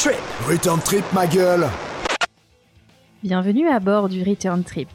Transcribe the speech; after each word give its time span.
Return 0.00 0.14
Trip. 0.14 0.48
Return 0.48 0.80
Trip, 0.80 1.04
ma 1.12 1.26
gueule 1.26 1.68
Bienvenue 3.22 3.68
à 3.68 3.80
bord 3.80 4.08
du 4.08 4.22
Return 4.22 4.64
Trip. 4.64 4.88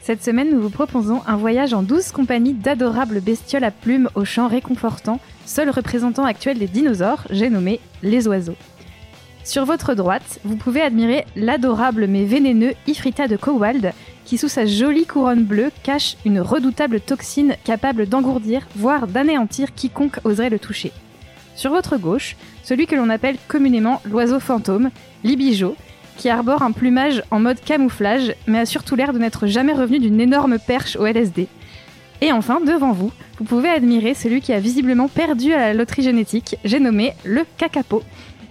Cette 0.00 0.22
semaine, 0.22 0.52
nous 0.52 0.60
vous 0.60 0.70
proposons 0.70 1.22
un 1.26 1.36
voyage 1.36 1.74
en 1.74 1.82
douce 1.82 2.12
compagnie 2.12 2.54
d'adorables 2.54 3.20
bestioles 3.20 3.64
à 3.64 3.72
plumes 3.72 4.08
au 4.14 4.24
chant 4.24 4.46
réconfortant, 4.46 5.18
seul 5.44 5.70
représentant 5.70 6.24
actuel 6.24 6.60
des 6.60 6.68
dinosaures, 6.68 7.26
j'ai 7.30 7.50
nommé 7.50 7.80
les 8.04 8.28
oiseaux. 8.28 8.54
Sur 9.42 9.64
votre 9.64 9.94
droite, 9.94 10.38
vous 10.44 10.56
pouvez 10.56 10.82
admirer 10.82 11.24
l'adorable 11.34 12.06
mais 12.06 12.24
vénéneux 12.24 12.74
Ifrita 12.86 13.26
de 13.26 13.36
Cowald, 13.36 13.92
qui 14.24 14.38
sous 14.38 14.48
sa 14.48 14.66
jolie 14.66 15.06
couronne 15.06 15.42
bleue 15.42 15.72
cache 15.82 16.16
une 16.24 16.40
redoutable 16.40 17.00
toxine 17.00 17.56
capable 17.64 18.08
d'engourdir, 18.08 18.68
voire 18.76 19.08
d'anéantir 19.08 19.74
quiconque 19.74 20.20
oserait 20.22 20.50
le 20.50 20.60
toucher. 20.60 20.92
Sur 21.54 21.70
votre 21.70 21.96
gauche, 21.96 22.36
celui 22.62 22.86
que 22.86 22.96
l'on 22.96 23.10
appelle 23.10 23.36
communément 23.48 24.00
l'oiseau 24.04 24.40
fantôme, 24.40 24.90
Libijo, 25.22 25.76
qui 26.16 26.28
arbore 26.28 26.62
un 26.62 26.72
plumage 26.72 27.22
en 27.30 27.40
mode 27.40 27.60
camouflage, 27.60 28.34
mais 28.46 28.60
a 28.60 28.66
surtout 28.66 28.96
l'air 28.96 29.12
de 29.12 29.18
n'être 29.18 29.46
jamais 29.46 29.72
revenu 29.72 29.98
d'une 29.98 30.20
énorme 30.20 30.58
perche 30.58 30.96
au 30.96 31.06
LSD. 31.06 31.48
Et 32.20 32.32
enfin, 32.32 32.60
devant 32.60 32.92
vous, 32.92 33.10
vous 33.38 33.44
pouvez 33.44 33.68
admirer 33.68 34.14
celui 34.14 34.40
qui 34.40 34.52
a 34.52 34.60
visiblement 34.60 35.08
perdu 35.08 35.52
à 35.52 35.58
la 35.58 35.74
loterie 35.74 36.02
génétique, 36.02 36.56
j'ai 36.64 36.80
nommé 36.80 37.12
le 37.24 37.42
Kakapo. 37.58 38.02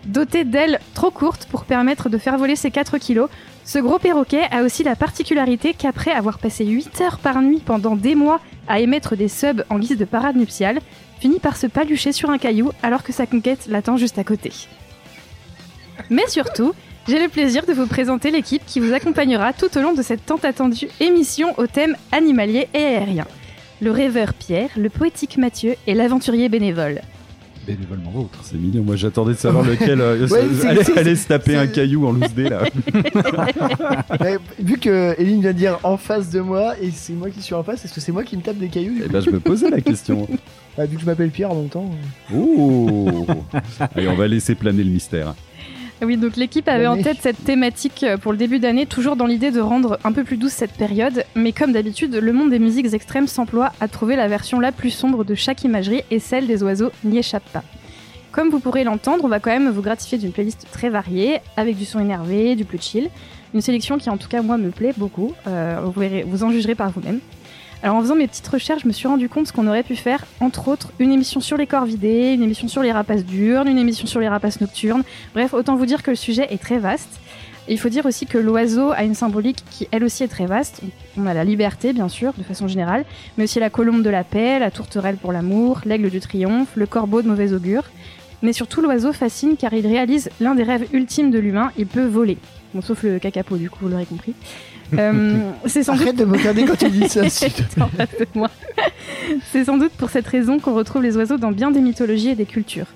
Doté 0.05 0.43
d'ailes 0.43 0.79
trop 0.93 1.11
courtes 1.11 1.47
pour 1.49 1.63
permettre 1.63 2.09
de 2.09 2.17
faire 2.17 2.37
voler 2.37 2.57
ses 2.57 2.71
4 2.71 2.97
kilos, 2.97 3.29
ce 3.63 3.79
gros 3.79 3.99
perroquet 3.99 4.43
a 4.51 4.63
aussi 4.63 4.83
la 4.83 4.97
particularité 4.97 5.73
qu'après 5.73 6.11
avoir 6.11 6.39
passé 6.39 6.65
8 6.65 6.99
heures 7.01 7.19
par 7.19 7.41
nuit 7.41 7.61
pendant 7.65 7.95
des 7.95 8.13
mois 8.13 8.41
à 8.67 8.81
émettre 8.81 9.15
des 9.15 9.29
subs 9.29 9.63
en 9.69 9.79
guise 9.79 9.97
de 9.97 10.03
parade 10.03 10.35
nuptiale, 10.35 10.79
finit 11.23 11.39
par 11.39 11.55
se 11.55 11.67
palucher 11.67 12.11
sur 12.11 12.31
un 12.31 12.37
caillou 12.37 12.71
alors 12.83 13.01
que 13.01 13.13
sa 13.13 13.25
conquête 13.25 13.67
l'attend 13.69 13.95
juste 13.95 14.19
à 14.19 14.25
côté. 14.25 14.51
Mais 16.09 16.27
surtout, 16.27 16.73
j'ai 17.07 17.17
le 17.17 17.29
plaisir 17.29 17.65
de 17.65 17.71
vous 17.71 17.87
présenter 17.87 18.29
l'équipe 18.29 18.61
qui 18.65 18.81
vous 18.81 18.91
accompagnera 18.91 19.53
tout 19.53 19.77
au 19.77 19.81
long 19.81 19.93
de 19.93 20.01
cette 20.01 20.25
tant 20.25 20.35
attendue 20.43 20.89
émission 20.99 21.57
au 21.57 21.65
thème 21.65 21.95
animalier 22.11 22.67
et 22.73 22.83
aérien. 22.83 23.25
Le 23.79 23.91
rêveur 23.91 24.33
Pierre, 24.33 24.71
le 24.75 24.89
poétique 24.89 25.37
Mathieu 25.37 25.75
et 25.87 25.93
l'aventurier 25.93 26.49
bénévole. 26.49 26.99
Bénévolement 27.65 28.11
vôtre, 28.11 28.39
c'est 28.43 28.57
mignon. 28.57 28.83
Moi 28.83 28.95
j'attendais 28.95 29.33
de 29.33 29.37
savoir 29.37 29.63
lequel 29.63 30.01
euh, 30.01 30.27
Ouais, 30.33 30.97
allait, 30.97 31.15
se 31.15 31.27
taper 31.27 31.55
un 31.55 31.67
caillou 31.67 32.05
en 32.07 32.11
loose 32.11 32.33
dé 32.33 32.49
là. 32.49 32.63
Vu 34.59 34.77
que 34.77 35.15
Eline 35.19 35.41
vient 35.41 35.53
de 35.53 35.57
dire 35.57 35.79
en 35.83 35.97
face 35.97 36.29
de 36.29 36.41
moi 36.41 36.75
et 36.81 36.91
c'est 36.91 37.13
moi 37.13 37.29
qui 37.29 37.41
suis 37.41 37.55
en 37.55 37.63
face, 37.63 37.85
est-ce 37.85 37.93
que 37.93 38.01
c'est 38.01 38.11
moi 38.11 38.23
qui 38.23 38.35
me 38.35 38.41
tape 38.41 38.57
des 38.57 38.67
cailloux 38.67 38.95
du 38.95 39.03
coup 39.03 39.09
ben 39.09 39.21
je 39.21 39.29
me 39.29 39.39
posais 39.39 39.69
la 39.69 39.81
question. 39.81 40.27
Bah, 40.75 40.87
Vu 40.87 40.95
que 40.95 41.01
je 41.03 41.05
m'appelle 41.05 41.29
Pierre 41.29 41.51
en 41.51 41.55
même 41.55 41.69
temps. 41.69 41.87
Ouh 42.33 43.27
Allez, 43.95 44.07
on 44.07 44.15
va 44.15 44.27
laisser 44.27 44.55
planer 44.55 44.83
le 44.83 44.89
mystère. 44.89 45.35
Oui, 46.05 46.17
donc 46.17 46.35
l'équipe 46.35 46.67
avait 46.67 46.87
en 46.87 47.01
tête 47.01 47.17
cette 47.21 47.43
thématique 47.45 48.03
euh, 48.03 48.17
pour 48.17 48.33
le 48.33 48.37
début 48.37 48.59
d'année, 48.59 48.85
toujours 48.85 49.15
dans 49.15 49.25
l'idée 49.25 49.51
de 49.51 49.61
rendre 49.61 49.99
un 50.03 50.11
peu 50.11 50.23
plus 50.23 50.35
douce 50.35 50.51
cette 50.51 50.73
période, 50.73 51.23
mais 51.35 51.53
comme 51.53 51.71
d'habitude, 51.71 52.15
le 52.15 52.33
monde 52.33 52.49
des 52.49 52.59
musiques 52.59 52.93
extrêmes 52.93 53.27
s'emploie 53.27 53.71
à 53.79 53.87
trouver 53.87 54.17
la 54.17 54.27
version 54.27 54.59
la 54.59 54.73
plus 54.73 54.89
sombre 54.89 55.23
de 55.23 55.33
chaque 55.33 55.63
imagerie 55.63 56.01
et 56.11 56.19
celle 56.19 56.45
des 56.45 56.61
oiseaux 56.61 56.91
n'y 57.05 57.19
échappe 57.19 57.47
pas. 57.53 57.63
Comme 58.33 58.49
vous 58.49 58.59
pourrez 58.59 58.83
l'entendre, 58.83 59.23
on 59.23 59.29
va 59.29 59.39
quand 59.39 59.51
même 59.51 59.69
vous 59.69 59.81
gratifier 59.81 60.17
d'une 60.17 60.31
playlist 60.31 60.67
très 60.71 60.89
variée, 60.89 61.39
avec 61.55 61.77
du 61.77 61.85
son 61.85 61.99
énervé, 61.99 62.55
du 62.55 62.65
plus 62.65 62.81
chill, 62.81 63.09
une 63.53 63.61
sélection 63.61 63.97
qui 63.97 64.09
en 64.09 64.17
tout 64.17 64.27
cas 64.27 64.41
moi 64.41 64.57
me 64.57 64.71
plaît 64.71 64.93
beaucoup, 64.97 65.33
euh, 65.47 65.79
vous, 65.85 65.99
verrez, 65.99 66.23
vous 66.27 66.43
en 66.43 66.51
jugerez 66.51 66.75
par 66.75 66.89
vous-même. 66.89 67.19
Alors 67.83 67.97
en 67.97 68.01
faisant 68.01 68.15
mes 68.15 68.27
petites 68.27 68.47
recherches, 68.47 68.83
je 68.83 68.87
me 68.87 68.93
suis 68.93 69.09
rendu 69.09 69.27
compte 69.27 69.51
qu'on 69.51 69.67
aurait 69.67 69.83
pu 69.83 69.97
faire, 69.97 70.23
entre 70.39 70.69
autres, 70.69 70.93
une 70.99 71.11
émission 71.11 71.41
sur 71.41 71.57
les 71.57 71.67
corvidés, 71.67 72.31
une 72.31 72.41
émission 72.41 72.69
sur 72.69 72.81
les 72.81 72.93
rapaces 72.93 73.25
diurnes, 73.25 73.67
une 73.67 73.77
émission 73.77 74.07
sur 74.07 74.21
les 74.21 74.29
rapaces 74.29 74.61
nocturnes, 74.61 75.03
Bref, 75.33 75.53
autant 75.53 75.75
vous 75.75 75.85
dire 75.85 76.01
que 76.01 76.09
le 76.09 76.15
sujet 76.15 76.47
est 76.49 76.61
très 76.61 76.79
vaste. 76.79 77.19
Il 77.67 77.77
faut 77.77 77.89
dire 77.89 78.05
aussi 78.05 78.25
que 78.25 78.37
l'oiseau 78.37 78.91
a 78.91 79.03
une 79.03 79.15
symbolique 79.15 79.65
qui 79.69 79.89
elle 79.91 80.05
aussi 80.05 80.23
est 80.23 80.29
très 80.29 80.45
vaste. 80.45 80.81
On 81.17 81.25
a 81.25 81.33
la 81.33 81.43
liberté, 81.43 81.91
bien 81.91 82.07
sûr, 82.07 82.31
de 82.37 82.43
façon 82.43 82.69
générale, 82.69 83.03
mais 83.37 83.43
aussi 83.43 83.59
la 83.59 83.69
colombe 83.69 84.01
de 84.01 84.09
la 84.09 84.23
paix, 84.23 84.59
la 84.59 84.71
tourterelle 84.71 85.17
pour 85.17 85.33
l'amour, 85.33 85.81
l'aigle 85.83 86.09
du 86.09 86.21
triomphe, 86.21 86.69
le 86.75 86.85
corbeau 86.85 87.21
de 87.21 87.27
mauvais 87.27 87.51
augure. 87.51 87.83
Mais 88.43 88.53
surtout, 88.53 88.81
l'oiseau 88.81 89.11
fascine 89.11 89.57
car 89.57 89.73
il 89.73 89.85
réalise 89.85 90.29
l'un 90.39 90.55
des 90.55 90.63
rêves 90.63 90.87
ultimes 90.93 91.31
de 91.31 91.39
l'humain, 91.39 91.71
il 91.77 91.87
peut 91.87 92.05
voler. 92.05 92.37
Bon, 92.73 92.81
sauf 92.81 93.03
le 93.03 93.19
cacapo, 93.19 93.57
du 93.57 93.69
coup, 93.69 93.79
vous 93.81 93.89
l'aurez 93.89 94.05
compris. 94.05 94.33
Euh, 94.97 95.37
c'est 95.65 95.83
sans 95.83 95.93
doute 95.93 96.01
Arrête 96.03 96.15
de 96.17 96.25
me 96.25 96.37
regarder 96.37 96.65
quand 96.65 96.77
tu 96.77 96.89
dis 96.89 97.07
ça. 97.09 97.27
s'il 97.29 97.51
te 97.51 97.61
plaît. 97.63 97.83
en 97.83 97.87
face 97.87 98.09
de 98.19 98.27
moi. 98.35 98.49
C'est 99.51 99.65
sans 99.65 99.77
doute 99.77 99.91
pour 99.93 100.09
cette 100.09 100.27
raison 100.27 100.59
qu'on 100.59 100.73
retrouve 100.73 101.01
les 101.03 101.15
oiseaux 101.17 101.37
dans 101.37 101.51
bien 101.51 101.71
des 101.71 101.81
mythologies 101.81 102.29
et 102.29 102.35
des 102.35 102.45
cultures. 102.45 102.87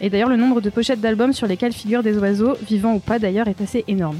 Et 0.00 0.10
d'ailleurs, 0.10 0.28
le 0.28 0.36
nombre 0.36 0.60
de 0.60 0.70
pochettes 0.70 1.00
d'albums 1.00 1.32
sur 1.32 1.46
lesquelles 1.46 1.72
figurent 1.72 2.02
des 2.02 2.16
oiseaux, 2.18 2.54
vivants 2.66 2.94
ou 2.94 2.98
pas 2.98 3.18
d'ailleurs, 3.18 3.48
est 3.48 3.60
assez 3.60 3.84
énorme. 3.88 4.18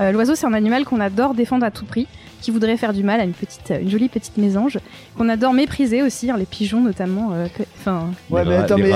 Euh, 0.00 0.12
L'oiseau, 0.12 0.34
c'est 0.34 0.46
un 0.46 0.52
animal 0.54 0.84
qu'on 0.84 1.00
adore 1.00 1.34
défendre 1.34 1.64
à 1.64 1.70
tout 1.70 1.84
prix, 1.84 2.06
qui 2.40 2.50
voudrait 2.50 2.78
faire 2.78 2.94
du 2.94 3.02
mal 3.04 3.20
à 3.20 3.24
une, 3.24 3.32
petite, 3.34 3.70
une 3.82 3.90
jolie 3.90 4.08
petite 4.08 4.38
mésange, 4.38 4.78
qu'on 5.16 5.28
adore 5.28 5.52
mépriser 5.52 6.00
aussi, 6.02 6.30
hein, 6.30 6.36
les 6.38 6.46
pigeons 6.46 6.80
notamment. 6.80 7.30
euh, 7.34 7.46
Enfin, 7.78 8.06
Ouais, 8.30 8.44
mais 8.46 8.56
attends, 8.56 8.76
les 8.76 8.84
mais. 8.84 8.92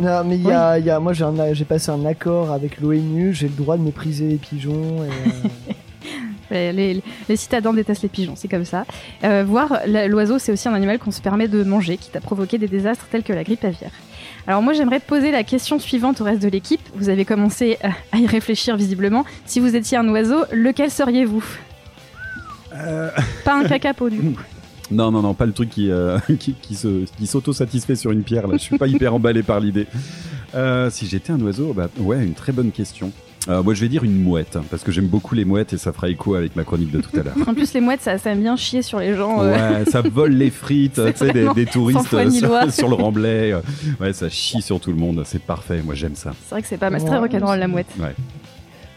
Non, 0.00 0.24
mais 0.24 0.36
il 0.36 0.42
y 0.42 0.50
a, 0.50 0.78
y 0.80 0.90
a- 0.90 0.98
moi 0.98 1.12
j'ai 1.12 1.64
passé 1.64 1.90
un 1.92 2.04
accord 2.04 2.50
avec 2.52 2.80
l'ONU, 2.80 3.32
j'ai 3.34 3.46
le 3.46 3.54
droit 3.54 3.76
de 3.76 3.82
mépriser 3.82 4.26
les 4.26 4.36
pigeons. 4.36 5.04
Et, 5.04 5.08
euh, 5.08 5.48
les, 6.50 6.72
les, 6.72 7.02
les 7.28 7.36
citadins 7.36 7.72
détestent 7.72 8.02
les 8.02 8.08
pigeons, 8.08 8.34
c'est 8.36 8.48
comme 8.48 8.64
ça. 8.64 8.84
Euh, 9.24 9.44
voir 9.46 9.80
la- 9.86 10.06
l'oiseau, 10.08 10.38
c'est 10.38 10.52
aussi 10.52 10.68
un 10.68 10.74
animal 10.74 10.98
qu'on 10.98 11.10
se 11.10 11.20
permet 11.20 11.48
de 11.48 11.62
manger, 11.64 11.96
qui 11.96 12.10
t'a 12.10 12.20
provoqué 12.20 12.58
des 12.58 12.68
désastres 12.68 13.06
tels 13.10 13.22
que 13.22 13.32
la 13.32 13.44
grippe 13.44 13.64
aviaire. 13.64 13.90
Alors 14.46 14.62
moi, 14.62 14.72
j'aimerais 14.72 15.00
poser 15.00 15.30
la 15.30 15.44
question 15.44 15.78
suivante 15.78 16.20
au 16.20 16.24
reste 16.24 16.42
de 16.42 16.48
l'équipe. 16.48 16.80
Vous 16.94 17.08
avez 17.10 17.24
commencé 17.24 17.78
euh, 17.84 17.88
à 18.12 18.18
y 18.18 18.26
réfléchir 18.26 18.76
visiblement. 18.76 19.24
Si 19.44 19.60
vous 19.60 19.76
étiez 19.76 19.98
un 19.98 20.08
oiseau, 20.08 20.44
lequel 20.52 20.90
seriez-vous? 20.90 21.44
Euh, 22.74 23.10
Pas 23.44 23.54
un 23.58 23.64
cacapo 23.64 24.08
du 24.10 24.18
coup. 24.18 24.38
Non, 24.90 25.10
non, 25.10 25.20
non, 25.20 25.34
pas 25.34 25.44
le 25.44 25.52
truc 25.52 25.68
qui, 25.68 25.90
euh, 25.90 26.18
qui, 26.40 26.54
qui 26.54 26.74
se, 26.74 27.04
qui 27.18 27.26
s'auto-satisfait 27.26 27.94
sur 27.94 28.10
une 28.10 28.22
pierre 28.22 28.46
là. 28.46 28.56
Je 28.56 28.62
suis 28.62 28.78
pas 28.78 28.86
hyper 28.86 29.14
emballé 29.14 29.42
par 29.42 29.60
l'idée. 29.60 29.86
Euh, 30.54 30.88
si 30.88 31.06
j'étais 31.06 31.30
un 31.30 31.40
oiseau, 31.42 31.74
bah 31.74 31.88
ouais, 31.98 32.24
une 32.24 32.32
très 32.32 32.52
bonne 32.52 32.70
question. 32.72 33.12
Euh, 33.48 33.62
moi, 33.62 33.72
je 33.72 33.80
vais 33.80 33.88
dire 33.88 34.04
une 34.04 34.22
mouette, 34.22 34.56
hein, 34.56 34.64
parce 34.70 34.82
que 34.82 34.92
j'aime 34.92 35.06
beaucoup 35.06 35.34
les 35.34 35.44
mouettes 35.46 35.72
et 35.72 35.78
ça 35.78 35.92
fera 35.92 36.08
écho 36.10 36.34
avec 36.34 36.54
ma 36.54 36.64
chronique 36.64 36.90
de 36.90 37.00
tout 37.00 37.18
à 37.18 37.22
l'heure. 37.22 37.34
En 37.46 37.54
plus, 37.54 37.72
les 37.72 37.80
mouettes, 37.80 38.02
ça, 38.02 38.18
ça 38.18 38.30
aime 38.30 38.40
bien 38.40 38.56
chier 38.56 38.82
sur 38.82 38.98
les 38.98 39.14
gens. 39.14 39.42
euh. 39.42 39.52
Ouais, 39.80 39.84
ça 39.90 40.02
vole 40.02 40.32
les 40.32 40.50
frites, 40.50 41.00
tu 41.16 41.16
sais, 41.16 41.32
des, 41.54 41.64
touristes 41.66 42.12
ni 42.12 42.40
sur, 42.70 42.88
le 42.88 42.94
remblai. 42.94 43.52
euh, 43.52 43.60
Ouais, 44.00 44.12
ça 44.12 44.28
chie 44.28 44.60
sur 44.60 44.80
tout 44.80 44.90
le 44.90 44.98
monde, 44.98 45.22
c'est 45.24 45.42
parfait. 45.42 45.80
Moi, 45.82 45.94
j'aime 45.94 46.14
ça. 46.14 46.32
C'est 46.44 46.50
vrai 46.50 46.62
que 46.62 46.68
c'est 46.68 46.76
pas 46.76 46.90
mal. 46.90 47.00
C'est 47.00 47.06
très 47.06 47.16
Ouais, 47.16 47.22
rock'n'roll 47.22 47.58
la 47.58 47.68
mouette. 47.68 47.86
Ouais. 47.98 48.14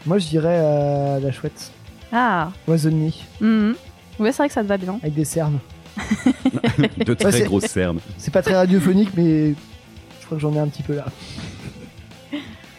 moi 0.04 0.18
je 0.18 0.26
dirais 0.26 0.58
euh, 0.60 1.18
la 1.20 1.32
chouette. 1.32 1.70
Ah. 2.12 2.50
Oiseau 2.68 2.90
de 2.90 2.94
nuit, 2.94 3.24
mhm. 3.40 3.74
Ouais, 4.18 4.32
c'est 4.32 4.38
vrai 4.38 4.48
que 4.48 4.54
ça 4.54 4.62
te 4.62 4.68
va 4.68 4.76
bien. 4.76 4.98
avec 5.02 5.14
des 5.14 5.24
cernes. 5.24 5.58
De 7.06 7.14
très 7.14 7.42
grosses 7.42 7.64
cernes. 7.66 7.98
C'est 8.18 8.32
pas 8.32 8.42
très 8.42 8.54
radiophonique, 8.54 9.10
mais 9.16 9.50
je 10.20 10.26
crois 10.26 10.36
que 10.36 10.42
j'en 10.42 10.52
ai 10.54 10.58
un 10.58 10.68
petit 10.68 10.82
peu 10.82 10.94
là. 10.94 11.06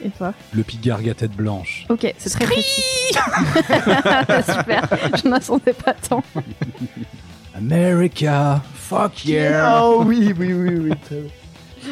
Et 0.03 0.09
toi 0.09 0.33
Le 0.51 0.63
pigargue 0.63 1.07
à 1.09 1.13
tête 1.13 1.31
blanche. 1.31 1.85
Ok, 1.89 2.13
c'est 2.17 2.29
très 2.29 2.45
précis. 2.45 3.13
Super. 3.13 4.87
Je 5.23 5.27
n'attendais 5.29 5.73
pas 5.73 5.93
tant. 5.93 6.23
America, 7.55 8.61
fuck 8.73 9.25
yeah 9.25 9.81
Oh 9.83 10.03
oui, 10.05 10.33
oui, 10.37 10.53
oui, 10.53 10.75
oui. 10.75 10.91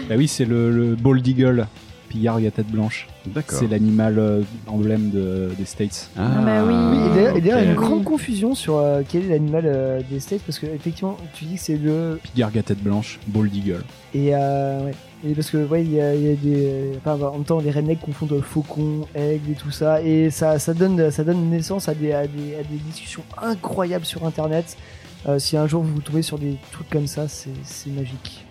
Bah 0.09 0.15
oui, 0.17 0.27
c'est 0.27 0.45
le, 0.45 0.71
le 0.71 0.95
bald 0.95 1.25
eagle, 1.27 1.67
pigargue 2.11 2.45
à 2.45 2.51
tête 2.51 2.67
blanche. 2.67 3.07
D'accord. 3.25 3.57
C'est 3.57 3.67
l'animal 3.67 4.19
euh, 4.19 4.41
emblème 4.67 5.09
de- 5.11 5.49
des 5.57 5.65
States. 5.65 6.09
Ah, 6.17 6.27
bah 6.43 6.63
oui. 6.65 6.73
Oui, 6.73 6.97
et 7.37 7.41
d'ailleurs, 7.41 7.59
il 7.59 7.65
y 7.65 7.67
a 7.67 7.71
une 7.71 7.75
grande 7.75 8.03
confusion 8.03 8.53
sur 8.55 8.77
euh, 8.77 9.01
quel 9.07 9.25
est 9.25 9.29
l'animal 9.29 9.63
euh, 9.65 10.01
des 10.09 10.19
States 10.19 10.41
parce 10.45 10.59
que 10.59 10.65
effectivement, 10.65 11.17
tu 11.33 11.45
dis 11.45 11.55
que 11.55 11.61
c'est 11.61 11.77
le 11.77 12.19
Pigargue 12.23 12.57
à 12.57 12.63
tête 12.63 12.83
blanche, 12.83 13.19
bald 13.27 13.55
eagle. 13.55 13.83
et 14.13 14.35
euh, 14.35 14.85
ouais. 14.85 14.93
Et 15.23 15.33
parce 15.35 15.51
que 15.51 15.63
ouais, 15.65 15.83
il 15.83 15.91
y, 15.93 16.01
a 16.01 16.15
il 16.15 16.23
y 16.23 16.31
a 16.31 16.35
des 16.35 16.93
enfin 16.97 17.13
en 17.23 17.33
même 17.33 17.43
temps 17.43 17.59
les 17.59 17.69
rednecks 17.69 17.99
confondent 18.01 18.41
faucon, 18.41 19.05
aigle 19.13 19.51
et 19.51 19.53
tout 19.53 19.69
ça 19.69 20.01
et 20.01 20.31
ça 20.31 20.57
ça 20.57 20.73
donne 20.73 21.11
ça 21.11 21.23
donne 21.23 21.47
naissance 21.51 21.87
à 21.87 21.93
des 21.93 22.11
à 22.11 22.25
des, 22.25 22.55
à 22.55 22.63
des 22.63 22.77
discussions 22.87 23.21
incroyables 23.39 24.03
sur 24.05 24.25
internet. 24.25 24.77
Euh, 25.27 25.37
si 25.37 25.55
un 25.57 25.67
jour 25.67 25.83
vous 25.83 26.01
tombez 26.01 26.23
sur 26.23 26.39
des 26.39 26.55
trucs 26.71 26.89
comme 26.89 27.05
ça, 27.05 27.27
c'est 27.27 27.51
c'est 27.63 27.91
magique. 27.91 28.43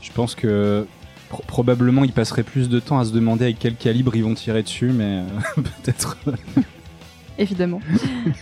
Je 0.00 0.10
pense 0.10 0.34
que 0.34 0.88
pro- 1.32 1.42
probablement 1.46 2.04
ils 2.04 2.12
passeraient 2.12 2.42
plus 2.42 2.68
de 2.68 2.78
temps 2.78 2.98
à 3.00 3.04
se 3.04 3.12
demander 3.12 3.44
avec 3.46 3.58
quel 3.58 3.74
calibre 3.74 4.14
ils 4.14 4.22
vont 4.22 4.34
tirer 4.34 4.62
dessus, 4.62 4.92
mais 4.92 5.22
euh, 5.22 5.62
peut-être. 5.82 6.16
évidemment. 7.38 7.80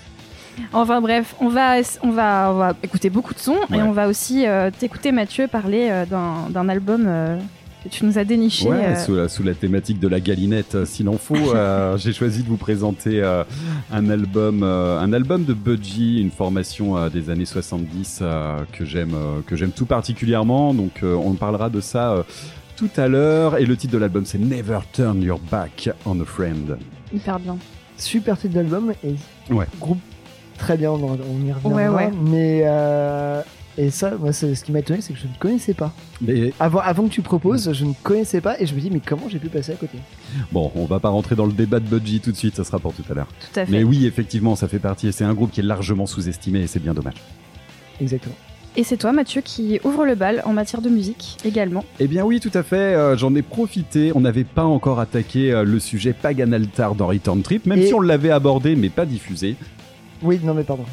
enfin 0.73 1.01
bref, 1.01 1.35
on 1.41 1.49
va, 1.49 1.77
on, 2.03 2.11
va, 2.11 2.51
on 2.53 2.59
va 2.59 2.75
écouter 2.83 3.09
beaucoup 3.11 3.35
de 3.35 3.39
sons 3.39 3.59
et 3.73 3.81
on 3.83 3.93
va 3.93 4.09
aussi 4.09 4.47
euh, 4.47 4.71
t'écouter 4.77 5.13
Mathieu 5.13 5.47
parler 5.47 5.89
euh, 5.91 6.05
d'un 6.05 6.51
d'un 6.51 6.69
album 6.69 7.05
euh, 7.07 7.39
que 7.83 7.89
tu 7.89 8.05
nous 8.05 8.19
as 8.19 8.25
déniché. 8.25 8.69
Ouais, 8.69 8.77
euh, 8.85 8.97
sous, 8.97 9.15
la, 9.15 9.29
sous 9.29 9.43
la 9.43 9.55
thématique 9.55 9.99
de 10.01 10.07
la 10.09 10.21
galinette, 10.21 10.85
s'il 10.85 11.09
en 11.09 11.17
faut, 11.17 11.35
euh, 11.55 11.97
j'ai 11.97 12.13
choisi 12.13 12.43
de 12.43 12.49
vous 12.49 12.59
présenter 12.59 13.23
euh, 13.23 13.43
un 13.91 14.11
album, 14.11 14.63
euh, 14.63 15.01
un 15.01 15.15
album 15.15 15.45
de 15.45 15.55
Budgie, 15.55 16.21
une 16.21 16.31
formation 16.31 16.99
euh, 16.99 17.09
des 17.09 17.31
années 17.31 17.47
70 17.47 18.19
euh, 18.21 18.59
que 18.73 18.85
j'aime, 18.85 19.15
euh, 19.15 19.41
que 19.47 19.57
j'aime 19.57 19.71
tout 19.71 19.87
particulièrement. 19.87 20.75
Donc, 20.75 21.01
euh, 21.03 21.15
on 21.15 21.33
parlera 21.35 21.71
de 21.71 21.81
ça. 21.81 22.23
Tout 22.81 22.91
à 23.01 23.09
l'heure. 23.09 23.59
Et 23.59 23.67
le 23.67 23.77
titre 23.77 23.93
de 23.93 23.99
l'album, 23.99 24.25
c'est 24.25 24.39
Never 24.39 24.79
Turn 24.93 25.21
Your 25.23 25.39
Back 25.51 25.91
on 26.07 26.19
a 26.21 26.25
Friend. 26.25 26.79
Hyper 27.13 27.39
bien. 27.39 27.59
Super 27.99 28.39
titre 28.39 28.55
d'album 28.55 28.93
et 29.05 29.15
Ouais. 29.53 29.67
groupe 29.79 29.99
très 30.57 30.77
bien, 30.79 30.91
on, 30.91 31.15
y 31.45 31.53
reviendra. 31.53 31.69
Ouais, 31.69 31.89
ouais. 31.89 32.11
Mais 32.31 32.63
euh, 32.65 33.43
et 33.77 33.91
ça, 33.91 34.13
moi, 34.19 34.33
c'est- 34.33 34.55
ce 34.55 34.65
qui 34.65 34.73
m'a 34.73 34.79
étonné, 34.79 35.03
c'est 35.03 35.13
que 35.13 35.19
je 35.19 35.27
ne 35.27 35.35
connaissais 35.39 35.75
pas. 35.75 35.93
Mais 36.23 36.53
Avant, 36.59 36.79
avant 36.81 37.05
que 37.05 37.11
tu 37.13 37.21
proposes, 37.21 37.71
je 37.75 37.85
ne 37.85 37.93
connaissais 38.03 38.41
pas 38.41 38.59
et 38.59 38.65
je 38.67 38.75
me 38.75 38.81
dis 38.81 38.91
mais 38.91 39.01
comment 39.05 39.29
j'ai 39.29 39.39
pu 39.39 39.49
passer 39.49 39.73
à 39.73 39.77
côté? 39.77 39.99
Bon, 40.51 40.73
on 40.75 40.87
va 40.87 41.01
pas 41.01 41.11
rentrer 41.11 41.35
dans 41.37 41.47
le 41.47 41.53
débat 41.53 41.81
de 41.81 41.87
Budgie 41.87 42.21
tout 42.21 42.33
de 42.33 42.37
suite, 42.37 42.57
ça 42.57 42.65
sera 42.65 42.79
pour 42.79 42.95
tout 42.95 43.05
à 43.11 43.15
l'heure. 43.15 43.29
Tout 43.53 43.61
à 43.61 43.67
fait. 43.67 43.71
Mais 43.73 43.85
oui, 43.85 44.07
effectivement, 44.07 44.57
ça 44.57 44.69
fait 44.69 44.79
partie. 44.79 45.09
et 45.09 45.13
C'est 45.13 45.25
un 45.25 45.35
groupe 45.35 45.51
qui 45.51 45.61
est 45.61 45.65
largement 45.65 46.07
sous-estimé 46.07 46.61
et 46.61 46.67
c'est 46.67 46.81
bien 46.81 46.95
dommage. 46.95 47.15
Exactement. 48.01 48.35
Et 48.77 48.85
c'est 48.85 48.97
toi, 48.97 49.13
Mathieu, 49.13 49.41
qui 49.41 49.81
ouvre 49.85 50.07
le 50.07 50.15
bal 50.15 50.43
en 50.45 50.53
matière 50.53 50.81
de 50.81 50.89
musique 50.89 51.37
également. 51.45 51.85
Eh 51.99 52.07
bien 52.07 52.25
oui, 52.25 52.39
tout 52.41 52.51
à 52.55 52.63
fait. 52.63 52.77
euh, 52.77 53.17
J'en 53.17 53.35
ai 53.35 53.43
profité. 53.43 54.13
On 54.15 54.21
n'avait 54.21 54.45
pas 54.45 54.65
encore 54.65 55.01
attaqué 55.01 55.53
euh, 55.53 55.65
le 55.65 55.81
sujet 55.81 56.13
Pagan 56.13 56.53
Altar 56.53 56.95
dans 56.95 57.09
Return 57.09 57.43
Trip, 57.43 57.67
même 57.67 57.81
Et- 57.81 57.87
si 57.89 57.95
on 57.95 58.01
l'avait 58.01 58.31
abordé, 58.31 58.77
mais 58.77 58.89
pas 58.89 59.07
diffusé. 59.07 59.57
Oui, 60.23 60.39
non 60.45 60.53
mais 60.55 60.65
pardon. 60.65 60.85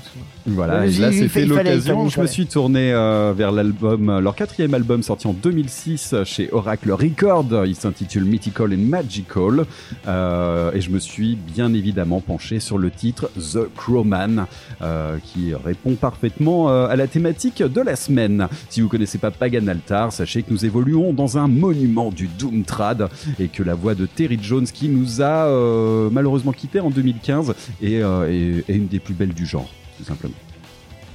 Voilà, 0.45 0.85
et 0.85 0.91
là 1.01 1.11
c'était 1.11 1.45
l'occasion. 1.65 1.95
Je 2.09 2.21
me 2.21 2.27
suis 2.27 2.45
tourné 2.47 2.93
euh, 2.93 3.33
vers 3.35 3.51
l'album, 3.51 4.09
euh, 4.09 4.21
leur 4.21 4.35
quatrième 4.35 4.73
album 4.73 5.03
sorti 5.03 5.27
en 5.27 5.33
2006 5.33 6.15
chez 6.23 6.49
Oracle 6.53 6.91
Record. 6.91 7.45
Il 7.65 7.75
s'intitule 7.75 8.23
Mythical 8.23 8.73
and 8.73 8.77
Magical. 8.87 9.65
Euh, 10.07 10.71
et 10.73 10.81
je 10.81 10.89
me 10.91 10.99
suis 10.99 11.35
bien 11.35 11.73
évidemment 11.73 12.21
penché 12.21 12.59
sur 12.59 12.77
le 12.77 12.89
titre 12.89 13.29
The 13.35 13.67
Crowman, 13.75 14.45
euh, 14.81 15.17
qui 15.23 15.53
répond 15.53 15.95
parfaitement 15.95 16.69
euh, 16.69 16.87
à 16.87 16.95
la 16.95 17.07
thématique 17.07 17.61
de 17.61 17.81
la 17.81 17.95
semaine. 17.95 18.47
Si 18.69 18.81
vous 18.81 18.87
connaissez 18.87 19.17
pas 19.17 19.31
Pagan 19.31 19.67
Altar, 19.67 20.11
sachez 20.13 20.43
que 20.43 20.51
nous 20.51 20.65
évoluons 20.65 21.11
dans 21.13 21.37
un 21.37 21.47
monument 21.47 22.11
du 22.11 22.27
Doom 22.27 22.63
Trad 22.63 23.09
et 23.39 23.47
que 23.49 23.63
la 23.63 23.73
voix 23.75 23.95
de 23.95 24.05
Terry 24.05 24.39
Jones, 24.41 24.65
qui 24.65 24.87
nous 24.87 25.21
a 25.21 25.47
euh, 25.47 26.09
malheureusement 26.11 26.53
quitté 26.53 26.79
en 26.79 26.89
2015, 26.89 27.53
est, 27.81 28.01
euh, 28.01 28.29
est- 28.31 28.69
est 28.69 28.75
une 28.75 28.87
des 28.87 28.99
plus 28.99 29.13
belles 29.17 29.33
du 29.33 29.45
genre, 29.45 29.69
tout 29.97 30.03
simplement. 30.03 30.33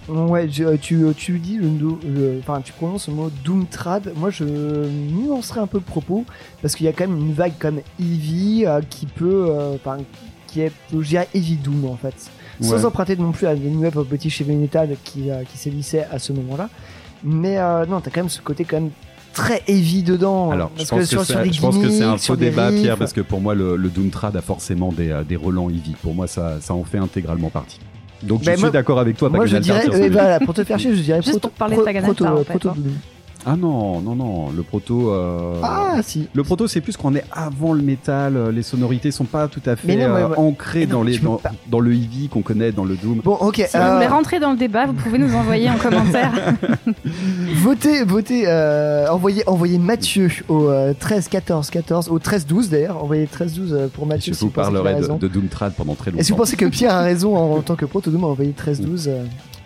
Ouais, 0.08 0.48
je- 0.50 0.64
euh, 0.64 0.76
tu, 0.80 1.04
tu 1.16 1.38
dis 1.38 1.58
le, 1.58 1.68
le- 2.04 2.38
enfin 2.40 2.60
tu 2.60 2.72
prononces 2.72 3.06
le 3.08 3.14
mot 3.14 3.30
Doomtrad. 3.44 4.12
Moi, 4.16 4.30
je 4.30 4.42
nuancerais 4.44 5.60
un 5.60 5.68
peu 5.68 5.78
le 5.78 5.84
propos 5.84 6.24
parce 6.60 6.74
qu'il 6.74 6.86
y 6.86 6.88
a 6.88 6.92
quand 6.92 7.06
même 7.06 7.16
une 7.18 7.32
vague 7.32 7.52
comme 7.58 7.80
Eevee 8.00 8.64
euh, 8.66 8.80
qui 8.90 9.06
peut, 9.06 9.46
euh, 9.50 9.76
enfin, 9.76 9.98
qui 10.48 10.62
est, 10.62 10.72
je 10.92 11.06
dirais 11.06 11.28
Eevee 11.34 11.56
Doom 11.56 11.84
en 11.86 11.96
fait, 11.96 12.14
sans 12.60 12.84
emprunter 12.84 13.14
non 13.16 13.30
plus 13.30 13.46
à 13.46 13.54
des 13.54 13.70
nouvelles 13.70 13.92
petit 13.92 14.28
chez 14.28 14.44
Metal 14.44 14.96
qui, 15.04 15.30
euh, 15.30 15.44
qui 15.44 15.56
sévissait 15.56 16.04
à 16.10 16.18
ce 16.18 16.32
moment-là. 16.32 16.68
Mais 17.22 17.58
euh, 17.58 17.86
non, 17.86 18.00
t'as 18.00 18.10
quand 18.10 18.22
même 18.22 18.28
ce 18.28 18.40
côté 18.40 18.64
quand 18.64 18.80
même 18.80 18.90
très 19.32 19.62
heavy 19.66 20.02
dedans. 20.02 20.50
Alors, 20.50 20.70
je 20.78 20.84
pense 20.84 20.88
que, 21.00 21.04
c'est- 21.04 21.52
je 21.52 22.02
un 22.04 22.16
faux 22.18 22.36
débat, 22.36 22.70
Pierre, 22.70 22.92
riffs. 22.92 22.98
parce 22.98 23.12
que 23.12 23.20
pour 23.20 23.40
moi, 23.40 23.54
le, 23.54 23.76
le 23.76 23.88
Doomtrad 23.88 24.36
a 24.36 24.40
forcément 24.42 24.92
des, 24.92 25.10
euh, 25.10 25.22
des 25.24 25.36
relents 25.36 25.68
Eevee. 25.70 25.96
Pour 26.02 26.14
moi, 26.14 26.26
ça, 26.26 26.58
ça 26.60 26.74
en 26.74 26.84
fait 26.84 26.98
intégralement 26.98 27.50
partie. 27.50 27.78
Donc, 28.22 28.40
je 28.40 28.46
Ben, 28.46 28.52
suis 28.54 28.60
moi- 28.62 28.70
d'accord 28.70 29.00
avec 29.00 29.16
toi, 29.16 29.28
Moi, 29.28 29.46
je 29.46 29.56
dirais, 29.56 29.82
euh, 29.90 30.38
pour 30.44 30.54
te 30.54 30.62
faire 30.64 30.78
chier, 30.78 30.94
je 30.94 31.02
dirais 31.02 31.20
Juste 31.22 31.40
proto, 31.40 31.48
pour 31.48 31.56
parler 31.56 31.76
de 31.76 31.82
proto, 31.82 32.24
Altar, 32.24 32.32
en 32.32 32.36
fait, 32.44 32.44
proto 32.50 32.68
hein. 32.70 32.76
Doom. 33.44 33.52
Ah 33.52 33.56
non, 33.56 34.00
non, 34.00 34.14
non, 34.14 34.50
le 34.50 34.62
proto. 34.62 35.12
euh, 35.12 35.54
Ah, 35.62 35.96
si. 36.02 36.28
Le 36.32 36.42
proto, 36.42 36.66
c'est 36.66 36.80
plus 36.80 36.96
qu'on 36.96 37.14
est 37.14 37.24
avant 37.32 37.72
le 37.72 37.82
métal. 37.82 38.36
euh, 38.36 38.52
Les 38.52 38.62
sonorités 38.62 39.10
sont 39.10 39.24
pas 39.24 39.48
tout 39.48 39.60
à 39.66 39.76
fait 39.76 39.96
non, 39.96 40.14
mais 40.14 40.20
euh, 40.22 40.28
ouais. 40.28 40.38
ancrées 40.38 40.86
non, 40.86 40.98
dans, 40.98 41.02
les, 41.02 41.18
dans, 41.18 41.40
dans 41.68 41.80
le 41.80 41.92
Eevee 41.92 42.28
qu'on 42.28 42.42
connaît 42.42 42.72
dans 42.72 42.84
le 42.84 42.94
Doom. 42.96 43.20
Bon, 43.24 43.34
ok. 43.34 43.56
Si 43.68 43.76
vous 43.76 43.82
euh, 43.82 43.94
voulez 43.94 44.06
rentrer 44.06 44.40
dans 44.40 44.52
le 44.52 44.56
débat, 44.58 44.86
vous 44.86 44.92
pouvez 44.94 45.18
nous 45.18 45.34
envoyer 45.34 45.68
en 45.70 45.76
commentaire. 45.76 46.32
Votez, 47.56 48.04
votez, 48.04 48.44
euh, 48.46 49.06
envoyez, 49.08 49.42
envoyez 49.48 49.78
Mathieu 49.78 50.28
au 50.48 50.68
euh, 50.68 50.94
13 50.98 51.28
14 51.28 51.70
14, 51.70 52.08
au 52.08 52.18
13 52.18 52.46
12 52.46 52.70
d'ailleurs, 52.70 53.02
envoyez 53.02 53.26
13 53.26 53.52
12 53.54 53.72
euh, 53.72 53.88
pour 53.88 54.06
Mathieu 54.06 54.32
je 54.32 54.38
si 54.38 54.44
vous 54.44 54.48
vous 54.48 54.52
parlerai 54.54 54.94
de, 55.00 55.06
de 55.18 55.28
Doomtrad 55.28 55.72
pendant 55.74 55.94
très 55.94 56.10
Et 56.10 56.22
si 56.22 56.32
vous 56.32 56.36
longtemps. 56.36 56.42
pensez 56.44 56.56
que 56.56 56.64
Pierre 56.66 56.94
a 56.94 57.02
raison 57.02 57.36
en, 57.36 57.56
en 57.58 57.60
tant 57.62 57.76
que 57.76 57.84
proto-doom, 57.84 58.24
envoyez 58.24 58.52
13 58.52 58.80
12. 58.80 59.10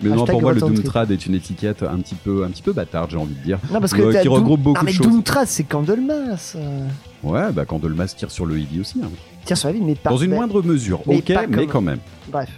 Euh. 0.04 0.08
Mais 0.10 0.16
non, 0.16 0.24
pour 0.24 0.40
moi, 0.40 0.52
le. 0.52 0.60
Doomtrad 0.60 1.10
est 1.10 1.26
une 1.26 1.34
étiquette 1.34 1.82
un 1.82 1.98
petit 1.98 2.14
peu, 2.14 2.44
un 2.44 2.48
petit 2.50 2.62
peu 2.62 2.72
bâtarde, 2.72 3.10
j'ai 3.10 3.16
envie 3.16 3.34
de 3.34 3.40
dire. 3.42 3.58
Non, 3.72 3.80
parce 3.80 3.92
que 3.92 4.12
t'as 4.12 4.20
qui 4.22 4.28
Doom- 4.28 4.34
regroupe 4.40 4.60
beaucoup 4.60 4.84
mais 4.84 4.92
de 4.92 4.96
choses. 4.96 5.06
Doomtrad, 5.06 5.46
c'est 5.48 5.64
Candlemas. 5.64 6.54
euh. 6.56 6.86
Ouais, 7.22 7.50
bah 7.52 7.64
quand 7.64 7.78
Dolmas 7.78 8.12
tire 8.16 8.30
sur 8.30 8.46
le 8.46 8.58
Eevee 8.58 8.80
aussi. 8.80 9.00
hein. 9.02 9.08
Tiens 9.44 9.56
sur 9.56 9.68
la 9.68 9.74
vie, 9.74 9.80
mais 9.80 9.94
pas. 9.94 10.10
Dans 10.10 10.16
une 10.16 10.32
moindre 10.32 10.62
mesure, 10.62 11.00
mais 11.06 11.16
ok, 11.18 11.28
mais 11.28 11.56
comme- 11.56 11.66
quand 11.66 11.80
même. 11.80 11.98
Bref. 12.30 12.50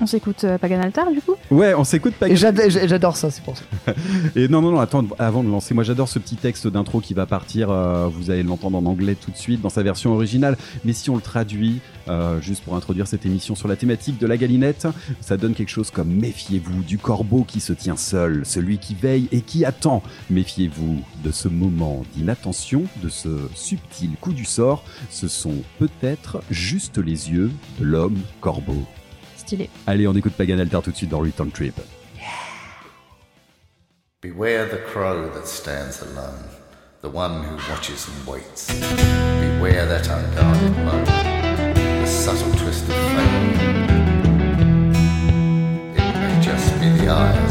On 0.00 0.06
s'écoute 0.06 0.44
euh, 0.44 0.58
Pagan 0.58 0.80
Altar, 0.80 1.10
du 1.10 1.20
coup? 1.20 1.34
Ouais, 1.50 1.74
on 1.74 1.82
s'écoute 1.82 2.14
j'ad- 2.32 2.60
j'adore 2.68 3.16
ça, 3.16 3.30
c'est 3.30 3.42
pour 3.42 3.56
ça. 3.56 3.64
Et 4.36 4.46
non, 4.46 4.62
non, 4.62 4.70
non, 4.70 4.78
attends, 4.80 5.04
avant 5.18 5.42
de 5.42 5.48
lancer, 5.50 5.74
moi 5.74 5.82
j'adore 5.82 6.08
ce 6.08 6.18
petit 6.20 6.36
texte 6.36 6.68
d'intro 6.68 7.00
qui 7.00 7.14
va 7.14 7.26
partir, 7.26 7.70
euh, 7.70 8.06
vous 8.06 8.30
allez 8.30 8.44
l'entendre 8.44 8.78
en 8.78 8.86
anglais 8.86 9.16
tout 9.16 9.32
de 9.32 9.36
suite 9.36 9.60
dans 9.60 9.68
sa 9.70 9.82
version 9.82 10.12
originale, 10.14 10.56
mais 10.84 10.92
si 10.92 11.10
on 11.10 11.16
le 11.16 11.20
traduit, 11.22 11.80
euh, 12.08 12.40
juste 12.40 12.62
pour 12.62 12.76
introduire 12.76 13.08
cette 13.08 13.26
émission 13.26 13.56
sur 13.56 13.66
la 13.66 13.74
thématique 13.74 14.18
de 14.18 14.26
la 14.28 14.36
galinette, 14.36 14.86
ça 15.20 15.36
donne 15.36 15.54
quelque 15.54 15.68
chose 15.70 15.90
comme 15.90 16.08
Méfiez-vous 16.08 16.82
du 16.84 16.98
corbeau 16.98 17.42
qui 17.42 17.58
se 17.60 17.72
tient 17.72 17.96
seul, 17.96 18.46
celui 18.46 18.78
qui 18.78 18.94
veille 18.94 19.28
et 19.32 19.40
qui 19.40 19.64
attend. 19.64 20.02
Méfiez-vous 20.30 21.02
de 21.24 21.32
ce 21.32 21.48
moment 21.48 22.02
d'inattention, 22.14 22.84
de 23.02 23.08
ce 23.08 23.28
subtil 23.54 24.10
coup 24.20 24.32
du 24.32 24.44
sort, 24.44 24.84
ce 25.10 25.26
sont 25.26 25.54
peut-être 25.80 26.40
juste 26.50 26.98
les 26.98 27.30
yeux 27.30 27.50
de 27.80 27.84
l'homme 27.84 28.18
corbeau. 28.40 28.84
Stylé. 29.48 29.70
Allez, 29.86 30.06
on 30.06 30.14
écoute 30.14 30.34
Pagan 30.34 30.58
Altar 30.58 30.82
tout 30.82 30.90
de 30.90 30.96
suite 30.96 31.08
dans 31.08 31.20
Return 31.20 31.50
Trip. 31.50 31.74
Beware 34.20 34.68
the 34.68 34.76
crow 34.92 35.30
that 35.32 35.46
stands 35.46 36.02
alone, 36.02 36.44
the 37.00 37.08
one 37.08 37.42
who 37.44 37.56
watches 37.70 38.06
and 38.08 38.26
waits. 38.30 38.66
Beware 38.68 39.86
that 39.86 40.06
unguarded 40.06 40.76
moan, 40.84 41.04
the 41.04 42.06
subtle 42.06 42.52
twist 42.58 42.84
of 42.88 42.94
fate. 42.94 43.56
It 45.96 46.14
may 46.14 46.40
just 46.42 46.78
be 46.78 46.90
the 46.98 47.08
eyes 47.08 47.47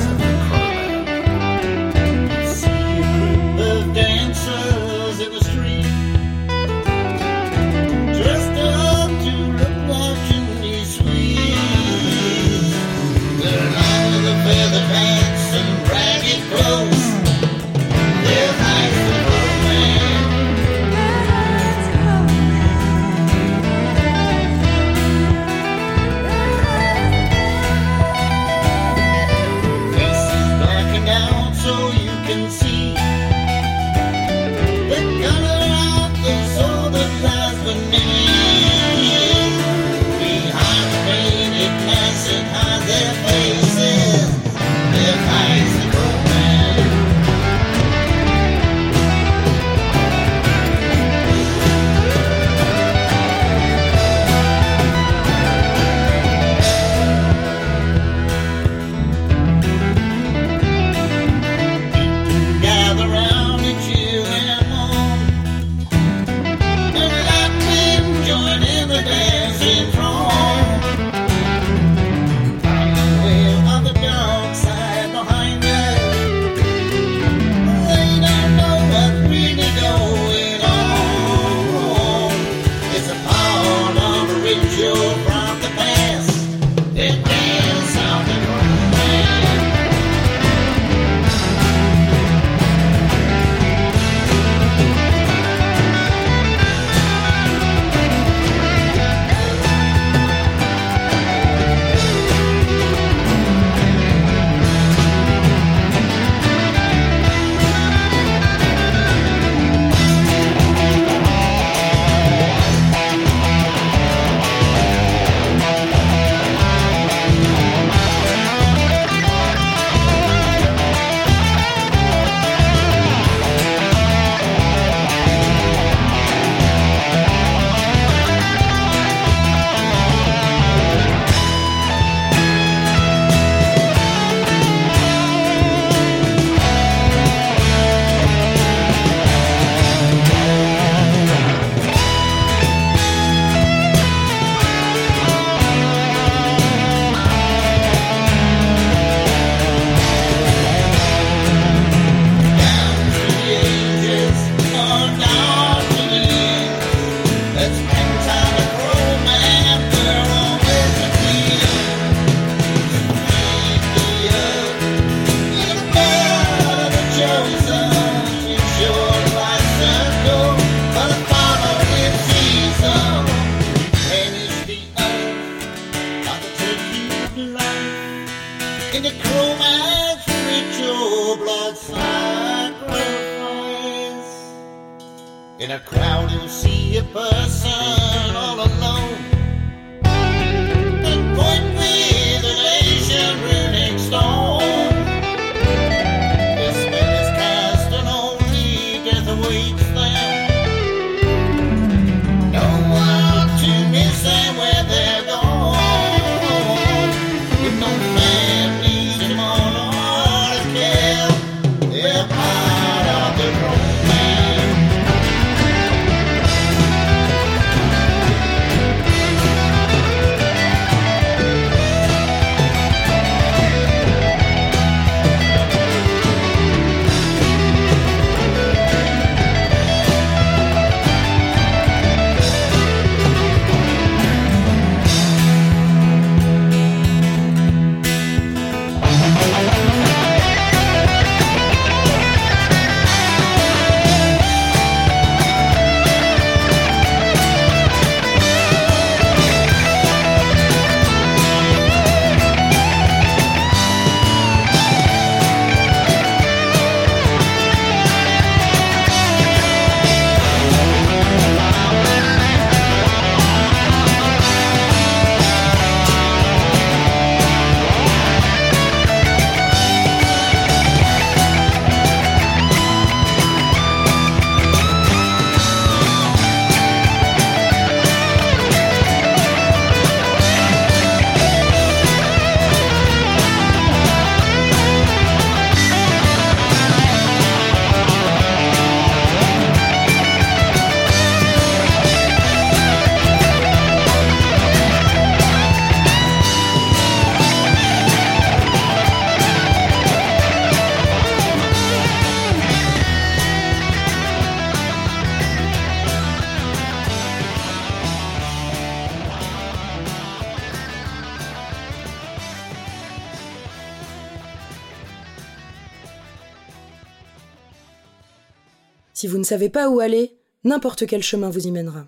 Vous 319.47 319.53
ne 319.53 319.59
savez 319.59 319.69
pas 319.69 319.87
où 319.87 320.01
aller, 320.01 320.37
n'importe 320.65 321.07
quel 321.07 321.23
chemin 321.23 321.49
vous 321.49 321.67
y 321.67 321.71
mènera. 321.71 322.05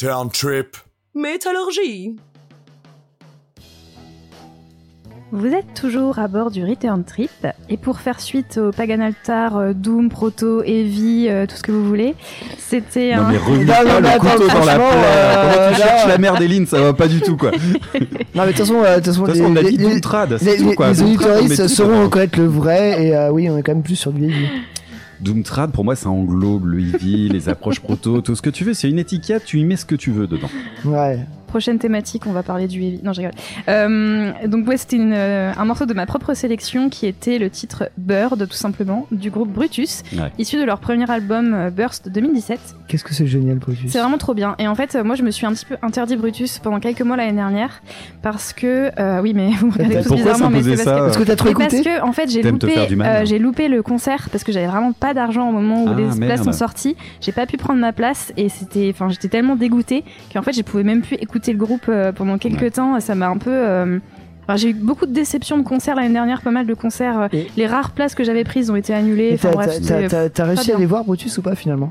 Return 0.00 0.30
trip. 0.30 0.76
Métallurgie. 1.16 2.14
Vous 5.32 5.46
êtes 5.48 5.74
toujours 5.74 6.20
à 6.20 6.28
bord 6.28 6.52
du 6.52 6.64
Return 6.64 7.02
Trip, 7.04 7.30
et 7.68 7.76
pour 7.76 7.98
faire 7.98 8.20
suite 8.20 8.58
au 8.58 8.70
Pagan 8.70 9.00
Altar, 9.00 9.56
euh, 9.56 9.72
Doom, 9.74 10.08
Proto, 10.08 10.62
Heavy, 10.62 11.26
euh, 11.28 11.46
tout 11.46 11.56
ce 11.56 11.62
que 11.64 11.72
vous 11.72 11.84
voulez, 11.84 12.14
c'était 12.58 13.16
Non 13.16 13.22
un... 13.24 13.32
mais 13.32 13.38
relis 13.38 13.64
Non, 13.64 13.66
pas 13.74 13.84
non, 13.84 13.94
le 13.96 14.00
mais 14.02 14.08
attends, 14.10 14.30
couteau 14.30 14.48
dans 14.48 14.64
la 14.64 14.74
plaie. 14.76 14.84
euh, 14.94 15.34
Comment 15.42 15.74
tu 15.74 15.80
là- 15.80 15.86
cherches 15.86 16.06
la 16.06 16.18
merde 16.18 16.42
Eline 16.42 16.66
Ça 16.66 16.80
va 16.80 16.92
pas 16.92 17.08
du 17.08 17.20
tout 17.20 17.36
quoi. 17.36 17.50
De 17.50 17.56
Non, 17.58 17.66
mais 18.36 18.46
de 18.46 18.48
toute 18.52 18.58
façon, 18.58 18.74
euh, 18.84 19.00
on 19.42 19.56
a 19.56 19.62
les- 19.62 19.70
dit 19.72 19.76
les- 19.78 19.84
Doomtrad. 19.90 20.30
les, 20.30 20.38
C'est 20.38 20.56
tout 20.58 20.68
les, 20.68 20.74
quoi. 20.76 20.92
les 20.92 20.94
met 20.94 21.02
auditoristes 21.02 21.66
sauront 21.68 22.04
reconnaître 22.04 22.38
le 22.38 22.46
vrai, 22.46 23.04
et 23.08 23.16
euh, 23.16 23.30
oui, 23.32 23.50
on 23.50 23.58
est 23.58 23.62
quand 23.64 23.72
même 23.74 23.82
plus 23.82 23.96
sur 23.96 24.12
du 24.12 24.26
heavy. 24.26 24.46
Doomtrad, 25.20 25.72
pour 25.72 25.84
moi, 25.84 25.96
ça 25.96 26.08
englobe 26.10 26.66
le 26.66 26.80
heavy, 26.80 27.28
les 27.28 27.48
approches 27.48 27.80
proto, 27.80 28.20
tout 28.20 28.34
ce 28.34 28.42
que 28.42 28.50
tu 28.50 28.64
veux. 28.64 28.74
C'est 28.74 28.88
une 28.88 28.98
étiquette, 28.98 29.44
tu 29.44 29.58
y 29.58 29.64
mets 29.64 29.76
ce 29.76 29.86
que 29.86 29.94
tu 29.94 30.10
veux 30.10 30.26
dedans. 30.26 30.50
Ouais. 30.84 31.20
Prochaine 31.48 31.78
thématique, 31.78 32.22
on 32.26 32.32
va 32.32 32.42
parler 32.42 32.68
du 32.68 32.82
heavy. 32.82 33.00
Non, 33.02 33.12
je 33.12 33.20
rigole. 33.20 33.34
Euh, 33.68 34.32
donc 34.46 34.66
ouais, 34.68 34.76
c'était 34.76 34.96
une, 34.96 35.12
euh, 35.14 35.52
un 35.56 35.64
morceau 35.64 35.86
de 35.86 35.94
ma 35.94 36.06
propre 36.06 36.34
sélection 36.34 36.88
qui 36.88 37.06
était 37.06 37.38
le 37.38 37.50
titre 37.50 37.88
Bird, 37.98 38.46
tout 38.48 38.56
simplement, 38.56 39.06
du 39.10 39.30
groupe 39.30 39.48
Brutus, 39.52 40.02
Ouais. 40.12 40.30
issu 40.38 40.56
de 40.58 40.62
leur 40.64 40.78
premier 40.80 41.10
album 41.10 41.54
euh, 41.54 41.70
Burst 41.70 42.06
de 42.06 42.10
2017. 42.10 42.58
Qu'est-ce 42.86 43.04
que 43.04 43.14
c'est 43.14 43.26
génial, 43.26 43.56
Brutus. 43.58 43.90
C'est 43.92 43.98
vraiment 43.98 44.18
trop 44.18 44.34
bien. 44.34 44.54
Et 44.58 44.68
en 44.68 44.74
fait, 44.74 44.94
moi, 45.04 45.14
je 45.16 45.22
me 45.22 45.30
suis 45.30 45.46
un 45.46 45.52
petit 45.52 45.66
peu 45.66 45.76
interdit 45.82 46.16
Brutus 46.16 46.58
pendant 46.58 46.80
quelques 46.80 47.02
mois 47.02 47.16
l'année 47.16 47.32
dernière 47.32 47.82
parce 48.22 48.52
que 48.52 48.90
euh, 48.98 49.20
oui, 49.20 49.32
mais 49.34 49.50
vous 49.60 49.68
me 49.68 49.72
regardez 49.72 50.02
tous 50.02 50.14
bizarrement, 50.14 50.50
mais 50.50 50.62
c'est 50.62 50.84
parce 50.84 50.84
que 50.84 51.04
Parce 51.04 51.16
que 51.16 51.22
t'as 51.24 51.36
trop 51.36 51.48
mais 51.48 51.54
parce 51.54 51.74
écouté 51.74 51.90
que 51.90 52.02
en 52.02 52.12
fait 52.12 52.28
j'ai 52.30 52.42
loupé, 52.42 52.74
euh, 52.78 53.24
j'ai 53.24 53.38
loupé 53.38 53.68
le 53.68 53.82
concert 53.82 54.28
parce 54.30 54.44
que 54.44 54.52
j'avais 54.52 54.66
vraiment 54.66 54.92
pas 54.92 55.14
d'argent 55.14 55.48
au 55.48 55.52
moment 55.52 55.84
où 55.84 55.88
Ah, 55.88 55.94
les 55.96 56.04
merde. 56.04 56.18
places 56.20 56.42
sont 56.44 56.52
sorties. 56.52 56.96
J'ai 57.20 57.32
pas 57.32 57.46
pu 57.46 57.56
prendre 57.56 57.80
ma 57.80 57.92
place 57.92 58.32
et 58.36 58.48
c'était, 58.48 58.90
enfin 58.92 59.08
j'étais 59.08 59.28
tellement 59.28 59.56
dégoûtée 59.56 60.04
qu'en 60.32 60.42
fait 60.42 60.52
je 60.52 60.62
pouvais 60.62 60.82
même 60.84 61.00
plus 61.02 61.16
écouter 61.16 61.37
le 61.46 61.58
groupe 61.58 61.86
euh, 61.88 62.12
pendant 62.12 62.38
quelques 62.38 62.60
Ouais. 62.62 62.70
temps. 62.70 62.98
Ça 63.00 63.14
m'a 63.14 63.28
un 63.28 63.36
peu 63.38 63.50
euh, 63.52 63.98
enfin, 64.44 64.56
j'ai 64.56 64.70
eu 64.70 64.74
beaucoup 64.74 65.06
de 65.06 65.12
déceptions 65.12 65.58
de 65.58 65.62
concerts 65.62 65.94
l'année 65.96 66.12
dernière, 66.12 66.42
pas 66.42 66.50
mal 66.50 66.66
de 66.66 66.74
concerts. 66.74 67.20
euh, 67.20 67.28
Et- 67.32 67.46
Les 67.56 67.66
rares 67.66 67.92
places 67.92 68.14
que 68.14 68.24
j'avais 68.24 68.44
prises 68.44 68.70
ont 68.70 68.76
été 68.76 68.92
annulées. 68.94 69.30
Enfin 69.34 69.48
t'as- 69.50 69.54
bref, 69.54 69.66
t'as- 69.68 69.74
c'était- 69.82 70.08
t'as- 70.08 70.28
T'as 70.30 70.44
réussi 70.44 70.72
à 70.72 70.78
les 70.78 70.86
voir, 70.86 71.04
Brutus, 71.04 71.36
ou 71.38 71.42
pas, 71.42 71.54
finalement? 71.54 71.90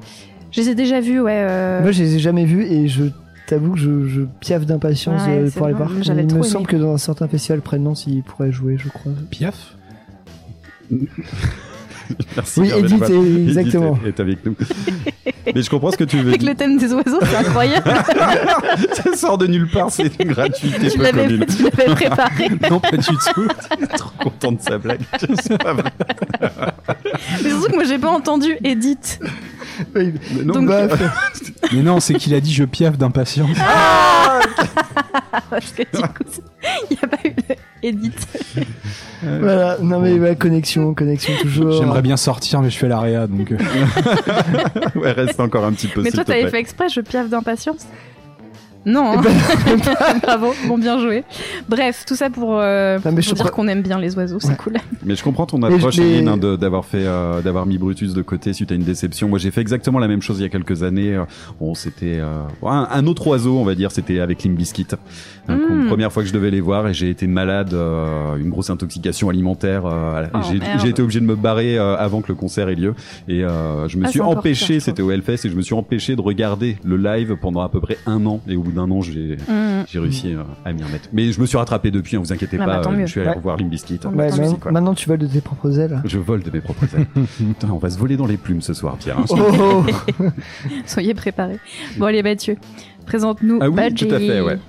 Je 0.51 0.61
les 0.61 0.69
ai 0.69 0.75
déjà 0.75 0.99
vus, 1.01 1.19
ouais. 1.19 1.31
euh, 1.49 1.81
Moi, 1.81 1.91
je 1.91 2.03
les 2.03 2.15
ai 2.15 2.19
jamais 2.19 2.45
vus, 2.45 2.63
et 2.63 2.87
je 2.87 3.05
t'avoue 3.47 3.73
que 3.73 3.79
je, 3.79 4.07
je 4.07 4.21
piaffe 4.39 4.65
d'impatience 4.65 5.21
Ouais, 5.27 5.49
pour 5.55 5.67
les 5.67 5.73
voir. 5.73 5.91
j'avais 6.01 6.21
Il 6.23 6.27
me 6.27 6.31
aimé. 6.39 6.43
semble 6.43 6.67
que 6.67 6.75
dans 6.77 6.93
un 6.93 6.97
certain 6.97 7.27
festival 7.27 7.61
près 7.61 7.77
de 7.77 7.83
Nantes, 7.83 8.05
ils 8.07 8.23
pourraient 8.23 8.51
jouer, 8.51 8.77
je 8.77 8.89
crois. 8.89 9.11
Piaf? 9.29 9.75
Merci. 12.35 12.59
Oui, 12.61 12.71
Edith, 12.75 13.01
est- 13.01 13.13
Edith 13.13 13.47
exactement. 13.57 13.99
est 14.05 14.19
avec 14.19 14.45
nous. 14.45 14.55
Mais 15.53 15.61
je 15.61 15.69
comprends 15.69 15.91
ce 15.91 15.97
que 15.97 16.03
tu 16.03 16.17
veux 16.17 16.29
Avec 16.29 16.39
dire. 16.41 16.49
le 16.49 16.55
thème 16.55 16.77
des 16.77 16.93
oiseaux, 16.93 17.19
c'est 17.21 17.35
incroyable. 17.37 17.89
Ça 18.93 19.15
sort 19.15 19.37
de 19.37 19.47
nulle 19.47 19.69
part, 19.69 19.89
c'est 19.91 20.11
une 20.21 20.29
gratuité 20.31 20.89
tu 20.89 20.97
l'avais 20.99 21.27
tu 21.45 21.63
l'avais 21.63 21.95
préparé. 21.95 22.49
Non, 22.69 22.79
pas 22.79 22.97
du 22.97 23.05
tout. 23.05 23.47
Trop 23.97 24.11
content 24.21 24.51
de 24.53 24.61
sa 24.61 24.77
blague. 24.77 24.99
C'est 25.41 25.57
pas 25.57 25.73
vrai. 25.73 25.91
Mais 27.43 27.49
surtout 27.49 27.67
que 27.69 27.75
moi 27.75 27.83
j'ai 27.85 27.97
pas 27.97 28.09
entendu 28.09 28.57
Edith. 28.63 29.19
Mais 29.95 30.13
non, 30.43 30.53
Donc- 30.53 30.67
bah, 30.67 30.87
Mais 31.71 31.81
non, 31.81 31.99
c'est 31.99 32.15
qu'il 32.15 32.33
a 32.33 32.39
dit 32.39 32.53
je 32.53 32.63
piaf 32.65 32.97
d'impatience. 32.97 33.49
Parce 35.49 35.71
que 35.71 35.83
du 35.83 36.01
coup, 36.03 36.23
il 36.91 36.97
n'y 36.97 36.99
a 37.03 37.07
pas 37.07 37.17
eu 37.25 37.29
de 37.31 37.55
Edith. 37.83 38.27
Voilà, 39.23 39.77
non 39.81 39.99
mais 39.99 40.13
ouais, 40.19 40.35
connexion, 40.35 40.93
connexion 40.93 41.33
toujours. 41.41 41.71
J'aimerais 41.73 42.01
bien 42.01 42.17
sortir, 42.17 42.61
mais 42.61 42.69
je 42.69 42.77
fais 42.77 42.87
la 42.87 42.99
réa, 42.99 43.27
donc. 43.27 43.51
euh, 43.51 43.57
ouais, 44.95 45.11
reste 45.11 45.39
encore 45.39 45.65
un 45.65 45.71
petit 45.73 45.87
peu. 45.87 46.01
Mais 46.01 46.11
toi 46.11 46.23
t'avais 46.23 46.49
fait 46.49 46.59
exprès, 46.59 46.89
je 46.89 47.01
piaffe 47.01 47.29
d'impatience 47.29 47.87
Non, 48.85 49.13
Eh 49.13 49.17
hein. 49.17 49.21
ben, 49.23 50.19
bravo, 50.23 50.53
bon 50.67 50.77
bien 50.77 50.99
joué. 50.99 51.23
Bref, 51.67 52.05
tout 52.07 52.15
ça 52.15 52.29
pour, 52.29 52.57
euh, 52.59 52.95
Non, 52.97 53.01
mais 53.11 53.11
pour 53.15 53.21
je 53.23 53.33
dire 53.33 53.51
qu'on 53.51 53.67
aime 53.67 53.81
bien 53.81 53.99
les 53.99 54.15
oiseaux, 54.15 54.39
c'est 54.39 54.49
Ouais. 54.49 54.55
cool. 54.55 54.73
Mais 55.05 55.15
je 55.15 55.23
comprends 55.23 55.45
ton 55.45 55.61
approche, 55.63 55.97
Eline, 55.99 56.27
hein, 56.27 56.37
de- 56.37 56.55
d'avoir 56.55 56.85
fait, 56.85 57.05
euh, 57.05 57.41
d'avoir 57.41 57.65
mis 57.65 57.77
Brutus 57.77 58.13
de 58.13 58.21
côté 58.21 58.53
suite 58.53 58.71
à 58.71 58.75
une 58.75 58.83
déception. 58.83 59.27
Moi, 59.29 59.39
j'ai 59.39 59.51
fait 59.51 59.61
exactement 59.61 59.99
la 59.99 60.07
même 60.07 60.21
chose 60.21 60.39
il 60.39 60.43
y 60.43 60.45
a 60.45 60.49
quelques 60.49 60.83
années. 60.83 61.15
Euh, 61.15 61.23
Bon, 61.59 61.73
c'était 61.75 62.19
euh, 62.19 62.43
un, 62.63 62.87
un 62.91 63.07
autre 63.07 63.27
oiseau, 63.27 63.57
on 63.57 63.63
va 63.65 63.75
dire. 63.75 63.91
C'était 63.91 64.19
avec 64.19 64.43
Limp 64.43 64.55
Bizkit. 64.57 64.87
Donc, 65.47 65.59
Mm. 65.69 65.87
Première 65.87 66.11
fois 66.11 66.23
que 66.23 66.29
je 66.29 66.33
devais 66.33 66.51
les 66.51 66.59
voir 66.61 66.87
et 66.89 66.93
j'ai 66.93 67.09
été 67.09 67.25
malade, 67.25 67.73
euh, 67.73 68.35
une 68.35 68.49
grosse 68.49 68.69
intoxication 68.69 69.29
alimentaire. 69.29 69.85
euh, 69.85 70.25
Oh, 70.33 70.37
j'ai, 70.81 70.89
été 70.89 71.01
obligé 71.01 71.19
de 71.21 71.25
me 71.25 71.35
barrer 71.35 71.77
euh, 71.79 71.95
avant 71.97 72.21
que 72.21 72.27
le 72.27 72.35
concert 72.35 72.67
ait 72.69 72.75
lieu 72.75 72.93
et 73.29 73.43
euh, 73.45 73.87
je 73.87 73.97
me 73.97 74.05
Ah, 74.05 74.09
suis 74.09 74.19
empêché. 74.21 74.79
c'était 74.81 75.01
au 75.01 75.09
Hellfest 75.11 75.45
et 75.45 75.49
je 75.49 75.55
me 75.55 75.61
suis 75.61 75.73
empêché 75.73 76.15
de 76.17 76.21
regarder 76.21 76.77
le 76.83 76.97
live 76.97 77.37
pendant 77.41 77.61
à 77.61 77.69
peu 77.69 77.79
près 77.79 77.97
un 78.05 78.25
an. 78.25 78.41
Et 78.49 78.55
au 78.57 78.61
bout 78.67 78.71
d'un 78.75 78.89
an, 78.91 79.01
j'ai 79.01 79.37
Mmh. 79.47 79.85
j'ai 79.87 79.99
réussi 79.99 80.33
euh, 80.33 80.43
à 80.65 80.73
m'y 80.73 80.83
remettre. 80.83 81.09
Mais 81.13 81.31
je 81.31 81.39
me 81.41 81.45
suis 81.45 81.57
rattrapé 81.57 81.91
depuis. 81.91 82.15
Hein, 82.15 82.19
vous 82.19 82.31
inquiétez 82.33 82.57
Ah 82.59 82.65
pas. 82.65 82.81
bah, 82.81 82.89
euh, 82.91 83.05
je 83.05 83.11
suis 83.11 83.19
allé 83.21 83.29
Ouais. 83.29 83.35
revoir 83.35 83.57
Limp 83.57 83.69
Bizkit. 83.69 83.99
Tant 83.99 84.11
ouais, 84.13 84.29
maintenant, 84.71 84.93
tu 84.93 85.07
voles 85.07 85.19
de 85.19 85.27
tes 85.27 85.41
propres 85.41 85.79
ailes. 85.79 86.01
Je 86.05 86.17
vole 86.19 86.43
de 86.43 86.51
mes 86.51 86.61
propres 86.61 86.85
ailes. 86.95 87.07
Putain, 87.37 87.69
on 87.71 87.77
va 87.77 87.89
se 87.89 87.97
voler 87.97 88.17
dans 88.17 88.25
les 88.27 88.37
plumes 88.37 88.61
ce 88.61 88.73
soir, 88.73 88.97
Pierre. 88.97 89.17
hein. 89.19 89.25
Oh. 89.29 89.83
Soyez 90.85 91.13
préparés. 91.13 91.59
Bon 91.97 92.05
allez 92.05 92.23
Mathieu, 92.23 92.57
présente-nous 93.07 93.57
Ah 93.61 93.69
oui, 93.69 93.93
tout 93.95 94.05
à 94.11 94.19
fait, 94.19 94.41
ouais. 94.41 94.59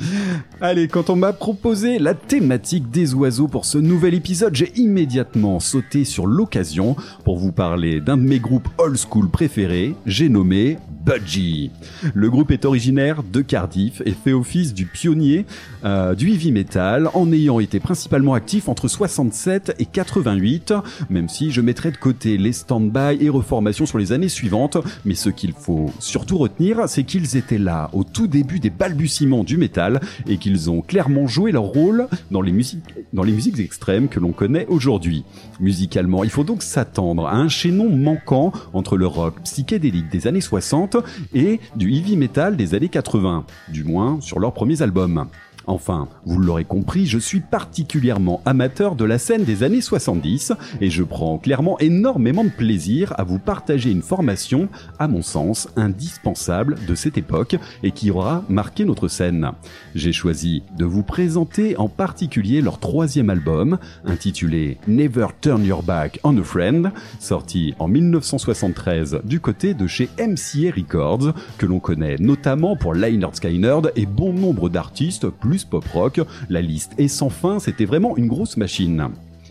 Allez, 0.61 0.89
quand 0.89 1.11
on 1.11 1.17
m'a 1.17 1.33
proposé 1.33 1.99
la 1.99 2.15
thématique 2.15 2.91
des 2.91 3.13
oiseaux 3.13 3.49
pour 3.49 3.65
ce 3.65 3.77
nouvel 3.77 4.15
épisode, 4.15 4.55
j'ai 4.55 4.73
immédiatement 4.77 5.61
sauté 5.61 6.05
sur 6.05 6.27
l'occasion 6.27 6.97
pour 7.25 7.37
vous 7.39 7.53
parler 7.53 8.01
d'un 8.01 8.17
de 8.17 8.23
mes 8.23 8.39
groupes 8.39 8.69
old 8.79 8.97
school 8.97 9.29
préférés, 9.29 9.95
j'ai 10.07 10.29
nommé 10.29 10.79
Budgie. 11.09 11.71
Le 12.13 12.29
groupe 12.29 12.51
est 12.51 12.65
originaire 12.65 13.23
de 13.23 13.41
Cardiff 13.41 14.03
et 14.05 14.13
fait 14.13 14.33
office 14.33 14.75
du 14.75 14.85
pionnier 14.85 15.47
euh, 15.85 16.15
du 16.15 16.31
heavy 16.31 16.53
metal 16.53 17.09
en 17.15 17.33
ayant 17.33 17.61
été 17.61 17.81
principalement 17.81 18.35
actif 18.35 18.69
entre 18.69 18.89
67 18.89 19.75
et 19.79 19.87
88, 19.87 20.75
même 21.09 21.29
si 21.29 21.51
je 21.51 21.61
mettrai 21.61 21.93
de 21.93 21.97
côté 21.97 22.37
les 22.37 22.53
stand-by 22.53 23.17
et 23.21 23.31
reformations 23.31 23.87
sur 23.87 23.99
les 23.99 24.13
années 24.13 24.29
suivantes, 24.29 24.77
mais 25.05 25.15
ce 25.15 25.31
qu'il 25.31 25.53
faut 25.53 25.91
surtout 25.99 26.37
retenir, 26.39 26.89
c'est 26.89 27.05
qu'ils 27.05 27.37
étaient 27.37 27.59
là 27.59 27.89
au 27.93 28.05
tout 28.05 28.28
début 28.29 28.61
des 28.61 28.71
balbutiements 28.71 29.45
du 29.45 29.57
métal 29.57 30.01
et 30.29 30.39
qu'ils 30.39 30.71
ont 30.71 30.81
clairement 30.81 31.27
joué 31.27 31.53
leur 31.53 31.65
rôle 31.65 32.09
dans 32.31 32.41
les 32.41 32.53
musiques, 32.53 32.85
dans 33.13 33.23
les 33.23 33.33
musiques 33.33 33.59
extrêmes 33.59 34.09
que 34.09 34.21
l'on 34.21 34.33
connaît 34.33 34.67
aujourd'hui. 34.67 35.25
Musicalement, 35.61 36.25
il 36.25 36.31
faut 36.31 36.45
donc 36.45 36.63
s'attendre 36.63 37.27
à 37.27 37.35
un 37.35 37.49
chaînon 37.49 37.89
manquant 37.89 38.53
entre 38.73 38.97
le 38.97 39.07
rock 39.07 39.43
psychédélique 39.43 40.09
des 40.11 40.27
années 40.27 40.41
60 40.41 40.97
et 41.35 41.61
du 41.77 41.93
heavy 41.93 42.17
metal 42.17 42.57
des 42.57 42.75
années 42.75 42.89
80, 42.89 43.45
du 43.73 43.85
moins 43.85 44.21
sur 44.21 44.39
leurs 44.39 44.53
premiers 44.53 44.83
albums. 44.83 45.27
Enfin, 45.69 46.09
vous 46.25 46.41
l'aurez 46.41 46.65
compris, 46.65 47.05
je 47.05 47.19
suis 47.19 47.41
particulièrement 47.41 48.41
amateur 48.47 48.95
de 48.95 49.05
la 49.05 49.19
scène 49.19 49.45
des 49.45 49.63
années 49.63 49.83
70 49.83 50.55
et 50.81 50.89
je 50.89 51.03
prends 51.03 51.37
clairement 51.37 51.79
énormément 51.79 52.43
de 52.43 52.49
plaisir 52.49 53.13
à 53.19 53.23
vous 53.23 53.39
partager 53.39 53.91
une 53.91 54.01
formation, 54.01 54.71
à 54.99 55.09
mon 55.09 55.21
sens, 55.21 55.69
indispensable 55.77 56.77
de 56.89 56.95
cette 56.95 57.19
époque 57.19 57.57
et 57.83 57.91
qui 57.91 58.11
aura 58.11 58.45
marqué 58.49 58.87
notre 58.87 59.09
scène. 59.09 59.51
J'ai 59.95 60.15
choisi 60.15 60.63
de 60.79 60.87
vous 60.87 61.03
présenter 61.03 61.77
en 61.77 61.89
particulier 61.91 62.63
leur 62.63 62.81
troisième 62.81 63.29
album, 63.29 63.77
intitulé 64.07 64.79
Never 64.89 65.27
Turn 65.43 65.63
Your 65.63 65.83
Back 65.83 66.19
on 66.25 66.39
a 66.39 66.43
Friend, 66.43 66.91
sorti 67.21 67.75
en 67.79 67.89
1973 67.89 69.21
du 69.23 69.41
côté 69.41 69.75
de 69.75 69.87
chez 69.87 70.09
MCA 70.19 70.75
Records, 70.75 71.35
que 71.59 71.67
l'on 71.67 71.79
connaît 71.79 72.17
notamment 72.21 72.75
pour 72.75 72.95
Lynyrd 72.95 73.37
Skynyrd 73.37 73.93
et 73.97 74.07
bon 74.07 74.33
nombre 74.33 74.71
d'artistes 74.71 75.29
plus 75.29 75.58
pop-rock. 75.65 76.21
La 76.49 76.63
liste 76.63 76.93
est 76.99 77.09
sans 77.09 77.31
fin, 77.31 77.59
c'était 77.59 77.85
vraiment 77.85 78.17
une 78.17 78.29
grosse 78.29 78.57
machine. 78.57 79.09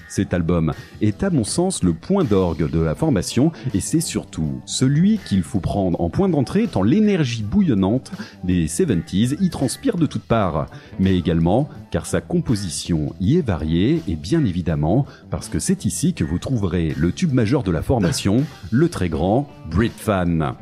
Cet 0.07 0.33
album 0.33 0.73
est 1.01 1.23
à 1.23 1.29
mon 1.29 1.43
sens 1.43 1.83
le 1.83 1.93
point 1.93 2.23
d'orgue 2.23 2.69
de 2.69 2.79
la 2.79 2.95
formation 2.95 3.51
et 3.73 3.79
c'est 3.79 4.01
surtout 4.01 4.61
celui 4.65 5.17
qu'il 5.19 5.43
faut 5.43 5.59
prendre 5.59 5.99
en 5.99 6.09
point 6.09 6.29
d'entrée 6.29 6.67
tant 6.67 6.83
l'énergie 6.83 7.43
bouillonnante 7.43 8.11
des 8.43 8.67
70s 8.67 9.37
y 9.41 9.49
transpire 9.49 9.97
de 9.97 10.05
toutes 10.05 10.23
parts, 10.23 10.67
mais 10.99 11.17
également 11.17 11.69
car 11.91 12.05
sa 12.05 12.21
composition 12.21 13.13
y 13.19 13.37
est 13.37 13.45
variée 13.45 14.01
et 14.07 14.15
bien 14.15 14.45
évidemment 14.45 15.05
parce 15.29 15.49
que 15.49 15.59
c'est 15.59 15.85
ici 15.85 16.13
que 16.13 16.23
vous 16.23 16.39
trouverez 16.39 16.93
le 16.97 17.11
tube 17.11 17.33
majeur 17.33 17.63
de 17.63 17.71
la 17.71 17.81
formation, 17.81 18.43
le 18.71 18.89
très 18.89 19.09
grand 19.09 19.49
Brit 19.69 19.91
Fan. 19.95 20.55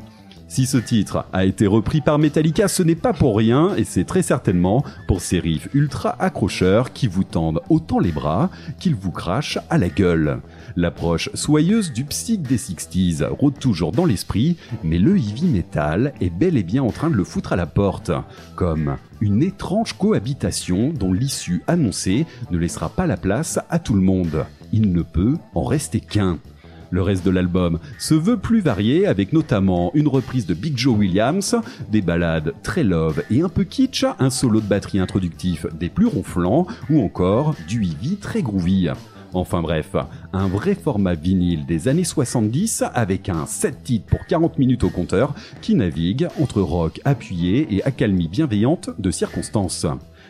Si 0.48 0.64
ce 0.64 0.76
titre 0.76 1.26
a 1.32 1.44
été 1.44 1.66
repris 1.66 2.00
par 2.00 2.20
Metallica, 2.20 2.68
ce 2.68 2.84
n'est 2.84 2.94
pas 2.94 3.12
pour 3.12 3.36
rien, 3.36 3.74
et 3.76 3.82
c'est 3.82 4.04
très 4.04 4.22
certainement 4.22 4.84
pour 5.08 5.20
ces 5.20 5.40
riffs 5.40 5.68
ultra 5.74 6.14
accrocheurs 6.22 6.92
qui 6.92 7.08
vous 7.08 7.24
tendent 7.24 7.60
autant 7.68 7.98
les 7.98 8.12
bras 8.12 8.48
qu'ils 8.78 8.94
vous 8.94 9.10
crachent 9.10 9.58
à 9.70 9.76
la 9.76 9.88
gueule. 9.88 10.38
L'approche 10.76 11.30
soyeuse 11.34 11.92
du 11.92 12.04
psych 12.04 12.42
des 12.42 12.58
60s 12.58 13.24
rôde 13.24 13.58
toujours 13.58 13.90
dans 13.90 14.04
l'esprit, 14.04 14.56
mais 14.84 14.98
le 14.98 15.16
heavy 15.16 15.46
metal 15.46 16.12
est 16.20 16.30
bel 16.30 16.56
et 16.56 16.62
bien 16.62 16.84
en 16.84 16.92
train 16.92 17.10
de 17.10 17.16
le 17.16 17.24
foutre 17.24 17.52
à 17.52 17.56
la 17.56 17.66
porte, 17.66 18.12
comme 18.54 18.96
une 19.20 19.42
étrange 19.42 19.94
cohabitation 19.94 20.92
dont 20.92 21.12
l'issue 21.12 21.62
annoncée 21.66 22.24
ne 22.52 22.58
laissera 22.58 22.88
pas 22.88 23.08
la 23.08 23.16
place 23.16 23.58
à 23.68 23.80
tout 23.80 23.94
le 23.94 24.00
monde. 24.00 24.46
Il 24.72 24.92
ne 24.92 25.02
peut 25.02 25.36
en 25.54 25.64
rester 25.64 26.00
qu'un. 26.00 26.38
Le 26.90 27.02
reste 27.02 27.24
de 27.24 27.30
l'album 27.30 27.78
se 27.98 28.14
veut 28.14 28.36
plus 28.36 28.60
varié 28.60 29.06
avec 29.06 29.32
notamment 29.32 29.90
une 29.94 30.08
reprise 30.08 30.46
de 30.46 30.54
Big 30.54 30.76
Joe 30.76 30.96
Williams, 30.96 31.56
des 31.90 32.00
ballades 32.00 32.54
très 32.62 32.84
love 32.84 33.22
et 33.30 33.42
un 33.42 33.48
peu 33.48 33.64
kitsch, 33.64 34.04
un 34.18 34.30
solo 34.30 34.60
de 34.60 34.66
batterie 34.66 34.98
introductif 34.98 35.66
des 35.78 35.88
plus 35.88 36.06
ronflants 36.06 36.66
ou 36.90 37.02
encore 37.02 37.54
du 37.66 37.82
heavy 37.82 38.16
très 38.16 38.42
groovy. 38.42 38.88
Enfin 39.32 39.60
bref, 39.60 39.96
un 40.32 40.48
vrai 40.48 40.74
format 40.74 41.14
vinyle 41.14 41.66
des 41.66 41.88
années 41.88 42.04
70 42.04 42.84
avec 42.94 43.28
un 43.28 43.44
7 43.44 43.82
titres 43.82 44.06
pour 44.06 44.26
40 44.26 44.58
minutes 44.58 44.84
au 44.84 44.88
compteur 44.88 45.34
qui 45.60 45.74
navigue 45.74 46.28
entre 46.40 46.62
rock 46.62 47.00
appuyé 47.04 47.66
et 47.70 47.84
accalmie 47.84 48.28
bienveillante 48.28 48.90
de 48.98 49.10
circonstances. 49.10 49.86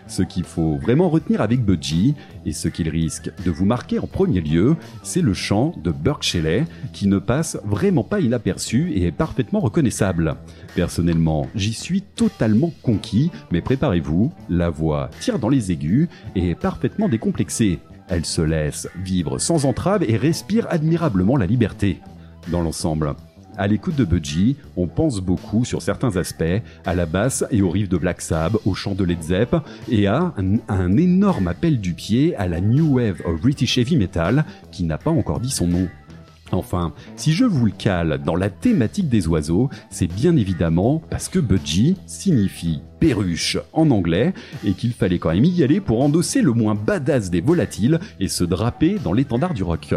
Ce 0.09 0.23
qu'il 0.23 0.45
faut 0.45 0.77
vraiment 0.77 1.09
retenir 1.09 1.41
avec 1.41 1.65
Budgie, 1.65 2.15
et 2.45 2.53
ce 2.53 2.69
qu'il 2.69 2.89
risque 2.89 3.31
de 3.45 3.51
vous 3.51 3.65
marquer 3.65 3.99
en 3.99 4.07
premier 4.07 4.41
lieu, 4.41 4.77
c'est 5.03 5.21
le 5.21 5.35
chant 5.35 5.75
de 5.83 5.91
Burke 5.91 6.23
Shelley, 6.23 6.65
qui 6.93 7.09
ne 7.09 7.19
passe 7.19 7.59
vraiment 7.65 8.05
pas 8.05 8.21
inaperçu 8.21 8.93
et 8.93 9.05
est 9.07 9.13
parfaitement 9.13 9.61
reconnaissable. 9.61 10.37
Personnellement, 10.75 11.49
j'y 11.55 11.73
suis 11.73 12.03
totalement 12.03 12.73
conquis, 12.83 13.31
mais 13.51 13.61
préparez-vous, 13.61 14.33
la 14.49 14.71
voix 14.71 15.11
tire 15.21 15.39
dans 15.39 15.49
les 15.49 15.73
aigus 15.73 16.09
et 16.35 16.51
est 16.51 16.55
parfaitement 16.55 17.09
décomplexée. 17.09 17.81
Elle 18.09 18.25
se 18.25 18.43
laisse 18.43 18.89
vivre 19.03 19.39
sans 19.39 19.65
entrave 19.65 20.05
et 20.09 20.17
respire 20.17 20.67
admirablement 20.71 21.37
la 21.37 21.47
liberté. 21.47 21.99
Dans 22.53 22.63
l'ensemble, 22.63 23.15
à 23.59 23.67
l'écoute 23.67 23.97
de 23.97 24.05
Budgie, 24.05 24.57
on 24.77 24.87
pense 24.87 25.21
beaucoup 25.21 25.65
sur 25.65 25.83
certains 25.83 26.17
aspects, 26.17 26.45
à 26.85 26.95
la 26.95 27.07
basse 27.07 27.45
et 27.51 27.63
au 27.63 27.71
riff 27.71 27.89
de 27.89 27.97
Black 27.97 28.21
Sabbath, 28.21 28.61
au 28.65 28.75
chant 28.75 28.95
de 28.95 29.05
Led 29.05 29.23
Zepp, 29.23 29.57
et 29.91 30.07
à 30.07 30.35
un, 30.37 30.57
un 30.69 30.97
énorme 30.97 31.49
appel 31.49 31.81
du 31.81 31.95
pied 31.95 32.35
à 32.37 32.49
la 32.49 32.61
New 32.61 32.97
Wave 32.97 33.23
of 33.25 33.41
British 33.41 33.79
Heavy 33.79 33.97
Metal, 33.97 34.45
qui 34.73 34.85
n'a 34.85 34.99
pas 34.99 35.11
encore 35.11 35.41
dit 35.41 35.51
son 35.51 35.69
nom. 35.69 35.89
Enfin, 36.53 36.93
si 37.17 37.33
je 37.33 37.45
vous 37.45 37.67
le 37.67 37.73
cale 37.73 38.21
dans 38.25 38.37
la 38.37 38.51
thématique 38.51 39.09
des 39.09 39.27
oiseaux, 39.27 39.69
c'est 39.91 40.07
bien 40.07 40.37
évidemment 40.37 41.03
parce 41.11 41.29
que 41.29 41.39
Budgie 41.39 41.97
signifie 42.07 42.81
perruche 43.01 43.59
en 43.73 43.91
anglais 43.91 44.33
et 44.65 44.73
qu'il 44.73 44.93
fallait 44.93 45.19
quand 45.19 45.35
même 45.35 45.45
y 45.45 45.63
aller 45.63 45.81
pour 45.81 46.03
endosser 46.03 46.43
le 46.43 46.53
moins 46.53 46.75
badass 46.75 47.31
des 47.31 47.41
volatiles 47.41 47.99
et 48.21 48.29
se 48.29 48.45
draper 48.45 48.99
dans 49.03 49.13
l'étendard 49.13 49.55
du 49.55 49.65
rock. 49.65 49.95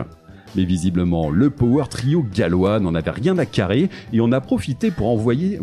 Mais 0.56 0.64
visiblement, 0.64 1.30
le 1.30 1.50
power 1.50 1.86
trio 1.90 2.26
gallois 2.34 2.80
n'en 2.80 2.96
avait 2.96 3.12
rien 3.12 3.38
à 3.38 3.46
carrer 3.46 3.90
et 4.14 4.22
on 4.22 4.32
a 4.32 4.42
profité 4.42 4.92
pour 4.92 5.10
envoyer, 5.10 5.60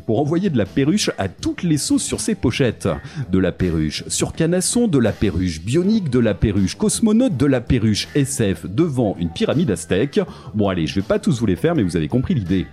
de 0.50 0.58
la 0.58 0.66
perruche 0.66 1.10
à 1.18 1.28
toutes 1.28 1.62
les 1.62 1.78
sauces 1.78 2.02
sur 2.02 2.20
ses 2.20 2.34
pochettes. 2.34 2.88
De 3.30 3.38
la 3.38 3.52
perruche 3.52 4.04
sur 4.08 4.32
canasson, 4.32 4.88
de 4.88 4.98
la 4.98 5.12
perruche 5.12 5.60
bionique, 5.60 6.10
de 6.10 6.18
la 6.18 6.34
perruche 6.34 6.76
cosmonaute, 6.76 7.36
de 7.36 7.46
la 7.46 7.60
perruche 7.60 8.08
SF 8.14 8.66
devant 8.66 9.16
une 9.18 9.30
pyramide 9.30 9.70
aztèque. 9.70 10.20
Bon 10.54 10.68
allez, 10.68 10.86
je 10.86 10.96
vais 10.96 11.06
pas 11.06 11.18
tous 11.18 11.40
vous 11.40 11.46
les 11.46 11.56
faire, 11.56 11.74
mais 11.74 11.82
vous 11.82 11.96
avez 11.96 12.08
compris 12.08 12.34
l'idée. 12.34 12.66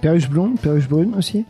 Perruche 0.00 0.28
blonde, 0.28 0.58
perruche 0.60 0.88
brune 0.88 1.14
aussi? 1.16 1.44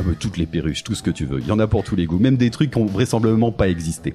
Ah 0.00 0.02
bah, 0.04 0.12
toutes 0.18 0.38
les 0.38 0.46
perruches, 0.46 0.82
tout 0.82 0.94
ce 0.94 1.02
que 1.02 1.10
tu 1.10 1.24
veux. 1.24 1.38
Il 1.40 1.46
y 1.46 1.52
en 1.52 1.58
a 1.60 1.68
pour 1.68 1.84
tous 1.84 1.94
les 1.94 2.06
goûts, 2.06 2.18
même 2.18 2.36
des 2.36 2.50
trucs 2.50 2.72
qui 2.72 2.78
ont 2.78 2.86
vraisemblablement 2.86 3.52
pas 3.52 3.68
existé. 3.68 4.14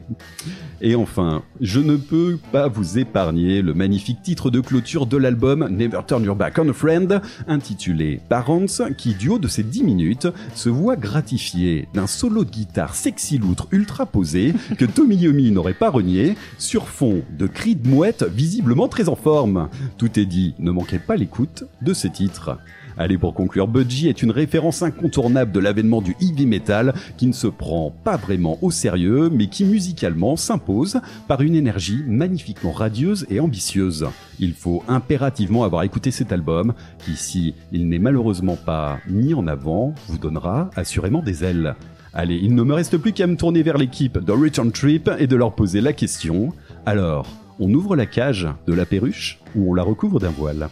Et 0.82 0.96
enfin, 0.96 1.44
je 1.62 1.80
ne 1.80 1.96
peux 1.96 2.38
pas 2.52 2.68
vous 2.68 2.98
épargner 2.98 3.62
le 3.62 3.74
magnifique 3.74 4.22
titre 4.22 4.50
de 4.50 4.60
clôture 4.60 5.06
de 5.06 5.16
l'album 5.16 5.68
Never 5.70 6.02
Turn 6.06 6.24
Your 6.24 6.36
Back 6.36 6.58
on 6.60 6.70
a 6.70 6.74
Friend, 6.74 7.22
intitulé 7.48 8.20
Parents, 8.28 8.66
qui 8.98 9.14
du 9.14 9.30
haut 9.30 9.40
de 9.40 9.48
ces 9.48 9.64
10 9.64 9.84
minutes 9.84 10.28
se 10.54 10.70
voit 10.70 10.98
gratifié 10.98 11.88
d'un 11.94 12.08
solo 12.08 12.44
de 12.44 12.50
guitare 12.50 12.96
sexy 12.96 13.38
loutre 13.38 13.68
ultra 13.72 14.06
posé 14.06 14.54
que 14.78 14.86
Tommy 14.86 15.16
Yomi 15.16 15.52
n'aurait 15.52 15.74
pas 15.74 15.90
renié, 15.90 16.36
sur 16.58 16.90
fond 16.90 17.22
de 17.38 17.48
cris 17.48 17.76
de 17.76 17.88
mouette 17.88 18.24
visiblement 18.24 18.90
très 18.90 19.08
en 19.08 19.16
forme. 19.16 19.70
Tout 19.98 20.20
est 20.20 20.26
dit, 20.26 20.56
ne 20.60 20.72
manquez 20.72 21.00
pas 21.00 21.16
l'écoute 21.16 21.64
de 21.82 21.94
ce 21.94 22.08
titre. 22.08 22.58
Allez, 23.00 23.18
pour 23.18 23.34
conclure, 23.34 23.70
Budgie 23.70 24.10
est 24.10 24.24
une 24.24 24.30
référence 24.30 24.82
incontournable 24.82 25.54
de 25.54 25.62
l'avènement 25.62 26.02
du 26.02 26.18
heavy 26.20 26.46
metal 26.46 26.94
qui 27.16 27.28
ne 27.28 27.32
se 27.32 27.48
prend 27.48 27.92
pas 28.04 28.18
vraiment 28.18 28.58
au 28.62 28.72
sérieux, 28.72 29.30
mais 29.32 29.48
qui 29.48 29.64
musicalement 29.64 30.36
s'impose 30.36 31.00
par 31.26 31.40
une 31.40 31.56
énergie 31.56 32.04
magnifiquement 32.06 32.74
radieuse 32.74 33.26
et 33.30 33.40
ambitieuse. 33.40 34.06
Il 34.38 34.52
faut 34.52 34.84
impérativement 34.90 35.64
avoir 35.64 35.84
écouté 35.84 36.12
cet 36.12 36.34
album, 36.34 36.74
qui, 37.06 37.16
si 37.16 37.56
il 37.72 37.88
n'est 37.88 38.00
malheureusement 38.00 38.58
pas 38.58 39.00
mis 39.08 39.34
en 39.34 39.48
avant, 39.48 39.96
vous 40.10 40.18
donnera 40.18 40.70
assurément 40.76 41.22
des 41.22 41.46
ailes. 41.46 41.76
Allez, 42.14 42.38
il 42.44 42.54
ne 42.54 42.64
me 42.64 42.74
reste 42.74 42.98
plus 42.98 43.14
qu'à 43.14 43.28
me 43.28 43.38
tourner 43.38 43.64
vers 43.64 43.78
l'équipe 43.78 44.18
de 44.18 44.32
Return 44.34 44.74
Trip 44.74 45.10
et 45.18 45.28
de 45.28 45.38
leur 45.38 45.56
poser 45.56 45.80
la 45.80 45.94
question. 45.94 46.52
Alors, 46.86 47.28
on 47.60 47.74
ouvre 47.74 47.96
la 47.96 48.06
cage 48.06 48.50
de 48.68 48.74
la 48.74 48.86
perruche 48.86 49.40
ou 49.56 49.72
on 49.72 49.74
la 49.74 49.84
recouvre 49.84 50.20
d'un 50.20 50.32
voile? 50.32 50.68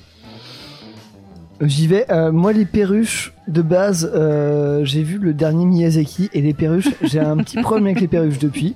J'y 1.61 1.87
vais. 1.87 2.05
Euh, 2.11 2.31
moi, 2.31 2.53
les 2.53 2.65
perruches, 2.65 3.33
de 3.47 3.61
base, 3.61 4.11
euh, 4.13 4.85
j'ai 4.85 5.01
vu 5.03 5.17
le 5.17 5.33
dernier 5.33 5.65
Miyazaki 5.65 6.29
et 6.33 6.41
les 6.41 6.53
perruches, 6.53 6.89
j'ai 7.03 7.19
un 7.19 7.37
petit 7.37 7.61
problème 7.61 7.87
avec 7.87 8.01
les 8.01 8.07
perruches 8.07 8.39
depuis. 8.39 8.75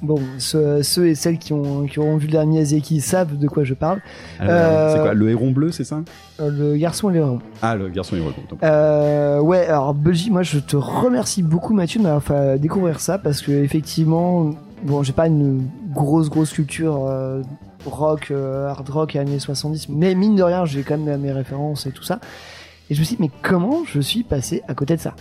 Bon, 0.00 0.20
ceux, 0.38 0.84
ceux 0.84 1.08
et 1.08 1.16
celles 1.16 1.38
qui, 1.38 1.52
ont, 1.52 1.86
qui 1.86 1.98
auront 1.98 2.16
vu 2.18 2.26
le 2.26 2.32
dernier 2.32 2.52
Miyazaki 2.58 3.00
savent 3.00 3.36
de 3.36 3.48
quoi 3.48 3.64
je 3.64 3.74
parle. 3.74 4.00
Euh, 4.40 4.94
C'est 4.94 5.00
quoi 5.00 5.12
Le 5.12 5.28
héron 5.30 5.50
bleu, 5.50 5.72
c'est 5.72 5.82
ça 5.82 6.02
Euh, 6.40 6.50
le 6.50 6.76
garçon 6.76 7.10
et 7.10 7.14
les 7.14 7.18
héros. 7.18 7.40
Ah, 7.62 7.74
le 7.74 7.88
garçon. 7.88 8.14
Euh, 8.62 9.40
ouais, 9.40 9.66
alors 9.66 9.94
Budgie, 9.94 10.30
moi 10.30 10.44
je 10.44 10.60
te 10.60 10.76
remercie 10.76 11.42
beaucoup 11.42 11.74
Mathieu 11.74 11.98
de 11.98 12.04
m'avoir 12.04 12.22
fait 12.22 12.60
découvrir 12.60 13.00
ça 13.00 13.18
parce 13.18 13.42
que 13.42 13.50
effectivement, 13.50 14.50
bon, 14.84 15.02
j'ai 15.02 15.12
pas 15.12 15.26
une 15.26 15.66
grosse 15.92 16.30
grosse 16.30 16.52
culture 16.52 17.06
euh, 17.08 17.42
rock, 17.86 18.28
euh, 18.30 18.68
hard 18.68 18.88
rock 18.88 19.16
et 19.16 19.18
années 19.18 19.38
70, 19.38 19.88
mais 19.88 20.14
mine 20.14 20.36
de 20.36 20.42
rien, 20.42 20.64
j'ai 20.64 20.82
quand 20.82 20.98
même 20.98 21.20
mes 21.20 21.32
références 21.32 21.86
et 21.86 21.92
tout 21.92 22.02
ça. 22.02 22.20
Et 22.90 22.94
je 22.94 23.00
me 23.00 23.04
suis 23.04 23.16
dit, 23.16 23.22
mais 23.22 23.30
comment 23.42 23.82
je 23.86 24.00
suis 24.00 24.22
passé 24.22 24.62
à 24.68 24.74
côté 24.74 24.96
de 24.96 25.00
ça? 25.00 25.14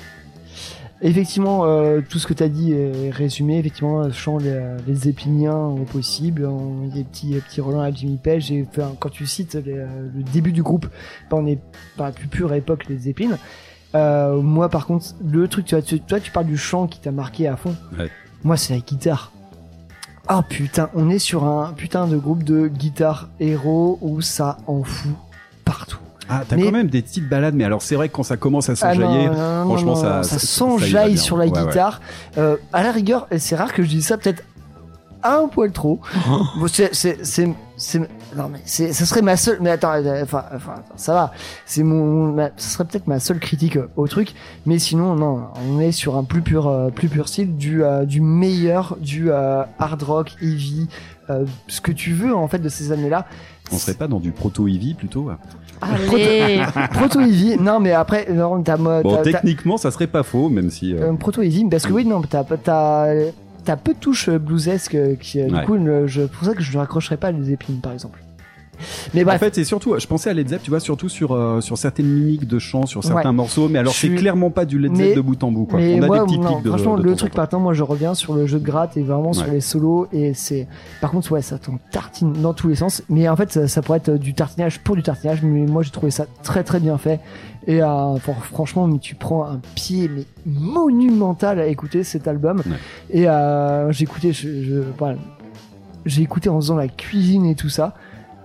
Effectivement, 1.02 1.65
euh, 1.65 2.02
tout 2.02 2.17
ce 2.17 2.26
que 2.26 2.34
tu 2.34 2.41
as 2.41 2.50
dit 2.50 2.74
est 2.74 3.12
résumé. 3.12 3.60
Effectivement, 3.60 4.10
je 4.10 4.13
chant 4.15 4.39
les, 4.39 4.60
les 4.88 4.96
Zeppeliniens 4.96 5.56
au 5.56 5.84
possible, 5.84 6.46
on- 6.48 6.89
les 6.91 7.04
petits, 7.04 7.28
les 7.36 7.39
petits 7.41 7.62
Roland 7.62 7.82
à 7.82 7.91
Jimmy 7.91 8.17
Page. 8.17 8.52
Et 8.52 8.65
enfin, 8.67 8.93
quand 9.00 9.10
tu 9.10 9.28
cites 9.28 9.54
les, 9.54 9.74
euh, 9.78 9.86
le 10.15 10.24
début 10.24 10.52
du 10.54 10.63
groupe, 10.63 10.88
ben, 11.30 11.38
on 11.38 11.46
est 11.46 11.60
pas 11.98 12.06
la 12.06 12.12
plus 12.13 12.28
pure 12.28 12.52
époque 12.54 12.86
les 12.89 12.98
Zeppelin. 12.98 13.38
Euh, 13.93 14.41
moi, 14.41 14.70
par 14.70 14.88
contre, 14.88 15.06
le 15.24 15.48
truc, 15.48 15.65
tu 15.65 15.76
vois, 15.76 15.84
tu, 15.84 16.00
toi, 16.00 16.20
tu 16.20 16.32
parles 16.32 16.48
du 16.48 16.58
chant 16.58 16.88
qui 16.88 17.00
t'a 17.00 17.12
marqué 17.12 17.48
à 17.48 17.58
fond. 17.58 17.76
Ouais. 18.00 18.10
Moi, 18.43 18.58
c'est 18.58 18.74
la 18.74 18.80
guitare. 18.80 19.32
Ah 20.28 20.44
putain, 20.48 20.90
on 20.94 21.10
est 21.10 21.20
sur 21.20 21.46
un 21.46 21.72
putain 21.76 22.06
de 22.08 22.18
groupe 22.18 22.44
de 22.44 22.68
guitare 22.68 23.30
héros 23.40 23.98
où 24.02 24.22
ça 24.22 24.58
en 24.68 24.84
fout 24.84 25.12
partout. 25.63 26.00
Ah, 26.30 26.44
t'as 26.48 26.58
Mais- 26.58 26.66
quand 26.66 26.72
même 26.74 26.88
des 26.90 27.02
petites 27.02 27.30
balades, 27.30 27.54
mais 27.56 27.63
alors 27.63 27.82
c'est 27.82 27.96
vrai 27.96 28.10
que 28.10 28.13
quand 28.16 28.24
ça 28.24 28.36
commence 28.36 28.70
à 28.70 28.74
Ah 28.82 28.94
non, 28.96 29.10
non, 29.10 29.34
non, 29.34 29.66
franchement, 29.66 29.96
ça- 29.96 30.24
ça, 30.24 30.40
s'enjaille 30.40 31.18
sur 31.18 31.38
la 31.38 31.46
Ouais, 31.46 31.58
ouais. 31.58 31.66
guitare. 31.68 32.02
Euh, 32.38 32.58
à 32.74 32.84
la 32.84 32.92
rigueur, 32.92 33.28
c'est 33.38 33.56
rare 33.56 33.72
que 33.74 33.82
je 33.84 33.88
dise 33.88 34.08
ça, 34.08 34.18
peut-être 34.18 34.44
un 35.23 35.47
poil 35.47 35.71
trop. 35.71 35.99
Bon, 36.60 36.67
c'est, 36.67 36.93
c'est, 36.93 37.17
c'est, 37.25 37.47
c'est- 37.77 37.99
non 38.36 38.49
mais 38.51 38.60
c'est, 38.65 38.93
ça 38.93 39.06
serait 39.06 39.21
ma 39.21 39.38
seule. 39.38 39.58
Mais 39.62 39.69
attends, 39.71 39.93
euh, 39.93 40.23
enfin, 40.23 40.43
enfin, 40.56 40.73
attends, 40.73 40.93
ça 40.97 41.13
va. 41.13 41.32
C'est 41.65 41.84
mon, 41.84 42.32
ma- 42.34 42.49
ça 42.58 42.69
serait 42.69 42.86
peut-être 42.86 43.08
ma 43.08 43.19
seule 43.19 43.39
critique 43.39 43.77
euh, 43.77 43.88
au 43.95 44.08
truc. 44.08 44.34
Mais 44.65 44.80
sinon, 44.80 45.15
non, 45.15 45.45
on 45.69 45.80
est 45.80 45.91
sur 45.91 46.17
un 46.17 46.23
plus 46.23 46.41
pur, 46.41 46.67
euh, 46.67 46.89
plus 46.89 47.10
pur 47.10 47.27
style 47.27 47.56
du, 47.58 47.84
euh, 47.84 48.06
du 48.06 48.21
meilleur 48.21 48.97
du 49.01 49.32
euh, 49.32 49.63
hard 49.80 50.03
rock, 50.03 50.32
heavy, 50.41 50.88
euh, 51.30 51.45
ce 51.67 51.82
que 51.82 51.91
tu 51.91 52.13
veux 52.13 52.36
en 52.36 52.47
fait 52.47 52.60
de 52.60 52.69
ces 52.69 52.91
années-là. 52.91 53.25
on 53.71 53.77
serait 53.77 53.93
pas 53.95 54.08
dans 54.08 54.19
du 54.19 54.32
proto-heavy 54.32 54.93
plutôt 54.93 55.30
Allez 55.82 56.62
Proto 56.93 57.19
heavy. 57.21 57.58
non 57.60 57.80
mais 57.80 57.91
après, 57.91 58.27
non, 58.34 58.62
t'as, 58.63 58.77
moi, 58.77 59.03
Bon, 59.03 59.15
t'as- 59.17 59.23
t'as- 59.23 59.32
techniquement, 59.34 59.77
ça 59.77 59.91
serait 59.91 60.08
pas 60.08 60.23
faux, 60.23 60.49
même 60.49 60.69
si. 60.71 60.93
euh, 60.95 61.12
Euh, 61.12 61.13
proto 61.13 61.41
heavy 61.41 61.65
parce 61.69 61.86
que 61.86 61.93
oui 61.93 62.06
non 62.06 62.21
t'as 62.21 62.43
t'as 62.43 63.13
t'as 63.67 63.77
peu 63.77 63.93
de 63.93 63.99
touches 63.99 64.30
euh, 64.30 64.39
bluesesque 64.39 64.95
euh, 64.95 65.15
qui 65.15 65.39
euh, 65.39 65.47
Ouais. 65.49 65.60
du 65.60 65.65
coup 65.65 65.77
je 66.08 66.23
pour 66.23 66.45
ça 66.47 66.53
que 66.56 66.62
je 66.63 66.71
ne 66.73 66.77
raccrocherais 66.80 67.17
pas 67.17 67.32
les 67.32 67.51
épines 67.51 67.80
par 67.82 67.93
exemple 67.93 68.19
mais 69.15 69.23
bref 69.23 69.38
En 69.41 69.45
fait, 69.45 69.56
c'est 69.56 69.63
surtout, 69.63 69.97
je 69.99 70.06
pensais 70.06 70.30
à 70.30 70.34
Led 70.34 70.49
Zepp, 70.49 70.62
tu 70.62 70.69
vois, 70.69 70.80
surtout 70.80 71.10
sur 71.10 71.32
euh, 71.32 71.62
sur 71.62 71.80
certaines 71.80 72.06
mimiques 72.06 72.47
de 72.47 72.60
chant, 72.60 72.86
sur 72.86 73.03
certains 73.03 73.30
Ouais. 73.30 73.36
morceaux, 73.36 73.69
mais 73.69 73.80
alors 73.80 73.91
c'est 73.91 74.06
suis- 74.06 74.15
clairement 74.15 74.51
pas 74.51 74.65
du 74.65 74.77
Led 74.77 74.91
Mais- 74.91 74.97
Zepp 75.08 75.15
de 75.15 75.21
bout 75.21 75.43
en 75.43 75.51
bout, 75.51 75.65
quoi. 75.65 75.80
mais 75.80 75.99
On 75.99 76.03
a 76.12 76.19
des 76.19 76.25
petites 76.25 76.41
non, 76.43 76.60
de 76.62 76.69
franchement 76.69 76.95
de 76.95 77.01
le 77.01 77.10
temps 77.10 77.15
truc 77.15 77.32
temps. 77.32 77.36
par 77.38 77.49
contre 77.49 77.63
moi 77.63 77.73
je 77.73 77.82
reviens 77.82 78.13
sur 78.13 78.36
le 78.36 78.45
jeu 78.45 78.60
de 78.60 78.63
gratte 78.63 78.95
et 78.95 79.01
vraiment 79.01 79.34
sur 79.34 79.47
les 79.47 79.62
solos 79.62 80.08
et 80.13 80.36
c'est 80.36 80.67
par 81.01 81.10
contre 81.10 81.32
ouais 81.32 81.41
ça 81.41 81.58
t'en 81.58 81.80
tartine 81.89 82.34
dans 82.34 82.53
tous 82.53 82.67
les 82.67 82.75
sens 82.75 83.01
mais 83.10 83.27
en 83.27 83.36
fait 83.36 83.51
ça, 83.51 83.67
ça 83.67 83.82
pourrait 83.82 83.97
être 83.97 84.12
du 84.12 84.36
tartinage 84.36 84.77
pour 84.82 84.95
du 84.95 85.01
tartinage 85.01 85.41
mais 85.41 85.65
moi 85.65 85.82
j'ai 85.82 85.89
trouvé 85.89 86.12
ça 86.12 86.27
très 86.43 86.63
très 86.63 86.80
bien 86.80 86.99
fait 86.99 87.19
et 87.67 87.82
euh, 87.82 87.86
fr- 88.15 88.34
franchement 88.41 88.88
mais 88.88 88.97
tu 88.99 89.13
prends 89.15 89.45
un 89.45 89.60
pied 89.75 90.10
mais 90.10 90.23
monumental 90.45 91.60
à 91.60 91.67
écouter 91.67 92.03
cet 92.03 92.27
album 92.27 92.58
Ouais. 92.65 92.77
et 93.12 93.27
euh, 93.27 93.91
voilà. 94.97 95.17
j'ai 96.06 96.21
écouté 96.21 96.49
en 96.49 96.56
faisant 96.56 96.75
la 96.77 96.88
cuisine 96.88 97.45
et 97.45 97.56
tout 97.56 97.69
ça 97.69 97.93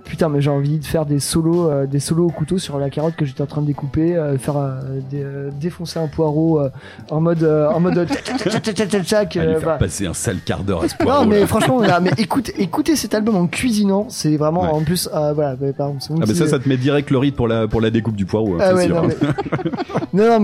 putain, 0.04 0.28
mais 0.28 0.40
j'ai 0.40 0.50
envie 0.50 0.78
de 0.78 0.84
faire 0.84 1.06
des 1.06 1.20
solos, 1.20 1.70
euh, 1.70 1.86
des 1.86 2.00
solos 2.00 2.26
au 2.26 2.30
couteau 2.30 2.58
sur 2.58 2.78
la 2.78 2.90
carotte 2.90 3.14
que 3.16 3.24
j'étais 3.24 3.42
en 3.42 3.46
train 3.46 3.62
de 3.62 3.66
découper, 3.66 4.16
euh, 4.16 4.36
faire 4.38 4.56
euh, 4.56 4.70
euh, 5.14 5.50
défoncer 5.60 5.98
un 5.98 6.08
poireau 6.08 6.60
euh, 6.60 6.68
en 7.10 7.20
mode, 7.20 7.42
euh, 7.42 7.68
en 7.70 7.80
mode, 7.80 8.06
faire 8.08 9.60
bah. 9.64 9.76
passer 9.78 10.06
un 10.06 10.14
sale 10.14 10.38
quart 10.44 10.64
d'heure 10.64 10.82
à 10.84 10.88
ce 10.88 10.94
Non, 11.00 11.04
poireau, 11.04 11.24
mais 11.26 11.40
là. 11.40 11.46
franchement, 11.46 11.80
mais 12.00 12.10
écoute, 12.18 12.50
écoutez 12.58 12.96
cet 12.96 13.14
album 13.14 13.36
en 13.36 13.46
cuisinant, 13.46 14.06
c'est 14.08 14.36
vraiment 14.36 14.62
en 14.74 14.82
plus, 14.82 15.08
voilà, 15.12 15.56
bah, 15.56 15.66
par 15.76 15.90
exemple, 15.90 16.20
Ah 16.22 16.26
bah 16.26 16.26
petit- 16.26 16.36
ça, 16.36 16.46
ça 16.48 16.58
te 16.58 16.68
met 16.68 16.76
direct 16.76 17.10
le 17.10 17.18
rythme 17.18 17.36
pour 17.36 17.48
la, 17.48 17.68
pour 17.68 17.80
la 17.80 17.90
découpe 17.90 18.16
du 18.16 18.26
poireau, 18.26 18.54
hein, 18.54 18.58
Ah 18.60 18.72
non, 18.86 19.02
mais... 19.06 19.16
non, 20.12 20.26
non, 20.26 20.40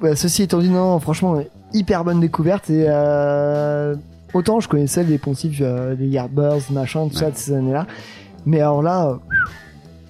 mais 0.00 0.14
ceci 0.16 0.42
étant 0.42 0.58
dit, 0.58 0.70
non, 0.70 0.98
franchement, 0.98 1.40
hyper 1.72 2.04
bonne 2.04 2.20
découverte 2.20 2.70
et 2.70 2.86
autant 4.34 4.60
je 4.60 4.68
connaissais 4.68 5.04
les 5.04 5.18
poncifs, 5.18 5.58
euh, 5.60 5.94
les 5.98 6.08
Yardbirds, 6.08 6.70
machin, 6.70 7.08
tout 7.08 7.16
ça 7.16 7.30
de 7.30 7.36
ces 7.36 7.52
années-là, 7.52 7.86
mais 8.48 8.60
alors 8.60 8.82
là, 8.82 9.18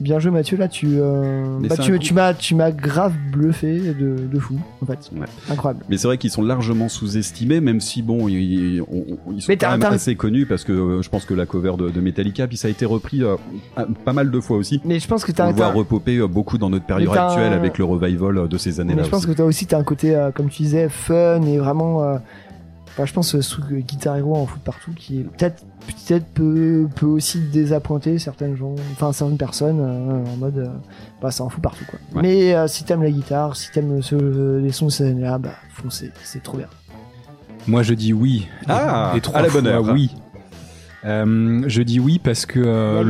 bien 0.01 0.21
joué 0.21 0.31
Mathieu, 0.31 0.57
là 0.57 0.69
tu, 0.69 0.87
euh, 0.93 1.59
bah, 1.69 1.75
tu, 1.77 2.15
m'as, 2.15 2.33
tu 2.33 2.55
m'as 2.55 2.71
grave 2.71 3.15
bluffé 3.33 3.79
de, 3.95 4.15
de 4.33 4.39
fou, 4.39 4.55
en 4.81 4.87
fait, 4.87 5.11
Ouais. 5.13 5.27
incroyable. 5.51 5.85
Mais 5.89 5.97
c'est 5.97 6.07
vrai 6.07 6.19
qu'ils 6.19 6.31
sont 6.31 6.43
largement 6.43 6.89
sous-estimés, 6.89 7.61
même 7.61 7.81
si 7.81 8.03
bon, 8.03 8.29
ils, 8.29 8.81
on- 8.83 9.41
sont 9.41 9.53
quand 9.61 9.71
même 9.77 9.83
assez 9.93 10.15
connus 10.15 10.47
parce 10.47 10.63
que 10.63 10.71
euh, 10.73 11.03
je 11.03 11.09
pense 11.11 11.25
que 11.25 11.35
la 11.35 11.47
cover 11.47 11.73
de, 11.77 11.91
de 11.91 12.01
Metallica, 12.01 12.47
puis 12.47 12.57
ça 12.57 12.69
a 12.69 12.71
été 12.71 12.85
repris 12.87 13.25
euh, 13.25 13.35
pas 14.05 14.13
mal 14.13 14.31
de 14.31 14.41
fois 14.41 14.57
aussi. 14.57 14.81
Mais 14.85 15.01
je 15.01 15.09
pense 15.09 15.25
que 15.25 15.33
On 15.33 15.35
t'as, 15.35 15.49
le 15.49 15.55
voit 15.55 15.75
euh, 16.09 16.29
beaucoup 16.29 16.59
dans 16.59 16.71
notre 16.71 16.87
période 16.87 17.17
actuelle 17.17 17.53
avec 17.53 17.77
le 17.77 17.85
revival 17.85 18.47
de 18.49 18.57
ces 18.57 18.79
années-là. 18.79 19.03
je 19.03 19.09
pense 19.11 19.25
aussi. 19.25 19.33
que 19.33 19.37
toi 19.37 19.47
aussi 19.47 19.67
t'as 19.67 19.79
un 19.79 19.85
côté, 19.85 20.17
comme 20.37 20.49
tu 20.49 20.63
disais, 20.63 20.89
fun 20.89 21.43
et 21.43 21.59
vraiment, 21.59 22.19
enfin, 22.99 23.07
je 23.07 23.13
pense 23.13 23.35
euh, 23.37 23.43
sous 23.43 23.63
Guitar 23.63 24.17
Hero 24.17 24.35
en 24.37 24.45
foot 24.47 24.61
partout, 24.63 24.91
qui 24.97 25.21
peut-être, 25.23 25.65
peut-être 25.87 26.27
peut, 26.35 26.89
peut 26.97 27.07
aussi 27.07 27.39
désappointer 27.39 28.19
certaines 28.19 28.57
gens, 28.57 28.75
enfin 28.93 29.13
certaines 29.13 29.39
personnes 29.39 29.79
euh, 29.81 30.25
en 30.33 30.37
mode, 30.37 30.59
euh, 30.59 30.67
bah 31.23 31.31
ça 31.31 31.45
en 31.45 31.49
fout 31.49 31.63
partout 31.63 31.85
quoi. 31.89 31.99
Ouais. 32.15 32.23
Mais 32.23 32.55
euh, 32.55 32.67
si 32.67 32.83
t'aimes 32.85 33.03
la 33.05 33.11
guitare, 33.11 33.57
si 33.57 33.71
t'aimes 33.71 34.03
ce- 34.03 34.59
les 34.59 34.73
sons 34.73 34.87
de 34.87 34.91
ces 34.91 35.05
années-là, 35.11 35.39
bah 35.39 35.51
foncez, 35.73 36.11
c'est 36.25 36.43
trop 36.43 36.59
bien. 36.59 36.67
Moi, 37.67 37.83
je 37.83 37.95
dis 37.95 38.13
oui. 38.13 38.49
Ah, 38.69 39.13
Et 39.15 39.21
trois 39.21 39.41
à 39.41 39.43
la 39.43 39.51
bonne 39.51 39.67
heure. 39.67 39.85
oui. 39.93 40.11
Euh, 41.05 41.63
je 41.69 41.83
dis 41.83 42.01
oui 42.01 42.19
parce 42.19 42.45
que 42.45 42.59
euh, 42.59 43.05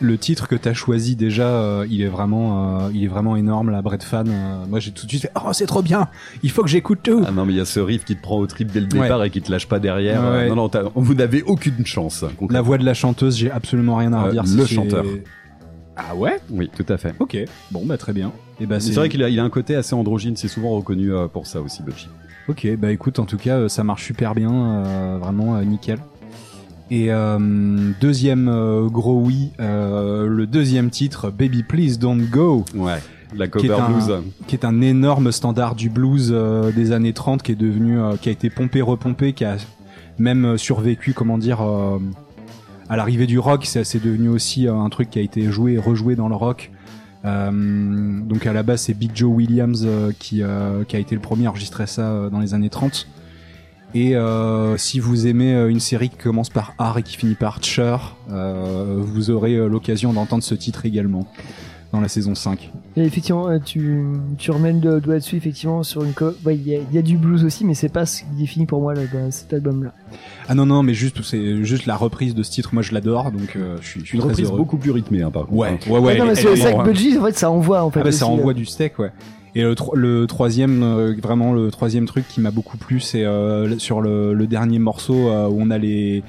le, 0.00 0.18
titre 0.18 0.46
que 0.46 0.54
t'as 0.54 0.72
choisi 0.72 1.16
déjà, 1.16 1.48
euh, 1.48 1.86
il 1.90 2.00
est 2.00 2.06
vraiment, 2.08 2.78
euh, 2.82 2.90
il 2.94 3.02
est 3.02 3.08
vraiment 3.08 3.34
énorme. 3.36 3.70
La 3.70 3.82
Brett 3.82 4.04
fan, 4.04 4.28
euh, 4.28 4.64
moi 4.68 4.78
j'ai 4.78 4.92
tout 4.92 5.04
de 5.06 5.10
suite 5.10 5.22
fait, 5.22 5.32
oh 5.44 5.52
c'est 5.52 5.66
trop 5.66 5.82
bien. 5.82 6.06
Il 6.44 6.50
faut 6.52 6.62
que 6.62 6.68
j'écoute 6.68 7.00
tout. 7.02 7.24
Ah 7.26 7.32
non, 7.32 7.44
mais 7.44 7.52
il 7.52 7.56
y 7.56 7.60
a 7.60 7.64
ce 7.64 7.80
riff 7.80 8.04
qui 8.04 8.14
te 8.14 8.22
prend 8.22 8.38
au 8.38 8.46
trip 8.46 8.70
dès 8.70 8.78
le 8.80 8.86
Ouais. 8.86 9.02
départ 9.02 9.24
et 9.24 9.30
qui 9.30 9.42
te 9.42 9.50
lâche 9.50 9.66
pas 9.66 9.80
derrière. 9.80 10.20
Ouais, 10.22 10.48
Euh. 10.50 10.54
Non, 10.54 10.70
non, 10.72 10.92
vous 10.94 11.14
n'avez 11.14 11.42
aucune 11.42 11.84
chance. 11.84 12.22
La 12.22 12.28
concrètement. 12.28 12.62
voix 12.64 12.78
de 12.78 12.84
la 12.84 12.94
chanteuse, 12.94 13.36
j'ai 13.36 13.50
absolument 13.50 13.96
rien 13.96 14.12
à 14.12 14.20
Euh, 14.20 14.24
redire. 14.26 14.44
le 14.56 14.66
chanteur. 14.66 15.04
Ah 15.96 16.14
ouais? 16.14 16.38
Oui, 16.50 16.70
tout 16.76 16.86
à 16.92 16.96
fait. 16.98 17.14
Ok. 17.18 17.36
Bon 17.72 17.82
bah 17.84 17.96
très 17.96 18.12
bien. 18.12 18.32
Et 18.60 18.66
bah 18.66 18.78
C'est 18.80 18.92
vrai 18.94 19.08
qu'il 19.08 19.22
a, 19.24 19.28
il 19.28 19.38
a 19.40 19.44
un 19.44 19.50
côté 19.50 19.74
assez 19.74 19.94
androgyne, 19.94 20.36
c'est 20.36 20.48
souvent 20.48 20.70
reconnu 20.70 21.12
euh, 21.12 21.26
pour 21.26 21.46
ça 21.48 21.60
aussi, 21.60 21.82
Butchie. 21.82 22.08
Ok, 22.46 22.68
bah 22.76 22.92
écoute, 22.92 23.18
en 23.18 23.24
tout 23.24 23.38
cas, 23.38 23.56
euh, 23.56 23.68
ça 23.68 23.84
marche 23.84 24.04
super 24.04 24.34
bien, 24.34 24.52
euh, 24.52 25.18
vraiment 25.20 25.56
euh, 25.56 25.64
nickel. 25.64 25.98
Et 26.94 27.06
euh, 27.10 27.38
deuxième 28.00 28.46
euh, 28.46 28.86
gros 28.88 29.18
oui, 29.20 29.50
euh, 29.58 30.28
le 30.28 30.46
deuxième 30.46 30.90
titre, 30.90 31.28
Baby 31.28 31.64
Please 31.64 31.98
Don't 31.98 32.22
Go, 32.30 32.64
Ouais, 32.72 33.00
la 33.34 33.48
Qui 33.48 33.66
est 33.66 33.68
cover 33.68 33.80
un- 33.82 33.90
blues. 33.90 34.12
qui 34.46 34.54
est 34.54 34.64
un 34.64 34.80
énorme 34.80 35.32
standard 35.32 35.74
du 35.74 35.90
blues 35.90 36.32
des 36.76 36.92
années 36.92 37.12
30, 37.12 37.42
qui 37.42 37.50
est 37.50 37.56
devenu, 37.56 37.98
qui 38.20 38.28
a 38.28 38.32
été 38.32 38.48
pompé, 38.48 38.80
repompé, 38.80 39.32
qui 39.32 39.44
a 39.44 39.56
même 40.18 40.56
survécu, 40.56 41.14
comment 41.14 41.36
dire, 41.36 41.60
à 42.88 42.96
l'arrivée 42.96 43.26
du 43.26 43.40
rock. 43.40 43.64
C'est 43.66 44.00
devenu 44.04 44.28
aussi 44.28 44.68
un 44.68 44.88
truc 44.88 45.10
qui 45.10 45.18
a 45.18 45.22
été 45.22 45.50
joué 45.50 45.72
et 45.72 45.78
rejoué 45.78 46.14
dans 46.14 46.28
le 46.28 46.36
rock. 46.36 46.70
Donc 47.24 48.46
à 48.46 48.52
la 48.52 48.62
base, 48.62 48.82
c'est 48.82 48.94
Big 48.94 49.10
Joe 49.16 49.32
Williams 49.34 49.84
qui, 50.20 50.42
qui 50.86 50.96
a 50.96 50.98
été 51.00 51.14
le 51.16 51.20
premier 51.20 51.46
à 51.46 51.50
enregistrer 51.50 51.88
ça 51.88 52.28
dans 52.30 52.38
les 52.38 52.54
années 52.54 52.70
30. 52.70 53.08
Et 53.94 54.16
euh, 54.16 54.76
si 54.76 54.98
vous 54.98 55.26
aimez 55.28 55.54
euh, 55.54 55.68
une 55.70 55.78
série 55.80 56.08
qui 56.08 56.16
commence 56.16 56.50
par 56.50 56.74
R 56.78 56.98
et 56.98 57.02
qui 57.04 57.16
finit 57.16 57.34
par 57.36 57.62
Cher, 57.62 58.16
euh, 58.32 58.96
vous 58.98 59.30
aurez 59.30 59.56
l'occasion 59.68 60.12
d'entendre 60.12 60.42
ce 60.42 60.54
titre 60.54 60.84
également 60.84 61.26
dans 61.92 62.00
la 62.00 62.08
saison 62.08 62.34
5. 62.34 62.72
Et 62.96 63.02
effectivement, 63.02 63.56
tu, 63.60 64.04
tu 64.36 64.50
remets 64.50 64.72
le 64.72 65.00
doigt 65.00 65.14
dessus, 65.14 65.36
effectivement, 65.36 65.84
sur 65.84 66.02
une 66.02 66.12
ouais, 66.44 66.56
il 66.56 66.66
y, 66.66 66.74
a- 66.74 66.80
il 66.90 66.92
y 66.94 66.98
a 66.98 67.02
du 67.02 67.16
blues 67.16 67.44
aussi, 67.44 67.64
mais 67.64 67.74
c'est 67.74 67.88
pas 67.88 68.04
ce 68.04 68.22
qui 68.22 68.26
définit 68.36 68.66
pour 68.66 68.80
moi 68.80 68.94
là, 68.94 69.02
dans 69.12 69.30
cet 69.30 69.52
album-là. 69.52 69.92
Ah 70.48 70.56
non 70.56 70.66
non, 70.66 70.82
mais 70.82 70.92
juste 70.92 71.22
c'est 71.22 71.62
juste 71.62 71.86
la 71.86 71.94
reprise 71.94 72.34
de 72.34 72.42
ce 72.42 72.50
titre, 72.50 72.70
moi 72.72 72.82
je 72.82 72.92
l'adore 72.92 73.30
donc 73.30 73.54
euh, 73.54 73.76
je 73.80 73.86
suis 73.86 74.00
je 74.00 74.06
suis 74.06 74.16
Une 74.16 74.22
très 74.22 74.30
reprise 74.30 74.48
heureux. 74.48 74.58
beaucoup 74.58 74.76
plus 74.76 74.90
rythmée, 74.90 75.22
hein, 75.22 75.30
par 75.30 75.42
contre. 75.46 75.54
Ouais, 75.56 75.68
hein. 75.86 75.90
ouais 75.90 75.98
ouais. 76.00 76.18
non, 76.18 76.26
mais 76.26 76.34
c'est 76.34 76.52
elle- 76.52 76.66
avec 76.66 76.82
Budgie, 76.82 77.16
en 77.16 77.24
fait, 77.26 77.36
ça 77.38 77.48
envoie, 77.48 77.84
en 77.84 77.90
fait. 77.92 78.00
Ah 78.00 78.04
bah 78.04 78.10
ça 78.10 78.24
aussi, 78.26 78.34
envoie 78.40 78.54
du 78.54 78.66
steak 78.66 78.98
ouais. 78.98 79.12
Et 79.54 79.62
le, 79.62 79.74
tro- 79.74 79.94
le 79.94 80.26
troisième, 80.26 80.82
euh, 80.82 81.14
vraiment 81.22 81.52
le 81.52 81.70
troisième 81.70 82.06
truc 82.06 82.26
qui 82.28 82.40
m'a 82.40 82.50
beaucoup 82.50 82.76
plu, 82.76 82.98
c'est 83.00 83.24
euh, 83.24 83.78
sur 83.78 84.00
le, 84.00 84.34
le 84.34 84.46
dernier 84.46 84.78
morceau 84.80 85.28
euh, 85.30 85.46
où 85.48 85.58
on 85.60 85.70
a 85.70 85.78
les 85.78 86.24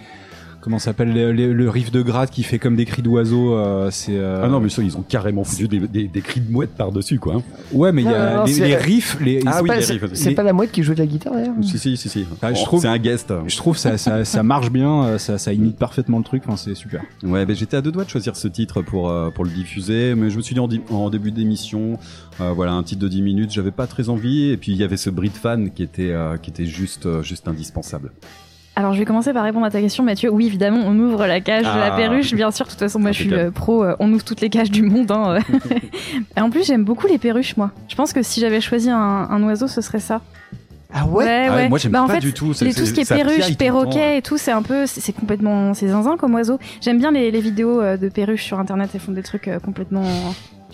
comment 0.65 0.79
ça 0.79 0.85
s'appelle 0.85 1.13
le, 1.13 1.31
le- 1.31 1.53
le 1.53 1.69
riff 1.69 1.91
de 1.91 2.01
gratte 2.01 2.31
qui 2.31 2.43
fait 2.43 2.59
comme 2.59 2.75
des 2.75 2.83
cris 2.85 3.01
d'oiseaux. 3.01 3.53
euh, 3.53 3.89
c'est 3.91 4.17
euh, 4.17 4.41
Ah 4.43 4.47
non, 4.49 4.59
mais 4.59 4.67
ça, 4.69 4.81
ils 4.81 4.97
ont 4.97 5.03
carrément 5.07 5.43
foutu 5.45 5.67
des, 5.69 5.79
des, 5.79 6.07
des 6.09 6.21
cris 6.21 6.41
de 6.41 6.51
mouette 6.51 6.71
par-dessus, 6.71 7.19
quoi. 7.19 7.35
hein. 7.35 7.43
ouais, 7.71 7.91
mais 7.91 8.01
il 8.01 8.09
y 8.09 8.13
a 8.13 8.37
non, 8.37 8.43
les, 8.45 8.75
riffs, 8.75 9.17
les 9.21 9.39
Ah 9.45 9.61
oui, 9.61 9.69
c'est- 9.79 9.93
riffs 9.93 10.03
aussi. 10.03 10.15
C'est 10.23 10.31
pas 10.31 10.43
la 10.43 10.51
mouette 10.51 10.71
qui 10.71 10.83
joue 10.83 10.93
de 10.95 10.99
la 10.99 11.05
guitare 11.05 11.33
d'ailleurs 11.33 11.53
Si, 11.61 11.77
si, 11.79 11.95
si, 11.95 12.09
si. 12.09 12.25
Ah, 12.41 12.51
je 12.53 12.59
Bon, 12.59 12.65
trouve- 12.65 12.81
C'est 12.81 12.87
un 12.87 12.97
guest. 12.97 13.31
je 13.47 13.55
trouve 13.57 13.77
ça, 13.77 13.97
ça 13.97 14.25
ça 14.25 14.43
marche 14.43 14.71
bien, 14.71 15.03
euh, 15.03 15.17
ça 15.19 15.37
ça 15.37 15.53
imite 15.53 15.77
parfaitement 15.77 16.17
le 16.17 16.23
truc, 16.23 16.43
enfin 16.47 16.57
c'est 16.57 16.75
super. 16.75 17.03
Ouais, 17.23 17.45
ben 17.45 17.55
j'étais 17.55 17.77
à 17.77 17.81
deux 17.81 17.91
doigts 17.91 18.03
de 18.03 18.09
choisir 18.09 18.35
ce 18.35 18.47
titre 18.47 18.81
pour 18.81 19.09
euh, 19.09 19.29
pour 19.29 19.45
le 19.45 19.51
diffuser, 19.51 20.15
mais 20.15 20.29
je 20.31 20.37
me 20.37 20.41
suis 20.41 20.55
dit 20.55 20.59
en, 20.59 20.67
di- 20.67 20.81
en 20.89 21.09
début 21.11 21.31
d'émission, 21.31 21.99
euh, 22.41 22.51
voilà, 22.53 22.71
un 22.73 22.81
titre 22.83 23.01
de 23.01 23.07
10 23.07 23.21
minutes, 23.21 23.51
j'avais 23.51 23.71
pas 23.71 23.85
très 23.87 24.09
envie, 24.09 24.49
et 24.49 24.57
puis 24.57 24.71
il 24.71 24.77
y 24.79 24.83
avait 24.83 24.97
ce 24.97 25.09
Brit 25.11 25.29
fan 25.29 25.69
qui 25.71 25.83
était 25.83 26.11
euh, 26.11 26.37
qui 26.37 26.49
était 26.49 26.65
juste 26.65 27.05
euh, 27.05 27.21
juste 27.21 27.47
indispensable. 27.47 28.11
Alors 28.77 28.93
je 28.93 28.99
vais 28.99 29.05
commencer 29.05 29.31
par 29.31 29.43
répondre 29.43 29.65
à 29.65 29.71
ta 29.71 29.79
question 29.79 30.03
Mathieu. 30.03 30.29
Oui 30.29 30.47
évidemment 30.47 30.81
on 30.85 30.97
ouvre 30.99 31.25
la 31.25 31.39
cage 31.39 31.61
de 31.63 31.67
la 31.79 31.93
Ah. 31.93 31.97
perruche 31.97 32.33
bien 32.33 32.51
sûr. 32.51 32.65
De 32.65 32.71
toute 32.71 32.79
façon 32.79 32.99
moi 32.99 33.11
je 33.13 33.21
suis 33.23 33.33
euh, 33.33 33.49
pro. 33.51 33.83
euh, 33.83 33.95
on 33.99 34.11
ouvre 34.11 34.23
toutes 34.23 34.41
les 34.41 34.49
cages 34.49 34.69
du 34.71 34.81
monde. 34.83 35.11
Hein, 35.11 35.37
euh. 35.51 35.75
Et 36.35 36.41
en 36.41 36.49
plus 36.49 36.65
j'aime 36.67 36.83
beaucoup 36.83 37.07
les 37.07 37.17
perruches 37.17 37.55
moi. 37.55 37.71
Je 37.87 37.95
pense 37.95 38.11
que 38.11 38.21
si 38.21 38.41
j'avais 38.41 38.59
choisi 38.61 38.89
un, 38.89 38.97
un 38.97 39.43
oiseau 39.43 39.67
ce 39.67 39.79
serait 39.81 39.99
ça. 40.01 40.21
Ah 40.97 41.05
ouais, 41.07 41.25
ouais. 41.25 41.47
Ah 41.49 41.55
ouais, 41.55 41.69
moi, 41.69 41.77
j'aime 41.77 41.91
Bah, 41.91 42.03
en 42.03 42.07
pas 42.07 42.13
fait, 42.15 42.19
du 42.21 42.31
tout, 42.31 42.53
les- 42.61 42.73
tout 42.73 42.85
ce 42.85 42.93
qui 42.93 43.01
est 43.01 43.09
perruche, 43.09 43.57
perroquet 43.57 44.17
et 44.19 44.21
tout, 44.21 44.37
c'est 44.37 44.51
un 44.51 44.61
peu, 44.61 44.85
c'est 44.85 45.11
complètement, 45.11 45.73
c'est 45.73 45.89
zinzin 45.89 46.15
comme 46.15 46.33
oiseau. 46.35 46.57
J'aime 46.79 46.99
bien 46.99 47.11
les, 47.11 47.31
les 47.31 47.41
vidéos 47.41 47.81
euh, 47.81 47.97
de 47.97 48.07
perruches 48.07 48.45
sur 48.45 48.59
internet. 48.59 48.91
Elles 48.93 49.01
font 49.01 49.11
des 49.11 49.23
trucs 49.23 49.49
euh, 49.49 49.59
complètement, 49.59 50.03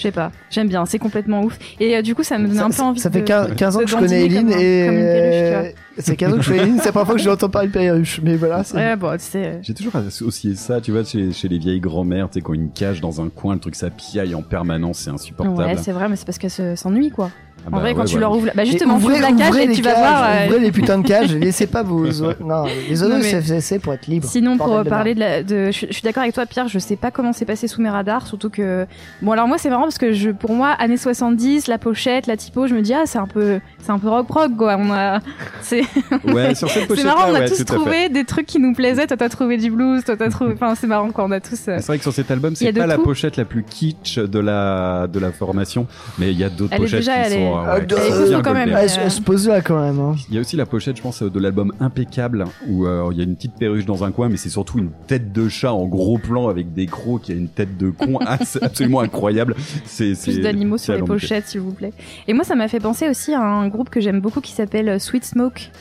je 0.01 0.07
sais 0.07 0.11
pas. 0.11 0.31
J'aime 0.49 0.67
bien, 0.67 0.85
c'est 0.85 0.97
complètement 0.99 1.43
ouf. 1.43 1.57
Et 1.79 1.95
euh, 1.95 2.01
du 2.01 2.15
coup 2.15 2.23
ça 2.23 2.37
me 2.39 2.47
donne 2.47 2.57
ça, 2.57 2.65
un 2.65 2.69
peu 2.71 2.81
envie. 2.81 2.99
ça 2.99 3.11
fait 3.11 3.19
de- 3.21 3.25
15, 3.25 3.55
15 3.55 3.75
ans 3.75 3.79
de 3.79 3.83
que 3.85 3.89
je 3.91 3.95
connais 3.95 4.27
comme 4.29 4.47
un- 4.47 4.57
et 4.57 4.85
comme 4.87 4.95
une 4.97 5.03
perruche, 5.03 5.35
tu 5.35 5.51
vois. 5.51 5.59
euh, 5.63 5.71
c'est 5.99 6.15
15 6.15 6.33
ans 6.33 6.37
que 6.37 6.41
je 6.41 6.49
connais 6.49 6.61
Eileen, 6.63 6.77
c'est 6.79 6.85
la 6.85 6.91
première 6.91 7.05
fois 7.05 7.15
que 7.15 7.21
je 7.21 7.29
l'entends 7.29 7.49
parler 7.49 7.67
de 7.67 7.73
perruche, 7.73 8.19
mais 8.23 8.35
voilà. 8.35 8.63
c'est- 8.63 8.75
Ouais, 8.75 8.95
bon, 8.95 9.11
tu 9.13 9.19
sais. 9.19 9.45
euh, 9.45 9.59
J'ai 9.61 9.73
toujours 9.73 9.95
associé 9.95 10.55
ça, 10.55 10.81
tu 10.81 10.91
vois, 10.91 11.03
chez, 11.03 11.31
chez 11.31 11.47
les 11.47 11.59
vieilles 11.59 11.79
grand-mères, 11.79 12.29
tu 12.29 12.39
sais, 12.39 12.41
qui 12.43 12.49
ont 12.49 12.53
une 12.55 12.71
cage 12.71 12.99
dans 13.01 13.21
un 13.21 13.29
coin, 13.29 13.53
le 13.53 13.59
truc 13.59 13.75
ça 13.75 13.89
piaille 13.91 14.33
en 14.33 14.41
permanence, 14.41 14.99
c'est 14.99 15.11
insupportable. 15.11 15.57
Ouais, 15.59 15.77
c'est 15.77 15.91
vrai, 15.91 16.09
mais 16.09 16.15
c'est 16.15 16.25
parce 16.25 16.37
qu'elles 16.39 16.49
se- 16.49 16.75
s'ennuient 16.75 17.11
quoi. 17.11 17.29
Ah 17.63 17.67
En 17.67 17.71
bah 17.73 17.79
vrai, 17.79 17.93
quand 17.93 18.05
tu 18.05 18.17
leur 18.17 18.31
ouvres, 18.35 18.47
la... 18.47 18.53
bah 18.53 18.63
justement, 18.65 18.97
tu 18.97 19.03
ouvrez, 19.05 19.19
ouvres 19.19 19.29
la 19.29 19.37
cage 19.37 19.55
et 19.57 19.71
tu 19.71 19.81
vas 19.83 19.91
cages, 19.91 19.99
voir. 19.99 20.23
euh, 20.29 20.47
Ouvrez 20.47 20.59
les 20.59 20.71
putains 20.71 20.97
de 20.97 21.07
cages, 21.07 21.35
laissez 21.35 21.67
pas 21.67 21.83
vos. 21.83 22.05
Non, 22.43 22.63
les 22.89 23.03
oiseaux, 23.03 23.21
c'est- 23.21 23.41
c'est 23.41 23.61
c'est 23.61 23.79
pour 23.79 23.93
être 23.93 24.07
libre. 24.07 24.27
Sinon, 24.27 24.57
pour 24.57 24.83
de 24.83 24.89
parler 24.89 25.13
de 25.15 25.19
la, 25.19 25.43
de, 25.43 25.65
je, 25.67 25.71
suis- 25.71 26.01
d'accord 26.03 26.23
avec 26.23 26.33
toi, 26.33 26.45
Pierre. 26.47 26.67
Je 26.67 26.79
sais 26.79 26.95
pas 26.95 27.11
comment 27.11 27.33
c'est 27.33 27.45
passé 27.45 27.67
sous 27.67 27.81
mes 27.81 27.89
radars, 27.89 28.25
surtout 28.25 28.49
que, 28.49 28.85
bon, 29.21 29.31
alors 29.31 29.47
moi, 29.47 29.57
c'est 29.57 29.69
marrant 29.69 29.83
parce 29.83 29.97
que 29.99 30.11
je, 30.11 30.31
pour 30.31 30.53
moi, 30.53 30.69
années 30.69 30.97
70, 30.97 31.67
la 31.67 31.77
pochette, 31.77 32.27
la 32.27 32.35
typo, 32.37 32.65
je 32.67 32.73
me 32.73 32.81
dis, 32.81 32.93
ah, 32.93 33.03
c'est 33.05 33.19
un 33.19 33.27
peu, 33.27 33.59
c'est 33.79 33.91
un 33.91 33.99
peu 33.99 34.09
rock 34.09 34.27
prog, 34.27 34.57
quoi. 34.57 34.77
On 34.79 34.91
a, 34.91 35.19
c'est, 35.61 35.83
Ouais, 36.25 36.55
sur 36.55 36.69
cette 36.69 36.81
c'est 36.83 36.87
pochette 36.87 37.05
marrant, 37.05 37.29
on 37.31 37.35
a 37.35 37.39
ouais, 37.41 37.47
tous 37.49 37.63
trouvé 37.65 38.09
des 38.09 38.25
trucs 38.25 38.45
qui 38.47 38.59
nous 38.59 38.73
plaisaient. 38.73 39.05
Toi, 39.07 39.17
t'as 39.17 39.29
trouvé 39.29 39.57
du 39.57 39.69
blues, 39.69 40.03
toi, 40.03 40.15
t'as 40.17 40.29
trouvé, 40.29 40.53
enfin, 40.53 40.73
c'est 40.75 40.87
marrant, 40.87 41.11
quoi. 41.11 41.25
On 41.25 41.31
a 41.31 41.39
tous, 41.39 41.59
euh, 41.67 41.75
C'est 41.77 41.85
vrai 41.87 41.97
que 41.97 42.03
sur 42.03 42.13
cet 42.13 42.31
album, 42.31 42.55
c'est 42.55 42.73
pas 42.73 42.87
la 42.87 42.97
pochette 42.97 43.37
la 43.37 43.45
plus 43.45 43.63
kitsch 43.63 44.17
de 44.17 44.39
la 44.39 45.07
de 45.11 45.19
la 45.19 45.31
formation, 45.31 45.85
mais 46.17 46.31
il 46.31 46.39
y 46.39 46.43
a 46.43 46.49
d'autres 46.49 46.75
pochettes 46.75 47.01
qui 47.03 47.31
sont 47.33 47.50
Ah, 47.55 47.75
ouais, 47.75 47.85
de- 47.85 47.95
qui 47.95 48.01
Elle 48.33 48.41
quand 48.41 48.53
même. 48.53 48.87
se- 48.87 48.99
elle 48.99 49.11
se 49.11 49.21
pose 49.21 49.47
là 49.47 49.61
quand 49.61 49.79
même. 49.81 49.99
Hein. 49.99 50.15
Il 50.29 50.35
y 50.35 50.37
a 50.37 50.41
aussi 50.41 50.55
la 50.55 50.65
pochette, 50.65 50.97
je 50.97 51.01
pense, 51.01 51.21
de 51.23 51.39
l'album 51.39 51.71
Impeccable, 51.79 52.45
où 52.67 52.85
euh, 52.85 53.09
il 53.11 53.17
y 53.17 53.21
a 53.21 53.23
une 53.23 53.35
petite 53.35 53.55
perruche 53.55 53.85
dans 53.85 54.03
un 54.03 54.11
coin, 54.11 54.29
mais 54.29 54.37
c'est 54.37 54.49
surtout 54.49 54.79
une 54.79 54.91
tête 55.07 55.31
de 55.31 55.49
chat 55.49 55.73
en 55.73 55.85
gros 55.87 56.17
plan 56.17 56.47
avec 56.47 56.73
des 56.73 56.85
crocs 56.85 57.21
qui 57.23 57.31
a 57.31 57.35
une 57.35 57.47
tête 57.49 57.77
de 57.77 57.89
con 57.89 58.17
absolument 58.61 59.01
incroyable. 59.01 59.55
C'est 59.85 60.13
plus 60.21 60.39
d'animaux 60.39 60.77
sur 60.77 60.93
les 60.93 61.01
pochettes, 61.01 61.47
s'il 61.47 61.61
vous 61.61 61.73
plaît. 61.73 61.93
Et 62.27 62.33
moi, 62.33 62.43
ça 62.43 62.55
m'a 62.55 62.67
fait 62.67 62.79
penser 62.79 63.09
aussi 63.09 63.33
à 63.33 63.41
un 63.41 63.67
groupe 63.67 63.89
que 63.89 63.99
j'aime 63.99 64.21
beaucoup 64.21 64.41
qui 64.41 64.51
s'appelle 64.51 64.89
euh, 64.89 64.99
Sweet 64.99 65.25
Smoke. 65.25 65.71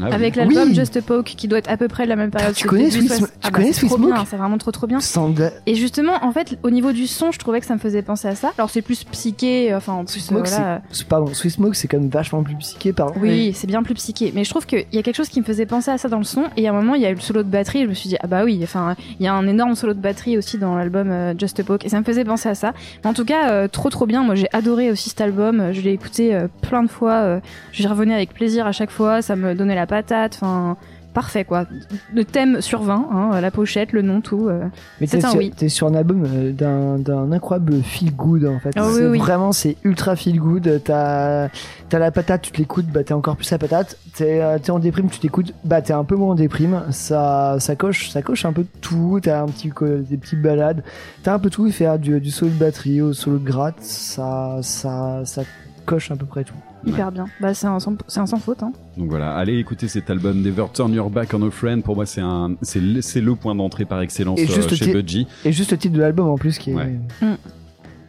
Ah 0.00 0.04
oui. 0.06 0.12
avec 0.12 0.36
l'album 0.36 0.68
Oui. 0.68 0.74
Just 0.74 0.96
a 0.96 1.02
Poke 1.02 1.24
qui 1.24 1.48
doit 1.48 1.58
être 1.58 1.70
à 1.70 1.76
peu 1.76 1.88
près 1.88 2.04
de 2.04 2.08
la 2.08 2.16
même 2.16 2.30
période. 2.30 2.54
Tu 2.54 2.62
c'est 2.62 2.68
connais 2.68 2.90
Swiss- 2.90 3.08
soix- 3.18 3.26
tu 3.26 3.32
Ah 3.42 3.50
bah, 3.50 3.58
connais 3.58 3.72
Swiss 3.72 3.90
trop 3.90 3.98
bien, 3.98 4.14
Smoke 4.14 4.26
c'est 4.30 4.36
vraiment 4.36 4.58
trop 4.58 4.70
trop 4.70 4.86
bien. 4.86 4.98
Sanda- 5.00 5.52
Et 5.66 5.74
justement, 5.74 6.12
en 6.24 6.32
fait, 6.32 6.58
au 6.62 6.70
niveau 6.70 6.92
du 6.92 7.06
son, 7.06 7.32
je 7.32 7.38
trouvais 7.38 7.60
que 7.60 7.66
ça 7.66 7.74
me 7.74 7.80
faisait 7.80 8.02
penser 8.02 8.28
à 8.28 8.34
ça. 8.34 8.52
Alors 8.56 8.70
c'est 8.70 8.82
plus 8.82 9.04
psyché, 9.04 9.74
enfin 9.74 9.92
en 9.94 10.04
plus 10.04 10.12
Swiss 10.14 10.26
Smoke, 10.26 10.46
euh, 10.46 10.50
voilà. 10.50 10.82
c'est- 10.92 11.06
pardon, 11.08 11.34
Swiss 11.34 11.54
Smoke, 11.54 11.74
c'est 11.74 11.88
quand 11.88 11.98
même 11.98 12.08
vachement 12.08 12.42
plus 12.42 12.54
psyché, 12.56 12.92
pardon. 12.92 13.14
Oui, 13.20 13.52
c'est 13.54 13.66
bien 13.66 13.82
plus 13.82 13.94
psyché. 13.94 14.32
Mais 14.34 14.44
je 14.44 14.50
trouve 14.50 14.66
qu'il 14.66 14.84
y 14.92 14.98
a 14.98 15.02
quelque 15.02 15.16
chose 15.16 15.28
qui 15.28 15.40
me 15.40 15.44
faisait 15.44 15.66
penser 15.66 15.90
à 15.90 15.98
ça 15.98 16.08
dans 16.08 16.18
le 16.18 16.24
son. 16.24 16.44
Et 16.56 16.66
à 16.68 16.70
un 16.70 16.74
moment, 16.74 16.94
il 16.94 17.02
y 17.02 17.06
a 17.06 17.10
eu 17.10 17.14
le 17.14 17.20
solo 17.20 17.42
de 17.42 17.48
batterie. 17.48 17.80
Et 17.80 17.84
je 17.84 17.88
me 17.88 17.94
suis 17.94 18.08
dit, 18.08 18.16
ah 18.20 18.26
bah 18.26 18.44
oui, 18.44 18.60
enfin, 18.62 18.94
il 19.18 19.24
y 19.24 19.28
a 19.28 19.34
un 19.34 19.46
énorme 19.46 19.74
solo 19.74 19.94
de 19.94 20.00
batterie 20.00 20.38
aussi 20.38 20.56
dans 20.58 20.76
l'album 20.76 21.10
euh, 21.10 21.34
Just 21.38 21.58
a 21.60 21.64
Poke. 21.64 21.84
Et 21.84 21.88
ça 21.88 21.98
me 21.98 22.04
faisait 22.04 22.24
penser 22.24 22.48
à 22.48 22.54
ça. 22.54 22.72
Mais 23.04 23.10
en 23.10 23.14
tout 23.14 23.24
cas, 23.24 23.50
euh, 23.50 23.68
trop 23.68 23.90
trop 23.90 24.06
bien. 24.06 24.22
Moi, 24.22 24.34
j'ai 24.34 24.48
adoré 24.52 24.90
aussi 24.90 25.08
cet 25.10 25.20
album. 25.20 25.72
Je 25.72 25.80
l'ai 25.80 25.92
écouté 25.92 26.34
euh, 26.34 26.46
plein 26.62 26.82
de 26.82 26.88
fois. 26.90 27.12
Euh, 27.12 27.40
J'y 27.72 27.86
revenais 27.86 28.14
avec 28.14 28.32
plaisir 28.34 28.66
à 28.66 28.72
chaque 28.72 28.90
fois. 28.90 29.22
Ça 29.22 29.36
me 29.36 29.54
donnait 29.54 29.74
la 29.74 29.79
patate. 29.86 30.34
Enfin. 30.40 30.76
Parfait 31.12 31.44
quoi. 31.44 31.66
Le 32.14 32.24
thème 32.24 32.60
sur 32.60 32.82
20, 32.82 33.08
hein, 33.12 33.40
la 33.40 33.50
pochette, 33.50 33.90
le 33.90 34.00
nom, 34.00 34.20
tout. 34.20 34.48
euh. 34.48 34.66
Mais 35.00 35.08
C'est 35.08 35.24
un 35.24 35.30
sur, 35.30 35.38
oui. 35.40 35.50
t'es 35.50 35.68
sur 35.68 35.88
un 35.88 35.94
album 35.94 36.24
euh, 36.24 36.52
d'un, 36.52 36.98
d'un 37.00 37.32
incroyable 37.32 37.82
feel 37.82 38.14
good 38.14 38.46
en 38.46 38.60
fait. 38.60 38.70
Ah 38.76 38.86
oui, 38.86 38.92
C'est 38.94 39.06
oui. 39.08 39.18
Vraiment, 39.18 39.50
c'est 39.50 39.76
ultra 39.82 40.14
feel 40.14 40.38
good. 40.38 40.80
T'as, 40.84 41.48
t'as 41.88 41.98
la 41.98 42.12
patate, 42.12 42.42
tu 42.42 42.52
te 42.52 42.58
l'écoutes, 42.58 42.86
bah 42.86 43.02
t'es 43.02 43.12
encore 43.12 43.34
plus 43.36 43.50
la 43.50 43.58
patate. 43.58 43.98
T'es, 44.14 44.40
euh, 44.40 44.58
t'es 44.62 44.70
en 44.70 44.78
déprime, 44.78 45.10
tu 45.10 45.18
t'écoutes, 45.18 45.52
bah 45.64 45.82
t'es 45.82 45.92
un 45.94 46.04
peu 46.04 46.14
moins 46.14 46.30
en 46.30 46.34
déprime. 46.36 46.84
Ça, 46.90 47.56
ça 47.58 47.74
coche, 47.74 48.10
ça 48.10 48.22
coche 48.22 48.44
un 48.44 48.52
peu 48.52 48.64
tout. 48.80 49.18
T'as 49.20 49.42
un 49.42 49.46
petit, 49.46 49.72
des 50.08 50.16
petites 50.16 50.40
balades. 50.40 50.84
T'as 51.24 51.34
un 51.34 51.40
peu 51.40 51.50
tout. 51.50 51.68
Faire 51.72 51.98
du, 51.98 52.20
du 52.20 52.30
solo 52.30 52.52
de 52.52 52.56
batterie 52.56 53.00
au 53.00 53.14
solo 53.14 53.38
de 53.38 53.44
gratte, 53.44 53.80
ça, 53.80 54.58
ça, 54.62 55.22
ça 55.24 55.42
coche 55.84 56.10
à 56.10 56.16
peu 56.16 56.26
près 56.26 56.44
tout. 56.44 56.54
Hyper 56.86 57.12
bien. 57.12 57.26
Bah, 57.40 57.52
c'est 57.52 57.66
un, 57.66 57.78
sans- 57.78 57.96
c'est 58.08 58.20
un 58.20 58.26
sans 58.26 58.38
faute. 58.38 58.62
Hein. 58.62 58.72
Donc 58.96 59.10
voilà, 59.10 59.34
allez 59.36 59.58
écouter 59.58 59.86
cet 59.88 60.08
album 60.08 60.40
Never 60.40 60.64
Turn 60.72 60.92
Your 60.94 61.10
Back 61.10 61.34
on 61.34 61.46
a 61.46 61.50
Friend. 61.50 61.82
Pour 61.82 61.94
moi, 61.96 62.06
c'est 62.06 62.22
un, 62.22 62.54
c'est 62.62 62.80
le, 62.80 63.02
c'est 63.02 63.20
le 63.20 63.34
point 63.34 63.54
d'entrée 63.54 63.84
par 63.84 64.00
excellence 64.00 64.38
Et 64.38 64.44
euh, 64.44 64.54
juste 64.54 64.74
chez 64.74 64.86
ti- 64.86 64.92
Budgie. 64.92 65.26
Et 65.44 65.52
juste 65.52 65.72
le 65.72 65.78
titre 65.78 65.94
de 65.94 66.00
l'album 66.00 66.28
en 66.28 66.36
plus 66.36 66.56
qui 66.58 66.70
est. 66.70 66.74
Ouais. 66.74 66.98
Mm. 67.20 67.34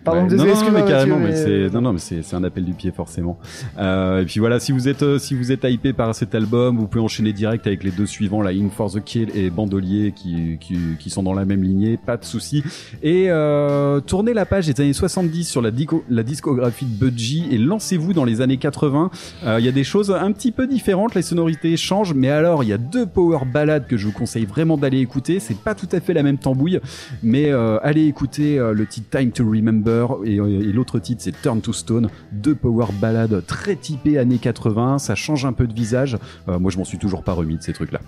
Pardon, 0.03 0.23
Ouais. 0.23 0.29
désolé, 0.29 0.53
non, 0.53 0.61
non, 0.63 0.71
mais 0.71 0.83
carrément, 0.85 1.19
mais 1.19 1.29
mais- 1.29 1.35
c'est 1.35 1.69
non, 1.73 1.81
non, 1.81 1.93
mais 1.93 1.99
c'est 1.99 2.21
c'est 2.23 2.35
un 2.35 2.43
appel 2.43 2.63
du 2.65 2.73
pied 2.73 2.91
forcément. 2.91 3.37
Euh, 3.77 4.21
et 4.21 4.25
puis 4.25 4.39
voilà, 4.39 4.59
si 4.59 4.71
vous 4.71 4.87
êtes 4.87 5.03
euh, 5.03 5.19
si 5.19 5.35
vous 5.35 5.51
êtes 5.51 5.63
hypé 5.63 5.93
par 5.93 6.13
cet 6.15 6.33
album, 6.35 6.77
vous 6.77 6.87
pouvez 6.87 7.03
enchaîner 7.03 7.33
direct 7.33 7.67
avec 7.67 7.83
les 7.83 7.91
deux 7.91 8.05
suivants, 8.05 8.41
la 8.41 8.51
In 8.51 8.69
for 8.75 8.91
the 8.91 9.03
Kill 9.03 9.29
et 9.35 9.49
Bandolier, 9.49 10.11
qui 10.15 10.57
qui, 10.59 10.77
qui 10.99 11.09
sont 11.09 11.21
dans 11.23 11.33
la 11.33 11.45
même 11.45 11.61
lignée, 11.63 11.97
pas 12.03 12.17
de 12.17 12.25
souci. 12.25 12.63
Et 13.03 13.25
euh, 13.29 13.99
tournez 13.99 14.33
la 14.33 14.45
page 14.45 14.67
des 14.67 14.81
années 14.81 14.93
70 14.93 15.43
sur 15.47 15.61
la, 15.61 15.71
dico- 15.71 16.03
la 16.09 16.23
discographie 16.23 16.85
de 16.85 16.97
Budgie 16.97 17.47
et 17.51 17.57
lancez-vous 17.57 18.13
dans 18.13 18.25
les 18.25 18.41
années 18.41 18.57
80. 18.57 19.11
Euh, 19.45 19.57
Il 19.59 19.65
y 19.65 19.69
a 19.69 19.71
des 19.71 19.83
choses 19.83 20.09
un 20.11 20.31
petit 20.31 20.51
peu 20.51 20.65
différentes, 20.67 21.13
les 21.15 21.21
sonorités 21.21 21.77
changent, 21.77 22.13
mais 22.15 22.29
alors 22.29 22.63
il 22.63 22.69
y 22.69 22.73
a 22.73 22.77
deux 22.77 23.05
power 23.05 23.39
ballades 23.51 23.85
que 23.87 23.97
je 23.97 24.07
vous 24.07 24.13
conseille 24.13 24.45
vraiment 24.45 24.77
d'aller 24.77 24.99
écouter. 24.99 25.39
C'est 25.39 25.57
pas 25.57 25.75
tout 25.75 25.89
à 25.91 25.99
fait 25.99 26.13
la 26.13 26.23
même 26.23 26.37
tambouille, 26.37 26.79
mais 27.21 27.51
euh, 27.51 27.77
allez 27.83 28.05
écouter 28.07 28.57
euh, 28.57 28.73
le 28.73 28.85
titre 28.87 29.15
Time 29.15 29.31
to 29.31 29.43
Remember 29.47 29.90
et, 30.25 30.35
et 30.35 30.71
l'autre 30.73 30.99
titre 30.99 31.21
c'est 31.23 31.41
Turn 31.41 31.61
to 31.61 31.73
Stone. 31.73 32.09
Deux 32.31 32.55
power 32.55 32.87
ballades 32.99 33.45
très 33.45 33.75
typées 33.75 34.17
années 34.17 34.37
80, 34.37 34.99
ça 34.99 35.15
change 35.15 35.45
un 35.45 35.53
peu 35.53 35.67
de 35.67 35.73
visage. 35.73 36.17
Euh, 36.47 36.59
moi 36.59 36.71
je 36.71 36.77
m'en 36.77 36.85
suis 36.85 36.97
toujours 36.97 37.23
pas 37.23 37.33
remis 37.33 37.57
de 37.57 37.63
ces 37.63 37.73
trucs 37.73 37.91
là. 37.91 37.99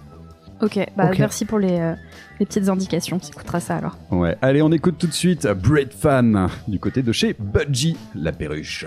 Ok, 0.62 0.80
bah 0.96 1.12
merci 1.18 1.46
pour 1.46 1.60
les, 1.60 1.80
euh, 1.80 1.94
les 2.40 2.46
petites 2.46 2.70
indications. 2.70 3.20
Tu 3.20 3.28
écouteras 3.30 3.60
ça 3.60 3.76
alors. 3.76 3.98
Ouais, 4.12 4.38
allez 4.42 4.62
on 4.62 4.72
écoute 4.72 4.96
tout 4.98 5.08
de 5.08 5.14
suite 5.14 5.48
Bread 5.48 5.92
Fan 5.92 6.48
du 6.68 6.80
côté 6.80 7.02
de 7.02 7.12
chez 7.12 7.36
Budgie, 7.38 7.98
la 8.16 8.32
perruche. 8.32 8.86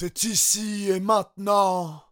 C'est 0.00 0.22
ici 0.22 0.90
et 0.90 1.00
maintenant. 1.00 2.04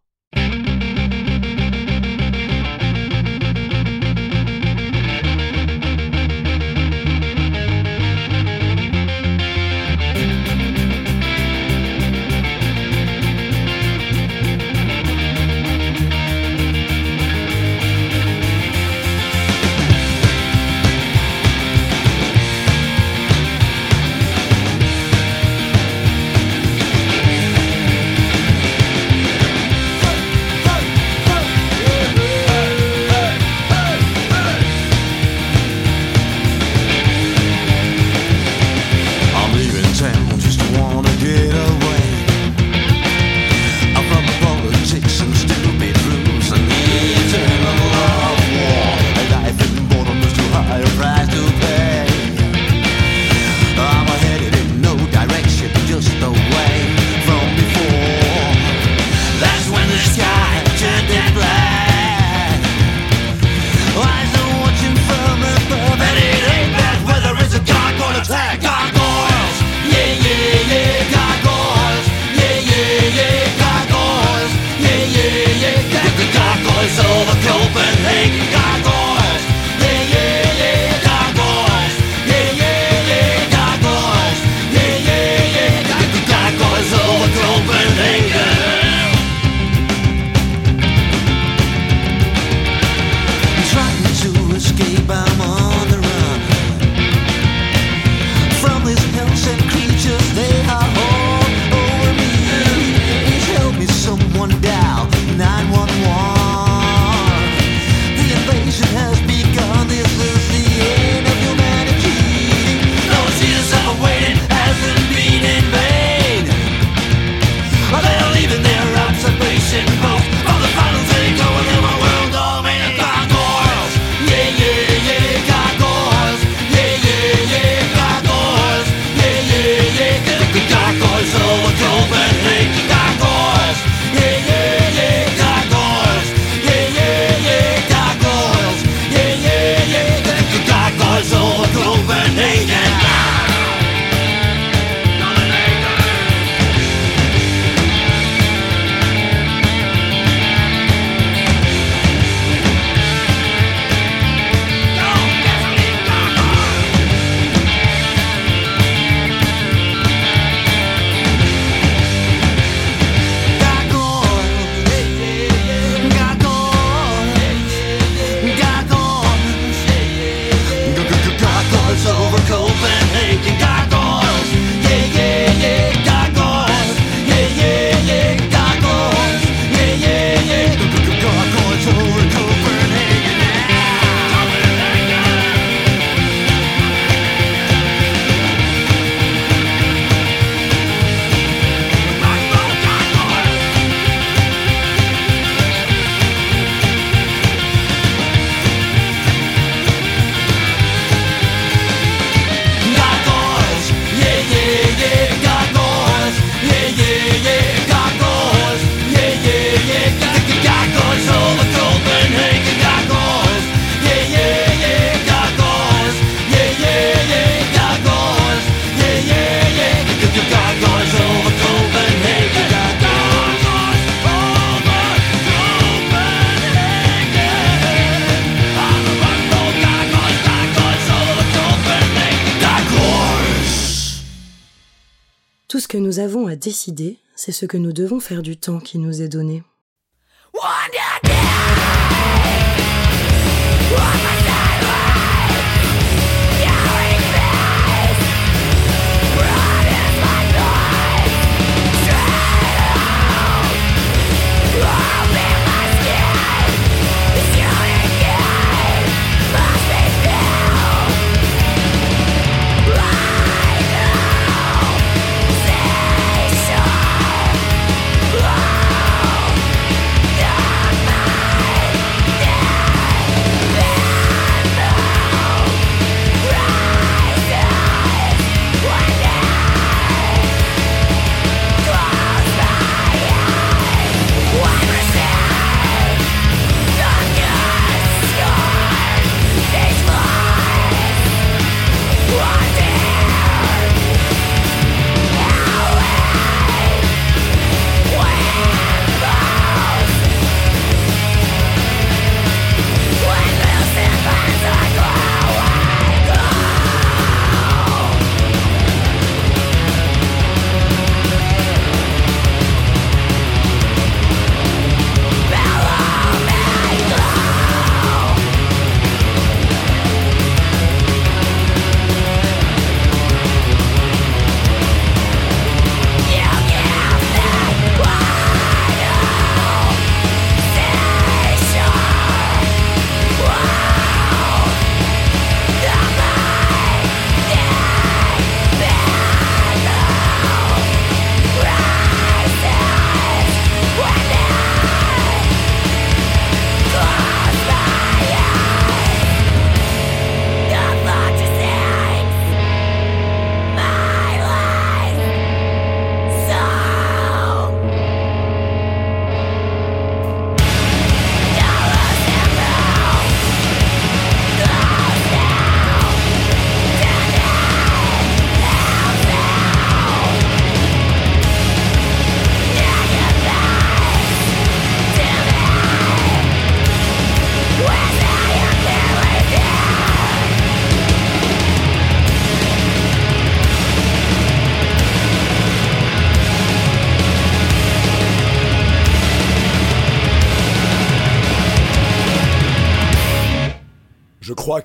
c'est 237.35 237.53
ce 237.53 237.65
que 237.65 237.79
nous 237.79 237.93
devons 237.93 238.21
faire 238.21 238.43
du 238.43 238.57
temps 238.57 238.81
qui 238.81 238.99
nous 238.99 239.23
est 239.23 239.29
donné. 239.29 239.63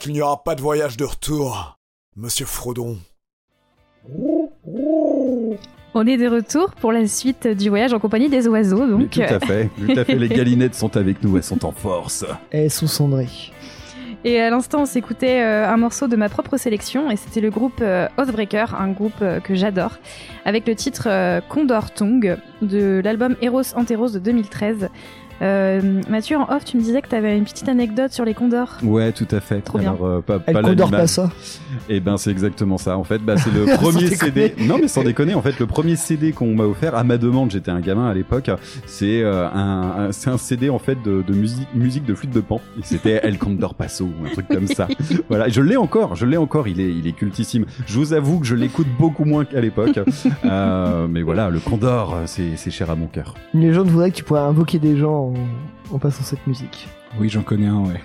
Qu'il 0.02 0.14
n'y 0.14 0.22
aura 0.22 0.44
pas 0.44 0.56
de 0.56 0.62
voyage 0.62 0.98
de 0.98 1.06
retour, 1.06 1.78
monsieur 2.16 2.48
Frodon. 2.48 2.98
On 5.94 6.08
est 6.08 6.18
de 6.18 6.28
retour 6.28 6.72
pour 6.72 6.92
la 6.92 7.06
suite 7.06 7.48
du 7.48 7.70
voyage 7.70 7.94
en 7.94 8.00
compagnie 8.00 8.28
des 8.28 8.48
oiseaux. 8.48 8.88
Mais 8.88 9.04
Donc, 9.04 9.12
tout 9.12 9.22
à 9.22 9.40
fait, 9.40 9.70
tout 9.78 9.92
à 9.96 10.04
fait. 10.04 10.16
Les 10.16 10.30
galinettes 10.30 10.74
sont 10.74 10.98
avec 10.98 11.24
nous, 11.24 11.38
elles 11.38 11.44
sont 11.44 11.64
en 11.66 11.72
force. 11.72 12.26
Elles 12.50 12.72
sont 12.72 12.88
cendrées. 12.88 13.30
Et 14.24 14.40
à 14.40 14.50
l'instant, 14.50 14.82
on 14.82 14.86
s'écoutait 14.86 15.42
euh, 15.42 15.68
un 15.68 15.78
morceau 15.78 16.08
de 16.08 16.16
ma 16.16 16.30
propre 16.30 16.58
sélection, 16.58 17.10
et 17.12 17.16
c'était 17.16 17.42
le 17.42 17.50
groupe 17.50 17.80
euh, 17.82 18.08
Oathbreaker, 18.18 18.80
un 18.80 18.90
groupe 18.90 19.22
euh, 19.22 19.40
que 19.40 19.56
j'adore, 19.56 19.98
avec 20.46 20.68
le 20.68 20.76
titre 20.76 21.08
euh, 21.08 21.42
Condor 21.48 21.92
Tongue 21.92 22.38
de 22.62 23.02
l'album 23.04 23.36
Eros 23.42 23.76
Anteros 23.76 24.10
de 24.10 24.20
2013. 24.20 24.90
Euh, 25.42 26.02
Mathieu, 26.10 26.38
en 26.38 26.44
off, 26.54 26.64
tu 26.66 26.78
me 26.78 26.82
disais 26.82 27.02
que 27.02 27.08
tu 27.10 27.16
avais 27.16 27.38
une 27.38 27.44
petite 27.46 27.68
anecdote 27.68 28.12
sur 28.12 28.26
les 28.26 28.34
condors. 28.34 28.78
Ouais, 28.84 29.12
tout 29.12 29.28
à 29.32 29.40
fait. 29.40 29.62
Trop 29.62 29.80
bien. 29.80 29.96
Euh, 30.02 30.22
pas, 30.22 30.40
pas 30.40 30.62
l'animal. 30.62 30.90
pas 30.92 31.08
ça. 31.08 31.32
Et 31.90 32.00
ben 32.00 32.18
c'est 32.18 32.30
exactement 32.32 32.78
ça. 32.78 32.98
En 32.98 33.04
fait, 33.04 33.20
bah, 33.20 33.36
c'est 33.38 33.52
le 33.54 33.66
premier. 33.78 34.08
CD. 34.08 34.54
Non 34.60 34.78
mais 34.80 34.88
sans 34.88 35.04
déconner, 35.04 35.34
en 35.34 35.42
fait, 35.42 35.60
le 35.60 35.66
premier 35.66 35.96
CD 35.96 36.32
qu'on 36.32 36.54
m'a 36.54 36.66
offert 36.66 36.96
à 36.96 37.04
ma 37.04 37.18
demande, 37.18 37.52
j'étais 37.52 37.72
un 37.72 37.80
gamin 37.80 38.08
à 38.10 38.14
l'époque. 38.14 38.52
C'est 38.86 39.22
euh, 39.24 39.48
un, 39.50 40.10
un- 40.10 40.38
CD 40.38 40.70
en 40.70 40.80
fait 40.80 40.98
de, 41.04 41.24
de 41.28 41.34
musique 41.34 41.68
musique 41.74 42.06
de 42.06 42.14
flûte 42.14 42.32
de 42.32 42.40
pan. 42.42 42.62
Et 42.78 42.84
c'était 42.84 43.20
El 43.24 43.38
Condor 43.38 43.74
Paso 43.74 44.06
ou 44.06 44.26
un 44.26 44.30
truc 44.30 44.48
comme 44.48 44.68
ça. 44.68 44.88
Voilà, 45.30 45.50
je 45.50 45.62
l'ai 45.62 45.78
encore, 45.78 46.16
je 46.16 46.26
l'ai 46.26 46.38
encore. 46.38 46.68
Il 46.68 46.80
est 46.80 46.90
il 46.92 47.08
est 47.08 47.12
cultissime. 47.14 47.66
Je 47.88 47.98
vous 47.98 48.14
avoue 48.14 48.40
que 48.40 48.46
je 48.46 48.56
l'écoute 48.56 48.88
beaucoup 49.00 49.26
moins 49.26 49.46
qu'à 49.46 49.62
l'époque. 49.62 50.00
Euh, 50.46 51.08
mais 51.10 51.22
voilà, 51.22 51.50
le 51.50 51.60
Condor, 51.60 52.16
c'est 52.26 52.56
c'est 52.58 52.72
cher 52.72 52.90
à 52.90 52.96
mon 52.96 53.06
cœur. 53.08 53.36
Une 53.54 53.62
légende 53.62 53.88
voudrait 53.88 54.12
que 54.12 54.16
tu 54.18 54.24
pourrais 54.24 54.42
invoquer 54.42 54.80
des 54.80 54.98
gens 54.98 55.31
en, 55.34 55.96
en 55.96 56.00
passant 56.00 56.24
cette 56.24 56.46
musique. 56.48 56.88
Oui, 57.20 57.30
j'en 57.30 57.42
connais 57.44 57.68
un, 57.68 57.80
ouais. 57.80 58.00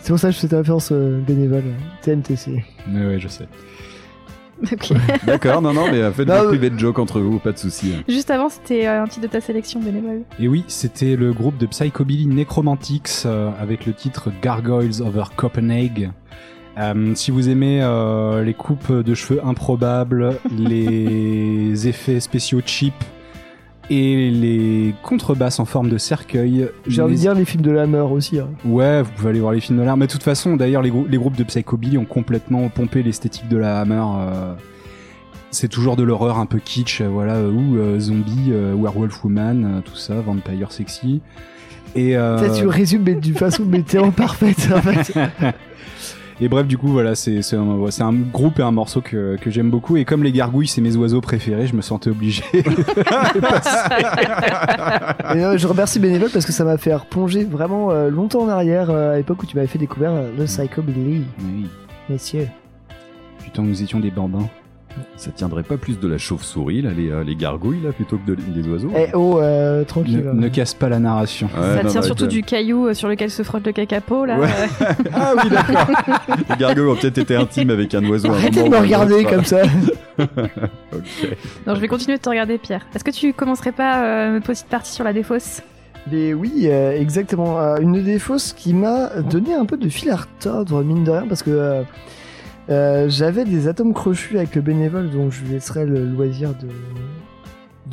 C'est 0.00 0.10
pour 0.12 0.18
ça 0.18 0.28
que 0.28 0.34
je 0.34 0.40
fais 0.40 0.48
ta 0.48 0.58
référence 0.58 0.90
euh, 0.92 1.20
bénévole, 1.20 1.64
TNTC. 2.02 2.62
Mais 2.88 3.06
ouais, 3.06 3.18
je 3.18 3.28
sais. 3.28 3.46
Ok. 4.72 4.92
D'accord, 5.26 5.60
non 5.60 5.72
non, 5.74 5.86
mais 5.90 5.98
euh, 5.98 6.12
faites 6.12 6.28
Non, 6.28 6.42
des 6.44 6.52
mais- 6.52 6.58
private 6.58 6.78
joke 6.78 6.98
entre 7.00 7.20
vous, 7.20 7.38
pas 7.40 7.50
de 7.52 7.58
souci. 7.58 7.92
Juste 8.08 8.30
avant, 8.30 8.48
c'était 8.48 8.86
euh, 8.86 9.02
un 9.02 9.06
titre 9.08 9.26
de 9.26 9.32
ta 9.32 9.40
sélection 9.40 9.80
bénévole. 9.80 10.22
Et 10.38 10.46
oui, 10.46 10.64
c'était 10.68 11.16
le 11.16 11.32
groupe 11.32 11.58
de 11.58 11.66
Psychobilly 11.66 12.26
Necromantics 12.26 13.24
euh, 13.26 13.50
avec 13.60 13.84
le 13.84 13.92
titre 13.92 14.30
Gargoyles 14.42 15.02
Over 15.02 15.24
Copenhagen. 15.36 16.12
Euh, 16.78 17.14
si 17.16 17.30
vous 17.32 17.48
aimez 17.48 17.80
euh, 17.82 18.44
les 18.44 18.54
coupes 18.54 18.92
de 18.92 19.14
cheveux 19.14 19.44
improbables, 19.44 20.36
les 20.56 21.88
effets 21.88 22.20
spéciaux 22.20 22.60
cheap 22.64 22.94
et 23.90 24.30
les 24.30 24.94
contrebasses 25.02 25.60
en 25.60 25.64
forme 25.64 25.88
de 25.90 25.98
cercueil, 25.98 26.68
J'ai 26.86 27.02
envie 27.02 27.14
de 27.14 27.20
dire 27.20 27.34
les 27.34 27.44
films 27.44 27.62
de 27.62 27.70
la 27.70 27.86
mort 27.86 28.12
aussi. 28.12 28.38
hein. 28.38 28.48
Ouais, 28.64 29.02
vous 29.02 29.10
pouvez 29.16 29.30
aller 29.30 29.40
voir 29.40 29.52
les 29.52 29.60
films 29.60 29.78
de 29.78 29.84
l'art. 29.84 29.96
Mais 29.96 30.06
de 30.06 30.12
toute 30.12 30.22
façon, 30.22 30.56
d'ailleurs, 30.56 30.82
les, 30.82 30.90
grou- 30.90 31.06
les 31.08 31.18
groupes 31.18 31.36
de 31.36 31.44
Psychobilly 31.44 31.98
ont 31.98 32.04
complètement 32.04 32.68
pompé 32.68 33.02
l'esthétique 33.02 33.48
de 33.48 33.56
la 33.58 33.80
Hammer. 33.80 34.02
euh, 34.18 34.54
c'est 35.50 35.68
toujours 35.68 35.94
de 35.96 36.02
l'horreur 36.02 36.38
un 36.38 36.46
peu 36.46 36.58
kitsch, 36.58 37.00
euh, 37.00 37.06
voilà, 37.08 37.34
euh, 37.34 37.50
ou 37.52 37.76
euh, 37.76 38.00
zombie, 38.00 38.50
euh, 38.50 38.74
werewolf 38.74 39.22
woman, 39.22 39.82
tout 39.84 39.94
ça, 39.96 40.14
vampire 40.14 40.72
sexy. 40.72 41.20
Et, 41.94 42.16
euh, 42.16 42.38
Ça, 42.38 42.58
tu 42.60 42.66
résumes 42.66 43.02
mais 43.06 43.14
d'une 43.14 43.36
façon 43.36 43.64
tellement 43.86 44.10
parfaite 44.10 44.68
en 44.74 44.80
fait. 44.82 45.14
et 46.40 46.48
bref, 46.48 46.66
du 46.66 46.76
coup, 46.76 46.88
voilà, 46.88 47.14
c'est 47.14 47.42
c'est 47.42 47.56
un, 47.56 47.76
ouais, 47.76 47.90
c'est 47.90 48.02
un 48.02 48.12
groupe 48.12 48.58
et 48.58 48.62
un 48.62 48.72
morceau 48.72 49.00
que, 49.00 49.36
que 49.40 49.50
j'aime 49.50 49.70
beaucoup. 49.70 49.96
Et 49.96 50.04
comme 50.04 50.24
les 50.24 50.32
gargouilles, 50.32 50.66
c'est 50.66 50.80
mes 50.80 50.96
oiseaux 50.96 51.20
préférés, 51.20 51.66
je 51.66 51.76
me 51.76 51.82
sentais 51.82 52.10
obligé. 52.10 52.42
Et, 55.34 55.44
euh, 55.44 55.56
je 55.58 55.66
remercie 55.66 55.98
Bénévole 56.00 56.30
parce 56.32 56.44
que 56.44 56.52
ça 56.52 56.64
m'a 56.64 56.76
fait 56.76 56.94
replonger 56.94 57.44
vraiment 57.44 57.90
euh, 57.90 58.10
longtemps 58.10 58.42
en 58.42 58.48
arrière, 58.48 58.90
euh, 58.90 59.14
à 59.14 59.16
l'époque 59.16 59.42
où 59.42 59.46
tu 59.46 59.56
m'avais 59.56 59.68
fait 59.68 59.78
découvrir 59.78 60.12
le 60.36 60.44
Psychobilly, 60.44 61.24
oui, 61.40 61.68
messieurs. 62.08 62.48
putain, 63.42 63.62
nous 63.62 63.82
étions 63.82 64.00
des 64.00 64.10
bambins. 64.10 64.48
Ça 65.16 65.30
tiendrait 65.30 65.62
pas 65.62 65.76
plus 65.76 65.98
de 65.98 66.06
la 66.08 66.18
chauve-souris 66.18 66.82
là, 66.82 66.90
les, 66.96 67.10
euh, 67.10 67.24
les 67.24 67.34
gargouilles 67.36 67.80
là, 67.82 67.90
plutôt 67.92 68.16
que 68.18 68.26
de- 68.32 68.34
des 68.36 68.68
oiseaux. 68.68 68.90
Eh 68.96 69.08
oh, 69.14 69.38
euh, 69.40 69.82
tranquille. 69.84 70.30
ne 70.32 70.48
casse 70.48 70.74
pas 70.74 70.88
la 70.88 70.98
narration. 70.98 71.48
Ouais, 71.48 71.76
ça 71.76 71.82
non, 71.82 71.90
tient 71.90 72.00
bah, 72.00 72.06
surtout 72.06 72.26
du 72.26 72.42
caillou 72.42 72.86
euh, 72.88 72.94
sur 72.94 73.08
lequel 73.08 73.30
se 73.30 73.42
frotte 73.42 73.66
le 73.66 73.72
cacapo, 73.72 74.24
là. 74.24 74.38
Ouais. 74.38 74.46
Euh, 74.82 74.84
Ah 75.14 75.32
oui, 75.36 75.50
d'accord. 75.50 75.86
Les 76.50 76.56
gargouilles 76.56 76.86
ont 76.86 76.96
peut-être 76.96 77.18
été 77.18 77.34
intimes 77.36 77.70
avec 77.70 77.94
un 77.94 78.04
oiseau. 78.06 78.28
à 78.30 78.32
un 78.32 78.34
Arrêtez 78.38 78.62
de 78.62 78.68
moment 78.68 78.70
me 78.70 78.72
ou 78.72 78.76
à 78.76 78.78
un 78.78 78.82
regarder 78.82 79.14
autre. 79.14 79.30
comme 79.30 79.44
ça. 79.44 79.62
Ok. 80.92 81.02
Non, 81.66 81.74
je 81.74 81.80
vais 81.80 81.88
continuer 81.88 82.16
de 82.18 82.22
te 82.22 82.28
regarder, 82.28 82.58
Pierre. 82.58 82.86
Est-ce 82.94 83.04
que 83.04 83.10
tu 83.10 83.32
commencerais 83.32 83.72
pas 83.72 84.04
euh, 84.04 84.36
une 84.36 84.42
petite 84.42 84.66
partie 84.66 84.92
sur 84.92 85.04
la 85.04 85.12
défausse? 85.12 85.62
Mais 86.10 86.34
oui, 86.34 86.66
euh, 86.66 86.92
exactement. 87.00 87.58
Euh, 87.58 87.76
une 87.78 88.02
des 88.02 88.18
fausses 88.18 88.52
qui 88.52 88.74
m'a 88.74 89.08
donné 89.22 89.54
un 89.54 89.64
peu 89.64 89.76
de 89.76 89.88
fil 89.88 90.10
à 90.10 90.16
retordre, 90.16 90.82
mine 90.84 91.02
de 91.04 91.10
rien, 91.10 91.24
parce 91.26 91.42
que 91.42 91.50
euh, 91.50 91.82
euh, 92.70 93.06
j'avais 93.08 93.44
des 93.44 93.68
atomes 93.68 93.92
crochus 93.94 94.36
avec 94.38 94.54
le 94.54 94.62
bénévole, 94.62 95.10
dont 95.10 95.30
je 95.30 95.42
lui 95.44 95.50
laisserai 95.52 95.84
le 95.84 96.04
loisir 96.04 96.50
de, 96.54 96.68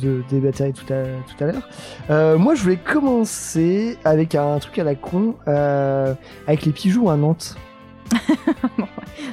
de 0.06 0.22
débattre 0.30 0.62
tout 0.72 0.92
à, 0.92 1.02
tout 1.04 1.44
à 1.44 1.46
l'heure. 1.46 1.68
Euh, 2.10 2.38
moi, 2.38 2.54
je 2.54 2.62
voulais 2.62 2.76
commencer 2.78 3.98
avec 4.04 4.34
un 4.34 4.58
truc 4.58 4.78
à 4.78 4.84
la 4.84 4.94
con, 4.94 5.34
euh, 5.48 6.14
avec 6.46 6.64
les 6.64 6.72
pigeons 6.72 7.08
à 7.10 7.16
Nantes. 7.16 7.56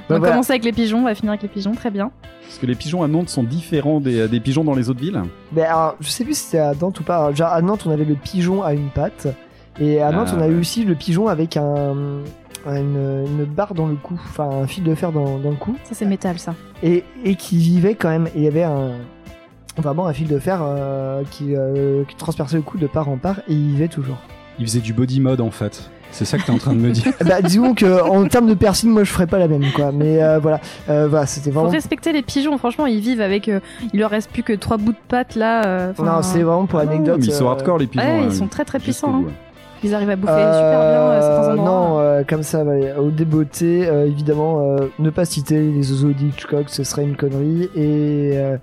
On 0.10 0.14
va 0.14 0.18
voilà. 0.20 0.30
commencer 0.32 0.52
avec 0.54 0.64
les 0.64 0.72
pigeons, 0.72 1.00
on 1.00 1.04
va 1.04 1.14
finir 1.14 1.32
avec 1.32 1.44
les 1.44 1.48
pigeons, 1.50 1.74
très 1.74 1.92
bien. 1.92 2.12
Parce 2.44 2.58
que 2.58 2.66
les 2.66 2.74
pigeons 2.76 3.04
à 3.04 3.08
Nantes 3.08 3.30
sont 3.30 3.44
différents 3.44 4.00
des, 4.00 4.28
des 4.28 4.40
pigeons 4.40 4.64
dans 4.64 4.74
les 4.74 4.90
autres 4.90 5.00
villes. 5.02 5.22
Ben, 5.52 5.66
alors, 5.66 5.96
je 6.00 6.10
sais 6.10 6.24
plus 6.24 6.36
si 6.36 6.46
c'était 6.46 6.60
à 6.60 6.74
Nantes 6.74 7.00
ou 7.00 7.04
pas. 7.04 7.30
Déjà, 7.30 7.50
à 7.50 7.62
Nantes, 7.62 7.84
on 7.86 7.92
avait 7.92 8.06
le 8.06 8.16
pigeon 8.16 8.64
à 8.64 8.74
une 8.74 8.90
patte. 8.90 9.28
Et 9.80 10.02
à 10.02 10.12
Nantes, 10.12 10.30
Ah, 10.32 10.36
on 10.38 10.42
a 10.42 10.48
ouais. 10.48 10.54
eu 10.54 10.60
aussi 10.60 10.84
le 10.84 10.96
pigeon 10.96 11.28
avec 11.28 11.58
un, 11.58 11.96
une, 12.68 13.26
une 13.28 13.46
barre 13.46 13.74
dans 13.74 13.88
le 13.88 13.96
cou. 13.96 14.20
Enfin, 14.30 14.50
un 14.64 14.68
fil 14.68 14.84
de 14.84 14.94
fer 14.96 15.12
dans, 15.12 15.38
dans 15.40 15.50
le 15.52 15.56
cou. 15.56 15.76
Ça, 15.84 15.92
c'est 15.94 16.06
métal, 16.06 16.40
ça. 16.40 16.54
Et, 16.84 17.04
et 17.24 17.36
qui 17.36 17.58
vivait 17.58 17.96
quand 17.96 18.10
même. 18.10 18.28
Il 18.36 18.42
y 18.44 18.48
avait 18.48 18.64
un. 18.64 18.92
Vraiment 19.78 20.08
un 20.08 20.14
fil 20.14 20.28
de 20.28 20.40
fer 20.40 20.60
euh, 20.62 21.24
qui, 21.32 21.56
euh, 21.56 22.04
qui 22.04 22.16
transperçait 22.16 22.58
le 22.58 22.64
cou 22.64 22.78
de 22.78 22.88
part 22.88 23.08
en 23.08 23.18
part. 23.18 23.40
Et 23.48 23.54
il 23.54 23.72
vivait 23.72 23.88
toujours. 23.88 24.18
Il 24.58 24.66
faisait 24.66 24.82
du 24.82 24.92
body 24.94 25.22
mode 25.22 25.40
en 25.42 25.52
fait. 25.52 25.90
C'est 26.12 26.26
ça 26.26 26.38
que 26.40 26.44
t'es 26.44 26.52
en 26.52 26.58
train 26.58 26.74
de 26.74 26.80
me 26.80 26.90
dire. 26.92 27.14
bah, 27.26 27.40
disons 27.42 27.76
que 27.76 28.02
en 28.02 28.28
termes 28.28 28.48
de 28.48 28.56
piercing, 28.56 28.90
moi, 28.90 29.04
je 29.04 29.12
ferais 29.12 29.28
pas 29.28 29.38
la 29.38 29.48
même, 29.48 29.64
quoi. 29.76 29.92
Mais 29.94 30.22
euh, 30.24 30.40
voilà. 30.40 30.60
Euh, 30.90 31.08
voilà, 31.08 31.28
c'était 31.28 31.52
Faut 31.52 31.60
vraiment. 31.60 31.72
respecter 31.72 32.12
les 32.12 32.24
pigeons, 32.24 32.58
franchement, 32.58 32.88
ils 32.88 33.00
vivent 33.00 33.22
avec. 33.22 33.48
euh, 33.48 33.60
il 33.94 34.00
leur 34.00 34.10
reste 34.10 34.32
plus 34.32 34.42
que 34.44 34.52
trois 34.54 34.78
bouts 34.78 34.92
de 34.92 34.98
pattes, 35.08 35.36
là. 35.36 35.64
euh, 35.66 35.94
Non, 36.00 36.24
c'est 36.24 36.42
vraiment 36.42 36.66
pour 36.66 36.80
anecdote. 36.80 37.18
mais 37.20 37.26
ils 37.28 37.32
sont 37.32 37.48
hardcore 37.48 37.78
les 37.78 37.86
pigeons. 37.88 38.04
Ouais, 38.06 38.20
hein. 38.22 38.26
ils 38.28 38.34
sont 38.36 38.48
très 38.48 38.66
très 38.66 38.80
puissants. 38.80 39.24
hein. 39.28 39.32
Ils 39.84 39.96
arrivent 39.96 40.10
à 40.10 40.16
bouffer 40.16 40.34
super 40.34 40.44
bien 40.44 41.22
certains 41.22 41.50
Euh, 41.50 41.52
endroits. 41.54 41.66
Non, 41.66 42.00
euh, 42.00 42.24
comme 42.28 42.44
ça, 42.44 42.64
bah, 42.64 42.74
au 43.00 43.12
débeauté, 43.12 43.88
euh, 43.88 44.06
évidemment, 44.08 44.60
euh, 44.62 44.88
ne 45.00 45.10
pas 45.10 45.26
citer 45.26 45.60
les 45.72 45.92
oiseaux 45.92 46.12
d'Hitchcock, 46.12 46.70
ce 46.70 46.84
serait 46.84 47.04
une 47.04 47.16
connerie. 47.16 47.70
Et, 47.76 48.32
euh, 48.38 48.58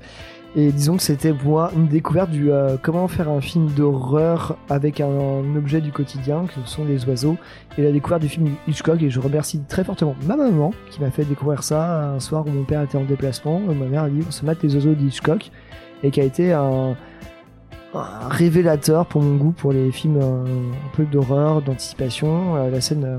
et 0.59 0.73
disons 0.73 0.97
que 0.97 1.03
c'était 1.03 1.33
pour 1.33 1.51
moi 1.51 1.71
une 1.77 1.87
découverte 1.87 2.31
du 2.31 2.51
euh, 2.51 2.77
comment 2.81 3.09
faire 3.09 3.29
un 3.29 3.41
film 3.43 3.67
d'horreur 3.77 4.57
avec 4.71 5.01
un, 5.01 5.07
objet 5.57 5.81
du 5.83 5.93
quotidien, 5.93 6.45
que 6.47 6.67
sont 6.69 6.85
les 6.85 7.07
oiseaux, 7.07 7.37
et 7.77 7.83
la 7.83 7.93
découverte 7.93 8.23
du 8.23 8.29
film 8.29 8.51
Hitchcock. 8.69 9.03
Et 9.03 9.11
je 9.11 9.21
remercie 9.21 9.61
très 9.69 9.85
fortement 9.85 10.17
ma 10.27 10.37
maman 10.37 10.73
qui 10.91 11.01
m'a 11.03 11.11
fait 11.11 11.25
découvrir 11.25 11.63
ça 11.63 12.11
un 12.15 12.21
soir 12.21 12.45
où 12.47 12.51
mon 12.51 12.65
père 12.65 12.83
était 12.83 12.97
en 12.99 13.05
déplacement. 13.05 13.61
Ma 13.61 13.87
mère 13.87 14.05
a 14.05 14.09
dit 14.09 14.23
on 14.27 14.31
se 14.31 14.45
mate 14.45 14.63
les 14.63 14.75
oiseaux 14.75 14.95
d'Hitchcock, 14.95 15.51
et 16.03 16.11
qui 16.11 16.21
a 16.21 16.25
été 16.25 16.53
un 16.53 16.97
un 18.01 18.29
révélateur 18.29 19.07
pour 19.07 19.23
mon 19.23 19.37
goût 19.37 19.53
pour 19.53 19.73
les 19.73 19.91
films 19.93 20.19
euh, 20.23 20.45
un 20.45 20.97
peu 20.97 21.05
d'horreur, 21.05 21.63
d'anticipation. 21.63 22.57
Euh, 22.57 22.71
la 22.71 22.81
scène, 22.81 23.05
euh, 23.05 23.19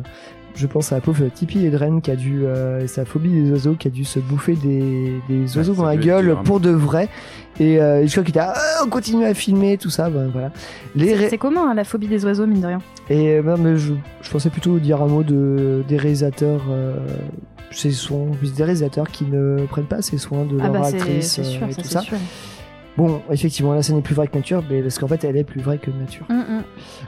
je 0.55 0.65
pense 0.67 0.91
à 0.91 0.95
la 0.95 1.01
pauvre 1.01 1.25
Tippy 1.33 1.65
Hedren 1.65 2.01
qui 2.01 2.09
a 2.11 2.15
dû, 2.15 2.41
euh, 2.45 2.81
et 2.83 2.87
sa 2.87 3.05
phobie 3.05 3.29
des 3.29 3.51
oiseaux, 3.51 3.73
qui 3.75 3.87
a 3.87 3.91
dû 3.91 4.03
se 4.03 4.19
bouffer 4.19 4.53
des, 4.55 5.13
des 5.29 5.57
oiseaux 5.57 5.73
dans 5.73 5.85
la 5.85 5.97
gueule 5.97 6.25
dur, 6.25 6.37
hein. 6.39 6.43
pour 6.43 6.59
de 6.59 6.71
vrai. 6.71 7.09
Et 7.59 7.79
euh, 7.81 8.05
je 8.05 8.11
crois 8.11 8.23
qu'il 8.23 8.31
était 8.31 8.39
ah, 8.39 8.53
on 8.83 8.89
continue 8.89 9.25
à 9.25 9.33
filmer 9.33 9.77
tout 9.77 9.89
ça, 9.89 10.09
ben, 10.09 10.29
voilà. 10.31 10.51
C'est- 10.97 11.13
ré- 11.15 11.37
commun, 11.37 11.69
hein, 11.69 11.73
la 11.73 11.83
phobie 11.83 12.07
des 12.07 12.23
oiseaux, 12.25 12.45
mine 12.47 12.61
de 12.61 12.67
rien. 12.67 12.79
et 13.09 13.41
ben, 13.41 13.55
mais 13.57 13.77
je, 13.77 13.93
je 14.21 14.29
pensais 14.31 14.49
plutôt 14.49 14.77
dire 14.79 15.01
un 15.01 15.07
mot 15.07 15.23
de 15.23 15.83
des 15.87 15.97
réalisateurs. 15.97 16.61
Euh, 16.69 16.95
ces 17.71 17.91
soins, 17.91 18.27
des 18.41 18.63
réalisateurs 18.63 19.09
qui 19.09 19.25
ne 19.25 19.65
prennent 19.65 19.85
pas 19.87 19.97
assez 19.97 20.17
soin 20.17 20.45
de 20.45 20.57
Ah 20.61 20.67
leur 20.69 20.71
bah, 20.81 20.87
actrice 20.87 21.41
sûr, 21.41 21.67
et 21.67 21.73
tout 21.73 21.83
ça. 21.83 21.99
sûr. 21.99 22.17
Bon, 22.97 23.21
effectivement, 23.31 23.73
la 23.73 23.83
scène 23.83 23.99
est 23.99 24.01
plus 24.01 24.15
vraie 24.15 24.27
que 24.27 24.35
nature, 24.35 24.63
mais 24.69 24.81
parce 24.81 24.97
qu'en 24.97 25.07
fait, 25.07 25.23
elle 25.23 25.37
est 25.37 25.43
plus 25.43 25.61
vraie 25.61 25.77
que 25.77 25.91
nature. 25.91 26.25
Hum, 26.29 26.43
hum. 26.49 26.63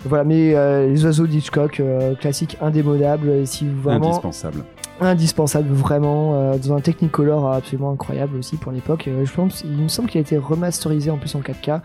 Voilà, 0.05 0.23
mais 0.23 0.53
euh, 0.55 0.87
les 0.87 1.03
oiseaux 1.03 1.25
d'Hitchcock, 1.25 1.79
euh, 1.79 2.13
classique 2.13 2.57
indémodable, 2.61 3.29
et 3.29 3.45
si 3.47 3.67
vous 3.67 3.81
vraiment 3.81 4.07
Indispensable. 4.09 4.63
indispensable, 5.01 5.69
vraiment 5.73 6.35
euh, 6.35 6.57
dans 6.57 6.75
un 6.75 6.81
Technicolor 6.81 7.51
absolument 7.51 7.91
incroyable 7.91 8.37
aussi 8.37 8.55
pour 8.57 8.71
l'époque. 8.71 9.07
Euh, 9.07 9.25
je 9.25 9.33
pense, 9.33 9.63
il 9.65 9.71
me 9.71 9.87
semble 9.87 10.09
qu'il 10.09 10.19
a 10.19 10.21
été 10.21 10.37
remasterisé 10.37 11.09
en 11.09 11.17
plus 11.17 11.33
en 11.33 11.41
4K. 11.41 11.81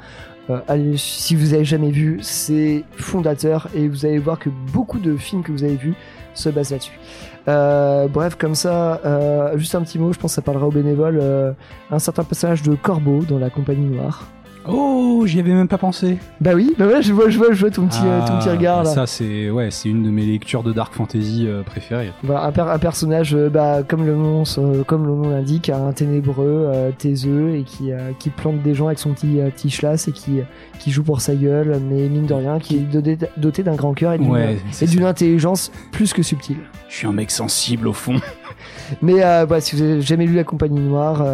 Euh, 0.50 0.60
allez, 0.68 0.98
si 0.98 1.34
vous 1.34 1.54
avez 1.54 1.64
jamais 1.64 1.90
vu, 1.90 2.18
c'est 2.20 2.84
fondateur 2.92 3.68
et 3.74 3.88
vous 3.88 4.04
allez 4.04 4.18
voir 4.18 4.38
que 4.38 4.50
beaucoup 4.72 4.98
de 4.98 5.16
films 5.16 5.42
que 5.42 5.50
vous 5.52 5.64
avez 5.64 5.76
vus 5.76 5.94
se 6.34 6.50
basent 6.50 6.72
là-dessus. 6.72 6.98
Euh, 7.46 8.08
bref, 8.08 8.36
comme 8.36 8.54
ça, 8.54 9.00
euh, 9.04 9.58
juste 9.58 9.74
un 9.74 9.82
petit 9.82 9.98
mot, 9.98 10.12
je 10.12 10.18
pense 10.18 10.32
que 10.32 10.36
ça 10.36 10.42
parlera 10.42 10.66
aux 10.66 10.72
bénévoles. 10.72 11.18
euh, 11.20 11.52
un 11.90 11.98
certain 11.98 12.24
personnage 12.24 12.62
de 12.62 12.74
Corbeau 12.74 13.22
dans 13.28 13.38
la 13.38 13.50
Compagnie 13.50 13.86
Noire. 13.86 14.28
Oh, 14.66 15.24
j'y 15.26 15.40
avais 15.40 15.52
même 15.52 15.68
pas 15.68 15.76
pensé. 15.78 16.16
Bah 16.40 16.52
oui, 16.54 16.74
bah 16.78 16.84
voilà, 16.86 17.00
je 17.02 17.12
vois, 17.12 17.28
je 17.28 17.36
vois, 17.38 17.52
je 17.52 17.60
vois 17.60 17.70
ton 17.70 17.86
petit, 17.86 17.98
euh, 18.04 18.20
ton 18.26 18.38
petit 18.38 18.48
Ah, 18.48 18.52
regard 18.52 18.82
là. 18.84 18.90
Ça, 18.90 19.06
c'est 19.06 19.50
ouais, 19.50 19.70
c'est 19.70 19.90
une 19.90 20.02
de 20.02 20.10
mes 20.10 20.24
lectures 20.24 20.62
de 20.62 20.72
dark 20.72 20.94
fantasy 20.94 21.44
euh, 21.46 21.62
préférées. 21.62 22.10
Voilà, 22.22 22.44
un, 22.44 22.52
per- 22.52 22.70
un 22.70 22.78
personnage, 22.78 23.34
euh, 23.34 23.50
bah, 23.50 23.82
comme 23.86 24.06
le 24.06 24.14
nom, 24.16 24.44
euh, 24.58 24.82
comme 24.84 25.06
le 25.06 25.12
nom 25.14 25.28
l'indique, 25.28 25.68
un 25.68 25.92
ténébreux, 25.92 26.70
taiseux 26.98 27.56
et 27.56 27.62
qui, 27.62 27.90
qui 28.18 28.30
plante 28.30 28.62
des 28.62 28.74
gens 28.74 28.86
avec 28.86 28.98
son 28.98 29.12
petit, 29.12 29.38
petit 29.54 29.70
schlass 29.70 30.08
et 30.08 30.12
qui, 30.12 30.38
qui 30.78 30.90
joue 30.90 31.02
pour 31.02 31.20
sa 31.20 31.34
gueule, 31.34 31.78
mais 31.90 32.08
mine 32.08 32.26
de 32.26 32.34
rien, 32.34 32.58
qui 32.58 32.76
est 32.76 32.80
doté, 32.80 33.18
doté 33.36 33.62
d'un 33.62 33.74
grand 33.76 33.92
cœur 33.94 34.12
et 34.14 34.18
d'une 34.18 34.30
Ouais, 34.30 34.56
intelligence 35.04 35.70
plus 35.92 36.12
que 36.12 36.22
subtile. 36.22 36.56
Je 36.88 36.96
suis 36.96 37.06
un 37.06 37.12
mec 37.12 37.30
sensible 37.30 37.86
au 37.88 37.92
fond. 37.92 38.14
Mais 39.02 39.14
voilà, 39.14 39.60
si 39.60 39.76
vous 39.76 39.82
avez 39.82 40.00
jamais 40.00 40.26
lu 40.26 40.34
La 40.34 40.44
Compagnie 40.44 40.80
Noire, 40.80 41.24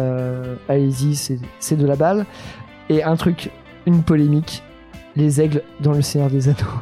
allez-y, 0.67 1.15
c'est 1.15 1.75
de 1.75 1.85
la 1.87 1.95
balle. 1.95 2.25
Et 2.91 3.03
un 3.03 3.15
truc, 3.15 3.51
une 3.85 4.03
polémique, 4.03 4.63
les 5.15 5.39
aigles 5.39 5.63
dans 5.79 5.93
le 5.93 6.01
Seigneur 6.01 6.29
des 6.29 6.49
Anneaux. 6.49 6.81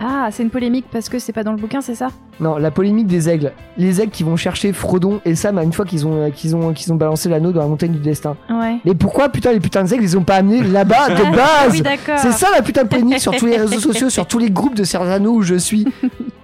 Ah, 0.00 0.30
c'est 0.32 0.42
une 0.42 0.50
polémique 0.50 0.86
parce 0.90 1.08
que 1.08 1.20
c'est 1.20 1.32
pas 1.32 1.44
dans 1.44 1.52
le 1.52 1.58
bouquin, 1.58 1.80
c'est 1.80 1.94
ça? 1.94 2.08
Non, 2.38 2.56
la 2.58 2.70
polémique 2.70 3.06
des 3.06 3.28
aigles. 3.30 3.52
Les 3.78 4.00
aigles 4.00 4.10
qui 4.10 4.22
vont 4.22 4.36
chercher 4.36 4.72
Frodon 4.72 5.20
et 5.24 5.34
Sam 5.34 5.56
à 5.58 5.62
une 5.64 5.72
fois 5.72 5.84
qu'ils 5.86 6.06
ont, 6.06 6.30
qu'ils 6.30 6.54
ont, 6.54 6.72
qu'ils 6.74 6.92
ont 6.92 6.96
balancé 6.96 7.28
l'anneau 7.30 7.50
dans 7.52 7.60
la 7.62 7.66
montagne 7.66 7.92
du 7.92 7.98
destin. 7.98 8.36
Ouais. 8.50 8.76
Mais 8.84 8.94
pourquoi, 8.94 9.28
putain, 9.30 9.52
les 9.52 9.60
putains 9.60 9.84
d'aigles, 9.84 10.02
ils 10.04 10.18
ont 10.18 10.22
pas 10.24 10.36
amené 10.36 10.62
là-bas 10.62 11.08
de 11.10 11.14
base 11.36 11.70
oui. 11.72 11.82
C'est 12.18 12.32
ça 12.32 12.48
la 12.54 12.62
putain 12.62 12.84
de 12.84 12.88
polémique 12.88 13.20
sur 13.20 13.34
tous 13.34 13.46
les 13.46 13.56
réseaux 13.56 13.80
sociaux, 13.80 14.10
sur 14.10 14.26
tous 14.26 14.38
les 14.38 14.50
groupes 14.50 14.74
de 14.74 14.84
Serrano 14.84 15.30
où 15.32 15.42
je 15.42 15.54
suis. 15.54 15.86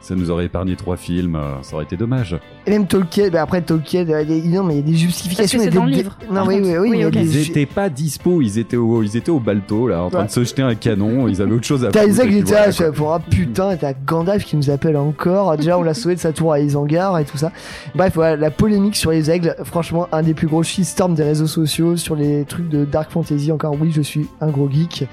Ça 0.00 0.14
nous 0.16 0.30
aurait 0.30 0.46
épargné 0.46 0.74
trois 0.74 0.96
films, 0.96 1.36
euh, 1.36 1.62
ça 1.62 1.74
aurait 1.76 1.84
été 1.84 1.96
dommage. 1.96 2.36
Et 2.66 2.70
même 2.72 2.86
Tolkien, 2.86 3.28
bah 3.30 3.42
après 3.42 3.60
Tolkien, 3.62 4.00
euh, 4.08 4.22
il 4.22 4.30
y 4.34 4.38
a 4.38 4.42
des- 4.42 4.48
non 4.48 4.64
mais 4.64 4.74
il 4.74 4.76
y 4.78 4.80
a 4.80 4.92
des 4.92 4.96
justifications. 4.98 5.42
Parce 5.42 5.52
que 5.52 5.56
il 5.58 5.64
y 5.64 5.68
a 5.68 5.70
c'est 5.70 5.78
dans 5.78 5.84
des- 5.84 5.90
le 5.92 5.96
livre, 5.96 6.18
Non, 6.30 6.42
oui, 6.46 6.60
oui, 6.60 6.76
oui, 6.76 7.06
Ils 7.14 7.30
ju- 7.30 7.50
étaient 7.50 7.66
pas 7.66 7.88
dispo, 7.88 8.42
ils 8.42 8.58
étaient 8.58 8.76
au, 8.76 9.02
ils 9.04 9.16
étaient 9.16 9.30
au 9.30 9.38
balto 9.38 9.86
là, 9.86 10.02
en 10.02 10.10
train 10.10 10.20
Ouais. 10.22 10.26
de 10.26 10.30
se 10.32 10.42
jeter 10.42 10.62
un 10.62 10.74
canon, 10.74 11.28
ils 11.28 11.40
avaient 11.40 11.52
autre 11.52 11.66
chose 11.66 11.84
à 11.84 11.90
T'as 11.90 12.04
les 12.04 12.20
aigles, 12.20 12.28
puis 12.30 12.36
il 12.38 12.40
était 12.40 12.50
voilà, 12.50 12.66
là, 12.66 12.92
pour 12.92 13.20
putain, 13.30 13.76
t'as 13.76 13.92
Gandalf 14.04 14.44
qui 14.44 14.56
nous 14.56 14.70
appelle 14.70 14.96
encore. 14.96 15.56
Déjà, 15.56 15.78
on 15.82 15.84
l'a 15.84 15.94
sauvé 15.94 16.14
de 16.14 16.20
sa 16.20 16.32
tour 16.32 16.52
à 16.52 16.60
Isengard 16.60 17.18
et 17.18 17.24
tout 17.24 17.36
ça. 17.36 17.52
Bref, 17.94 18.14
voilà, 18.14 18.36
la 18.36 18.50
polémique 18.50 18.96
sur 18.96 19.10
les 19.10 19.30
aigles, 19.30 19.54
franchement, 19.64 20.08
un 20.12 20.22
des 20.22 20.34
plus 20.34 20.46
gros 20.46 20.62
shitstorms 20.62 21.14
des 21.14 21.24
réseaux 21.24 21.46
sociaux 21.46 21.96
sur 21.96 22.16
les 22.16 22.44
trucs 22.44 22.68
de 22.68 22.84
Dark 22.84 23.10
Fantasy. 23.10 23.52
Encore, 23.52 23.76
oui, 23.80 23.92
je 23.92 24.02
suis 24.02 24.28
un 24.40 24.48
gros 24.48 24.70
geek. 24.70 25.06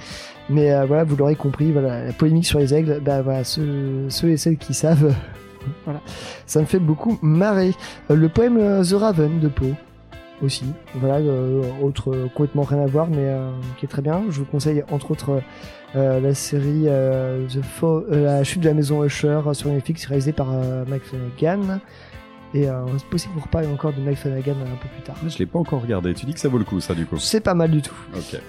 Mais 0.49 0.71
euh, 0.71 0.85
voilà, 0.85 1.03
vous 1.03 1.15
l'aurez 1.15 1.35
compris, 1.35 1.71
voilà, 1.71 2.05
la 2.05 2.13
polémique 2.13 2.45
sur 2.45 2.59
les 2.59 2.73
aigles, 2.73 2.99
bah 3.03 3.21
voilà, 3.21 3.43
ceux, 3.43 4.07
et 4.23 4.37
celles 4.37 4.57
qui 4.57 4.73
savent, 4.73 5.13
voilà, 5.85 6.01
ça 6.47 6.59
me 6.59 6.65
fait 6.65 6.79
beaucoup 6.79 7.19
marrer. 7.21 7.75
Euh, 8.09 8.15
le 8.15 8.29
poème 8.29 8.57
euh, 8.57 8.83
The 8.83 8.93
Raven 8.93 9.39
de 9.39 9.47
Poe 9.47 9.75
aussi, 10.43 10.65
voilà, 10.95 11.15
euh, 11.17 11.61
autre 11.81 12.11
euh, 12.13 12.27
complètement 12.33 12.63
rien 12.63 12.79
à 12.81 12.85
voir, 12.87 13.07
mais 13.07 13.17
euh, 13.19 13.49
qui 13.77 13.85
est 13.85 13.89
très 13.89 14.01
bien. 14.01 14.23
Je 14.29 14.39
vous 14.39 14.45
conseille 14.45 14.83
entre 14.91 15.11
autres 15.11 15.41
euh, 15.95 16.19
la 16.19 16.33
série 16.33 16.85
The 16.85 17.61
Fo- 17.63 18.05
La 18.09 18.43
chute 18.43 18.61
de 18.61 18.67
la 18.67 18.73
maison 18.73 19.03
Usher 19.03 19.41
sur 19.53 19.69
Netflix, 19.69 20.05
réalisée 20.05 20.33
par 20.33 20.47
Mike 20.87 21.03
Flanagan. 21.03 21.79
Et 22.55 22.63
c'est 22.97 23.05
possible 23.05 23.35
qu'on 23.35 23.41
reparle 23.41 23.67
encore 23.71 23.93
de 23.93 24.01
Mike 24.01 24.17
Flanagan 24.17 24.53
un 24.53 24.75
peu 24.81 24.87
plus 24.91 25.03
tard. 25.03 25.15
Ah, 25.23 25.27
Je 25.29 25.37
l'ai 25.37 25.45
pas 25.45 25.59
encore 25.59 25.83
regardé, 25.83 26.15
tu 26.15 26.25
dis 26.25 26.33
que 26.33 26.39
ça 26.39 26.49
vaut 26.49 26.57
le 26.57 26.63
coup 26.63 26.79
ça 26.79 26.95
du 26.95 27.05
coup. 27.05 27.17
C'est 27.19 27.41
pas 27.41 27.53
mal 27.53 27.69
du 27.69 27.83
tout. 27.83 27.93
Ok, 28.15 28.39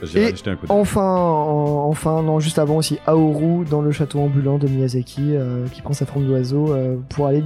un 0.49 0.57
coup. 0.57 0.65
Enfin, 0.71 1.03
en- 1.03 1.87
enfin, 1.87 2.23
non, 2.23 2.41
juste 2.41 2.59
avant 2.59 2.77
aussi, 2.77 2.99
Aoru 3.07 3.67
dans 3.71 3.83
le 3.83 3.93
château 3.93 4.21
ambulant 4.21 4.57
de 4.57 4.67
Miyazaki, 4.69 5.35
qui 5.73 5.83
prend 5.83 5.93
sa 5.93 6.07
forme 6.07 6.25
d'oiseau 6.27 6.75
pour 7.11 7.27
aller 7.27 7.43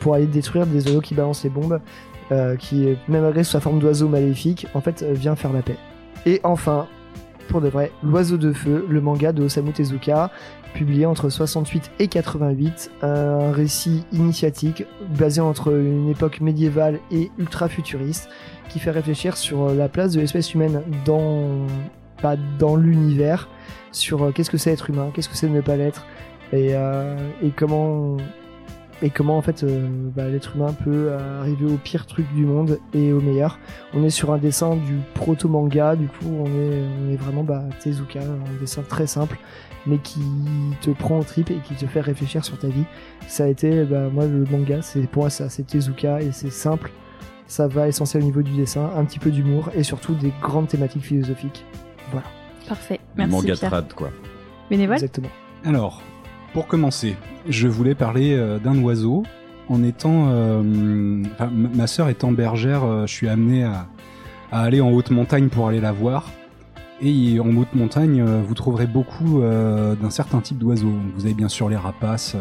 pour 0.00 0.12
aller 0.14 0.26
détruire 0.26 0.66
des 0.66 0.86
oiseaux 0.86 1.00
qui 1.00 1.14
balancent 1.14 1.44
les 1.44 1.50
bombes, 1.50 1.80
euh, 2.32 2.56
qui 2.56 2.86
même 3.08 3.22
malgré 3.22 3.44
sa 3.44 3.60
forme 3.60 3.78
d'oiseau 3.78 4.08
maléfique, 4.08 4.66
en 4.74 4.80
fait, 4.80 5.02
euh, 5.02 5.12
vient 5.12 5.36
faire 5.36 5.52
la 5.52 5.62
paix. 5.62 5.76
Et 6.24 6.40
enfin, 6.44 6.86
pour 7.48 7.60
de 7.60 7.68
vrai, 7.68 7.92
l'oiseau 8.02 8.36
de 8.36 8.52
feu, 8.52 8.84
le 8.88 9.00
manga 9.00 9.32
de 9.32 9.42
Osamu 9.44 9.72
Tezuka, 9.72 10.30
publié 10.74 11.06
entre 11.06 11.30
68 11.30 11.90
et 12.00 12.08
88, 12.08 12.90
un 13.02 13.52
récit 13.52 14.04
initiatique 14.12 14.84
basé 15.16 15.40
entre 15.40 15.72
une 15.72 16.08
époque 16.10 16.40
médiévale 16.40 16.98
et 17.10 17.30
ultra 17.38 17.68
futuriste, 17.68 18.28
qui 18.68 18.78
fait 18.78 18.90
réfléchir 18.90 19.36
sur 19.36 19.72
la 19.72 19.88
place 19.88 20.12
de 20.12 20.20
l'espèce 20.20 20.52
humaine 20.52 20.82
dans 21.06 22.76
l'univers 22.76 23.48
sur 23.96 24.22
euh, 24.22 24.30
qu'est-ce 24.32 24.50
que 24.50 24.58
c'est 24.58 24.72
être 24.72 24.90
humain, 24.90 25.10
qu'est-ce 25.14 25.28
que 25.28 25.36
c'est 25.36 25.48
de 25.48 25.52
ne 25.52 25.60
pas 25.60 25.76
l'être 25.76 26.06
et, 26.52 26.70
euh, 26.72 27.16
et 27.42 27.50
comment 27.50 28.16
et 29.02 29.10
comment 29.10 29.36
en 29.36 29.42
fait 29.42 29.62
euh, 29.62 29.86
bah, 30.14 30.28
l'être 30.28 30.56
humain 30.56 30.74
peut 30.84 31.08
euh, 31.10 31.40
arriver 31.40 31.66
au 31.66 31.76
pire 31.76 32.06
truc 32.06 32.26
du 32.34 32.44
monde 32.44 32.78
et 32.94 33.12
au 33.12 33.20
meilleur. 33.20 33.58
On 33.94 34.02
est 34.02 34.10
sur 34.10 34.32
un 34.32 34.38
dessin 34.38 34.76
du 34.76 34.98
proto 35.14 35.48
manga, 35.48 35.96
du 35.96 36.08
coup 36.08 36.26
on 36.28 36.46
est 36.46 36.82
on 37.04 37.12
est 37.12 37.16
vraiment 37.16 37.44
bah, 37.44 37.62
Tezuka, 37.80 38.20
un 38.20 38.60
dessin 38.60 38.82
très 38.82 39.06
simple 39.06 39.38
mais 39.88 39.98
qui 39.98 40.20
te 40.80 40.90
prend 40.90 41.20
au 41.20 41.22
trip 41.22 41.50
et 41.50 41.58
qui 41.58 41.74
te 41.74 41.86
fait 41.86 42.00
réfléchir 42.00 42.44
sur 42.44 42.58
ta 42.58 42.66
vie. 42.66 42.84
Ça 43.28 43.44
a 43.44 43.46
été 43.46 43.84
bah, 43.84 44.08
moi 44.12 44.26
le 44.26 44.44
manga, 44.50 44.82
c'est 44.82 45.06
pour 45.06 45.24
moi 45.24 45.30
ça, 45.30 45.48
c'est 45.48 45.66
Tezuka 45.66 46.22
et 46.22 46.32
c'est 46.32 46.50
simple. 46.50 46.90
Ça 47.46 47.68
va 47.68 47.86
essentiel 47.86 48.24
au 48.24 48.26
niveau 48.26 48.42
du 48.42 48.56
dessin, 48.56 48.90
un 48.96 49.04
petit 49.04 49.20
peu 49.20 49.30
d'humour 49.30 49.70
et 49.74 49.84
surtout 49.84 50.14
des 50.14 50.32
grandes 50.42 50.66
thématiques 50.66 51.04
philosophiques. 51.04 51.64
Voilà. 52.10 52.26
Parfait. 52.68 52.98
Merci. 53.16 53.32
manga 53.32 53.54
Pierre. 53.54 53.70
trad 53.70 53.92
quoi. 53.92 54.10
Bénévole? 54.68 54.96
Exactement. 54.96 55.28
Alors, 55.64 56.02
pour 56.56 56.68
commencer, 56.68 57.16
je 57.50 57.68
voulais 57.68 57.94
parler 57.94 58.32
euh, 58.32 58.58
d'un 58.58 58.78
oiseau. 58.82 59.24
En 59.68 59.82
étant, 59.82 60.28
euh, 60.30 60.62
ma- 60.62 61.86
sœur 61.86 62.08
étant 62.08 62.32
bergère, 62.32 62.82
euh, 62.82 63.06
je 63.06 63.12
suis 63.12 63.28
amené 63.28 63.64
à, 63.64 63.88
aller 64.50 64.80
en 64.80 64.90
haute 64.90 65.10
montagne 65.10 65.48
pour 65.48 65.68
aller 65.68 65.82
la 65.82 65.92
voir. 65.92 66.32
Et 67.02 67.38
en 67.40 67.54
haute 67.58 67.74
montagne, 67.74 68.24
vous 68.24 68.54
trouverez 68.54 68.86
beaucoup 68.86 69.42
d'un 69.42 70.08
certain 70.08 70.40
type 70.40 70.56
d'oiseaux. 70.56 70.94
Vous 71.14 71.26
avez 71.26 71.34
bien 71.34 71.48
sûr 71.50 71.68
les 71.68 71.76
rapaces, 71.76 72.34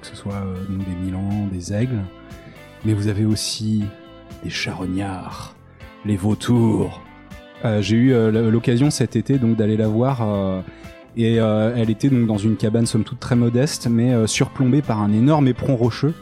que 0.00 0.06
ce 0.06 0.16
soit 0.16 0.42
des 0.70 1.04
milans, 1.04 1.46
des 1.52 1.74
aigles, 1.74 2.00
mais 2.86 2.94
vous 2.94 3.08
avez 3.08 3.26
aussi 3.26 3.84
des 4.42 4.48
charognards, 4.48 5.54
les 6.06 6.16
vautours. 6.16 7.02
J'ai 7.80 7.96
eu 7.96 8.30
l'occasion 8.30 8.88
cet 8.88 9.16
été 9.16 9.36
donc 9.36 9.56
d'aller 9.56 9.76
la 9.76 9.88
voir. 9.88 10.22
Et 11.16 11.40
euh, 11.40 11.74
elle 11.76 11.90
était 11.90 12.08
donc 12.08 12.26
dans 12.26 12.38
une 12.38 12.56
cabane 12.56 12.86
somme 12.86 13.04
toute 13.04 13.20
très 13.20 13.36
modeste, 13.36 13.88
mais 13.90 14.12
euh, 14.12 14.26
surplombée 14.26 14.82
par 14.82 15.00
un 15.00 15.12
énorme 15.12 15.48
éperon 15.48 15.76
rocheux 15.76 16.14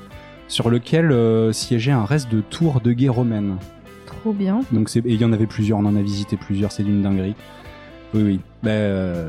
sur 0.49 0.70
lequel 0.70 1.12
euh, 1.12 1.53
siégeait 1.53 1.93
un 1.93 2.05
reste 2.05 2.30
de 2.32 2.41
tour 2.41 2.80
de 2.80 2.93
guet 2.93 3.09
romaine. 3.09 3.57
Trop 4.07 4.32
bien. 4.32 4.61
Donc 4.72 4.95
et 4.97 5.03
il 5.05 5.20
y 5.20 5.24
en 5.24 5.32
avait 5.32 5.47
plusieurs, 5.47 5.78
on 5.78 5.84
en 5.84 5.97
a 5.97 6.03
visité 6.03 6.36
plusieurs, 6.36 6.72
c'est 6.72 6.82
d'une 6.82 7.03
dinguerie. 7.03 7.34
Oui, 8.14 8.22
oui. 8.22 8.41
Euh, 8.66 9.28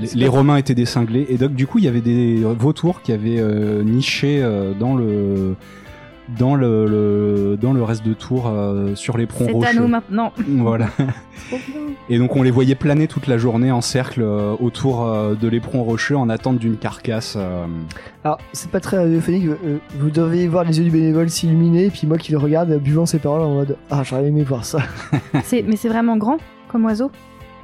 les, 0.00 0.08
les 0.14 0.28
Romains 0.28 0.56
étaient 0.56 0.74
des 0.74 0.86
cinglés, 0.86 1.26
et 1.28 1.36
donc 1.36 1.54
du 1.54 1.66
coup 1.66 1.78
il 1.78 1.84
y 1.84 1.88
avait 1.88 2.00
des 2.00 2.42
vautours 2.44 3.02
qui 3.02 3.12
avaient 3.12 3.40
euh, 3.40 3.82
niché 3.82 4.40
euh, 4.40 4.72
dans 4.72 4.94
le 4.94 5.56
dans 6.38 6.54
le, 6.54 6.86
le- 6.86 7.56
dans 7.60 7.72
le 7.72 7.82
reste 7.82 8.04
de 8.06 8.12
tour 8.14 8.46
euh, 8.48 8.94
sur 8.94 9.16
l'éperon 9.18 9.44
C'est 9.46 9.50
à 9.50 9.54
rocheux. 9.54 9.80
nous 9.80 9.88
maintenant. 9.88 10.32
Voilà. 10.48 10.86
Et 12.08 12.18
donc 12.18 12.36
on 12.36 12.42
les 12.42 12.50
voyait 12.50 12.74
planer 12.74 13.06
toute 13.08 13.26
la 13.26 13.38
journée 13.38 13.70
en 13.72 13.80
cercle 13.80 14.22
euh, 14.22 14.54
autour 14.60 15.04
euh, 15.06 15.34
de 15.34 15.48
l'éperon 15.48 15.82
rocheux 15.82 16.16
en 16.16 16.28
attente 16.28 16.58
d'une 16.58 16.76
carcasse. 16.76 17.34
euh. 17.38 17.66
Alors, 18.24 18.38
c'est 18.52 18.70
pas 18.70 18.80
très 18.80 18.98
radiophonique, 18.98 19.46
euh, 19.46 19.78
vous 19.98 20.10
devriez 20.10 20.46
voir 20.48 20.64
les 20.64 20.78
yeux 20.78 20.84
du 20.84 20.90
bénévole 20.90 21.30
s'illuminer, 21.30 21.86
et 21.86 21.90
puis 21.90 22.06
moi 22.06 22.18
qui 22.18 22.32
le 22.32 22.38
regarde, 22.38 22.72
buvant 22.78 23.06
ses 23.06 23.18
paroles 23.18 23.42
en 23.42 23.54
mode 23.54 23.76
Ah, 23.90 24.02
j'aurais 24.04 24.26
aimé 24.26 24.42
voir 24.44 24.64
ça. 24.64 24.78
Mais 25.32 25.76
c'est 25.76 25.88
vraiment 25.88 26.16
grand 26.16 26.36
comme 26.68 26.84
oiseau 26.84 27.10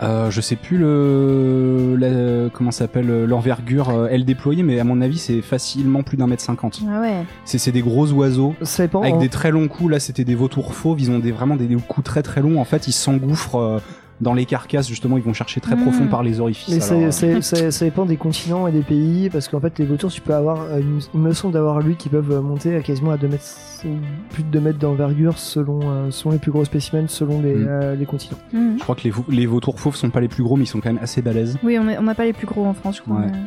Euh, 0.03 0.31
je 0.31 0.41
sais 0.43 0.57
plus 0.57 0.77
le 0.79 1.97
la- 1.99 2.51
comment 2.51 2.71
ça 2.71 2.81
s'appelle 2.81 3.25
l'envergure 3.25 3.89
euh, 3.89 4.09
elle 4.11 4.25
déployée, 4.25 4.63
mais 4.63 4.79
à 4.79 4.85
mon 4.85 5.01
avis 5.01 5.19
c'est 5.19 5.41
facilement 5.41 6.03
plus 6.03 6.17
d'un 6.17 6.27
mètre 6.27 6.43
cinquante. 6.43 6.81
Ah 6.89 7.01
ouais. 7.01 7.25
C'est 7.45 7.59
c'est 7.59 7.73
des 7.73 7.81
gros 7.81 8.11
oiseaux. 8.13 8.55
Avec 9.03 9.15
hein. 9.15 9.19
des 9.19 9.29
très 9.31 9.51
longs 9.51 9.69
coups, 9.69 9.91
là 9.93 9.99
c'était 10.01 10.25
des 10.25 10.35
vautours 10.35 10.75
fauves, 10.75 11.01
ils 11.01 11.11
ont 11.11 11.19
des, 11.19 11.33
vraiment 11.33 11.57
des, 11.57 11.67
des 11.67 11.77
coups 11.77 12.05
très 12.05 12.23
très 12.23 12.43
longs, 12.43 12.61
en 12.61 12.65
fait 12.65 12.89
ils 12.89 12.93
s'engouffrent 12.93 13.57
euh, 13.57 13.79
dans 14.21 14.33
les 14.35 14.47
carcasses, 14.47 14.89
justement 14.89 15.17
ils 15.19 15.23
vont 15.23 15.35
chercher 15.35 15.61
très 15.61 15.77
profond 15.77 16.07
par 16.07 16.23
les 16.23 16.41
orifices. 16.41 16.69
Mais 16.75 16.83
alors, 16.99 17.13
c'est- 17.13 17.27
euh, 17.35 17.41
c'est- 17.43 17.57
c'est- 17.57 17.71
ça 17.71 17.85
dépend 17.85 18.07
des 18.07 18.17
continents 18.17 18.67
et 18.67 18.73
des 18.73 18.81
pays, 18.81 19.29
parce 19.31 19.49
qu'en 19.49 19.61
fait, 19.61 19.79
les 19.79 19.85
vautours, 19.85 20.11
tu 20.11 20.21
peux 20.23 20.35
avoir, 20.35 20.63
euh, 20.63 20.81
une- 20.81 21.01
il 21.15 21.21
me 21.21 21.33
semble 21.33 21.53
d'avoir 21.55 21.81
lu 21.81 21.95
qu'ils 21.97 22.11
peuvent 22.13 22.41
monter 22.41 22.75
à 22.77 22.81
quasiment 22.81 23.11
à 23.11 23.17
2 23.19 23.29
mètres, 23.29 23.45
plus 24.31 24.43
de 24.43 24.49
2 24.49 24.61
mètres 24.61 24.79
d'envergure 24.79 25.39
selon, 25.39 25.81
euh, 25.85 26.11
selon 26.11 26.33
les 26.33 26.39
plus 26.39 26.51
gros 26.51 26.65
spécimens, 26.65 27.09
selon 27.09 27.43
les, 27.43 27.55
Mm. 27.57 27.67
euh, 27.69 27.95
les 27.95 28.07
continents. 28.07 28.39
Mhm. 28.53 28.77
Je 28.79 28.83
crois 28.83 28.95
que 28.95 29.03
les, 29.05 29.11
vau- 29.11 29.25
les 29.29 29.47
vautours 29.47 29.79
fauves 29.79 29.97
sont 29.97 30.11
pas 30.11 30.21
les 30.21 30.29
plus 30.29 30.43
gros, 30.43 30.57
mais 30.57 30.65
ils 30.65 30.69
sont 30.69 30.81
quand 30.81 30.89
même 30.93 31.03
assez 31.03 31.21
balèzes. 31.23 31.59
Oui, 31.63 31.79
on 31.79 32.03
n'a 32.03 32.15
pas 32.15 32.25
les 32.25 32.33
plus 32.33 32.47
gros 32.47 32.65
en 32.65 32.75
France, 32.75 32.97
je 32.97 33.03
crois. 33.03 33.17
Ouais. 33.17 33.27
mais- 33.31 33.39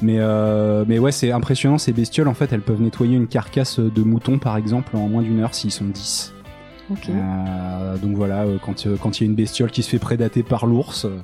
Mais, 0.00 0.18
euh, 0.20 0.84
mais 0.86 1.00
ouais, 1.00 1.10
c'est 1.10 1.32
impressionnant, 1.32 1.76
ces 1.76 1.92
bestioles, 1.92 2.28
en 2.28 2.34
fait, 2.34 2.52
elles 2.52 2.60
peuvent 2.60 2.80
nettoyer 2.80 3.16
une 3.16 3.26
carcasse 3.26 3.80
de 3.80 4.02
mouton, 4.04 4.38
par 4.38 4.56
exemple, 4.56 4.96
en 4.96 5.08
moins 5.08 5.22
d'une 5.22 5.40
heure 5.40 5.54
s'ils 5.56 5.72
sont 5.72 5.86
10. 5.86 6.32
Euh, 7.12 7.96
donc 7.98 8.16
voilà, 8.16 8.42
euh, 8.42 8.56
quand 8.64 8.86
euh, 8.86 8.96
quand 9.00 9.20
il 9.20 9.24
y 9.24 9.26
a 9.26 9.30
une 9.30 9.36
bestiole 9.36 9.70
qui 9.70 9.82
se 9.82 9.90
fait 9.90 9.98
prédater 9.98 10.42
par 10.42 10.66
l'ours, 10.66 11.04
euh, 11.04 11.18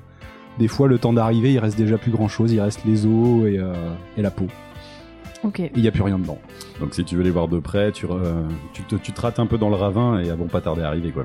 des 0.58 0.68
fois, 0.68 0.86
le 0.88 0.98
temps 0.98 1.12
d'arriver, 1.12 1.52
il 1.52 1.58
reste 1.58 1.76
déjà 1.78 1.98
plus 1.98 2.10
grand 2.12 2.28
chose, 2.28 2.52
il 2.52 2.60
reste 2.60 2.84
les 2.84 3.06
os 3.06 3.44
et, 3.46 3.58
euh, 3.58 3.72
et 4.16 4.22
la 4.22 4.30
peau. 4.30 4.46
Il 5.74 5.82
n'y 5.82 5.88
a 5.88 5.92
plus 5.92 6.02
rien 6.02 6.18
dedans. 6.18 6.38
Donc 6.80 6.94
si 6.94 7.04
tu 7.04 7.16
veux 7.16 7.22
les 7.22 7.30
voir 7.30 7.48
de 7.48 7.58
près, 7.58 7.92
tu, 7.92 8.06
re- 8.06 8.46
tu, 8.72 8.82
te, 8.84 8.94
tu 8.96 9.12
te 9.12 9.20
rates 9.20 9.38
un 9.38 9.46
peu 9.46 9.58
dans 9.58 9.68
le 9.68 9.74
ravin 9.74 10.18
et 10.20 10.26
elles 10.28 10.36
vont 10.36 10.46
pas 10.46 10.60
tarder 10.62 10.82
à 10.82 10.88
arriver 10.88 11.10
quoi. 11.10 11.24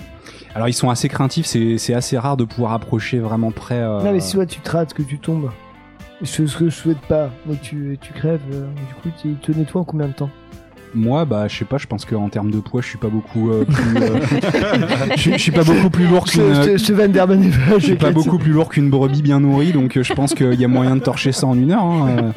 Alors 0.56 0.68
ils 0.68 0.74
sont 0.74 0.90
assez 0.90 1.08
craintifs, 1.08 1.46
c'est 1.46 1.78
c'est 1.78 1.94
assez 1.94 2.18
rare 2.18 2.36
de 2.36 2.44
pouvoir 2.44 2.74
approcher 2.74 3.20
vraiment 3.20 3.52
près. 3.52 3.80
euh, 3.82 4.04
Non, 4.04 4.12
mais 4.12 4.20
si 4.20 4.34
toi 4.34 4.46
tu 4.46 4.60
te 4.60 4.70
rates, 4.72 4.94
que 4.94 5.04
tu 5.04 5.20
tombes, 5.20 5.50
ce 6.24 6.46
ce 6.48 6.58
que 6.58 6.66
je 6.70 6.76
souhaite 6.76 7.00
pas, 7.08 7.30
mais 7.46 7.56
tu, 7.62 7.98
tu 8.02 8.12
crèves, 8.12 8.42
euh, 8.52 8.68
du 8.90 8.94
coup, 8.96 9.10
tu 9.22 9.36
te 9.36 9.58
nettoies 9.58 9.82
en 9.82 9.86
combien 9.86 10.08
de 10.08 10.14
temps? 10.14 10.30
Moi, 10.96 11.24
bah, 11.26 11.48
je 11.48 11.56
sais 11.56 11.66
pas, 11.66 11.78
je 11.78 11.86
pense 11.88 12.04
qu'en 12.06 12.30
termes 12.30 12.50
de 12.50 12.60
poids, 12.60 12.82
je 12.82 12.88
suis 12.88 12.98
pas 12.98 13.10
beaucoup 13.10 13.52
euh, 13.52 13.64
plus. 13.64 13.98
euh, 14.02 14.20
je, 15.16 15.32
je 15.34 15.38
suis 15.38 15.52
pas 15.52 15.64
beaucoup 15.64 15.90
plus 15.92 16.08
lourd 16.08 16.26
qu'une. 16.26 16.42
je 16.54 16.62
te- 16.64 16.78
je 16.78 17.86
suis 17.86 17.96
pas 17.96 18.12
beaucoup 18.12 18.38
plus 18.40 18.52
lourd 18.52 18.70
qu'une 18.70 18.90
brebis 18.90 19.22
bien 19.22 19.40
nourrie, 19.40 19.72
donc 19.72 19.98
euh, 19.98 20.04
je 20.04 20.14
pense 20.14 20.34
qu'il 20.34 20.54
y 20.60 20.66
a 20.66 20.68
moyen 20.68 20.96
de 20.96 21.02
torcher 21.02 21.32
ça 21.32 21.46
en 21.48 21.56
une 21.58 21.72
heure. 21.72 21.84
hein, 21.84 22.32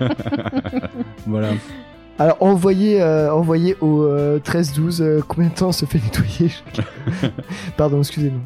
euh. 0.00 0.08
voilà. 1.26 1.50
Alors, 2.18 2.36
envoyez, 2.40 3.00
euh, 3.00 3.32
envoyez 3.32 3.76
au 3.80 4.02
euh, 4.02 4.38
13-12 4.40 5.00
euh, 5.02 5.20
combien 5.26 5.48
de 5.48 5.54
temps 5.54 5.68
on 5.68 5.72
se 5.72 5.86
fait 5.86 5.98
nettoyer 6.02 6.50
Pardon, 7.76 7.98
excusez-moi. 7.98 8.40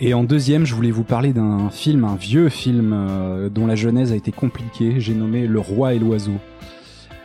Et 0.00 0.14
en 0.14 0.24
deuxième, 0.24 0.64
je 0.66 0.74
voulais 0.74 0.90
vous 0.90 1.04
parler 1.04 1.32
d'un 1.32 1.70
film, 1.70 2.04
un 2.04 2.16
vieux 2.16 2.48
film 2.48 2.92
euh, 2.92 3.48
dont 3.48 3.66
la 3.66 3.74
genèse 3.76 4.12
a 4.12 4.16
été 4.16 4.32
compliquée. 4.32 4.94
J'ai 4.98 5.14
nommé 5.14 5.46
Le 5.46 5.60
Roi 5.60 5.94
et 5.94 5.98
l'Oiseau. 5.98 6.32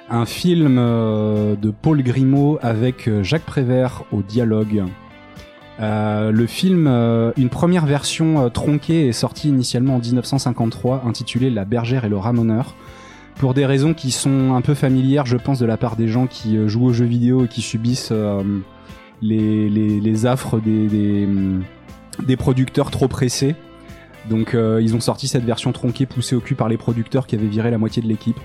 Un 0.09 0.25
film 0.25 0.77
euh, 0.79 1.55
de 1.57 1.69
Paul 1.69 2.01
Grimaud 2.01 2.59
avec 2.61 3.09
euh, 3.09 3.23
Jacques 3.23 3.45
Prévert 3.45 4.03
au 4.13 4.21
dialogue. 4.21 4.85
Euh, 5.81 6.31
le 6.31 6.47
film, 6.47 6.87
une 6.87 7.49
première 7.49 7.85
version 7.85 8.49
tronquée 8.49 9.09
est 9.09 9.11
sortie 9.11 9.49
initialement 9.49 9.95
en 9.95 9.99
1953, 9.99 11.03
intitulée 11.05 11.49
La 11.49 11.65
bergère 11.65 12.05
et 12.05 12.09
le 12.09 12.17
ramoneur. 12.17 12.73
Pour 13.35 13.53
des 13.53 13.65
raisons 13.65 13.93
qui 13.93 14.09
sont 14.09 14.55
un 14.55 14.61
peu 14.61 14.73
familières, 14.73 15.27
je 15.27 15.37
pense, 15.37 15.59
de 15.59 15.65
la 15.67 15.77
part 15.77 15.95
des 15.97 16.07
gens 16.07 16.25
qui 16.25 16.57
jouent 16.67 16.85
aux 16.85 16.93
jeux 16.93 17.05
vidéo 17.05 17.45
et 17.45 17.47
qui 17.47 17.61
subissent 17.61 18.13
les, 19.21 20.25
affres 20.25 20.55
hum, 20.55 21.63
des 22.25 22.37
producteurs 22.37 22.89
trop 22.89 23.07
pressés. 23.07 23.55
Donc 24.31 24.55
ils 24.81 24.95
ont 24.95 24.99
sorti 24.99 25.27
cette 25.27 25.45
version 25.45 25.71
tronquée 25.73 26.07
poussée 26.07 26.35
au 26.35 26.39
cul 26.39 26.55
par 26.55 26.69
les 26.69 26.77
producteurs 26.77 27.27
qui 27.27 27.35
avaient 27.35 27.45
viré 27.45 27.69
la 27.69 27.77
moitié 27.77 28.01
de 28.01 28.07
l'équipe. 28.07 28.39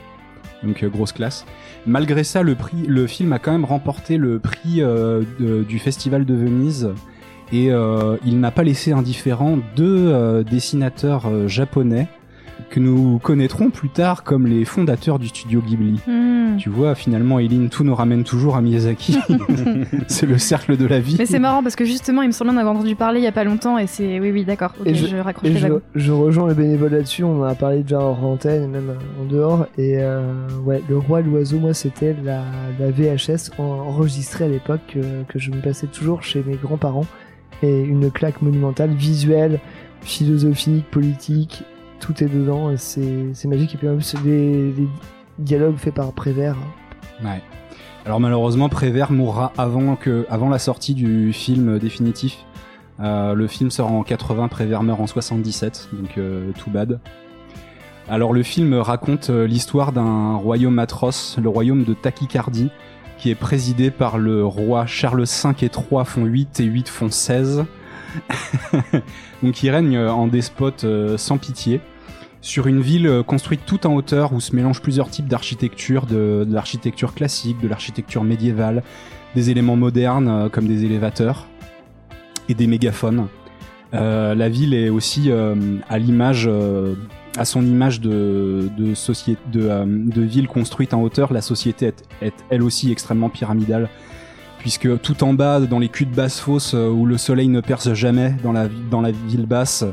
Donc 0.63 0.83
euh, 0.83 0.89
grosse 0.89 1.13
classe. 1.13 1.45
Malgré 1.87 2.25
ça, 2.25 2.43
le, 2.43 2.55
prix, 2.55 2.87
le 2.87 3.07
film 3.07 3.33
a 3.33 3.39
quand 3.39 3.53
même 3.53 3.65
remporté 3.65 4.17
le 4.17 4.39
prix 4.39 4.81
euh, 4.83 5.23
du 5.39 5.79
Festival 5.79 6.25
de 6.25 6.35
Venise 6.35 6.91
et 7.53 7.71
euh, 7.71 8.17
il 8.25 8.41
n'a 8.41 8.51
pas 8.51 8.63
laissé 8.63 8.93
indifférent 8.93 9.59
deux 9.77 10.45
dessinateurs 10.45 11.49
japonais 11.49 12.09
que 12.73 12.81
nous 12.81 13.19
connaîtrons 13.23 13.71
plus 13.71 13.91
tard 13.91 14.25
comme 14.25 14.47
les 14.47 14.65
fondateurs 14.65 15.19
du 15.19 15.29
studio 15.29 15.61
Ghibli. 15.61 16.01
Hmm. 16.07 16.57
Tu 16.59 16.69
vois, 16.71 16.95
finalement, 16.95 17.39
Eileen, 17.39 17.69
tout 17.69 17.85
nous 17.85 17.95
ramène 17.95 18.25
toujours 18.25 18.57
à 18.57 18.61
Miyazaki. 18.63 19.17
c'est 20.09 20.27
le 20.27 20.39
cercle 20.39 20.77
de 20.77 20.87
la 20.87 20.99
vie. 20.99 21.17
Mais 21.19 21.27
c'est 21.27 21.39
marrant 21.39 21.63
parce 21.63 21.77
que 21.77 21.85
justement, 21.85 22.23
il 22.23 22.29
me 22.29 22.33
semble 22.33 22.51
en 22.51 22.57
avoir 22.57 22.75
entendu 22.75 22.97
parler 22.97 23.21
il 23.21 23.25
y 23.25 23.27
a 23.29 23.33
pas 23.33 23.45
longtemps 23.45 23.79
et 23.79 23.87
c'est. 23.87 24.19
Oui, 24.21 24.31
oui, 24.33 24.45
d'accord. 24.45 24.75
Je, 24.85 24.95
je- 24.95 25.17
raccroche 25.17 25.51
Et 25.51 25.55
les 25.55 25.61
je, 25.95 26.11
rejoins 26.13 26.49
le 26.49 26.55
bénévole 26.55 26.93
là-dessus, 26.93 27.25
on 27.25 27.41
en 27.43 27.45
a 27.45 27.55
parlé 27.55 27.83
déjà 27.83 28.01
en 28.01 28.17
antenne 28.23 28.65
et 28.65 28.67
même 28.67 28.95
en 29.21 29.25
dehors. 29.25 29.67
Et 29.77 29.99
euh, 29.99 30.23
ouais, 30.65 30.83
Le 30.89 30.97
Roi 30.99 31.21
et 31.21 31.23
l'Oiseau, 31.25 31.59
moi 31.59 31.75
c'était 31.75 32.17
la, 32.25 32.43
la 32.81 32.91
VHS 32.91 33.51
en- 33.59 33.63
enregistrée 33.63 34.45
à 34.47 34.49
l'époque 34.49 34.95
euh, 34.97 35.23
que 35.29 35.39
je 35.39 35.51
me 35.51 35.61
passais 35.61 35.87
toujours 35.89 36.23
chez 36.23 36.43
mes 36.47 36.57
grands-parents. 36.57 37.07
Et 37.63 37.83
une 37.83 38.11
claque 38.11 38.43
monumentale, 38.43 38.91
visuelle, 38.91 39.61
philosophique, 40.01 40.85
politique, 40.91 41.63
tout 42.03 42.23
est 42.23 42.29
dedans. 42.29 42.77
C'est 42.77 43.47
magique. 43.47 43.75
Et 43.75 43.79
puis 43.79 43.89
en 43.89 43.95
plus, 43.95 44.15
les, 44.25 44.73
les 44.73 44.89
dialogues 45.39 45.77
faits 45.77 45.95
par 45.95 46.13
Prévert. 46.13 46.57
Ouais. 47.25 47.41
Alors 48.05 48.19
malheureusement, 48.19 48.69
Prévert 48.69 49.13
mourra 49.13 49.53
avant, 49.57 49.95
que, 49.95 50.27
avant 50.29 50.49
la 50.49 50.59
sortie 50.59 50.95
du 50.95 51.33
film 51.33 51.79
définitif. 51.79 52.45
Euh, 53.01 53.35
le 53.35 53.47
film 53.47 53.71
sort 53.71 53.91
en 53.93 54.03
80, 54.03 54.49
Prévert 54.49 54.83
meurt 54.83 55.01
en 55.01 55.07
77, 55.07 55.89
donc 55.93 56.19
euh, 56.19 56.51
too 56.53 56.71
bad. 56.71 56.99
Alors 58.09 58.33
le 58.33 58.43
film 58.43 58.75
raconte 58.75 59.31
euh, 59.31 59.47
l'histoire 59.47 59.93
d'un 59.93 60.35
royaume 60.35 60.79
atroce, 60.81 61.39
le 61.41 61.49
royaume 61.49 61.85
de 61.85 61.95
Tachycardie, 61.95 62.71
qui 63.19 63.31
est 63.31 63.37
présidé 63.37 63.93
par 63.93 64.19
le 64.19 64.45
roi 64.45 64.85
Charles 64.87 65.23
V 65.23 65.51
et 65.63 65.69
3 65.69 66.05
font 66.05 66.25
8 66.25 66.61
et 66.61 66.65
8 66.65 66.89
font 66.89 67.11
16. 67.11 67.65
donc 69.43 69.63
il 69.63 69.71
règne 69.71 69.97
euh, 69.97 70.13
en 70.13 70.27
despote 70.27 70.85
sans 71.17 71.39
pitié 71.39 71.81
sur 72.43 72.67
une 72.67 72.81
ville 72.81 73.07
euh, 73.07 73.23
construite 73.23 73.63
tout 73.65 73.87
en 73.87 73.95
hauteur 73.95 74.33
où 74.35 74.41
se 74.41 74.55
mélangent 74.55 74.83
plusieurs 74.83 75.09
types 75.09 75.29
d'architecture, 75.29 76.07
de, 76.07 76.47
l'architecture 76.51 77.15
classique, 77.15 77.61
de 77.63 77.69
l'architecture 77.69 78.25
médiévale, 78.25 78.83
des 79.35 79.51
éléments 79.51 79.77
modernes 79.77 80.29
euh, 80.29 80.49
comme 80.49 80.67
des 80.67 80.85
élévateurs 80.85 81.47
et 82.49 82.55
des 82.55 82.67
mégaphones. 82.67 83.29
Euh, 83.95 84.35
la 84.35 84.49
ville 84.49 84.75
est 84.75 84.89
aussi 84.89 85.31
à 85.31 85.99
l'image, 85.99 86.51
à 87.37 87.45
son 87.45 87.63
image 87.63 88.01
de 88.01 88.71
ville 90.17 90.49
construite 90.49 90.95
en 90.95 91.03
hauteur. 91.03 91.33
La 91.33 91.43
société 91.43 91.93
est, 92.23 92.35
elle 92.51 92.63
aussi 92.63 92.91
extrêmement 92.91 93.29
pyramidale, 93.29 93.91
puisque 94.59 95.01
tout 95.03 95.23
en 95.23 95.35
bas, 95.35 95.61
dans 95.61 95.79
les 95.79 95.91
culs 95.91 96.07
de 96.07 96.15
basse 96.15 96.41
fosse 96.41 96.73
où 96.73 97.05
le 97.05 97.19
soleil 97.19 97.49
ne 97.49 97.61
perce 97.61 97.93
jamais, 97.93 98.35
dans 98.43 98.53
la 99.03 99.11
ville 99.11 99.47
basse, 99.47 99.85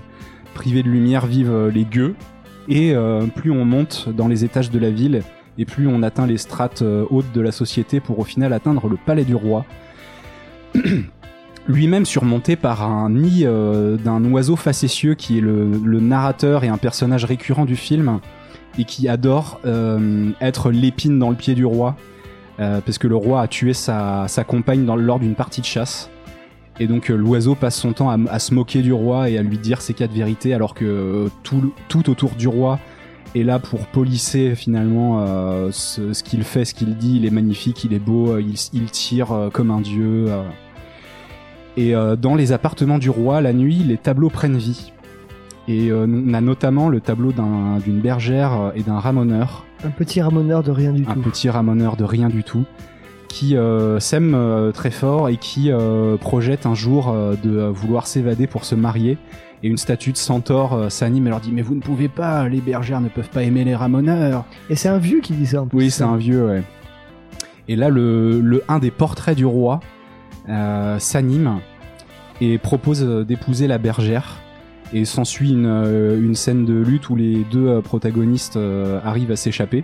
privée 0.53 0.81
de 0.81 0.89
lumière, 0.89 1.25
vivent 1.25 1.67
les 1.67 1.83
gueux. 1.83 2.15
Et 2.70 2.93
euh, 2.93 3.26
plus 3.26 3.51
on 3.51 3.65
monte 3.65 4.09
dans 4.09 4.28
les 4.28 4.45
étages 4.45 4.70
de 4.70 4.78
la 4.78 4.91
ville, 4.91 5.24
et 5.57 5.65
plus 5.65 5.88
on 5.88 6.03
atteint 6.03 6.28
les 6.28 6.38
strates 6.38 6.84
euh, 6.84 7.03
hautes 7.09 7.32
de 7.34 7.41
la 7.41 7.51
société 7.51 7.99
pour 7.99 8.20
au 8.20 8.24
final 8.24 8.53
atteindre 8.53 8.88
le 8.88 8.95
palais 8.95 9.26
du 9.26 9.34
roi. 9.34 9.65
Lui-même 11.67 12.05
surmonté 12.05 12.55
par 12.55 12.84
un 12.84 13.09
nid 13.09 13.43
euh, 13.45 13.97
d'un 13.97 14.24
oiseau 14.32 14.55
facétieux 14.55 15.15
qui 15.15 15.39
est 15.39 15.41
le, 15.41 15.99
narrateur 15.99 16.63
et 16.63 16.67
un 16.67 16.78
personnage 16.78 17.26
récurrent 17.26 17.65
du 17.65 17.76
film, 17.76 18.20
et 18.78 18.86
qui 18.86 19.09
adore 19.09 19.59
être 20.39 20.72
l'épine 20.72 21.17
dans 21.20 21.32
le 21.32 21.36
pied 21.36 21.55
du 21.55 21.65
roi, 21.65 21.97
parce 22.57 22.97
que 22.97 23.07
le 23.07 23.15
roi 23.15 23.41
a 23.41 23.47
tué 23.47 23.74
sa, 23.74 24.28
compagne 24.47 24.86
lors 24.86 25.20
d'une 25.20 25.36
partie 25.36 25.59
de 25.59 25.65
chasse. 25.65 26.09
Et 26.80 26.88
donc 26.88 27.09
euh, 27.11 27.15
l'oiseau 27.15 27.55
passe 27.55 27.75
son 27.77 27.91
temps 27.93 28.09
à, 28.09 28.17
à 28.32 28.39
se 28.39 28.53
moquer 28.53 28.82
du 28.82 28.93
roi 28.93 29.30
et 29.30 29.38
à 29.38 29.41
lui 29.41 29.57
dire 29.57 29.82
ses 29.82 29.93
quatre 29.93 30.13
vérités, 30.13 30.53
alors 30.53 30.73
que 30.73 30.86
euh, 30.86 31.27
tout, 31.43 31.73
tout 31.89 32.09
autour 32.09 32.32
du 32.32 32.47
roi 32.47 32.80
est 33.36 33.43
là 33.43 33.59
pour 33.59 33.86
polisser 33.88 34.55
finalement 34.55 35.19
euh, 35.21 35.69
ce, 35.71 36.13
ce 36.13 36.23
qu'il 36.23 36.43
fait, 36.43 36.65
ce 36.65 36.73
qu'il 36.73 36.95
dit. 36.95 37.17
Il 37.17 37.25
est 37.25 37.32
magnifique, 37.32 37.84
il 37.84 37.93
est 37.93 37.99
beau, 37.99 38.38
il, 38.39 38.55
il 38.73 38.86
tire 38.91 39.49
comme 39.53 39.71
un 39.71 39.82
dieu. 39.82 40.27
Et 41.77 41.95
euh, 41.95 42.15
dans 42.15 42.36
les 42.36 42.51
appartements 42.51 42.97
du 42.97 43.09
roi, 43.09 43.41
la 43.41 43.53
nuit, 43.53 43.84
les 43.86 43.97
tableaux 43.97 44.30
prennent 44.30 44.57
vie. 44.57 44.91
Et 45.67 45.91
euh, 45.91 46.07
on 46.07 46.34
a 46.34 46.41
notamment 46.41 46.89
le 46.89 46.99
tableau 46.99 47.32
d'un- 47.32 47.77
d'une 47.84 47.99
bergère 47.99 48.71
et 48.75 48.82
d'un 48.82 48.99
ramoneur 48.99 49.65
Un 49.84 49.91
petit 49.91 50.19
ramoneur 50.21 50.63
de 50.63 50.71
rien 50.71 50.91
du 50.91 51.03
un 51.03 51.13
tout. 51.13 51.19
petit 51.21 51.49
ramoneur 51.49 51.95
de 51.95 52.03
rien 52.03 52.27
du 52.30 52.43
tout 52.43 52.65
qui 53.30 53.55
euh, 53.55 53.99
s'aime 53.99 54.34
euh, 54.36 54.73
très 54.73 54.91
fort 54.91 55.30
et 55.30 55.38
qui 55.38 55.71
euh, 55.71 56.17
projette 56.17 56.65
un 56.65 56.73
jour 56.75 57.09
euh, 57.09 57.36
de 57.41 57.57
euh, 57.57 57.69
vouloir 57.71 58.07
s'évader 58.07 58.47
pour 58.47 58.65
se 58.65 58.75
marier. 58.75 59.17
Et 59.63 59.69
une 59.69 59.77
statue 59.77 60.11
de 60.11 60.17
centaure 60.17 60.89
s'anime 60.91 61.27
et 61.27 61.30
leur 61.30 61.39
dit 61.39 61.51
mais 61.51 61.61
vous 61.61 61.75
ne 61.75 61.82
pouvez 61.82 62.07
pas 62.07 62.47
les 62.47 62.61
bergères 62.61 63.01
ne 63.01 63.09
peuvent 63.09 63.30
pas 63.30 63.43
aimer 63.43 63.63
les 63.63 63.75
ramoneurs. 63.75 64.45
Et 64.69 64.75
c'est 64.75 64.89
un 64.89 64.97
vieux 64.97 65.19
qui 65.21 65.34
dit 65.34 65.47
ça 65.47 65.61
en 65.61 65.67
plus. 65.67 65.77
oui 65.77 65.91
c'est 65.91 66.03
un 66.03 66.15
vieux 66.15 66.45
ouais. 66.45 66.63
Et 67.67 67.75
là 67.75 67.89
le, 67.89 68.39
le 68.39 68.63
un 68.69 68.80
des 68.80 68.89
portraits 68.89 69.36
du 69.36 69.45
roi 69.45 69.82
s'anime 70.97 71.59
et 72.39 72.57
propose 72.57 73.03
d'épouser 73.27 73.67
la 73.67 73.77
bergère. 73.77 74.38
Et 74.93 75.03
s'ensuit 75.03 75.51
une, 75.51 75.67
une 75.67 76.36
scène 76.36 76.65
de 76.65 76.75
lutte 76.75 77.09
où 77.09 77.17
les 77.17 77.45
deux 77.51 77.82
protagonistes 77.82 78.57
arrivent 79.03 79.32
à 79.32 79.36
s'échapper 79.36 79.84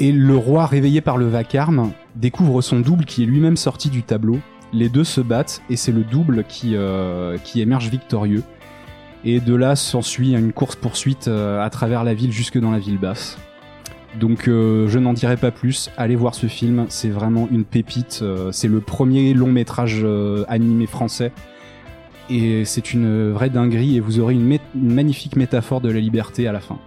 et 0.00 0.12
le 0.12 0.36
roi, 0.36 0.66
réveillé 0.66 1.00
par 1.00 1.16
le 1.16 1.26
vacarme, 1.26 1.92
découvre 2.14 2.62
son 2.62 2.80
double 2.80 3.04
qui 3.04 3.24
est 3.24 3.26
lui-même 3.26 3.56
sorti 3.56 3.90
du 3.90 4.02
tableau. 4.02 4.38
Les 4.72 4.88
deux 4.88 5.04
se 5.04 5.20
battent 5.20 5.62
et 5.70 5.76
c'est 5.76 5.92
le 5.92 6.04
double 6.04 6.44
qui, 6.44 6.76
euh, 6.76 7.36
qui 7.38 7.60
émerge 7.60 7.88
victorieux. 7.88 8.42
Et 9.24 9.40
de 9.40 9.54
là 9.54 9.74
s'ensuit 9.74 10.34
une 10.34 10.52
course-poursuite 10.52 11.26
euh, 11.26 11.60
à 11.60 11.70
travers 11.70 12.04
la 12.04 12.14
ville 12.14 12.30
jusque 12.30 12.58
dans 12.58 12.70
la 12.70 12.78
ville 12.78 12.98
basse. 12.98 13.38
Donc 14.20 14.46
euh, 14.46 14.88
je 14.88 14.98
n'en 14.98 15.12
dirai 15.12 15.36
pas 15.36 15.50
plus, 15.50 15.90
allez 15.96 16.16
voir 16.16 16.34
ce 16.34 16.46
film, 16.46 16.86
c'est 16.88 17.10
vraiment 17.10 17.48
une 17.50 17.64
pépite, 17.64 18.24
c'est 18.52 18.68
le 18.68 18.80
premier 18.80 19.34
long 19.34 19.50
métrage 19.52 20.06
animé 20.48 20.86
français. 20.86 21.32
Et 22.30 22.64
c'est 22.64 22.92
une 22.92 23.32
vraie 23.32 23.50
dinguerie 23.50 23.96
et 23.96 24.00
vous 24.00 24.20
aurez 24.20 24.34
une 24.34 24.58
magnifique 24.74 25.34
métaphore 25.34 25.80
de 25.80 25.90
la 25.90 25.98
liberté 25.98 26.46
à 26.46 26.52
la 26.52 26.60
fin. 26.60 26.78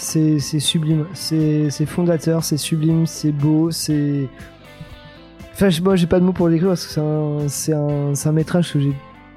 C'est 0.00 0.38
sublime, 0.60 1.06
c'est 1.12 1.68
fondateur, 1.86 2.44
c'est 2.44 2.56
sublime, 2.56 3.04
c'est 3.06 3.32
beau, 3.32 3.70
c'est. 3.72 4.28
Enfin, 5.52 5.70
je- 5.70 5.82
moi 5.82 5.96
j'ai 5.96 6.06
pas 6.06 6.20
de 6.20 6.24
mots 6.24 6.32
pour 6.32 6.48
l'écrire 6.48 6.68
parce 6.68 6.86
que 6.86 6.92
c'est 7.48 7.72
un, 7.72 7.78
un, 7.78 8.12
un 8.24 8.32
métrage 8.32 8.72
que 8.72 8.78
j'ai 8.78 8.92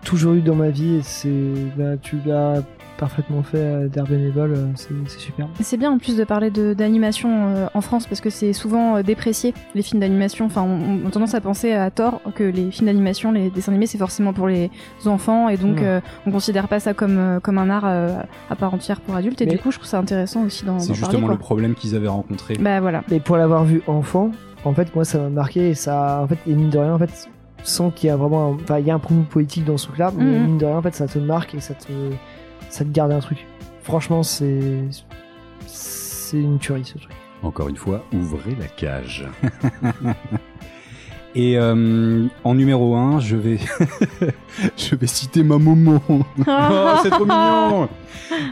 toujours 0.06 0.34
eu 0.34 0.42
dans 0.42 0.54
ma 0.56 0.70
vie 0.70 0.98
et 0.98 1.02
c'est. 1.02 1.32
bah, 1.76 1.98
tu 2.02 2.18
l'as 2.26 2.62
parfaitement 3.02 3.42
fait 3.42 3.58
euh, 3.58 3.88
d'Air 3.88 4.06
Bénévole, 4.06 4.54
euh, 4.56 4.68
c'est 4.76 5.20
super. 5.20 5.48
C'est 5.60 5.76
bien 5.76 5.92
en 5.92 5.98
plus 5.98 6.16
de 6.16 6.24
parler 6.24 6.52
de- 6.52 6.74
d'animation 6.76 7.30
euh, 7.48 7.66
en 7.74 7.82
France 7.82 8.06
parce 8.06 8.22
que 8.22 8.30
c'est 8.30 8.54
souvent 8.54 8.96
euh, 8.98 9.02
déprécié 9.02 9.56
les 9.74 9.82
films 9.82 10.00
d'animation. 10.00 10.46
Enfin, 10.46 10.62
on, 10.62 11.00
on 11.04 11.08
a 11.08 11.12
tendance 11.12 11.34
à 11.34 11.42
penser 11.42 11.74
à 11.74 11.90
tort 11.90 12.22
que 12.36 12.44
les 12.44 12.70
films 12.70 12.86
d'animation, 12.86 13.32
les 13.32 13.50
dessins 13.50 13.72
animés, 13.72 13.88
c'est 13.88 13.98
forcément 13.98 14.34
pour 14.34 14.48
les 14.48 14.70
enfants 15.08 15.50
et 15.50 15.58
donc 15.58 15.78
Ouais. 15.78 15.86
euh, 15.88 16.00
on 16.28 16.32
considère 16.32 16.68
pas 16.68 16.80
ça 16.80 16.94
comme 16.94 17.40
comme 17.42 17.58
un 17.58 17.70
art 17.72 17.86
euh, 17.86 18.10
à 18.52 18.56
part 18.56 18.72
entière 18.74 19.02
pour 19.02 19.16
adultes. 19.16 19.42
Et 19.42 19.46
Mais- 19.48 19.54
du 19.54 19.58
coup, 19.58 19.72
je 19.72 19.78
trouve 19.78 19.90
ça 19.90 19.98
intéressant 19.98 20.44
aussi 20.44 20.64
d'en 20.64 20.78
C'est 20.80 20.94
justement 20.94 21.22
parler. 21.22 21.34
le 21.36 21.40
problème 21.40 21.74
qu'ils 21.74 21.96
avaient 21.96 22.08
rencontré. 22.08 22.54
Bah 22.60 22.80
voilà. 22.82 23.04
Mais 23.10 23.20
pour 23.20 23.36
l'avoir 23.36 23.64
vu 23.66 23.82
enfant, 23.88 24.30
en 24.64 24.74
fait, 24.76 24.94
moi, 24.96 25.06
ça 25.06 25.18
m'a 25.18 25.30
marqué 25.30 25.70
et 25.72 25.74
ça, 25.74 26.22
en 26.24 26.28
fait, 26.28 26.38
et 26.46 26.54
mine 26.54 26.70
de 26.70 26.78
rien, 26.78 26.94
en 26.94 27.00
fait, 27.00 27.28
sans 27.64 27.90
qu'il 27.90 28.08
y 28.08 28.10
a 28.12 28.16
vraiment, 28.16 28.48
un- 28.52 28.56
enfin, 28.64 28.78
il 28.80 28.86
y 28.86 28.92
a 28.92 28.96
un 28.96 29.00
propos 29.00 29.22
politique 29.30 29.66
dans 29.66 29.78
ce 29.78 29.88
truc-là, 29.88 30.12
mais 30.16 30.24
Mhm. 30.24 30.46
mine 30.46 30.58
de 30.60 30.66
rien, 30.68 30.78
en 30.78 30.82
fait, 30.82 30.94
ça 30.96 31.08
te 31.08 31.18
marque 31.20 31.56
et 31.56 31.60
ça 31.60 31.74
te, 31.74 31.92
ça 32.72 32.86
te 32.86 32.90
garde 32.90 33.12
un 33.12 33.20
truc. 33.20 33.46
Franchement, 33.84 34.24
c'est, 34.24 34.80
c'est 35.68 36.38
une 36.38 36.58
tuerie 36.60 36.86
ce 36.86 36.98
truc. 36.98 37.12
Encore 37.44 37.70
une 37.70 37.76
fois, 37.76 38.06
ouvrez 38.14 38.56
la 38.56 38.68
cage. 38.68 39.28
Et 41.34 41.58
euh, 41.58 42.26
en 42.44 42.56
numéro 42.56 42.96
1, 42.96 43.20
je 43.22 43.38
vais 43.38 43.58
je 44.78 44.96
vais 44.96 45.08
citer 45.08 45.44
ma 45.44 45.58
Momo 45.58 46.02
oh, 46.10 46.24
c'est 47.04 47.10
trop 47.10 47.24
mignon 47.26 47.88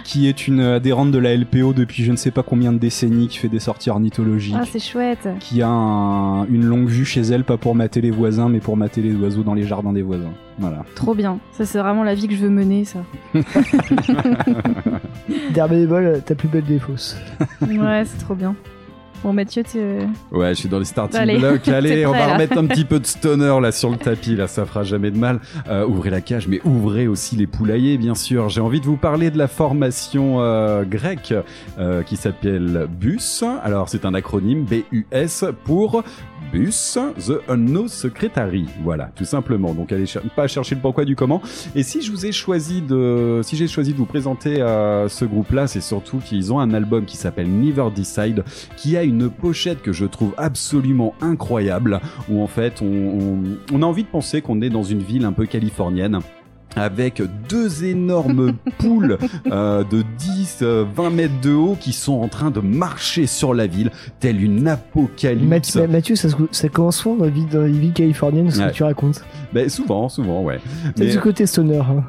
qui 0.04 0.28
est 0.28 0.48
une 0.48 0.60
adhérente 0.62 1.12
de 1.12 1.18
la 1.18 1.36
LPO 1.36 1.72
depuis 1.74 2.04
je 2.04 2.12
ne 2.12 2.18
sais 2.18 2.32
pas 2.32 2.44
combien 2.44 2.72
de 2.74 2.78
décennies 2.78 3.28
qui 3.30 3.38
fait 3.38 3.48
des 3.48 3.60
sorties 3.60 3.90
ornithologiques. 3.90 4.56
Ah, 4.58 4.64
c'est 4.70 4.80
chouette. 4.80 5.28
qui 5.40 5.62
a 5.62 5.70
un- 5.70 6.46
une 6.48 6.66
longue 6.66 6.88
vue 6.88 7.06
chez 7.06 7.22
elle, 7.22 7.44
pas 7.46 7.58
pour 7.58 7.76
mater 7.76 8.02
les 8.02 8.12
voisins, 8.12 8.50
mais 8.50 8.60
pour 8.60 8.76
mater 8.78 9.02
les 9.02 9.14
oiseaux 9.16 9.44
dans 9.44 9.54
les 9.54 9.64
jardins 9.64 9.94
des 9.94 10.02
voisins. 10.02 10.32
Voilà. 10.58 10.84
Trop 10.96 11.16
bien. 11.16 11.40
Ça, 11.54 11.66
c'est 11.66 11.80
vraiment 11.80 12.04
la 12.04 12.14
vie 12.14 12.28
que 12.28 12.34
je 12.36 12.40
veux 12.42 12.50
mener, 12.50 12.84
ça. 12.86 13.00
D'Air 15.54 15.70
Bénévole, 15.70 16.22
ta 16.26 16.36
plus 16.36 16.48
belle 16.48 16.66
des 16.66 16.80
fausses. 16.80 17.18
Ouais, 17.62 18.04
c'est 18.06 18.18
trop 18.20 18.36
bien. 18.36 18.56
Bon, 19.24 19.34
Mathieu, 19.34 19.64
tu... 19.70 19.80
Ouais, 20.32 20.50
je 20.50 20.54
suis 20.54 20.70
dans 20.70 20.80
les 20.80 20.86
starting 20.86 21.20
Allez, 21.20 21.38
blocks. 21.40 21.68
Allez, 21.68 22.06
on 22.06 22.12
prêt, 22.12 22.20
va 22.20 22.28
là. 22.28 22.34
remettre 22.34 22.58
un 22.58 22.66
petit 22.68 22.86
peu 22.86 23.00
de 23.00 23.06
stoner 23.06 23.60
là 23.62 23.72
sur 23.74 23.90
le 23.90 23.98
tapis. 23.98 24.36
Là, 24.36 24.48
ça 24.48 24.66
fera 24.66 24.84
jamais 24.84 25.12
de 25.12 25.18
mal. 25.18 25.40
Euh, 25.68 25.86
ouvrez 25.86 26.10
la 26.10 26.22
cage, 26.22 26.48
mais 26.48 26.62
ouvrez 26.64 27.08
aussi 27.08 27.36
les 27.36 27.46
poulaillers, 27.48 27.98
bien 27.98 28.16
sûr. 28.16 28.48
J'ai 28.48 28.62
envie 28.62 28.80
de 28.80 28.86
vous 28.86 28.96
parler 28.96 29.30
de 29.30 29.38
la 29.38 29.50
formation 29.50 30.38
euh, 30.40 30.84
grecque 30.84 31.34
euh, 31.78 32.02
qui 32.04 32.16
s'appelle 32.16 32.88
BUS. 32.90 33.44
Alors, 33.62 33.90
c'est 33.90 34.06
un 34.06 34.14
acronyme 34.14 34.64
BUS 34.64 35.44
pour 35.66 36.02
Bus, 36.52 36.98
The 37.18 37.42
Unknown 37.50 37.88
Secretary. 37.88 38.66
Voilà, 38.84 39.12
tout 39.16 39.26
simplement. 39.26 39.74
Donc, 39.74 39.92
allez 39.92 40.06
cher- 40.06 40.22
pas 40.36 40.48
chercher 40.48 40.76
le 40.76 40.82
pourquoi 40.82 41.06
du 41.06 41.16
comment. 41.16 41.42
Et 41.76 41.84
si 41.84 42.02
je 42.02 42.12
vous 42.12 42.26
ai 42.26 42.32
choisi 42.32 42.82
de, 42.82 43.42
si 43.44 43.56
j'ai 43.56 43.68
choisi 43.68 43.94
de 43.94 43.98
vous 43.98 44.06
présenter 44.06 44.62
euh, 44.62 45.08
ce 45.10 45.26
groupe-là, 45.26 45.68
c'est 45.68 45.82
surtout 45.82 46.18
qu'ils 46.18 46.52
ont 46.54 46.60
un 46.60 46.74
album 46.74 47.06
qui 47.06 47.18
s'appelle 47.18 47.50
Never 47.50 47.88
Decide, 47.96 48.44
qui 48.78 48.98
a 48.98 49.04
une 49.04 49.30
pochette 49.30 49.82
que 49.82 49.92
je 49.94 50.06
trouve 50.06 50.34
absolument 50.38 51.14
incroyable, 51.22 52.00
où 52.30 52.42
en 52.42 52.48
fait 52.48 52.82
on, 52.82 52.86
on, 52.86 53.38
on 53.74 53.82
a 53.82 53.86
envie 53.86 54.04
de 54.04 54.10
penser 54.10 54.42
qu'on 54.42 54.62
est 54.62 54.70
dans 54.70 54.84
une 54.84 55.02
ville 55.04 55.26
un 55.26 55.34
peu 55.34 55.46
californienne. 55.46 56.20
Avec 56.76 57.22
deux 57.50 57.84
énormes 57.84 58.54
poules 58.78 59.18
euh, 59.52 59.84
de 59.84 60.04
10, 60.20 60.60
euh, 60.62 60.86
20 60.96 61.10
mètres 61.10 61.42
de 61.42 61.52
haut 61.52 61.76
qui 61.80 61.92
sont 61.94 62.14
en 62.22 62.28
train 62.28 62.52
de 62.52 62.60
marcher 62.60 63.26
sur 63.26 63.54
la 63.54 63.66
ville, 63.68 63.92
telle 64.20 64.42
une 64.44 64.68
apocalypse. 64.68 65.44
Mathieu, 65.76 65.88
Mathieu, 65.88 66.16
ça, 66.16 66.30
commence 66.70 66.98
souvent 66.98 67.16
dans 67.16 67.26
les 67.26 67.32
villes, 67.32 67.50
dans 67.50 67.62
les 67.64 67.72
villes 67.72 67.94
californiennes, 67.94 68.52
ce 68.52 68.62
Ouais. 68.62 68.68
que 68.68 68.74
tu 68.74 68.84
racontes. 68.84 69.24
Ben, 69.54 69.68
souvent, 69.68 70.10
souvent, 70.10 70.42
ouais. 70.44 70.60
C'est 70.96 71.06
Mais- 71.06 71.12
du 71.12 71.20
côté 71.20 71.46
stoner. 71.48 71.78
hein. 71.80 72.04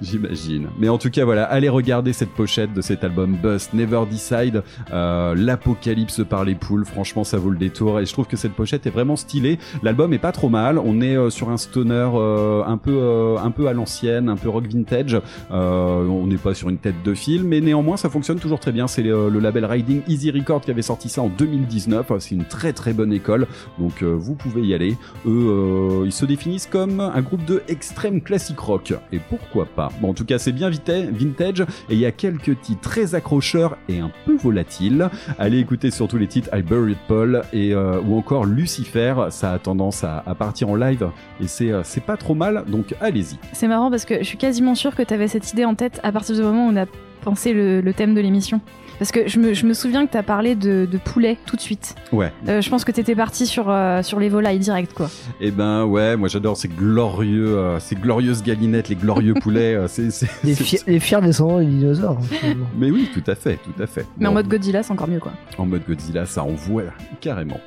J'imagine. 0.00 0.68
Mais 0.78 0.88
en 0.88 0.98
tout 0.98 1.10
cas, 1.10 1.24
voilà, 1.24 1.44
allez 1.44 1.68
regarder 1.68 2.12
cette 2.12 2.30
pochette 2.30 2.72
de 2.72 2.80
cet 2.80 3.04
album 3.04 3.36
Bust, 3.42 3.74
Never 3.74 4.02
Decide, 4.10 4.62
euh, 4.92 5.34
l'apocalypse 5.36 6.22
par 6.28 6.44
les 6.44 6.54
poules. 6.54 6.86
Franchement, 6.86 7.22
ça 7.22 7.36
vaut 7.38 7.50
le 7.50 7.58
détour. 7.58 8.00
Et 8.00 8.06
je 8.06 8.12
trouve 8.12 8.26
que 8.26 8.36
cette 8.36 8.52
pochette 8.52 8.86
est 8.86 8.90
vraiment 8.90 9.16
stylée. 9.16 9.58
L'album 9.82 10.12
est 10.12 10.18
pas 10.18 10.32
trop 10.32 10.48
mal. 10.48 10.78
On 10.78 11.00
est 11.00 11.16
euh, 11.16 11.28
sur 11.30 11.50
un 11.50 11.58
stoner 11.58 12.08
euh, 12.14 12.62
un 12.64 12.78
peu, 12.78 12.96
euh, 12.98 13.36
un 13.38 13.50
peu 13.50 13.68
à 13.68 13.72
l'ancienne, 13.74 14.28
un 14.28 14.36
peu 14.36 14.48
rock 14.48 14.66
vintage. 14.66 15.20
Euh, 15.50 16.06
on 16.06 16.26
n'est 16.26 16.36
pas 16.36 16.54
sur 16.54 16.70
une 16.70 16.78
tête 16.78 17.02
de 17.04 17.14
film, 17.14 17.48
mais 17.48 17.60
néanmoins, 17.60 17.96
ça 17.96 18.08
fonctionne 18.08 18.38
toujours 18.38 18.60
très 18.60 18.72
bien. 18.72 18.86
C'est 18.86 19.02
le, 19.02 19.28
le 19.28 19.38
label 19.38 19.64
Riding 19.66 20.02
Easy 20.08 20.30
Record 20.30 20.62
qui 20.62 20.70
avait 20.70 20.82
sorti 20.82 21.08
ça 21.08 21.22
en 21.22 21.28
2019. 21.28 22.12
C'est 22.20 22.34
une 22.34 22.44
très 22.44 22.72
très 22.72 22.92
bonne 22.92 23.12
école. 23.12 23.46
Donc, 23.78 24.02
euh, 24.02 24.14
vous 24.14 24.34
pouvez 24.34 24.62
y 24.62 24.74
aller. 24.74 24.96
Eux, 25.26 26.00
euh, 26.00 26.06
ils 26.06 26.12
se 26.12 26.24
définissent 26.24 26.66
comme 26.66 27.00
un 27.00 27.20
groupe 27.20 27.44
de 27.44 27.62
extrême 27.68 28.20
classique 28.22 28.58
rock. 28.58 28.94
Et 29.12 29.18
pourquoi 29.18 29.66
pas? 29.66 29.89
Bon, 30.00 30.10
en 30.10 30.14
tout 30.14 30.24
cas, 30.24 30.38
c'est 30.38 30.52
bien 30.52 30.70
vintage 30.70 31.60
et 31.60 31.94
il 31.94 31.98
y 31.98 32.06
a 32.06 32.12
quelques 32.12 32.60
titres 32.60 32.80
très 32.80 33.14
accrocheurs 33.14 33.76
et 33.88 33.98
un 33.98 34.10
peu 34.24 34.36
volatiles. 34.36 35.08
Allez 35.38 35.58
écouter 35.58 35.90
surtout 35.90 36.16
les 36.16 36.26
titres 36.26 36.48
I 36.54 36.62
Buried 36.62 36.98
Paul 37.08 37.42
euh, 37.54 38.00
ou 38.06 38.16
encore 38.16 38.44
Lucifer. 38.44 39.14
Ça 39.30 39.52
a 39.52 39.58
tendance 39.58 40.04
à, 40.04 40.22
partir 40.38 40.70
en 40.70 40.76
live 40.76 41.08
et 41.42 41.46
c'est 41.46 41.70
euh, 41.70 41.82
c'est 41.84 42.02
pas 42.02 42.16
trop 42.16 42.34
mal. 42.34 42.64
Donc 42.66 42.94
allez-y. 43.00 43.38
C'est 43.52 43.68
marrant 43.68 43.90
parce 43.90 44.04
que 44.04 44.18
je 44.18 44.24
suis 44.24 44.38
quasiment 44.38 44.74
sûre 44.74 44.94
que 44.94 45.02
t'avais 45.02 45.28
cette 45.28 45.52
idée 45.52 45.64
en 45.64 45.74
tête 45.74 46.00
à 46.02 46.12
partir 46.12 46.34
du 46.34 46.42
moment 46.42 46.66
où 46.66 46.70
on 46.70 46.76
a 46.76 46.86
pensé 47.22 47.52
le 47.52 47.92
thème 47.92 48.14
de 48.14 48.20
l'émission. 48.20 48.60
Parce 49.00 49.10
que 49.10 49.26
je 49.26 49.40
me, 49.40 49.52
je 49.54 49.66
me 49.66 49.74
souviens 49.74 50.06
que 50.06 50.12
t'as 50.12 50.22
parlé 50.22 50.54
de, 50.54 50.86
de 50.88 50.98
poulet 50.98 51.36
tout 51.46 51.56
de 51.56 51.60
suite. 51.60 51.96
Ouais. 52.12 52.30
Euh, 52.48 52.60
je 52.60 52.70
pense 52.70 52.84
que 52.84 52.92
t'étais 52.92 53.16
parti 53.16 53.46
sur, 53.46 53.68
euh, 53.68 54.02
sur 54.04 54.20
les 54.20 54.28
volailles 54.28 54.58
direct, 54.60 54.92
quoi. 54.92 55.10
Et 55.40 55.50
ben 55.50 55.84
ouais, 55.86 56.16
moi 56.16 56.28
j'adore 56.28 56.56
ces 56.56 56.68
glorieux, 56.68 57.56
euh, 57.58 57.80
ces 57.80 57.96
glorieuses 57.96 58.42
galinettes, 58.44 58.88
les 58.90 58.94
glorieux 58.96 59.34
poulets. 59.42 59.74
euh, 59.74 59.88
c'est 59.88 60.10
c'est- 60.12 60.28
Les, 60.44 60.54
c'est- 60.54 60.64
fi- 60.64 60.78
les 60.86 61.00
fiers 61.00 61.20
descendants 61.22 61.58
des 61.58 61.66
dinosaures. 61.66 62.18
hein. 62.44 62.54
Mais 62.78 62.90
oui, 62.90 63.08
tout 63.12 63.24
à 63.26 63.34
fait, 63.34 63.56
tout 63.56 63.82
à 63.82 63.86
fait. 63.86 64.06
Mais 64.18 64.26
en 64.28 64.32
mode 64.32 64.46
Godzilla, 64.48 64.82
c'est 64.82 64.92
encore 64.92 65.08
mieux, 65.08 65.18
quoi. 65.18 65.32
En 65.58 65.64
mode 65.66 65.82
Godzilla, 65.88 66.26
ça 66.26 66.44
envoie 66.44 66.82
carrément. 67.20 67.58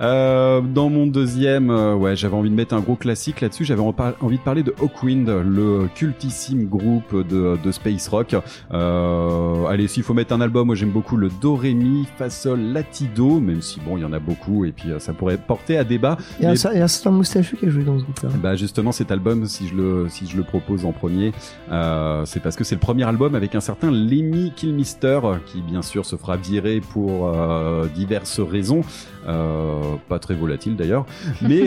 Euh, 0.00 0.60
dans 0.60 0.88
mon 0.90 1.06
deuxième, 1.06 1.70
euh, 1.70 1.94
ouais, 1.94 2.14
j'avais 2.16 2.36
envie 2.36 2.50
de 2.50 2.54
mettre 2.54 2.74
un 2.74 2.80
gros 2.80 2.94
classique 2.94 3.40
là-dessus. 3.40 3.64
J'avais 3.64 3.82
envie 3.82 4.36
de 4.38 4.42
parler 4.42 4.62
de 4.62 4.74
Hawkwind, 4.80 5.28
le 5.28 5.88
cultissime 5.94 6.66
groupe 6.66 7.26
de, 7.28 7.58
de 7.62 7.72
space 7.72 8.06
rock. 8.08 8.36
Euh, 8.72 9.66
allez, 9.66 9.88
s'il 9.88 10.02
faut 10.02 10.14
mettre 10.14 10.32
un 10.34 10.40
album, 10.40 10.67
moi 10.68 10.74
j'aime 10.74 10.90
beaucoup 10.90 11.16
le 11.16 11.30
Do 11.40 11.56
Ré 11.56 11.72
Mi 11.72 12.06
Fa 12.18 12.28
Sol 12.28 12.60
Latido, 12.60 13.40
même 13.40 13.62
si 13.62 13.80
bon, 13.80 13.96
il 13.96 14.02
y 14.02 14.04
en 14.04 14.12
a 14.12 14.18
beaucoup 14.18 14.66
et 14.66 14.72
puis 14.72 14.90
euh, 14.90 14.98
ça 14.98 15.14
pourrait 15.14 15.38
porter 15.38 15.78
à 15.78 15.84
débat. 15.84 16.18
Il 16.38 16.42
y 16.42 16.46
a 16.46 16.50
un 16.50 16.52
Mais- 16.52 16.58
cer- 16.58 16.70
il 16.74 16.78
y 16.78 16.80
a 16.82 16.84
un 16.84 16.88
certain 16.88 17.10
moustachu 17.10 17.56
qui 17.56 17.64
a 17.66 17.70
joué 17.70 17.84
dans 17.84 17.98
ce 17.98 18.04
groupe-là. 18.04 18.28
bah 18.42 18.54
justement 18.54 18.92
cet 18.92 19.10
album, 19.10 19.46
si 19.46 19.66
je 19.66 19.74
le 19.74 20.06
si 20.10 20.26
je 20.26 20.36
le 20.36 20.42
propose 20.42 20.84
en 20.84 20.92
premier, 20.92 21.32
euh, 21.72 22.24
c'est 22.26 22.40
parce 22.40 22.54
que 22.54 22.64
c'est 22.64 22.74
le 22.74 22.80
premier 22.80 23.04
album 23.04 23.34
avec 23.34 23.54
un 23.54 23.60
certain 23.60 23.90
Lemmy 23.90 24.52
Kilmister 24.54 25.20
qui 25.46 25.62
bien 25.62 25.80
sûr 25.82 26.04
se 26.04 26.16
fera 26.16 26.36
virer 26.36 26.80
pour 26.92 27.28
euh, 27.34 27.86
diverses 27.94 28.40
raisons, 28.40 28.82
euh, 29.26 29.80
pas 30.08 30.18
très 30.18 30.34
volatile 30.34 30.76
d'ailleurs, 30.76 31.06
mais 31.40 31.64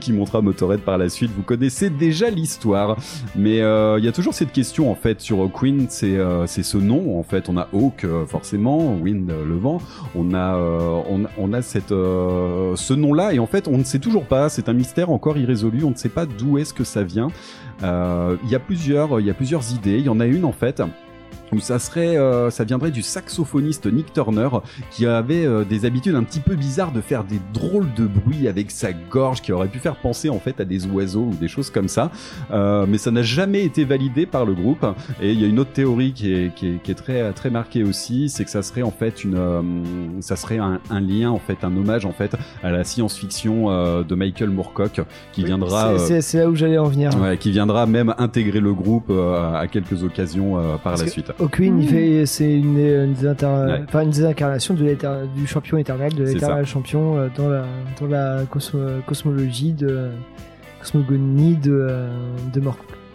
qui 0.00 0.12
montera 0.12 0.42
Motorhead 0.42 0.80
par 0.80 0.98
la 0.98 1.08
suite. 1.08 1.30
Vous 1.34 1.42
connaissez 1.42 1.88
déjà 1.90 2.28
l'histoire, 2.30 2.96
mais 3.36 3.56
il 3.58 4.04
y 4.04 4.08
a 4.08 4.12
toujours 4.12 4.34
cette 4.34 4.52
question 4.52 4.90
en 4.90 4.94
fait 4.94 5.20
sur 5.20 5.50
Queen, 5.52 5.86
c'est 5.88 6.18
c'est 6.46 6.62
ce 6.62 6.76
nom 6.78 7.18
en 7.18 7.22
fait. 7.22 7.48
On 7.48 7.56
a 7.56 7.68
Hawk 7.72 8.01
euh, 8.04 8.26
forcément, 8.26 8.94
Wind 8.94 9.30
euh, 9.30 9.44
le 9.44 9.56
vent, 9.56 9.80
on 10.14 10.34
a 10.34 10.56
euh, 10.56 12.76
ce 12.76 12.94
nom-là 12.94 13.34
et 13.34 13.38
en 13.38 13.46
fait 13.46 13.68
on 13.68 13.78
ne 13.78 13.84
sait 13.84 13.98
toujours 13.98 14.24
pas. 14.24 14.48
C'est 14.48 14.68
un 14.68 14.72
mystère 14.72 15.10
encore 15.10 15.38
irrésolu. 15.38 15.84
On 15.84 15.90
ne 15.90 15.96
sait 15.96 16.08
pas 16.08 16.26
d'où 16.26 16.58
est-ce 16.58 16.74
que 16.74 16.84
ça 16.84 17.02
vient. 17.02 17.28
Il 17.82 18.50
y 18.50 18.54
a 18.54 18.60
plusieurs 18.60 19.20
il 19.20 19.26
y 19.26 19.30
a 19.30 19.34
plusieurs 19.34 19.72
idées. 19.72 19.98
Il 19.98 20.04
y 20.04 20.08
en 20.08 20.20
a 20.20 20.26
une 20.26 20.44
en 20.44 20.52
fait 20.52 20.82
où 21.52 21.60
ça 21.60 21.78
serait, 21.78 22.16
euh, 22.16 22.50
ça 22.50 22.64
viendrait 22.64 22.90
du 22.90 23.02
saxophoniste 23.02 23.86
Nick 23.86 24.12
Turner 24.12 24.48
qui 24.90 25.06
avait 25.06 25.44
euh, 25.44 25.64
des 25.64 25.84
habitudes 25.84 26.14
un 26.14 26.22
petit 26.22 26.40
peu 26.40 26.54
bizarres 26.54 26.92
de 26.92 27.00
faire 27.00 27.24
des 27.24 27.40
drôles 27.52 27.92
de 27.94 28.06
bruits 28.06 28.48
avec 28.48 28.70
sa 28.70 28.92
gorge 28.92 29.42
qui 29.42 29.52
aurait 29.52 29.68
pu 29.68 29.78
faire 29.78 29.96
penser 29.96 30.28
en 30.30 30.38
fait 30.38 30.60
à 30.60 30.64
des 30.64 30.86
oiseaux 30.86 31.24
ou 31.30 31.34
des 31.34 31.48
choses 31.48 31.70
comme 31.70 31.88
ça. 31.88 32.10
Euh, 32.50 32.86
mais 32.88 32.98
ça 32.98 33.10
n'a 33.10 33.22
jamais 33.22 33.64
été 33.64 33.84
validé 33.84 34.26
par 34.26 34.44
le 34.44 34.54
groupe. 34.54 34.84
Et 35.20 35.32
il 35.32 35.40
y 35.40 35.44
a 35.44 35.46
une 35.46 35.58
autre 35.58 35.72
théorie 35.72 36.12
qui 36.12 36.32
est, 36.32 36.54
qui 36.54 36.68
est, 36.68 36.82
qui 36.82 36.90
est 36.90 36.94
très 36.94 37.32
très 37.32 37.50
marquée 37.50 37.82
aussi, 37.82 38.28
c'est 38.28 38.44
que 38.44 38.50
ça 38.50 38.62
serait 38.62 38.82
en 38.82 38.90
fait 38.90 39.22
une, 39.24 39.36
euh, 39.36 39.62
ça 40.20 40.36
serait 40.36 40.58
un, 40.58 40.80
un 40.90 41.00
lien 41.00 41.30
en 41.30 41.38
fait, 41.38 41.64
un 41.64 41.76
hommage 41.76 42.06
en 42.06 42.12
fait 42.12 42.34
à 42.62 42.70
la 42.70 42.84
science-fiction 42.84 43.70
euh, 43.70 44.02
de 44.04 44.14
Michael 44.14 44.50
Moorcock 44.50 45.00
qui 45.32 45.44
viendra. 45.44 45.98
C'est- 45.98 46.14
euh, 46.14 46.20
C'est 46.22 46.38
là 46.38 46.48
où 46.48 46.54
j'allais 46.54 46.78
en 46.78 46.84
venir. 46.86 47.10
Ouais, 47.20 47.36
qui 47.36 47.50
viendra 47.50 47.84
même 47.86 48.14
intégrer 48.18 48.60
le 48.60 48.72
groupe 48.72 49.06
euh, 49.10 49.54
à 49.60 49.66
quelques 49.66 50.02
occasions 50.02 50.56
euh, 50.58 50.72
par 50.74 50.92
Parce 50.92 51.02
la 51.04 51.08
suite. 51.08 51.32
Hawkwind, 51.42 51.82
il 51.82 51.86
Mmh. 51.86 51.88
fait, 51.88 52.26
c'est 52.26 52.52
une, 52.54 52.78
une, 52.78 53.12
des 53.14 53.26
inter- 53.26 53.46
Ouais. 53.46 53.82
enfin, 53.88 54.02
une 54.02 54.10
des 54.10 54.24
incarnations 54.24 54.74
de 54.74 54.84
l'éter- 54.84 55.26
du 55.36 55.46
champion 55.46 55.76
éternel, 55.78 56.14
de 56.14 56.24
l'éternel 56.24 56.64
champion 56.66 57.18
euh, 57.18 57.28
dans 57.36 57.48
la, 57.48 57.64
dans 58.00 58.06
la 58.06 58.44
cosmo- 58.44 59.02
cosmologie 59.06 59.72
de 59.72 60.08
cosmogonie 60.80 61.56
de, 61.56 61.72
euh, 61.90 62.08
de. 62.52 62.62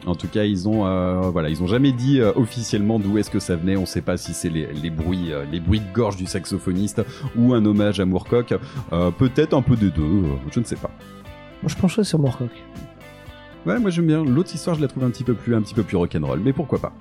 En 0.05 0.15
tout 0.15 0.27
cas, 0.27 0.43
ils 0.45 0.69
ont, 0.69 0.85
euh, 0.85 1.19
voilà, 1.31 1.49
ils 1.49 1.61
ont 1.61 1.67
jamais 1.67 1.91
dit 1.91 2.21
euh, 2.21 2.31
officiellement 2.35 2.97
d'où 2.97 3.17
est-ce 3.17 3.29
que 3.29 3.39
ça 3.39 3.55
venait. 3.57 3.75
On 3.75 3.85
sait 3.85 4.01
pas 4.01 4.15
si 4.15 4.33
c'est 4.33 4.49
les, 4.49 4.67
les 4.81 4.89
bruits, 4.89 5.33
euh, 5.33 5.43
les 5.51 5.59
bruits 5.59 5.81
de 5.81 5.93
gorge 5.93 6.15
du 6.15 6.25
saxophoniste 6.27 7.01
ou 7.37 7.53
un 7.53 7.65
hommage 7.65 7.99
à 7.99 8.05
Moorcock. 8.05 8.53
Euh, 8.93 9.11
Peut-être 9.11 9.53
un 9.53 9.61
peu 9.61 9.75
des 9.75 9.89
deux. 9.89 10.01
euh, 10.03 10.35
je 10.51 10.59
ne 10.61 10.65
sais 10.65 10.77
pas. 10.77 10.91
Moi, 11.61 11.69
je 11.69 11.75
pencherais 11.75 12.03
sur 12.05 12.19
Morcock. 12.19 12.51
Ouais, 13.67 13.79
moi 13.79 13.89
j'aime 13.89 14.07
bien. 14.07 14.23
L'autre 14.23 14.55
histoire, 14.55 14.77
je 14.77 14.81
la 14.81 14.87
trouve 14.87 15.03
un 15.03 15.09
petit 15.09 15.25
peu 15.25 15.33
plus, 15.33 15.53
un 15.53 15.61
petit 15.61 15.73
peu 15.73 15.83
plus 15.83 15.97
rock'n'roll, 15.97 16.39
mais 16.39 16.53
pourquoi 16.53 16.79
pas. 16.79 16.93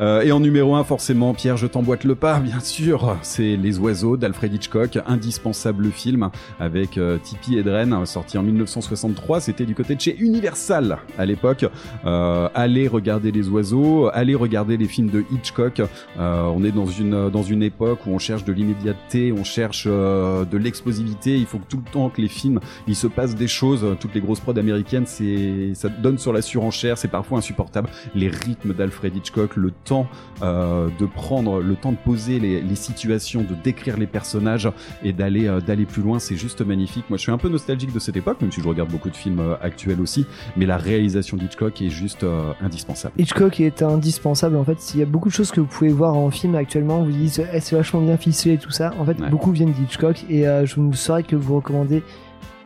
Euh, 0.00 0.22
et 0.22 0.30
en 0.30 0.38
numéro 0.38 0.76
1, 0.76 0.84
forcément, 0.84 1.34
Pierre, 1.34 1.56
je 1.56 1.66
t'emboîte 1.66 2.04
le 2.04 2.14
pas, 2.14 2.38
bien 2.38 2.60
sûr. 2.60 3.16
C'est 3.22 3.56
Les 3.56 3.80
Oiseaux 3.80 4.16
d'Alfred 4.16 4.54
Hitchcock, 4.54 5.00
indispensable 5.04 5.90
film 5.90 6.30
avec 6.60 6.96
euh, 6.96 7.18
Tippi 7.18 7.58
Hedren, 7.58 8.06
sorti 8.06 8.38
en 8.38 8.44
1963. 8.44 9.40
C'était 9.40 9.64
du 9.64 9.74
côté 9.74 9.96
de 9.96 10.00
chez 10.00 10.16
Universal 10.16 10.98
à 11.18 11.26
l'époque. 11.26 11.66
Euh, 12.04 12.48
allez 12.54 12.86
regarder 12.86 13.32
Les 13.32 13.48
Oiseaux, 13.48 14.08
allez 14.12 14.36
regarder 14.36 14.76
les 14.76 14.86
films 14.86 15.10
de 15.10 15.24
Hitchcock. 15.32 15.80
Euh, 15.80 16.42
on 16.54 16.62
est 16.62 16.70
dans 16.70 16.86
une 16.86 17.30
dans 17.30 17.42
une 17.42 17.64
époque 17.64 18.06
où 18.06 18.10
on 18.10 18.18
cherche 18.18 18.44
de 18.44 18.52
l'immédiateté, 18.52 19.32
on 19.32 19.42
cherche 19.42 19.86
euh, 19.88 20.44
de 20.44 20.56
l'explosivité. 20.56 21.36
Il 21.36 21.46
faut 21.46 21.58
que 21.58 21.68
tout 21.68 21.82
le 21.84 21.90
temps 21.90 22.10
que 22.10 22.20
les 22.20 22.28
films, 22.28 22.60
il 22.86 22.94
se 22.94 23.08
passe 23.08 23.34
des 23.34 23.48
choses. 23.48 23.84
Toutes 23.98 24.14
les 24.14 24.20
grosses 24.20 24.40
prods 24.40 24.56
américaines, 24.56 25.06
c'est 25.06 25.72
ça 25.74 25.88
donne 25.88 26.11
sur 26.18 26.32
la 26.32 26.42
surenchère. 26.42 26.98
C'est 26.98 27.08
parfois 27.08 27.38
insupportable. 27.38 27.88
Les 28.14 28.28
rythmes 28.28 28.72
d'Alfred 28.74 29.14
Hitchcock, 29.16 29.56
le 29.56 29.70
temps 29.70 30.06
euh, 30.42 30.88
de 30.98 31.06
prendre, 31.06 31.60
le 31.60 31.74
temps 31.74 31.92
de 31.92 31.96
poser 31.96 32.38
les, 32.38 32.60
les 32.60 32.74
situations, 32.74 33.42
de 33.42 33.54
décrire 33.62 33.96
les 33.96 34.06
personnages 34.06 34.68
et 35.02 35.12
d'aller 35.12 35.46
euh, 35.48 35.60
d'aller 35.60 35.84
plus 35.86 36.02
loin, 36.02 36.18
c'est 36.18 36.36
juste 36.36 36.60
magnifique. 36.62 37.04
Moi, 37.08 37.16
je 37.18 37.22
suis 37.22 37.32
un 37.32 37.38
peu 37.38 37.48
nostalgique 37.48 37.92
de 37.92 37.98
cette 37.98 38.16
époque, 38.16 38.40
même 38.40 38.52
si 38.52 38.60
je 38.60 38.68
regarde 38.68 38.90
beaucoup 38.90 39.10
de 39.10 39.16
films 39.16 39.40
euh, 39.40 39.54
actuels 39.62 40.00
aussi. 40.00 40.26
Mais 40.56 40.66
la 40.66 40.76
réalisation 40.76 41.36
d'Hitchcock 41.36 41.80
est 41.82 41.90
juste 41.90 42.24
indispensable. 42.60 43.14
Hitchcock 43.18 43.60
est 43.60 43.82
indispensable 43.82 44.56
en 44.56 44.64
fait. 44.64 44.80
S'il 44.80 45.00
y 45.00 45.02
a 45.02 45.06
beaucoup 45.06 45.28
de 45.28 45.34
choses 45.34 45.50
que 45.50 45.60
vous 45.60 45.66
pouvez 45.66 45.90
voir 45.90 46.14
en 46.14 46.30
film 46.30 46.54
actuellement, 46.54 47.02
vous 47.02 47.10
dites 47.12 47.40
eh, 47.52 47.60
c'est 47.60 47.76
vachement 47.76 48.00
bien 48.00 48.16
ficelé 48.16 48.54
et 48.54 48.58
tout 48.58 48.70
ça. 48.70 48.92
En 48.98 49.04
fait, 49.04 49.20
Ouais. 49.20 49.28
beaucoup 49.30 49.52
viennent 49.52 49.72
d'Hitchcock 49.72 50.24
et 50.30 50.44
je 50.64 50.80
ne 50.80 50.92
saurais 50.92 51.22
que 51.22 51.36
vous 51.36 51.56
recommander 51.56 52.02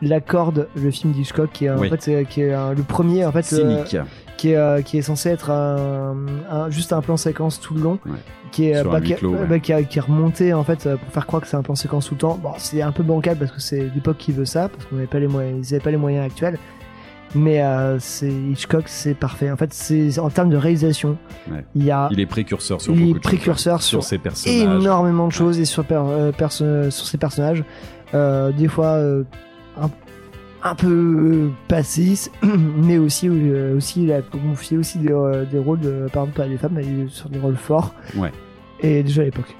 La 0.01 0.19
Corde, 0.21 0.67
le 0.75 0.91
film 0.91 1.11
d'Hitchcock, 1.13 1.49
qui 1.51 1.65
est 1.65 1.69
en 1.71 1.77
Oui. 1.79 1.89
fait 1.89 2.01
c'est- 2.01 2.25
qui 2.25 2.41
est 2.41 2.53
euh, 2.53 2.73
le 2.75 2.83
premier 2.83 3.25
en 3.25 3.31
fait 3.31 3.51
euh, 3.53 3.83
qui 4.37 4.49
est 4.51 4.55
euh, 4.55 4.81
qui 4.83 4.97
est 4.99 5.01
censé 5.01 5.29
être 5.29 5.49
un, 5.49 6.15
un- 6.51 6.69
juste 6.69 6.93
un 6.93 7.01
plan 7.01 7.17
séquence 7.17 7.59
tout 7.59 7.73
le 7.73 7.81
long, 7.81 7.99
Ouais. 8.05 8.11
qui 8.51 8.69
est 8.69 8.81
Sur 8.81 8.91
bah, 8.91 8.97
un 8.97 9.01
qui, 9.01 9.13
huis 9.13 9.15
clos, 9.15 9.33
euh, 9.33 9.39
ouais. 9.41 9.47
bah, 9.47 9.59
qui 9.59 9.73
a- 9.73 9.81
qui 9.83 9.97
est 9.97 10.01
remonté 10.01 10.53
en 10.53 10.63
fait 10.63 10.87
pour 10.95 11.11
faire 11.11 11.25
croire 11.25 11.41
que 11.41 11.47
c'est 11.47 11.57
un 11.57 11.63
plan 11.63 11.75
séquence 11.75 12.07
tout 12.07 12.13
le 12.13 12.19
temps. 12.19 12.39
Bon, 12.41 12.51
c'est 12.57 12.81
un 12.83 12.91
peu 12.91 13.01
bancal 13.01 13.37
parce 13.37 13.51
que 13.51 13.59
c'est 13.59 13.89
l'époque 13.95 14.17
qui 14.17 14.31
veut 14.31 14.45
ça 14.45 14.69
parce 14.69 14.85
qu'on 14.85 14.95
n'avait 14.97 15.07
pas 15.07 15.19
les 15.19 15.27
moyens, 15.27 15.67
ils 15.67 15.73
avaient 15.73 15.83
pas 15.83 15.91
les 15.91 15.97
moyens 15.97 16.25
actuels. 16.25 16.59
Mais 17.35 17.61
euh, 17.61 17.97
c'est 17.99 18.29
Hitchcock, 18.31 18.83
c'est 18.87 19.13
parfait. 19.13 19.51
En 19.51 19.57
fait, 19.57 19.73
c'est 19.73 20.17
en 20.17 20.29
termes 20.29 20.49
de 20.49 20.55
réalisation, 20.55 21.17
Ouais. 21.51 21.65
il 21.75 21.83
y 21.83 21.91
a 21.91 22.07
Il 22.11 22.19
est 22.21 22.25
précurseur 22.25 22.79
sur 22.79 22.93
Il 22.93 23.17
est 23.17 23.19
précurseur 23.19 23.81
sur 23.81 24.01
sur 24.01 24.03
ses 24.07 24.17
personnages. 24.17 24.61
énormément 24.61 25.27
de 25.27 25.33
choses 25.33 25.59
et 25.59 25.65
sur, 25.65 25.83
per- 25.83 26.31
sur 26.89 27.05
ces 27.05 27.17
personnages. 27.17 27.63
Des 28.13 28.67
fois 28.69 28.99
un, 29.81 29.89
un 30.63 30.75
peu 30.75 30.87
euh, 30.87 31.49
passés, 31.67 32.15
mais 32.43 32.97
aussi, 32.97 33.27
euh, 33.29 33.77
aussi 33.77 34.03
il 34.03 34.11
a 34.11 34.21
confié 34.21 34.77
aussi 34.77 34.97
des, 34.99 35.11
euh, 35.11 35.45
des 35.45 35.59
rôles, 35.59 35.79
de, 35.79 36.07
par 36.11 36.23
exemple, 36.23 36.41
à 36.41 36.47
des 36.47 36.57
femmes, 36.57 36.73
mais 36.75 37.07
sur 37.09 37.29
des 37.29 37.39
rôles 37.39 37.55
forts. 37.55 37.93
Ouais. 38.15 38.31
Et 38.81 39.03
déjà 39.03 39.21
à 39.21 39.25
l'époque. 39.25 39.55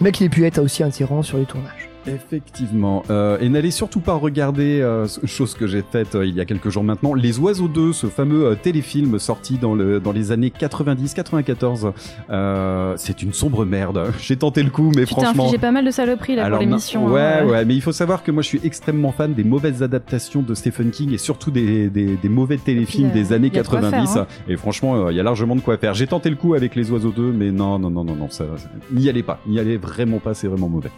Mais 0.00 0.12
qu'il 0.12 0.26
ait 0.26 0.30
pu 0.30 0.44
être 0.44 0.58
aussi 0.58 0.82
un 0.82 0.90
tyran 0.90 1.22
sur 1.22 1.38
les 1.38 1.46
tournages. 1.46 1.88
Effectivement. 2.06 3.02
Euh, 3.10 3.38
et 3.40 3.48
n'allez 3.48 3.70
surtout 3.70 4.00
pas 4.00 4.14
regarder, 4.14 4.80
euh, 4.80 5.06
chose 5.24 5.54
que 5.54 5.66
j'ai 5.66 5.82
faite 5.82 6.14
euh, 6.14 6.26
il 6.26 6.34
y 6.34 6.40
a 6.40 6.44
quelques 6.44 6.68
jours 6.70 6.84
maintenant, 6.84 7.14
Les 7.14 7.38
Oiseaux 7.38 7.68
2, 7.68 7.92
ce 7.92 8.06
fameux 8.06 8.46
euh, 8.46 8.54
téléfilm 8.54 9.18
sorti 9.18 9.58
dans, 9.58 9.74
le, 9.74 10.00
dans 10.00 10.12
les 10.12 10.32
années 10.32 10.52
90-94. 10.58 11.92
Euh, 12.30 12.94
c'est 12.96 13.22
une 13.22 13.32
sombre 13.32 13.64
merde. 13.64 14.12
J'ai 14.20 14.36
tenté 14.36 14.62
le 14.62 14.70
coup, 14.70 14.92
mais 14.94 15.06
franchement... 15.06 15.44
infligé 15.44 15.58
pas 15.58 15.72
mal 15.72 15.84
de 15.84 15.90
saloperies 15.90 16.36
là 16.36 16.44
Alors, 16.44 16.58
pour 16.58 16.66
l'émission. 16.68 17.06
ouais, 17.06 17.20
hein, 17.20 17.46
ouais, 17.46 17.64
mais 17.64 17.74
il 17.74 17.82
faut 17.82 17.92
savoir 17.92 18.22
que 18.22 18.30
moi 18.30 18.42
je 18.42 18.48
suis 18.48 18.60
extrêmement 18.64 19.12
fan 19.12 19.34
des 19.34 19.44
mauvaises 19.44 19.82
adaptations 19.82 20.42
de 20.42 20.54
Stephen 20.54 20.90
King 20.90 21.12
et 21.12 21.18
surtout 21.18 21.50
des, 21.50 21.88
des, 21.88 22.16
des 22.16 22.28
mauvais 22.28 22.56
téléfilms 22.56 23.10
puis, 23.10 23.20
euh, 23.20 23.22
des 23.24 23.32
années 23.32 23.50
y 23.52 23.58
a 23.58 23.62
de 23.62 23.68
quoi 23.68 23.80
90. 23.80 24.12
faire, 24.12 24.22
hein. 24.22 24.26
Et 24.48 24.56
franchement, 24.56 25.10
il 25.10 25.16
y 25.16 25.20
a 25.20 25.22
largement 25.22 25.56
de 25.56 25.60
quoi 25.60 25.76
faire. 25.76 25.94
J'ai 25.94 26.06
tenté 26.06 26.30
le 26.30 26.36
coup 26.36 26.54
avec 26.54 26.74
Les 26.74 26.90
Oiseaux 26.90 27.10
2, 27.10 27.32
mais 27.32 27.50
non, 27.50 27.78
non, 27.78 27.90
non, 27.90 28.04
non, 28.04 28.14
non, 28.14 28.28
ça, 28.30 28.44
ça- 28.56 28.68
n'y 28.92 29.08
allez 29.08 29.22
pas. 29.22 29.40
N'y 29.46 29.58
allez 29.58 29.76
vraiment 29.76 30.18
pas, 30.18 30.34
c'est 30.34 30.46
vraiment 30.46 30.68
mauvais. 30.68 30.90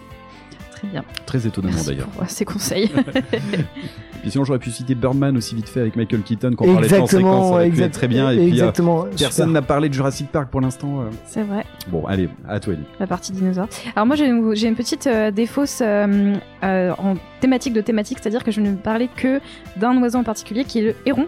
Très 0.79 0.89
bien. 0.89 1.05
Très 1.27 1.47
étonnamment 1.47 1.83
d'ailleurs. 1.87 2.07
pour 2.09 2.23
euh, 2.23 2.27
ces 2.29 2.45
conseils. 2.45 2.89
Puis 4.23 4.33
sinon, 4.33 4.45
j'aurais 4.45 4.59
pu 4.59 4.71
citer 4.71 4.95
Birdman 4.97 5.37
aussi 5.37 5.55
vite 5.55 5.69
fait 5.69 5.81
avec 5.81 5.95
Michael 5.95 6.23
Keaton 6.23 6.53
qu'on 6.57 6.73
parlait 6.73 6.89
de 6.89 6.95
plan 6.95 7.07
séquence, 7.07 7.53
ça 7.55 7.67
exact- 7.67 7.95
très 7.95 8.09
bien. 8.09 8.31
Et 8.31 8.37
puis, 8.37 8.45
euh, 8.47 8.49
exactement. 8.49 9.03
personne 9.17 9.31
super. 9.31 9.49
n'a 9.49 9.63
parlé 9.63 9.89
de 9.89 9.95
Jurassic 9.95 10.29
Park 10.33 10.51
pour 10.51 10.61
l'instant. 10.61 11.03
euh. 11.03 11.05
C'est 11.27 11.43
vrai. 11.43 11.65
Bon, 11.89 12.05
allez, 12.07 12.29
à 12.49 12.59
toi, 12.59 12.75
Ellie. 12.75 12.83
la 12.99 13.07
partie 13.07 13.31
dinosaure. 13.33 13.69
Alors 13.95 14.07
moi 14.07 14.17
j'ai 14.17 14.27
une, 14.27 14.55
j'ai 14.57 14.67
une 14.69 14.75
petite 14.75 15.07
euh, 15.07 15.31
défausse 15.31 15.81
euh, 15.83 16.35
euh, 16.65 16.93
en 16.99 17.15
thématique 17.41 17.73
de 17.75 17.81
thématique, 17.81 18.19
c'est-à-dire 18.21 18.43
que 18.43 18.51
je 18.51 18.61
ne 18.61 18.75
parlais 18.75 19.09
que 19.15 19.41
d'un 19.77 19.97
oiseau 20.03 20.19
en 20.19 20.25
particulier 20.25 20.65
qui 20.65 20.81
est 20.81 20.83
le 20.83 20.95
héron. 21.07 21.27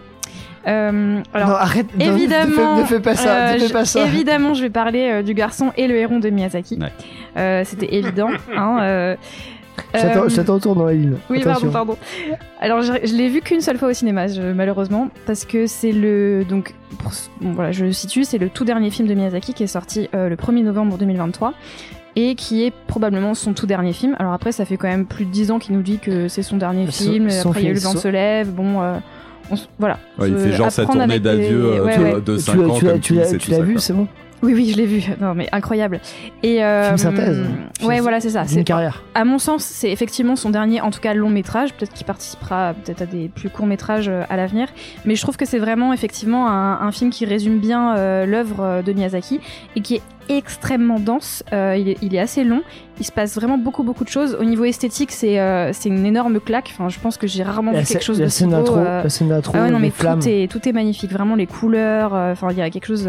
Euh, 0.67 1.21
alors 1.33 1.49
non, 1.49 1.55
arrête, 1.55 1.87
non, 1.97 2.05
ne 2.05 2.11
fais- 2.11 2.17
évidemment, 2.17 2.77
ne 2.77 2.83
fais 2.83 2.99
pas 2.99 3.15
ça, 3.15 3.29
euh, 3.29 3.53
ne 3.53 3.59
fais 3.59 3.67
je- 3.67 3.73
pas 3.73 3.85
ça. 3.85 4.05
évidemment 4.05 4.53
je 4.53 4.61
vais 4.61 4.69
parler 4.69 5.09
euh, 5.11 5.23
du 5.23 5.33
garçon 5.33 5.71
et 5.75 5.87
le 5.87 5.95
héron 5.95 6.19
de 6.19 6.29
Miyazaki. 6.29 6.77
Ouais. 6.79 6.91
Euh, 7.37 7.63
C'était 7.65 7.93
évident. 7.95 8.29
hein, 8.55 8.77
euh, 8.81 9.15
J'attends 9.95 10.23
euh, 10.25 10.29
j'attends 10.29 10.55
au 10.55 10.59
tournant, 10.59 10.89
Eline. 10.89 11.17
oui, 11.29 11.41
Attention. 11.41 11.71
pardon, 11.71 11.95
pardon. 11.95 12.37
Alors, 12.59 12.81
je, 12.83 12.93
je 13.03 13.15
l'ai 13.15 13.29
vu 13.29 13.41
qu'une 13.41 13.61
seule 13.61 13.77
fois 13.79 13.87
au 13.89 13.93
cinéma, 13.93 14.27
je- 14.27 14.51
malheureusement, 14.53 15.09
parce 15.25 15.45
que 15.45 15.65
c'est 15.65 15.91
le. 15.91 16.45
Donc, 16.47 16.75
pour- 16.99 17.11
bon, 17.39 17.53
voilà, 17.53 17.71
je 17.71 17.85
le 17.85 17.91
situe, 17.91 18.23
c'est 18.23 18.37
le 18.37 18.49
tout 18.49 18.63
dernier 18.65 18.91
film 18.91 19.07
de 19.07 19.13
Miyazaki 19.15 19.53
qui 19.55 19.63
est 19.63 19.67
sorti 19.67 20.09
euh, 20.13 20.29
le 20.29 20.35
1er 20.35 20.61
novembre 20.63 20.97
2023 20.99 21.53
et 22.15 22.35
qui 22.35 22.63
est 22.63 22.73
probablement 22.87 23.33
son 23.33 23.53
tout 23.53 23.65
dernier 23.65 23.93
film. 23.93 24.15
Alors, 24.19 24.33
après, 24.33 24.51
ça 24.51 24.65
fait 24.65 24.77
quand 24.77 24.89
même 24.89 25.05
plus 25.07 25.25
de 25.25 25.31
10 25.31 25.49
ans 25.51 25.57
qu'il 25.57 25.73
nous 25.75 25.81
dit 25.81 25.97
que 25.97 26.27
c'est 26.27 26.43
son 26.43 26.57
dernier 26.57 26.85
Son- 26.91 27.03
film, 27.11 27.29
son 27.31 27.49
après, 27.49 27.61
il 27.61 27.63
y 27.63 27.67
a 27.67 27.71
eu 27.71 27.75
Le 27.75 27.79
vent 27.79 27.91
son- 27.93 27.97
se 27.99 28.07
lève, 28.09 28.51
bon. 28.51 28.81
euh, 28.81 28.97
on 29.49 29.55
s- 29.55 29.67
voilà. 29.79 29.97
Ouais, 30.19 30.29
il 30.29 30.37
fait 30.37 30.51
genre 30.51 30.71
sa 30.71 30.85
tournée 30.85 31.19
d'adieu 31.19 31.65
euh, 31.73 31.83
ouais, 31.85 31.97
de, 31.97 32.03
ouais. 32.03 32.21
de 32.21 32.35
Tu 32.35 32.41
5 32.41 32.55
l'as- 32.57 32.67
ans 32.67 32.73
tu 32.77 32.85
l'as- 32.85 32.99
tu 32.99 33.37
tu 33.37 33.61
vu, 33.63 33.73
quoi. 33.73 33.81
c'est 33.81 33.93
bon 33.93 34.07
Oui, 34.43 34.53
oui, 34.55 34.69
je 34.71 34.77
l'ai 34.77 34.87
vu. 34.87 35.03
Non, 35.21 35.35
mais 35.35 35.47
incroyable. 35.51 35.99
Et 36.41 36.63
euh, 36.63 36.85
Film 36.87 36.97
synthèse. 36.97 37.41
Ouais, 37.83 37.99
voilà, 37.99 38.19
c'est 38.19 38.31
ça. 38.31 38.43
C'est 38.47 38.63
carrière. 38.63 39.03
à 39.13 39.23
mon 39.23 39.37
sens, 39.37 39.63
c'est 39.63 39.91
effectivement 39.91 40.35
son 40.35 40.49
dernier, 40.49 40.81
en 40.81 40.89
tout 40.89 40.99
cas 40.99 41.13
long 41.13 41.29
métrage. 41.29 41.73
Peut-être 41.73 41.93
qu'il 41.93 42.07
participera 42.07 42.73
peut-être 42.73 43.03
à 43.03 43.05
des 43.05 43.29
plus 43.29 43.49
courts 43.51 43.67
métrages 43.67 44.09
euh, 44.09 44.23
à 44.29 44.37
l'avenir. 44.37 44.67
Mais 45.05 45.15
je 45.15 45.21
trouve 45.21 45.37
que 45.37 45.45
c'est 45.45 45.59
vraiment 45.59 45.93
effectivement 45.93 46.49
un, 46.49 46.81
un 46.81 46.91
film 46.91 47.11
qui 47.11 47.25
résume 47.25 47.59
bien 47.59 47.95
euh, 47.97 48.25
l'œuvre 48.25 48.81
de 48.83 48.91
Miyazaki 48.93 49.39
et 49.75 49.81
qui 49.81 49.95
est 49.95 50.01
extrêmement 50.29 50.99
dense. 50.99 51.43
Euh, 51.53 51.75
il, 51.77 51.89
est, 51.89 51.97
il 52.01 52.15
est 52.15 52.19
assez 52.19 52.43
long. 52.43 52.61
Il 52.99 53.05
se 53.05 53.11
passe 53.11 53.33
vraiment 53.35 53.57
beaucoup 53.57 53.81
beaucoup 53.83 54.03
de 54.03 54.09
choses. 54.09 54.37
Au 54.39 54.43
niveau 54.43 54.63
esthétique, 54.63 55.11
c'est 55.11 55.39
euh, 55.39 55.71
c'est 55.73 55.89
une 55.89 56.05
énorme 56.05 56.39
claque. 56.39 56.69
Enfin, 56.73 56.87
je 56.89 56.99
pense 56.99 57.17
que 57.17 57.25
j'ai 57.25 57.41
rarement 57.41 57.71
vu 57.71 57.83
quelque 57.83 58.03
chose 58.03 58.19
de 58.19 58.27
scène 58.27 58.51
beau. 58.51 58.77
euh, 58.77 59.01
la 59.03 59.09
scène 59.09 59.29
d'intro, 59.29 59.53
ah 59.57 59.63
ouais, 59.63 59.71
non, 59.71 59.79
mais 59.79 59.89
flammes. 59.89 60.19
tout 60.19 60.27
est, 60.27 60.51
tout 60.51 60.69
est 60.69 60.71
magnifique, 60.71 61.11
vraiment 61.11 61.35
les 61.35 61.47
couleurs, 61.47 62.13
enfin 62.13 62.49
il 62.51 62.57
y 62.57 62.61
a 62.61 62.69
quelque 62.69 62.85
chose. 62.85 63.07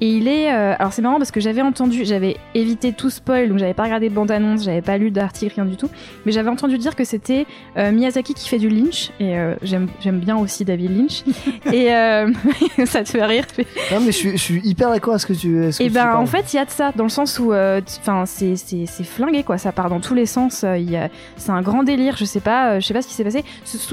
et 0.00 0.08
il 0.08 0.26
est. 0.28 0.48
alors 0.48 0.94
c'est 0.94 1.02
marrant 1.02 1.18
parce 1.18 1.32
que 1.32 1.40
j'avais 1.40 1.60
entendu, 1.60 2.06
j'avais 2.06 2.36
évité 2.54 2.92
tout 2.92 3.10
spoil, 3.10 3.48
donc 3.50 3.58
j'avais 3.58 3.74
pas 3.74 3.82
regardé 3.82 4.08
de 4.08 4.14
bande-annonce, 4.14 4.64
j'avais 4.64 4.80
pas 4.80 4.96
lu 4.96 5.10
d'article, 5.10 5.54
rien 5.56 5.66
du 5.66 5.76
tout. 5.76 5.90
Mais 6.24 6.32
j'avais 6.32 6.48
entendu 6.48 6.78
dire 6.78 6.96
que 6.96 7.04
c'était 7.04 7.46
Miyazaki 7.76 8.32
qui 8.32 8.48
fait 8.48 8.58
du 8.58 8.70
Lynch, 8.70 9.10
et 9.20 9.34
j'aime 9.62 9.88
j'aime 10.00 10.20
bien 10.20 10.38
aussi 10.38 10.64
David 10.64 10.96
Lynch. 10.96 11.24
et 11.72 11.90
ça 12.86 13.04
te 13.04 13.10
fait 13.10 13.24
rire. 13.24 13.44
Non, 13.92 14.00
mais 14.00 14.06
je 14.12 14.16
suis, 14.16 14.30
je 14.32 14.42
suis 14.42 14.60
hyper 14.64 14.88
d'accord 14.90 15.14
à 15.14 15.18
ce 15.18 15.26
que 15.26 15.32
tu. 15.34 15.62
à 15.64 15.72
ce 15.72 15.78
que 15.78 15.84
Et 15.84 15.88
tu 15.88 15.92
ben 15.92 16.14
en 16.16 16.26
fait 16.26 16.45
il 16.52 16.56
y 16.56 16.58
a 16.58 16.64
de 16.64 16.70
ça 16.70 16.92
dans 16.94 17.04
le 17.04 17.10
sens 17.10 17.38
où 17.38 17.52
euh, 17.52 17.80
enfin 18.00 18.24
c'est 18.26 18.56
flingué 19.04 19.42
quoi. 19.42 19.58
Ça 19.58 19.72
part 19.72 19.88
dans 19.88 20.00
tous 20.00 20.14
les 20.14 20.26
sens 20.26 20.64
euh, 20.64 21.08
c'est 21.36 21.50
un 21.50 21.62
grand 21.62 21.82
délire 21.82 22.16
je 22.16 22.24
sais 22.24 22.40
pas 22.40 22.72
euh, 22.72 22.80
je 22.80 22.86
sais 22.86 22.94
pas 22.94 23.02
ce 23.02 23.08
qui 23.08 23.14
s'est 23.14 23.24
passé. 23.24 23.44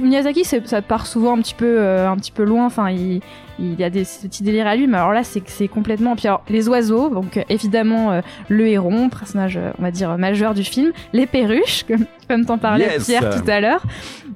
Miyazaki 0.01 0.43
ça 0.43 0.81
part 0.81 1.07
souvent 1.07 1.37
un 1.37 1.41
petit 1.41 1.55
peu 1.55 1.81
un 1.81 2.15
petit 2.17 2.31
peu 2.31 2.43
loin 2.43 2.65
enfin 2.65 2.89
il 2.89 3.21
il 3.59 3.79
y 3.79 3.83
a 3.83 3.89
des 3.89 4.03
petits 4.03 4.43
délires 4.43 4.67
à 4.67 4.75
lui 4.75 4.87
mais 4.87 4.97
alors 4.97 5.13
là 5.13 5.21
c'est 5.23 5.67
complètement 5.67 6.15
puis 6.15 6.27
alors 6.27 6.43
les 6.49 6.67
oiseaux 6.67 7.09
donc 7.09 7.43
évidemment 7.49 8.11
euh, 8.11 8.21
le 8.49 8.67
héron 8.67 9.09
personnage 9.09 9.57
euh, 9.57 9.71
on 9.79 9.83
va 9.83 9.91
dire 9.91 10.17
majeur 10.17 10.53
du 10.53 10.63
film 10.63 10.91
les 11.13 11.25
perruches 11.25 11.83
comme 11.87 12.05
comme 12.27 12.45
t'en 12.45 12.57
parlais 12.57 12.83
Yes. 12.85 13.05
Pierre 13.05 13.29
tout 13.41 13.49
à 13.49 13.59
l'heure. 13.61 13.83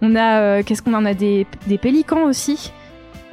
On 0.02 0.16
a 0.16 0.40
euh, 0.40 0.64
qu'est-ce 0.64 0.82
qu'on 0.82 0.94
en 0.94 1.06
a 1.06 1.14
des 1.14 1.46
des 1.68 1.78
pélicans 1.78 2.24
aussi 2.24 2.72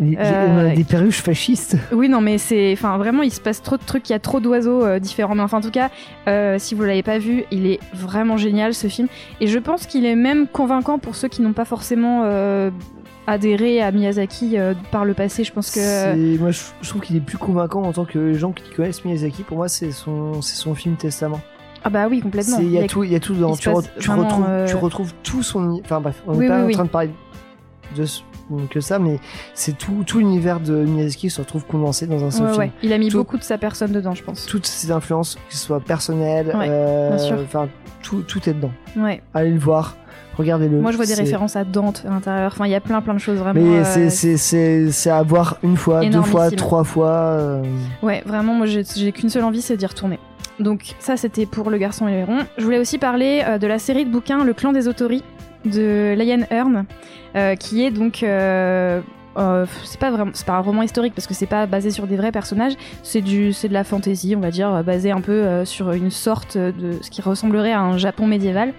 Les- 0.01 0.17
euh, 0.19 0.47
on 0.49 0.71
a 0.73 0.75
des 0.75 0.83
perruches 0.85 1.23
fascistes. 1.23 1.77
oui, 1.93 2.09
non, 2.09 2.21
mais 2.21 2.39
c'est, 2.39 2.73
enfin, 2.73 2.99
vraiment, 2.99 3.23
il 3.23 3.31
se 3.33 3.41
passe 3.41 3.63
trop 3.63 3.77
de 3.77 3.83
trucs. 3.85 4.09
Il 4.11 4.13
y 4.13 4.17
a 4.17 4.19
trop 4.19 4.41
d'oiseaux 4.41 4.85
euh, 4.85 4.99
différents. 4.99 5.35
Mais 5.37 5.43
enfin, 5.43 5.59
en 5.59 5.63
tout 5.63 5.71
cas, 5.71 5.91
euh, 6.27 6.57
si 6.59 6.75
vous 6.75 6.83
l'avez 6.83 7.03
pas 7.05 7.19
vu, 7.19 7.45
il 7.53 7.67
est 7.67 7.79
vraiment 7.95 8.37
génial 8.37 8.75
ce 8.75 8.89
film. 8.89 9.07
Et 9.41 9.47
je 9.47 9.59
pense 9.59 9.87
qu'il 9.87 10.05
est 10.05 10.17
même 10.17 10.47
convaincant 10.49 10.99
pour 10.99 11.15
ceux 11.15 11.29
qui 11.29 11.43
n'ont 11.43 11.53
pas 11.53 11.65
forcément 11.65 12.23
euh, 12.25 12.71
adhéré 13.27 13.81
à 13.83 13.91
Miyazaki 13.93 14.57
par 14.91 15.05
le 15.05 15.15
passé. 15.15 15.45
Je 15.45 15.53
pense 15.53 15.71
que 15.71 16.37
Moi, 16.39 16.51
je, 16.51 16.61
je 16.83 16.89
trouve 16.89 17.01
qu'il 17.03 17.17
est 17.17 17.21
plus 17.21 17.39
convaincant 17.39 17.83
en 17.83 17.93
tant 17.93 18.05
que 18.05 18.33
gens 18.35 18.53
qui 18.53 18.69
connaissent 18.71 19.05
Miyazaki. 19.05 19.45
Pour 19.45 19.59
moi, 19.59 19.69
c'est 19.69 19.93
son, 19.93 20.43
son 20.43 20.75
film 20.75 20.97
testament. 20.97 21.41
ah 21.85 21.91
bah 21.91 22.09
oui, 22.11 22.21
complètement. 22.21 22.59
Il 22.59 22.65
y 22.71 22.77
a 22.79 22.81
Il 22.81 22.83
y 22.83 22.85
a- 22.85 22.89
tout, 22.89 23.05
il 23.05 23.13
y 23.13 23.17
a 23.17 23.21
tout 23.21 23.35
se 23.35 23.61
Tu, 23.61 23.69
re- 23.69 23.75
passe 23.75 23.91
tu 24.01 24.09
vraiment, 24.09 24.25
retrouves, 24.25 24.47
tu 24.67 24.75
retrouves 24.77 25.13
tout 25.23 25.43
son. 25.45 25.81
Enfin 25.85 26.01
bref, 26.01 26.21
on 26.27 26.33
n'est 26.33 26.39
Oui, 26.39 26.49
pas 26.49 26.57
oui, 26.59 26.63
en 26.63 26.67
oui. 26.67 26.73
train 26.75 26.85
de 26.85 26.89
parler 26.91 27.11
de 27.97 28.05
que 28.71 28.81
ça, 28.81 28.99
mais 28.99 29.19
c'est 29.55 29.77
tout, 29.77 30.05
tout 30.07 30.19
l'univers 30.19 30.61
de 30.61 30.75
Miyazaki 30.85 31.31
se 31.31 31.41
retrouve 31.41 31.65
condensé 31.65 32.07
dans 32.07 32.23
un 32.25 32.31
seul 32.31 32.43
Ouais, 32.47 32.49
film. 32.53 32.61
ouais. 32.63 32.71
Il 32.83 32.93
a 32.93 32.99
mis 32.99 33.09
Tout- 33.09 33.19
beaucoup 33.19 33.39
de 33.39 33.43
sa 33.43 33.59
personne 33.59 33.93
dedans, 33.93 34.15
je 34.15 34.23
pense. 34.23 34.47
Toutes 34.47 34.67
ses 34.67 34.91
influences, 34.91 35.35
que 35.37 35.41
ce 35.55 35.59
soit 35.59 35.81
personnelles, 35.81 36.49
Ouais, 36.55 36.67
euh, 36.69 37.17
tout, 38.03 38.23
tout 38.23 38.49
est 38.49 38.55
dedans. 38.55 38.71
Allez 39.33 39.51
le 39.51 39.59
voir. 39.59 39.97
regardez-le. 40.37 40.81
Moi, 40.81 40.91
je 40.91 40.97
vois 40.97 41.07
des 41.07 41.15
références 41.15 41.55
à 41.55 41.63
Dante 41.65 42.03
à 42.07 42.11
l'intérieur. 42.11 42.51
Enfin, 42.53 42.67
il 42.67 42.73
y 42.73 42.75
a 42.75 42.81
plein, 42.81 43.01
plein 43.01 43.15
de 43.15 43.19
choses 43.21 43.39
vraiment. 43.39 43.61
Mais 43.61 43.85
euh, 43.87 44.09
c'est- 44.11 45.11
à 45.11 45.23
voir 45.23 45.59
une 45.63 45.77
fois, 45.77 46.05
deux 46.05 46.23
fois, 46.23 46.51
trois 46.51 46.83
fois. 46.85 47.09
euh, 47.09 47.63
Ouais, 48.03 48.23
vraiment, 48.27 48.55
moi, 48.55 48.67
j'ai 48.67 49.13
qu'une 49.13 49.29
seule 49.31 49.45
envie, 49.45 49.63
c'est 49.63 49.77
d'y 49.77 49.87
retourner. 49.87 50.19
Donc, 50.61 50.95
ça, 51.01 51.17
c'était 51.17 51.47
pour 51.47 51.71
Le 51.71 51.79
Garçon 51.79 52.07
et 52.09 52.13
l'Héron. 52.13 52.39
Je 52.59 52.65
voulais 52.65 52.79
aussi 52.79 52.99
parler 52.99 53.43
euh, 53.47 53.59
de 53.59 53.67
la 53.67 53.79
série 53.81 54.05
de 54.05 54.11
bouquins 54.11 54.45
Le 54.45 54.55
Clan 54.55 54.73
des 54.73 54.87
Autoris 54.89 55.23
de 55.65 56.15
Lion 56.19 56.45
Hearn, 56.51 56.85
euh, 57.37 57.55
qui 57.57 57.85
est 57.85 57.91
donc. 57.91 58.23
euh, 58.23 59.01
euh, 59.37 59.67
c'est 59.83 59.99
pas 59.99 60.13
vraiment 60.13 60.31
c'est 60.33 60.47
pas 60.47 60.53
un 60.53 60.61
roman 60.61 60.83
historique 60.83 61.13
parce 61.13 61.27
que 61.27 61.35
c'est 61.35 61.47
pas 61.47 61.67
basé 61.67 61.91
sur 61.91 62.07
des 62.07 62.15
vrais 62.17 62.31
personnages 62.31 62.75
c'est 63.03 63.21
de 63.21 63.73
la 63.73 63.83
fantasy 63.83 64.35
on 64.37 64.41
va 64.41 64.53
dire 64.53 64.85
basé 64.85 65.11
un 65.11 65.21
peu 65.21 65.65
sur 65.65 65.91
une 65.91 66.13
sorte 66.13 66.57
de 66.57 66.99
ce 67.03 67.11
qui 67.11 67.21
ressemblerait 67.21 67.73
à 67.73 67.81
un 67.81 67.99
Japon 67.99 68.29
médiéval 68.29 68.73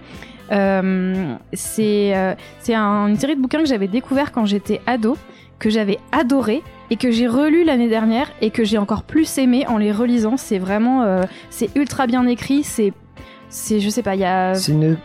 c'est 1.52 2.14
un- 2.14 3.06
une 3.08 3.16
série 3.16 3.36
de 3.36 3.40
bouquins 3.42 3.58
que 3.58 3.66
j'avais 3.66 3.86
découvert 3.88 4.32
quand 4.32 4.46
j'étais 4.46 4.80
ado 4.86 5.18
que 5.58 5.68
j'avais 5.70 5.98
adoré 6.12 6.62
et 6.90 6.96
que 6.96 7.10
j'ai 7.10 7.26
relu 7.26 7.64
l'année 7.64 7.88
dernière 7.88 8.30
et 8.40 8.50
que 8.50 8.64
j'ai 8.64 8.78
encore 8.78 9.02
plus 9.02 9.38
aimé 9.38 9.66
en 9.68 9.78
les 9.78 9.90
relisant. 9.92 10.36
C'est 10.36 10.58
vraiment, 10.58 11.02
c'est 11.50 11.74
ultra 11.76 12.06
bien 12.06 12.26
écrit. 12.26 12.62
C'est, 12.62 12.92
c'est, 13.48 13.80
je 13.80 13.88
sais 13.88 14.02
pas, 14.02 14.14
il 14.14 14.20
y 14.20 14.24
a, 14.24 14.54
C'est 14.54 14.72
une, 14.72 14.96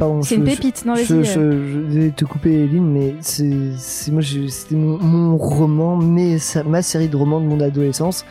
pardon, 0.00 0.22
c'est 0.22 0.34
une 0.34 0.44
pépite. 0.44 0.84
Non, 0.84 0.94
vas-y. 0.94 1.04
Je, 1.06 1.14
euh. 1.14 1.22
je, 1.24 1.92
je 1.94 1.98
vais 2.00 2.10
te 2.10 2.24
couper 2.24 2.66
Lynn, 2.66 2.84
mais 2.92 3.14
c'est 3.20 4.10
moi 4.10 4.22
c'était 4.22 4.74
mon, 4.74 4.98
mon 4.98 5.36
roman, 5.36 5.96
mais 5.96 6.38
ma 6.66 6.82
série 6.82 7.08
de 7.08 7.16
romans 7.16 7.40
de 7.40 7.46
mon 7.46 7.60
adolescence. 7.60 8.24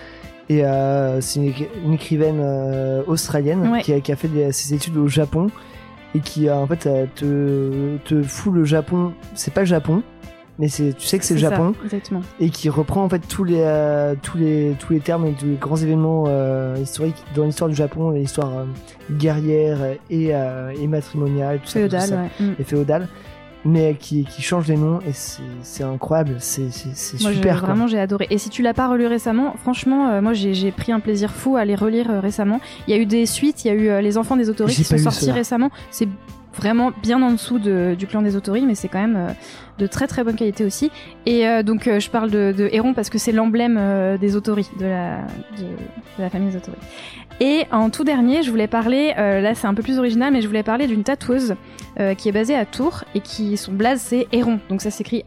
Et 0.50 0.66
euh, 0.66 1.22
c'est 1.22 1.40
une, 1.40 1.46
écri- 1.52 1.68
une 1.86 1.94
écrivaine 1.94 2.40
euh, 2.41 3.04
australienne 3.08 3.70
Ouais. 3.72 3.82
qui, 3.84 3.94
a, 3.94 4.00
qui 4.02 4.12
a 4.12 4.16
fait 4.16 4.28
des- 4.28 4.52
ses 4.52 4.74
études 4.74 4.98
au 4.98 5.08
Japon 5.08 5.48
et 6.16 6.20
qui 6.22 6.50
a, 6.50 6.58
en 6.58 6.66
fait 6.66 6.90
te, 7.16 7.98
te 8.04 8.24
fout 8.24 8.52
le 8.54 8.64
Japon. 8.66 9.14
C'est 9.36 9.54
pas 9.54 9.62
le 9.62 9.68
Japon, 9.68 10.02
mais 10.60 10.68
c'est 10.68 10.95
tu 10.95 11.07
sais 11.07 11.18
que 11.18 11.26
c'est 11.26 11.34
le 11.34 11.40
ça, 11.40 11.49
Japon 11.49 11.73
exactement. 11.84 12.22
et 12.40 12.49
qui 12.49 12.69
reprend 12.69 13.03
en 13.03 13.10
fait 13.10 13.26
tous 13.27 13.44
les 13.44 13.61
euh, 13.61 14.14
tous 14.22 14.38
les 14.38 14.76
tous 14.77 14.94
les 14.94 14.99
termes 14.99 15.26
et 15.26 15.31
tous 15.34 15.48
les 15.48 15.56
grands 15.56 15.77
événements 15.77 16.26
euh, 16.27 16.76
historiques 16.80 17.23
dans 17.34 17.45
l'histoire 17.45 17.69
du 17.69 17.76
Japon, 17.76 18.11
l'histoire 18.11 18.52
euh, 18.60 18.65
guerrière 19.11 19.80
et, 20.10 20.27
et 20.30 20.88
matrimoniale, 20.88 21.60
tout 21.64 21.69
ça, 21.69 21.88
tout 21.88 21.98
ça, 21.98 22.15
ouais. 22.15 22.30
Mm. 22.40 22.53
et 22.60 22.64
féodale, 22.64 23.07
mais 23.65 23.95
qui 23.95 24.26
qui 24.26 24.41
change 24.41 24.68
les 24.68 24.77
noms 24.77 24.99
et 25.02 25.11
c'est 25.14 25.84
incroyable, 25.84 26.36
c'est 26.40 26.69
super 26.72 27.65
vraiment, 27.65 27.88
j'ai 27.88 27.99
adoré. 27.99 28.27
Et 28.30 28.38
si 28.38 28.49
tu 28.49 28.61
l'as 28.61 28.73
pas 28.73 28.88
relu 28.88 29.06
récemment, 29.07 29.56
franchement, 29.61 30.10
euh, 30.10 30.22
moi, 30.22 30.34
j'ai 30.34 30.72
pris 30.72 30.91
un 30.91 30.99
plaisir 30.99 31.31
fou 31.31 31.57
à 31.57 31.65
les 31.65 31.76
relire 31.76 32.10
euh, 32.10 32.19
récemment. 32.19 32.60
Il 32.88 32.95
y 32.95 32.98
a 32.98 33.02
eu 33.02 33.06
des 33.06 33.26
suites, 33.26 33.65
il 33.65 33.68
y 33.68 33.72
a 33.72 33.73
eu 33.73 33.90
euh, 33.90 34.02
Les 34.02 34.18
Enfants 34.18 34.38
des 34.38 34.49
Autoris 34.49 34.76
J'ai 34.76 34.84
qui 34.84 34.90
sont 34.90 34.98
sortis 34.98 35.31
récemment. 35.31 35.69
C'est 35.91 36.07
vraiment 36.60 36.91
bien 37.02 37.22
en 37.22 37.31
dessous 37.31 37.57
de- 37.57 37.95
du 37.98 38.06
clan 38.06 38.22
des 38.22 38.36
Autoris, 38.36 38.64
mais 38.65 38.76
c'est 38.76 38.90
quand 38.90 38.99
même 38.99 39.15
euh, 39.15 39.31
de 39.77 39.88
très 39.88 40.07
très 40.07 40.23
bonne 40.23 40.36
qualité 40.36 40.65
aussi. 40.65 40.91
Et 41.26 41.48
euh, 41.48 41.64
donc, 41.64 41.88
euh, 41.88 41.99
je 41.99 42.10
parle 42.10 42.30
de, 42.30 42.69
Héron 42.72 42.94
parce 42.94 43.10
que 43.10 43.18
c'est 43.18 43.31
l'emblème 43.31 43.80
des 44.19 44.36
Autoris, 44.36 44.69
de 44.80 44.86
la, 44.86 45.19
de, 45.57 45.65
la 46.19 46.30
famille 46.30 46.49
des 46.49 46.57
Autoris. 46.57 46.80
Et 47.40 47.64
en 47.72 47.90
tout 47.90 48.03
dernier, 48.03 48.44
je 48.44 48.52
voulais 48.52 48.68
parler, 48.68 49.14
là 49.15 49.56
c'est 49.56 49.68
un 49.68 49.73
peu 49.73 49.81
plus 49.81 49.98
original, 49.98 50.34
mais 50.34 50.41
je 50.41 50.48
voulais 50.48 50.64
parler 50.64 50.88
d'une 50.88 51.03
tatoueuse 51.03 51.56
qui 52.18 52.27
est 52.27 52.34
basée 52.34 52.56
à 52.56 52.65
Tours 52.65 53.06
et 53.15 53.22
qui 53.22 53.56
son 53.56 53.72
blaze 53.72 54.02
c'est 54.02 54.27
Héron. 54.34 54.60
Donc 54.69 54.81
ça 54.81 54.91
s'écrit 54.91 55.23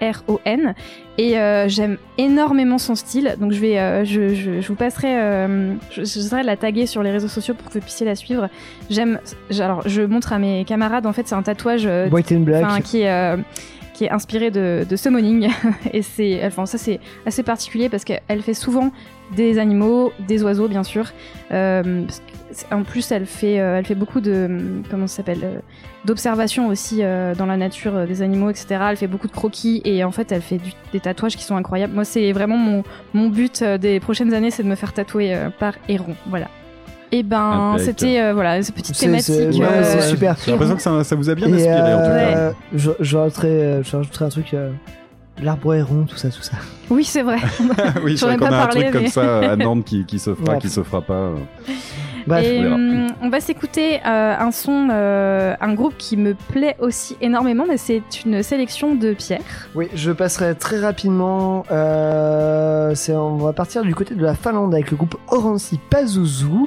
H-A-I-R-O-N. 0.00 0.74
Et 1.18 1.38
euh, 1.38 1.68
j'aime 1.68 1.96
énormément 2.18 2.78
son 2.78 2.94
style. 2.94 3.36
Donc 3.40 3.52
je 3.52 3.60
vais, 3.60 3.78
euh, 3.78 4.04
je, 4.04 4.34
je, 4.34 4.60
je 4.60 4.68
vous 4.68 4.74
passerai, 4.74 5.18
euh, 5.18 5.74
je, 5.90 6.02
j'essaierai 6.04 6.42
de 6.42 6.46
la 6.46 6.56
taguer 6.56 6.86
sur 6.86 7.02
les 7.02 7.10
réseaux 7.10 7.28
sociaux 7.28 7.54
pour 7.54 7.68
que 7.68 7.74
vous 7.74 7.80
puissiez 7.80 8.04
la 8.06 8.14
suivre. 8.14 8.48
J'aime, 8.90 9.18
alors 9.58 9.86
je 9.88 10.02
montre 10.02 10.32
à 10.32 10.38
mes 10.38 10.64
camarades. 10.64 11.06
En 11.06 11.12
fait, 11.12 11.26
c'est 11.26 11.34
un 11.34 11.42
tatouage 11.42 11.88
White 12.10 12.32
and 12.32 12.40
Black. 12.40 12.64
enfin, 12.64 12.80
qui 12.80 13.02
est 13.02 13.36
qui 13.94 14.04
est 14.04 14.10
inspiré 14.10 14.50
de, 14.50 14.84
de 14.86 14.94
summoning 14.94 15.48
et 15.94 16.02
c'est 16.02 16.44
enfin 16.44 16.66
ça 16.66 16.76
c'est 16.76 17.00
assez 17.24 17.42
particulier 17.42 17.88
parce 17.88 18.04
qu'elle 18.04 18.42
fait 18.42 18.52
souvent 18.52 18.90
des 19.34 19.58
animaux 19.58 20.12
des 20.28 20.42
oiseaux 20.44 20.68
bien 20.68 20.82
sûr 20.84 21.12
Euh, 21.50 22.02
parce 22.04 22.20
en 22.70 22.82
plus 22.82 23.10
elle 23.10 23.26
fait 23.26 23.58
euh, 23.60 23.78
elle 23.78 23.84
fait 23.84 23.94
beaucoup 23.94 24.20
de 24.20 24.48
comment 24.90 25.06
ça 25.06 25.16
s'appelle 25.18 25.40
euh, 25.42 25.58
d'observation 26.04 26.68
aussi 26.68 26.98
euh, 27.02 27.34
dans 27.34 27.46
la 27.46 27.56
nature 27.56 27.96
euh, 27.96 28.06
des 28.06 28.22
animaux 28.22 28.50
etc 28.50 28.66
elle 28.90 28.96
fait 28.96 29.06
beaucoup 29.08 29.26
de 29.26 29.32
croquis 29.32 29.82
et 29.84 30.04
en 30.04 30.12
fait 30.12 30.30
elle 30.32 30.42
fait 30.42 30.58
du- 30.58 30.72
des 30.92 31.00
tatouages 31.00 31.36
qui 31.36 31.42
sont 31.42 31.56
incroyables 31.56 31.92
moi 31.92 32.04
c'est 32.04 32.32
vraiment 32.32 32.56
mon 32.56 32.84
mon 33.14 33.28
but 33.28 33.62
euh, 33.62 33.78
des 33.78 33.98
prochaines 34.00 34.32
années 34.32 34.50
c'est 34.50 34.62
de 34.62 34.68
me 34.68 34.74
faire 34.76 34.92
tatouer 34.92 35.34
euh, 35.34 35.50
par 35.50 35.74
héron 35.88 36.14
voilà 36.26 36.46
et 37.12 37.22
ben 37.22 37.72
Impec. 37.74 37.84
c'était 37.84 38.20
euh, 38.20 38.32
voilà 38.34 38.62
cette 38.62 38.74
petite 38.74 38.94
c'est- 38.96 39.06
thématique 39.06 39.36
ouais, 39.60 39.66
euh, 39.68 39.82
c'est 39.84 40.02
super. 40.02 40.36
J'ai 40.44 40.50
l'impression 40.52 40.76
que 40.76 40.82
ça, 40.82 41.04
ça 41.04 41.14
vous 41.16 41.28
a 41.30 41.34
bien 41.34 41.48
Et, 41.48 41.52
inspiré 41.54 41.94
en 41.94 41.98
tout 41.98 42.10
cas. 42.12 42.52
je, 42.74 42.90
je 43.00 43.16
rajouterais 43.16 44.24
un 44.24 44.28
truc, 44.28 44.54
euh, 44.54 44.70
l'arbre 45.42 45.74
héron, 45.74 46.04
tout 46.04 46.16
ça, 46.16 46.30
tout 46.30 46.42
ça. 46.42 46.56
oui 46.90 47.04
c'est 47.04 47.22
vrai 47.22 47.36
oui, 48.04 48.16
je 48.16 48.24
qu'on 48.24 48.44
a 48.46 48.62
un 48.64 48.66
truc 48.66 48.90
comme 48.90 49.06
ça 49.06 49.38
à 49.52 49.56
Nantes 49.56 49.84
qui, 49.84 50.04
qui 50.04 50.18
se 50.18 50.34
fera, 50.34 50.54
Ouais. 50.54 50.58
qui 50.58 50.68
se 50.68 50.82
fera 50.82 51.00
pas. 51.00 51.30
Bref, 52.26 52.44
Et 52.44 52.58
on 52.58 52.62
verra. 52.62 52.74
hum, 52.74 53.06
on 53.22 53.28
va 53.28 53.40
s'écouter 53.40 54.00
euh, 54.04 54.34
un 54.38 54.50
son, 54.50 54.88
euh, 54.90 55.54
un 55.60 55.74
groupe 55.74 55.94
qui 55.96 56.16
me 56.16 56.34
plaît 56.34 56.76
aussi 56.80 57.16
énormément, 57.20 57.64
mais 57.68 57.76
c'est 57.76 58.02
une 58.24 58.42
sélection 58.42 58.94
de 58.94 59.12
Pierre. 59.12 59.68
Oui, 59.74 59.88
je 59.94 60.10
passerai 60.10 60.54
très 60.56 60.80
rapidement. 60.80 61.64
Euh, 61.70 62.94
on 63.10 63.36
va 63.36 63.52
partir 63.52 63.82
du 63.82 63.94
côté 63.94 64.14
de 64.14 64.22
la 64.24 64.34
Finlande 64.34 64.74
avec 64.74 64.90
le 64.90 64.96
groupe 64.96 65.16
Oransi 65.28 65.78
Pazuzu. 65.90 66.66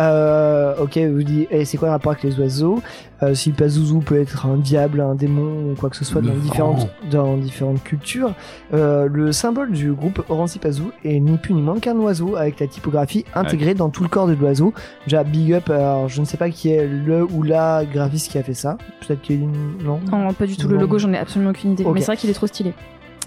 Euh, 0.00 0.74
ok, 0.80 0.96
vous 0.96 1.22
dites, 1.22 1.48
eh, 1.50 1.64
c'est 1.66 1.76
quoi 1.76 1.88
le 1.88 1.92
rapport 1.92 2.12
avec 2.12 2.24
les 2.24 2.38
oiseaux? 2.40 2.80
Euh, 3.22 3.34
Si 3.34 3.50
le 3.50 3.54
Pazuzu 3.54 3.98
peut 3.98 4.18
être 4.18 4.46
un 4.46 4.56
diable, 4.56 5.00
un 5.02 5.14
démon 5.14 5.72
ou 5.72 5.74
quoi 5.74 5.90
que 5.90 5.96
ce 5.96 6.06
soit 6.06 6.22
dans 6.22 6.32
différentes, 6.32 6.88
dans 7.10 7.36
différentes 7.36 7.82
cultures, 7.84 8.32
euh, 8.72 9.08
le 9.12 9.30
symbole 9.32 9.72
du 9.72 9.92
groupe 9.92 10.22
Oransi 10.30 10.58
Pazuzu 10.58 10.88
est 11.04 11.20
ni 11.20 11.36
plus 11.36 11.52
ni 11.52 11.60
moins 11.60 11.78
qu'un 11.78 11.96
oiseau 11.96 12.36
avec 12.36 12.60
la 12.60 12.66
typographie 12.66 13.26
intégrée 13.34 13.74
dans 13.74 13.90
tout 13.90 14.02
le 14.02 14.08
corps 14.08 14.26
de 14.26 14.32
l'oiseau. 14.34 14.72
Déjà, 15.06 15.22
big 15.22 15.52
up, 15.52 15.68
alors 15.68 16.08
je 16.08 16.20
ne 16.20 16.24
sais 16.24 16.38
pas 16.38 16.48
qui 16.48 16.70
est 16.70 16.86
le 16.88 17.24
ou 17.24 17.42
la 17.42 17.84
graphiste 17.84 18.30
qui 18.30 18.38
a 18.38 18.42
fait 18.42 18.54
ça. 18.54 18.78
Peut-être 19.06 19.20
qu'il 19.20 19.36
y 19.36 19.38
a 19.40 19.42
une. 19.44 19.84
Non? 19.84 20.00
Non, 20.10 20.32
pas 20.32 20.46
du 20.46 20.56
tout 20.56 20.66
le 20.68 20.78
logo, 20.78 20.98
j'en 20.98 21.12
ai 21.12 21.18
absolument 21.18 21.50
aucune 21.50 21.72
idée. 21.72 21.84
Mais 21.92 22.00
c'est 22.00 22.06
vrai 22.06 22.16
qu'il 22.16 22.30
est 22.30 22.34
trop 22.34 22.46
stylé. 22.46 22.72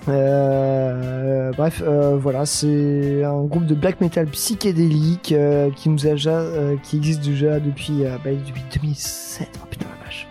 Euh, 0.09 1.51
bref, 1.53 1.81
euh, 1.85 2.17
voilà, 2.17 2.45
c'est 2.45 3.23
un 3.23 3.43
groupe 3.43 3.65
de 3.65 3.75
black 3.75 4.01
metal 4.01 4.27
psychédélique 4.27 5.31
euh, 5.31 5.69
qui 5.75 5.89
nous 5.89 6.05
a 6.05 6.11
déjà, 6.11 6.39
euh, 6.39 6.75
qui 6.83 6.97
existe 6.97 7.23
déjà 7.23 7.59
depuis, 7.59 8.05
euh, 8.05 8.17
bah, 8.23 8.31
depuis 8.31 8.63
2007. 8.73 9.47
Oh 9.61 9.67
putain 9.69 9.85
la 9.87 10.05
vache. 10.05 10.27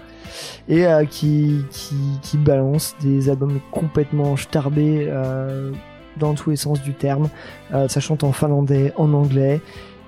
Et 0.68 0.86
euh, 0.86 1.04
qui, 1.04 1.64
qui, 1.70 1.96
qui 2.22 2.36
balance 2.36 2.94
des 3.00 3.30
albums 3.30 3.60
complètement 3.70 4.36
starbés 4.36 5.10
dans 6.18 6.34
tous 6.34 6.50
les 6.50 6.56
sens 6.56 6.82
du 6.82 6.92
terme. 6.92 7.28
Ça 7.88 8.00
chante 8.00 8.24
en 8.24 8.32
finlandais, 8.32 8.92
en 8.96 9.12
anglais. 9.14 9.60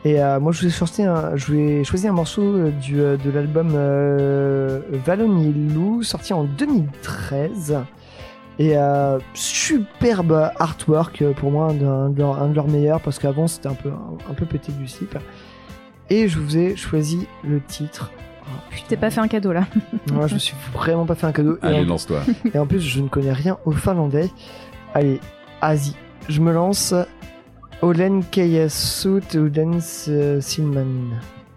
Et 0.04 0.18
moi, 0.40 0.52
je 0.52 0.60
vous 0.60 0.66
ai 0.66 0.70
choisi 0.70 1.02
un, 1.02 1.34
je 1.34 2.06
un 2.06 2.12
morceau 2.12 2.68
du, 2.70 2.96
de 2.96 3.30
l'album 3.30 3.70
Valonilu, 5.04 6.04
sorti 6.04 6.34
en 6.34 6.44
2013. 6.44 7.78
Et 8.58 8.76
euh, 8.76 9.18
superbe 9.34 10.50
artwork 10.56 11.22
euh, 11.22 11.32
pour 11.32 11.50
moi, 11.50 11.66
un 11.70 11.74
de, 11.74 11.84
un 11.86 12.08
de 12.10 12.18
leurs- 12.18 12.40
un 12.42 12.48
de 12.48 12.54
leurs 12.54 12.68
meilleurs, 12.68 13.00
parce 13.00 13.18
qu'avant 13.18 13.46
c'était 13.48 13.68
un 13.68 13.74
peu, 13.74 13.88
un, 13.90 14.30
un 14.30 14.34
peu 14.34 14.46
pété 14.46 14.70
du 14.72 14.86
slip. 14.86 15.18
Et 16.10 16.28
je 16.28 16.38
vous 16.38 16.56
ai 16.56 16.76
choisi 16.76 17.26
le 17.42 17.60
titre. 17.60 18.12
Oh, 18.46 18.50
Tu 18.70 18.82
t'es 18.82 18.96
pas 18.96 19.10
fait 19.10 19.20
un 19.20 19.26
cadeau 19.28 19.52
là. 19.52 19.66
Moi, 20.12 20.26
je 20.26 20.34
me 20.34 20.38
suis 20.38 20.54
vraiment 20.72 21.06
pas 21.06 21.14
fait 21.14 21.26
un 21.26 21.32
cadeau. 21.32 21.56
Et 21.62 21.66
Allez, 21.66 21.80
en- 21.80 21.84
lance-toi. 21.84 22.20
et 22.54 22.58
en 22.58 22.66
plus, 22.66 22.80
je 22.80 23.00
ne 23.00 23.08
connais 23.08 23.32
rien 23.32 23.56
au 23.64 23.72
finlandais. 23.72 24.28
Allez, 24.94 25.18
Asie. 25.60 25.96
Je 26.28 26.40
me 26.40 26.52
lance. 26.52 26.94
Olen 27.82 28.22
Kayasut 28.24 29.34
Udens 29.34 30.06
euh, 30.08 30.40
Silman. 30.40 31.10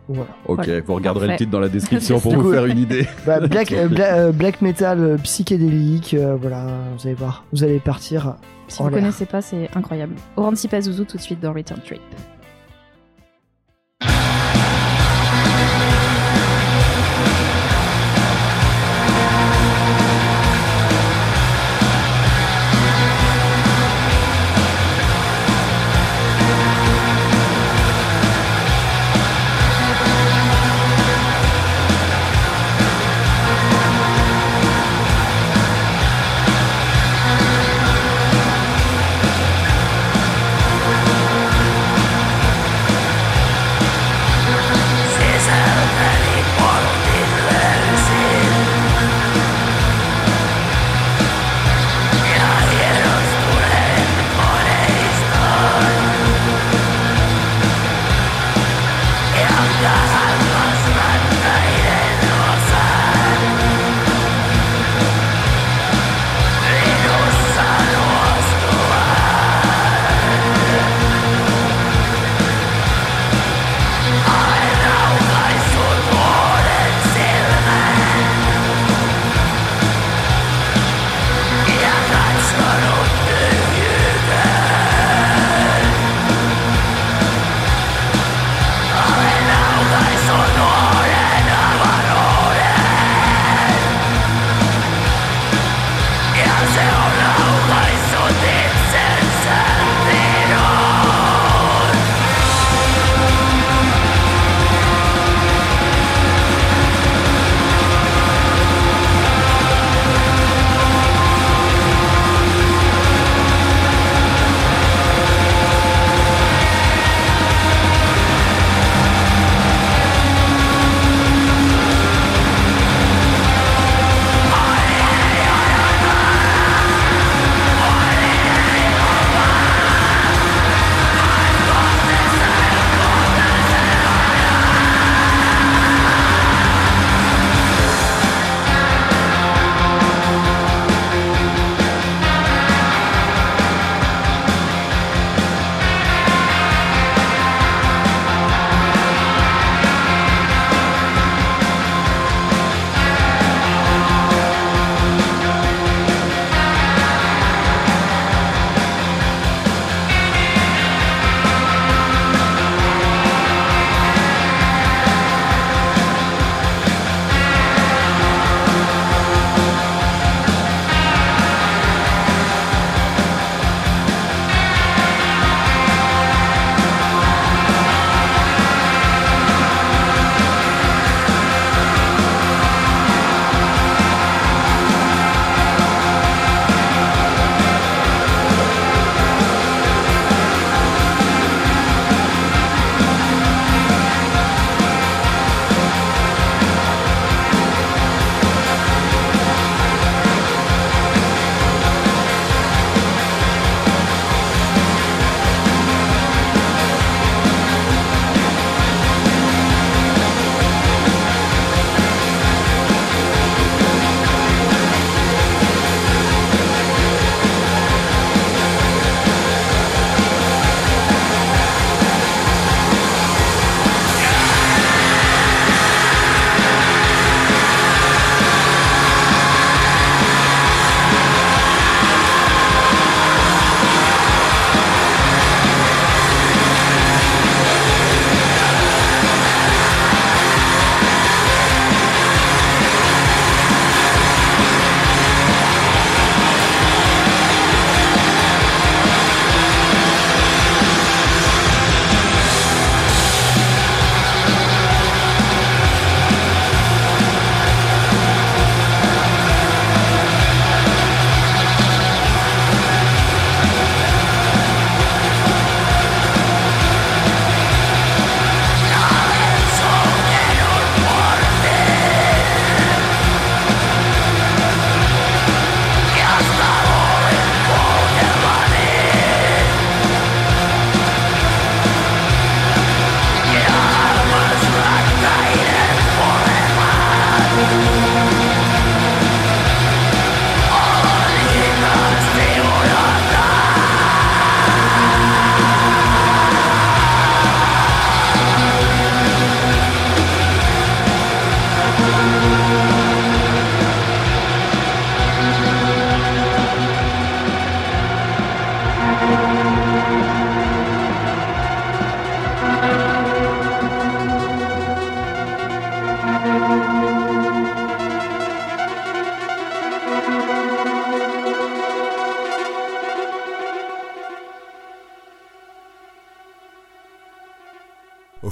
Voilà. 0.10 0.30
Ok, 0.48 0.66
Voilà. 0.66 0.82
vous 0.86 0.94
regarderez 0.96 1.28
Parfait. 1.28 1.34
le 1.34 1.46
titre 1.46 1.52
dans 1.52 1.60
la 1.60 1.70
description 1.70 2.20
pour 2.22 2.34
vous 2.34 2.52
faire 2.52 2.66
une 2.66 2.80
idée. 2.80 3.06
Bah, 3.26 3.40
black, 3.42 3.72
euh, 3.74 3.88
bla- 3.88 4.16
euh, 4.16 4.32
black 4.32 4.62
metal 4.62 5.00
euh, 5.02 5.18
psychédélique. 5.18 6.14
euh, 6.14 6.38
voilà, 6.40 6.66
vous 6.98 7.06
allez 7.08 7.16
voir. 7.16 7.44
Vous 7.52 7.64
allez 7.64 7.80
partir. 7.80 8.36
Si 8.70 8.82
vous 8.82 8.90
l'air. 8.90 9.00
connaissez 9.00 9.26
pas, 9.26 9.42
c'est 9.42 9.70
incroyable. 9.76 10.16
Oransi 10.36 10.68
Pazuzu 10.68 11.06
tout 11.06 11.18
de 11.18 11.22
suite 11.22 11.40
dans 11.42 11.54
Return 11.54 11.80
Trip. 11.86 12.02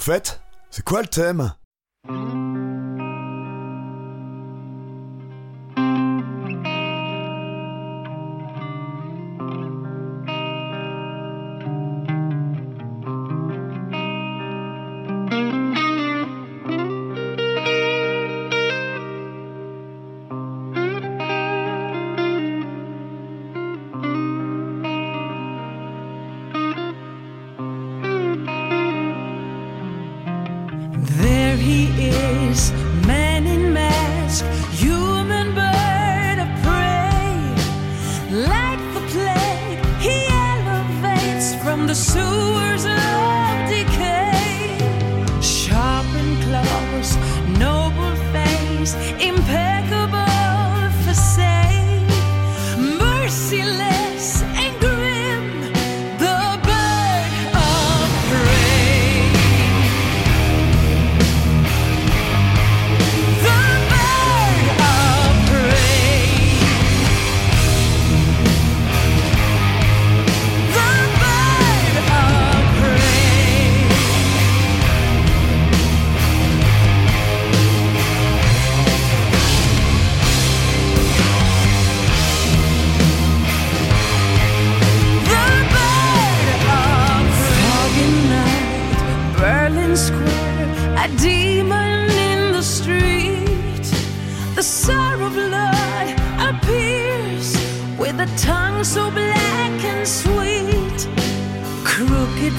En 0.06 0.14
fait, 0.14 0.40
c'est 0.70 0.86
quoi 0.86 1.02
le 1.02 1.08
thème? 1.08 1.56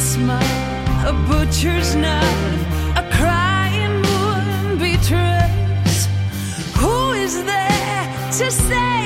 smile, 0.01 1.09
a 1.09 1.13
butcher's 1.29 1.95
knife, 1.95 2.63
a 2.97 3.09
crying 3.13 4.03
moon 4.03 4.79
betrays. 4.79 6.09
Who 6.77 7.13
is 7.13 7.45
there 7.45 8.31
to 8.39 8.51
say? 8.51 9.06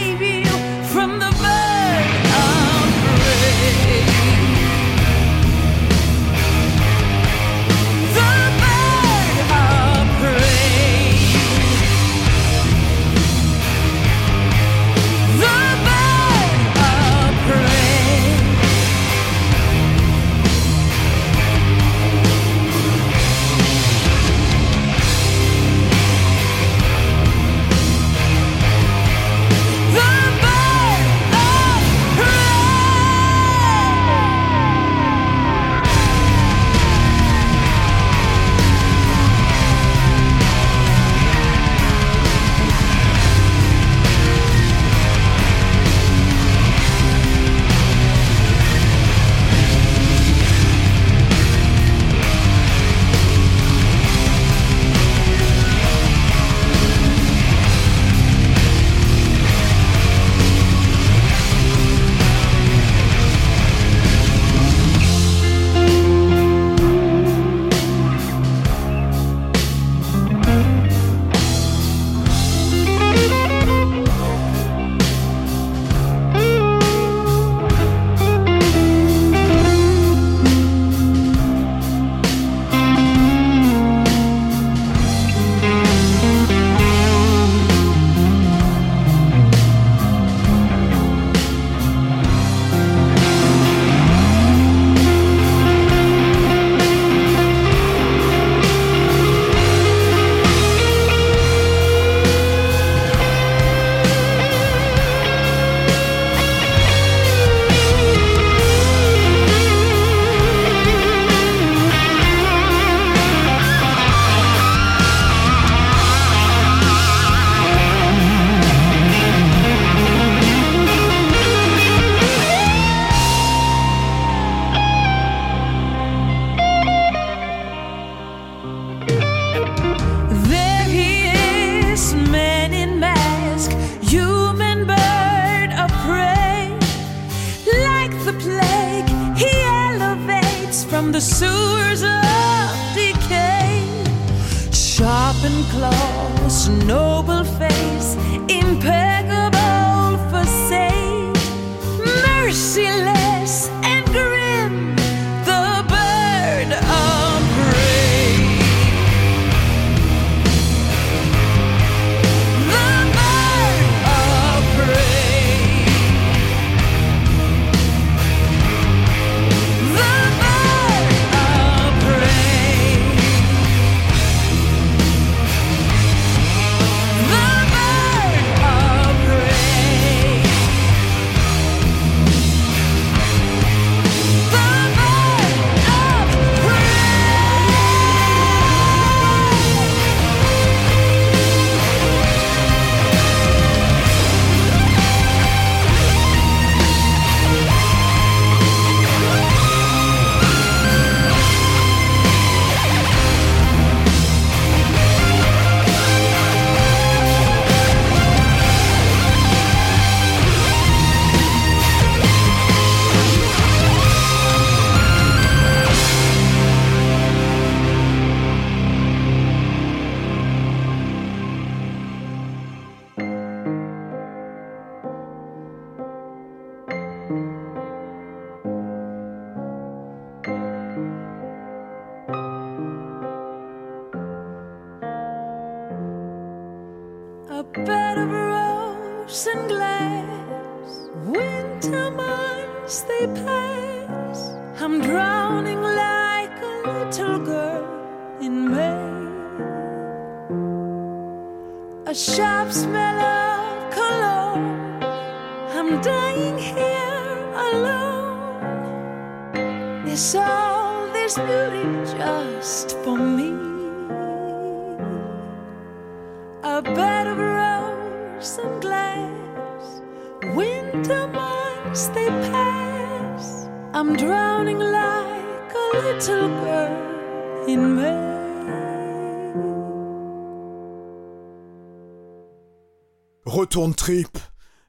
Retourne 283.70 283.94
trip, 283.94 284.36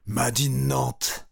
m'a 0.06 0.32
dit 0.32 0.50
Nantes. 0.50 1.28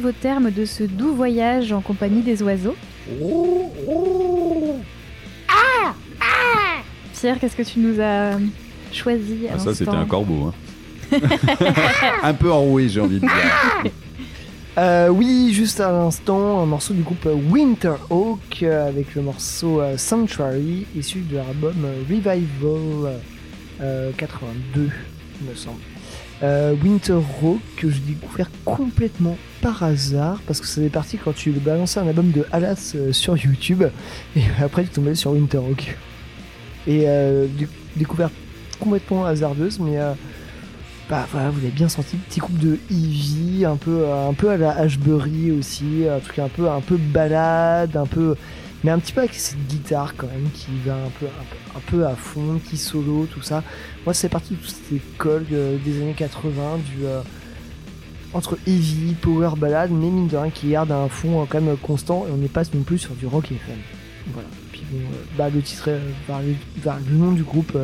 Arrive 0.00 0.06
au 0.06 0.12
terme 0.12 0.50
de 0.50 0.64
ce 0.64 0.84
doux 0.84 1.14
voyage 1.14 1.72
en 1.72 1.80
compagnie 1.80 2.22
des 2.22 2.42
oiseaux. 2.42 2.76
Pierre, 7.12 7.38
qu'est-ce 7.38 7.56
que 7.56 7.62
tu 7.62 7.80
nous 7.80 8.00
as 8.00 8.38
choisi 8.92 9.46
à 9.48 9.52
Ah, 9.54 9.58
ça, 9.58 9.74
c'était 9.74 9.90
un 9.90 10.06
corbeau. 10.06 10.52
Hein. 11.12 11.18
un 12.22 12.32
peu 12.32 12.50
enroué, 12.50 12.88
j'ai 12.88 13.00
envie 13.00 13.16
de 13.16 13.20
dire. 13.20 13.30
Euh, 14.78 15.08
oui, 15.08 15.52
juste 15.52 15.80
à 15.80 15.90
l'instant, 15.90 16.60
un 16.62 16.64
morceau 16.64 16.94
du 16.94 17.02
groupe 17.02 17.28
Winter 17.50 17.96
Oak 18.08 18.62
euh, 18.62 18.88
avec 18.88 19.16
le 19.16 19.20
morceau 19.20 19.80
euh, 19.80 19.98
Sanctuary 19.98 20.86
issu 20.96 21.18
de 21.18 21.34
leur 21.34 21.48
album 21.48 21.74
euh, 21.84 22.02
Revival 22.08 23.18
euh, 23.82 24.12
82, 24.16 24.88
il 25.42 25.50
me 25.50 25.54
semble. 25.56 25.80
Euh, 26.42 26.74
Winter 26.82 27.18
Oak 27.42 27.58
que 27.76 27.90
j'ai 27.90 28.00
découvert 28.00 28.50
complètement 28.64 29.36
par 29.60 29.82
hasard 29.82 30.40
parce 30.46 30.58
que 30.60 30.66
ça 30.66 30.80
fait 30.80 30.88
parti 30.88 31.18
quand 31.18 31.34
tu 31.34 31.50
balançais 31.50 32.00
un 32.00 32.08
album 32.08 32.30
de 32.30 32.46
Alas 32.50 32.92
euh, 32.94 33.12
sur 33.12 33.36
YouTube 33.36 33.84
et 34.36 34.40
après 34.62 34.84
tu 34.84 34.88
tombais 34.90 35.14
sur 35.14 35.32
Winter 35.32 35.58
Oak. 35.58 35.96
Et 36.86 37.02
euh, 37.06 37.46
du- 37.46 37.68
découvert 37.96 38.30
complètement 38.78 39.26
hasardeuse, 39.26 39.78
mais 39.80 39.98
euh, 39.98 40.12
bah 41.10 41.26
voilà, 41.30 41.50
vous 41.50 41.58
l'avez 41.60 41.72
bien 41.72 41.90
senti, 41.90 42.16
petit 42.16 42.40
couple 42.40 42.58
de 42.60 42.78
Eevee, 42.90 43.66
un 43.66 43.76
peu, 43.76 44.06
un 44.10 44.32
peu 44.32 44.48
à 44.48 44.56
la 44.56 44.70
Ashbury 44.78 45.50
aussi, 45.50 46.04
un 46.10 46.20
truc 46.20 46.38
un 46.38 46.48
peu, 46.48 46.70
un 46.70 46.80
peu 46.80 46.96
balade, 46.96 47.96
un 47.98 48.06
peu, 48.06 48.34
mais 48.82 48.90
un 48.90 48.98
petit 48.98 49.12
peu 49.12 49.20
avec 49.20 49.34
cette 49.34 49.66
guitare 49.66 50.14
quand 50.16 50.26
même 50.26 50.48
qui 50.52 50.70
va 50.84 50.94
un 50.94 51.10
peu, 51.18 51.26
un 51.26 51.80
peu, 51.86 52.06
à 52.06 52.14
fond, 52.14 52.60
qui 52.64 52.76
solo, 52.76 53.26
tout 53.26 53.42
ça. 53.42 53.62
Moi, 54.04 54.14
c'est 54.14 54.28
parti 54.28 54.54
de 54.54 54.66
cette 54.66 54.92
école 54.92 55.46
euh, 55.52 55.76
des 55.84 56.00
années 56.02 56.14
80, 56.16 56.78
du 56.78 57.04
euh, 57.04 57.20
entre 58.32 58.58
heavy, 58.66 59.14
power 59.20 59.50
ballade, 59.56 59.90
mais 59.90 60.06
mine 60.06 60.28
de 60.28 60.36
rien 60.36 60.50
qui 60.50 60.70
garde 60.70 60.92
un 60.92 61.08
fond 61.08 61.42
euh, 61.42 61.44
quand 61.48 61.60
même 61.60 61.76
constant 61.76 62.26
et 62.28 62.30
on 62.30 62.36
n'est 62.36 62.48
pas 62.48 62.62
non 62.74 62.82
plus 62.82 62.98
sur 62.98 63.14
du 63.14 63.26
rock 63.26 63.46
FM. 63.46 63.78
Voilà. 64.32 64.48
Puis 64.72 64.82
bon, 64.90 64.98
euh, 64.98 65.24
bah, 65.36 65.50
le 65.50 65.60
titre, 65.60 65.90
le, 65.90 67.16
nom 67.16 67.32
du 67.32 67.42
groupe 67.42 67.76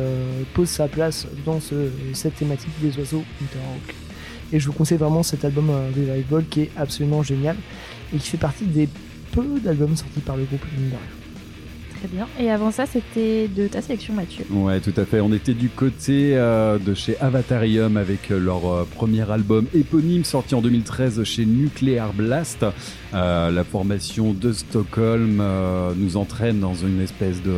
pose 0.53 0.69
sa 0.69 0.87
place 0.87 1.27
dans 1.45 1.59
ce, 1.59 1.89
cette 2.13 2.35
thématique 2.35 2.71
des 2.81 2.97
oiseaux 2.97 3.23
Winterhawk. 3.41 3.95
Et 4.53 4.59
je 4.59 4.67
vous 4.67 4.73
conseille 4.73 4.97
vraiment 4.97 5.23
cet 5.23 5.43
album 5.43 5.69
euh, 5.69 5.89
Revival 5.95 6.45
qui 6.49 6.61
est 6.61 6.71
absolument 6.77 7.21
génial 7.21 7.57
et 8.13 8.17
qui 8.17 8.29
fait 8.29 8.37
partie 8.37 8.65
des 8.65 8.87
peu 9.31 9.59
d'albums 9.63 9.95
sortis 9.95 10.19
par 10.21 10.37
le 10.37 10.43
groupe 10.45 10.65
mine. 10.77 10.91
Très 11.99 12.07
bien. 12.09 12.27
Et 12.39 12.51
avant 12.51 12.69
ça, 12.69 12.85
c'était 12.85 13.47
de 13.47 13.67
ta 13.67 13.81
sélection, 13.81 14.13
Mathieu. 14.13 14.45
Ouais, 14.51 14.79
tout 14.79 14.93
à 14.97 15.05
fait. 15.05 15.19
On 15.19 15.33
était 15.33 15.55
du 15.55 15.69
côté 15.69 16.37
euh, 16.37 16.77
de 16.77 16.93
chez 16.93 17.17
Avatarium 17.19 17.97
avec 17.97 18.29
euh, 18.29 18.37
leur 18.37 18.67
euh, 18.71 18.87
premier 18.95 19.29
album 19.31 19.65
éponyme 19.73 20.23
sorti 20.23 20.53
en 20.53 20.61
2013 20.61 21.23
chez 21.23 21.45
Nuclear 21.47 22.13
Blast. 22.13 22.65
Euh, 23.15 23.49
la 23.49 23.63
formation 23.63 24.33
de 24.33 24.51
Stockholm 24.51 25.39
euh, 25.41 25.93
nous 25.95 26.17
entraîne 26.17 26.59
dans 26.59 26.75
une 26.75 27.01
espèce 27.01 27.41
de 27.41 27.55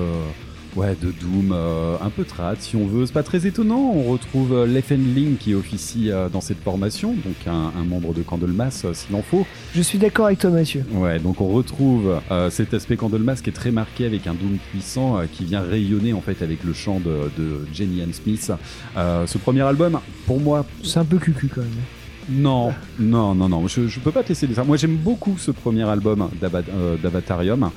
ouais 0.80 0.96
de 1.02 1.12
doom 1.12 1.52
euh, 1.54 1.96
un 2.02 2.10
peu 2.10 2.24
trad 2.24 2.58
si 2.60 2.76
on 2.76 2.86
veut. 2.88 3.06
C'est 3.06 3.14
pas 3.14 3.24
très 3.24 3.46
étonnant. 3.46 3.92
On 3.96 4.04
retrouve 4.12 4.54
euh, 4.54 4.66
Leffenling 4.66 5.38
qui 5.38 5.54
officie 5.54 6.10
euh, 6.12 6.30
dans 6.30 6.42
cette 6.42 6.60
formation, 6.64 7.14
donc 7.14 7.36
un, 7.48 7.72
un 7.80 7.84
membre 7.84 8.14
de 8.14 8.22
Candlemas 8.22 8.82
euh, 8.86 8.94
s'il 8.94 9.16
en 9.16 9.22
faut. 9.22 9.46
Je 9.76 9.82
suis 9.82 9.98
d'accord 9.98 10.28
avec 10.28 10.40
toi, 10.40 10.50
Mathieu. 10.50 10.84
Ouais, 10.94 11.20
donc 11.20 11.42
on 11.42 11.48
retrouve 11.48 12.20
cet 12.50 12.74
aspect 12.74 12.96
Candlemas 12.98 13.42
qui 13.44 13.50
est 13.50 13.54
très 13.54 13.72
marqué 13.72 14.06
avec 14.06 14.26
un 14.28 14.34
doom 14.34 14.58
puissant 14.72 15.18
qui 15.34 15.46
vient 15.46 15.62
rayonner 15.62 16.14
en 16.14 16.22
fait 16.22 16.42
avec 16.42 16.64
le 16.64 16.74
chant 16.74 17.00
de, 17.00 17.30
de 17.42 17.66
Jenny 17.74 18.02
Ann 18.02 18.14
Smith. 18.14 18.52
Ce 18.96 19.38
premier 19.38 19.62
album, 19.62 20.00
pour 20.26 20.40
moi, 20.40 20.66
C'est 20.84 21.00
un 21.00 21.06
peu 21.06 21.18
cucu 21.18 21.48
quand 21.54 21.62
même. 21.62 22.42
non, 22.42 22.72
non, 23.00 23.34
non, 23.36 23.50
non, 23.50 23.68
je, 23.68 23.88
je 23.88 24.00
peux 24.00 24.12
pas 24.12 24.24
te 24.24 24.30
laisser 24.30 24.48
dire 24.48 24.56
ça. 24.56 24.64
Moi 24.64 24.78
j'aime 24.78 24.96
beaucoup 24.96 25.36
ce 25.38 25.52
premier 25.52 25.84
album 25.84 26.30
d'Ava- 26.42 26.62
d'Avatarium. 27.02 27.70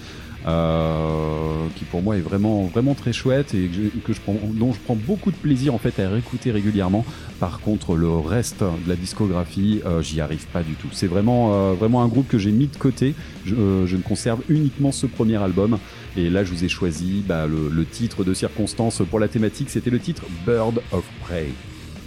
Euh, 0.47 1.67
qui 1.77 1.85
pour 1.85 2.03
moi 2.03 2.17
est 2.17 2.21
vraiment 2.21 2.65
vraiment 2.65 2.95
très 2.95 3.13
chouette 3.13 3.55
et 3.55 3.69
que, 4.05 4.13
je- 4.13 4.21
prends, 4.21 4.37
dont 4.55 4.73
je 4.73 4.79
prends 4.81 4.97
beaucoup 4.97 5.31
de 5.31 5.37
plaisir 5.37 5.75
en 5.75 5.79
fait 5.79 5.99
à 6.01 6.09
réécouter 6.09 6.51
régulièrement. 6.51 7.05
Par 7.41 7.61
contre, 7.61 7.95
le 7.97 8.11
reste 8.11 8.63
de 8.63 8.89
la 8.89 8.97
discographie, 8.97 9.81
euh, 9.87 10.03
j'y 10.03 10.21
arrive 10.21 10.47
pas 10.47 10.63
du 10.63 10.75
tout. 10.75 10.89
C'est 10.93 11.07
vraiment 11.07 11.53
euh, 11.55 11.73
vraiment 11.75 12.03
un 12.03 12.09
groupe 12.09 12.29
que 12.29 12.39
j'ai 12.39 12.53
mis 12.53 12.67
de 12.67 12.77
côté. 12.77 13.15
Je, 13.45 13.55
ne 13.55 14.03
conserve 14.03 14.41
uniquement 14.49 14.93
ce 14.93 15.07
premier 15.07 15.37
album. 15.37 15.79
Et 16.17 16.29
là, 16.31 16.45
je 16.45 16.51
vous 16.53 16.65
ai 16.65 16.69
choisi 16.69 17.23
bah, 17.27 17.47
le 17.47 17.85
titre 17.85 18.25
de 18.25 18.35
circonstance 18.35 19.03
pour 19.09 19.19
la 19.19 19.29
thématique. 19.29 19.71
C'était 19.71 19.91
le 19.91 19.99
titre 20.01 20.23
Bird 20.47 20.81
of 20.93 21.05
Prey. 21.23 21.49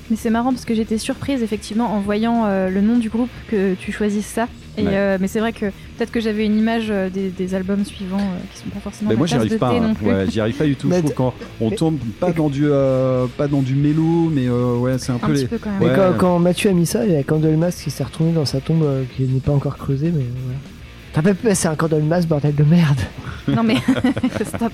Mais 0.10 0.15
c'est 0.18 0.30
marrant 0.30 0.52
parce 0.52 0.65
que 0.65 0.76
j'étais 0.76 0.98
surprise 0.99 1.41
effectivement 1.41 1.91
en 1.94 1.99
voyant 1.99 2.44
euh, 2.45 2.69
le 2.69 2.82
nom 2.82 2.98
du 2.98 3.10
groupe 3.10 3.30
que 3.49 3.73
tu 3.73 3.91
choisisses 3.91 4.27
ça. 4.27 4.48
Et, 4.77 4.84
Ouais. 4.84 4.90
euh, 4.94 5.18
mais 5.22 5.27
c'est 5.30 5.40
vrai 5.40 5.53
que 5.53 5.68
peut-être 5.68 6.11
que 6.11 6.19
j'avais 6.19 6.45
une 6.45 6.57
image 6.57 6.88
euh, 6.90 7.10
des, 7.10 7.30
des 7.30 7.56
albums 7.56 7.86
suivants 7.86 8.18
euh, 8.19 8.38
qui 8.53 8.60
sont 8.60 8.69
pas 8.69 8.82
forcément 8.82 9.10
Mais 9.10 9.15
ma 9.15 9.19
moi 9.19 9.27
j'y 9.27 9.36
arrive 9.36 9.57
pas, 9.57 9.72
hein. 9.72 9.94
ouais, 10.03 10.26
j'y 10.30 10.41
arrive 10.41 10.56
pas 10.56 10.65
du 10.65 10.76
tout. 10.76 10.90
Mais 10.90 10.98
je 10.98 11.02
trouve 11.03 11.14
quand 11.14 11.34
on 11.61 11.72
tombe 11.72 11.98
pas 12.19 12.32
dans 12.34 12.49
du 12.49 12.65
euh, 12.68 13.26
pas 13.38 13.48
dans 13.48 13.61
du 13.61 13.73
mélo, 13.73 14.30
mais 14.32 14.48
euh, 14.48 14.77
ouais 14.77 14.98
c'est 14.99 15.14
un, 15.14 15.15
Un 15.15 15.19
peu 15.19 15.32
les. 15.32 15.48
peu 15.48 15.57
quand 15.57 15.69
même. 15.72 15.80
Mais 15.80 15.86
Ouais. 15.88 15.95
quand, 15.95 16.18
quand 16.18 16.40
Mathieu 16.40 16.69
a 16.69 16.73
mis 16.73 16.86
ça, 16.86 17.06
il 17.06 17.14
y 17.14 17.15
a 17.15 17.23
Candlemas 17.23 17.72
qui 17.84 17.90
s'est 17.90 18.03
retourné 18.03 18.34
dans 18.34 18.44
sa 18.45 18.60
tombe 18.60 18.84
euh, 18.84 19.03
qui 19.15 19.23
n'est 19.23 19.40
pas 19.40 19.53
encore 19.53 19.77
creusée, 19.77 20.11
mais 20.14 20.26
voilà. 20.44 20.60
T'as 21.14 21.22
pas 21.22 21.34
pu 21.34 21.48
passer 21.48 21.68
un 21.69 21.76
Candlemas, 21.76 22.26
bordel 22.27 22.53
de 22.53 22.64
merde 22.65 22.99
Non 23.48 23.64
mais 23.64 23.76
stop. 24.45 24.73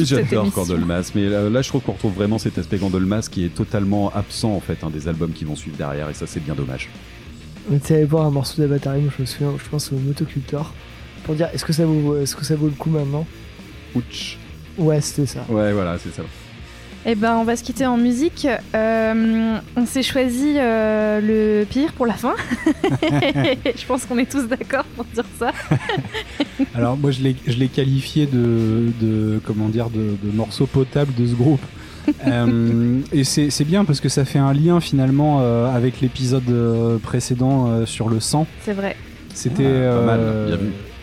Mais 0.00 0.06
j'adore. 0.06 0.52
Candlemas, 0.52 1.12
mais 1.14 1.28
là, 1.28 1.48
là, 1.48 1.62
je 1.62 1.68
trouve 1.68 1.82
qu'on 1.82 1.92
retrouve 1.92 2.14
vraiment 2.14 2.38
cet 2.38 2.58
aspect 2.58 2.78
Candlemas 2.78 3.28
qui 3.30 3.44
est 3.44 3.54
totalement 3.54 4.10
absent 4.14 4.52
en 4.52 4.60
fait 4.60 4.78
hein, 4.82 4.90
des 4.90 5.08
albums 5.08 5.32
qui 5.32 5.44
vont 5.44 5.56
suivre 5.56 5.76
derrière 5.76 6.08
et 6.08 6.14
ça 6.14 6.26
c'est 6.26 6.40
bien 6.40 6.54
dommage. 6.54 6.88
Tu 7.70 7.78
sais, 7.82 7.96
aller 7.96 8.04
voir 8.04 8.26
un 8.26 8.30
morceau 8.30 8.60
d'Avatarium, 8.60 9.10
je 9.16 9.22
me 9.22 9.26
souviens, 9.26 9.52
je 9.62 9.68
pense 9.68 9.92
au 9.92 9.96
Motocultor, 9.96 10.72
pour 11.24 11.34
dire 11.34 11.48
est-ce 11.52 11.64
que 11.64 11.72
ça 11.72 11.84
vaut, 11.86 12.16
est-ce 12.16 12.34
que 12.34 12.44
ça 12.44 12.56
vaut 12.56 12.66
le 12.66 12.72
coup 12.72 12.90
maintenant? 12.90 13.26
Ouch. 13.94 14.38
Ouais, 14.78 15.00
c'était 15.00 15.26
ça. 15.26 15.44
Ouais 15.48 15.72
voilà 15.72 15.98
c'est 15.98 16.12
ça. 16.14 16.22
Eh 17.06 17.14
ben 17.14 17.36
on 17.36 17.44
va 17.44 17.56
se 17.56 17.64
quitter 17.64 17.86
en 17.86 17.96
musique. 17.96 18.46
Euh, 18.74 19.56
on 19.76 19.86
s'est 19.86 20.02
choisi 20.02 20.54
euh, 20.56 21.20
le 21.20 21.64
pire 21.64 21.92
pour 21.92 22.06
la 22.06 22.14
fin. 22.14 22.34
Je 22.84 23.86
pense 23.86 24.04
qu'on 24.04 24.18
est 24.18 24.30
tous 24.30 24.46
d'accord 24.46 24.84
pour 24.96 25.04
dire 25.06 25.24
ça. 25.38 25.52
Alors 26.74 26.96
moi 26.98 27.10
je 27.10 27.22
l'ai 27.22 27.36
je 27.46 27.56
l'ai 27.56 27.68
qualifié 27.68 28.26
de, 28.26 28.92
de 29.00 29.40
comment 29.46 29.68
dire 29.68 29.88
de, 29.88 30.16
de 30.22 30.36
morceau 30.36 30.66
potable 30.66 31.14
de 31.14 31.26
ce 31.26 31.34
groupe. 31.34 31.62
Euh, 32.26 32.98
et 33.12 33.24
c'est 33.24 33.50
c'est 33.50 33.64
bien 33.64 33.84
parce 33.84 34.00
que 34.00 34.08
ça 34.08 34.24
fait 34.24 34.38
un 34.38 34.52
lien 34.54 34.80
finalement 34.80 35.40
euh, 35.42 35.66
avec 35.72 36.00
l'épisode 36.00 36.98
précédent 37.02 37.68
euh, 37.68 37.86
sur 37.86 38.08
le 38.08 38.20
sang. 38.20 38.46
C'est 38.64 38.72
vrai. 38.72 38.96
C'était 39.34 39.64
Ah, 39.64 39.68
euh, 39.68 40.56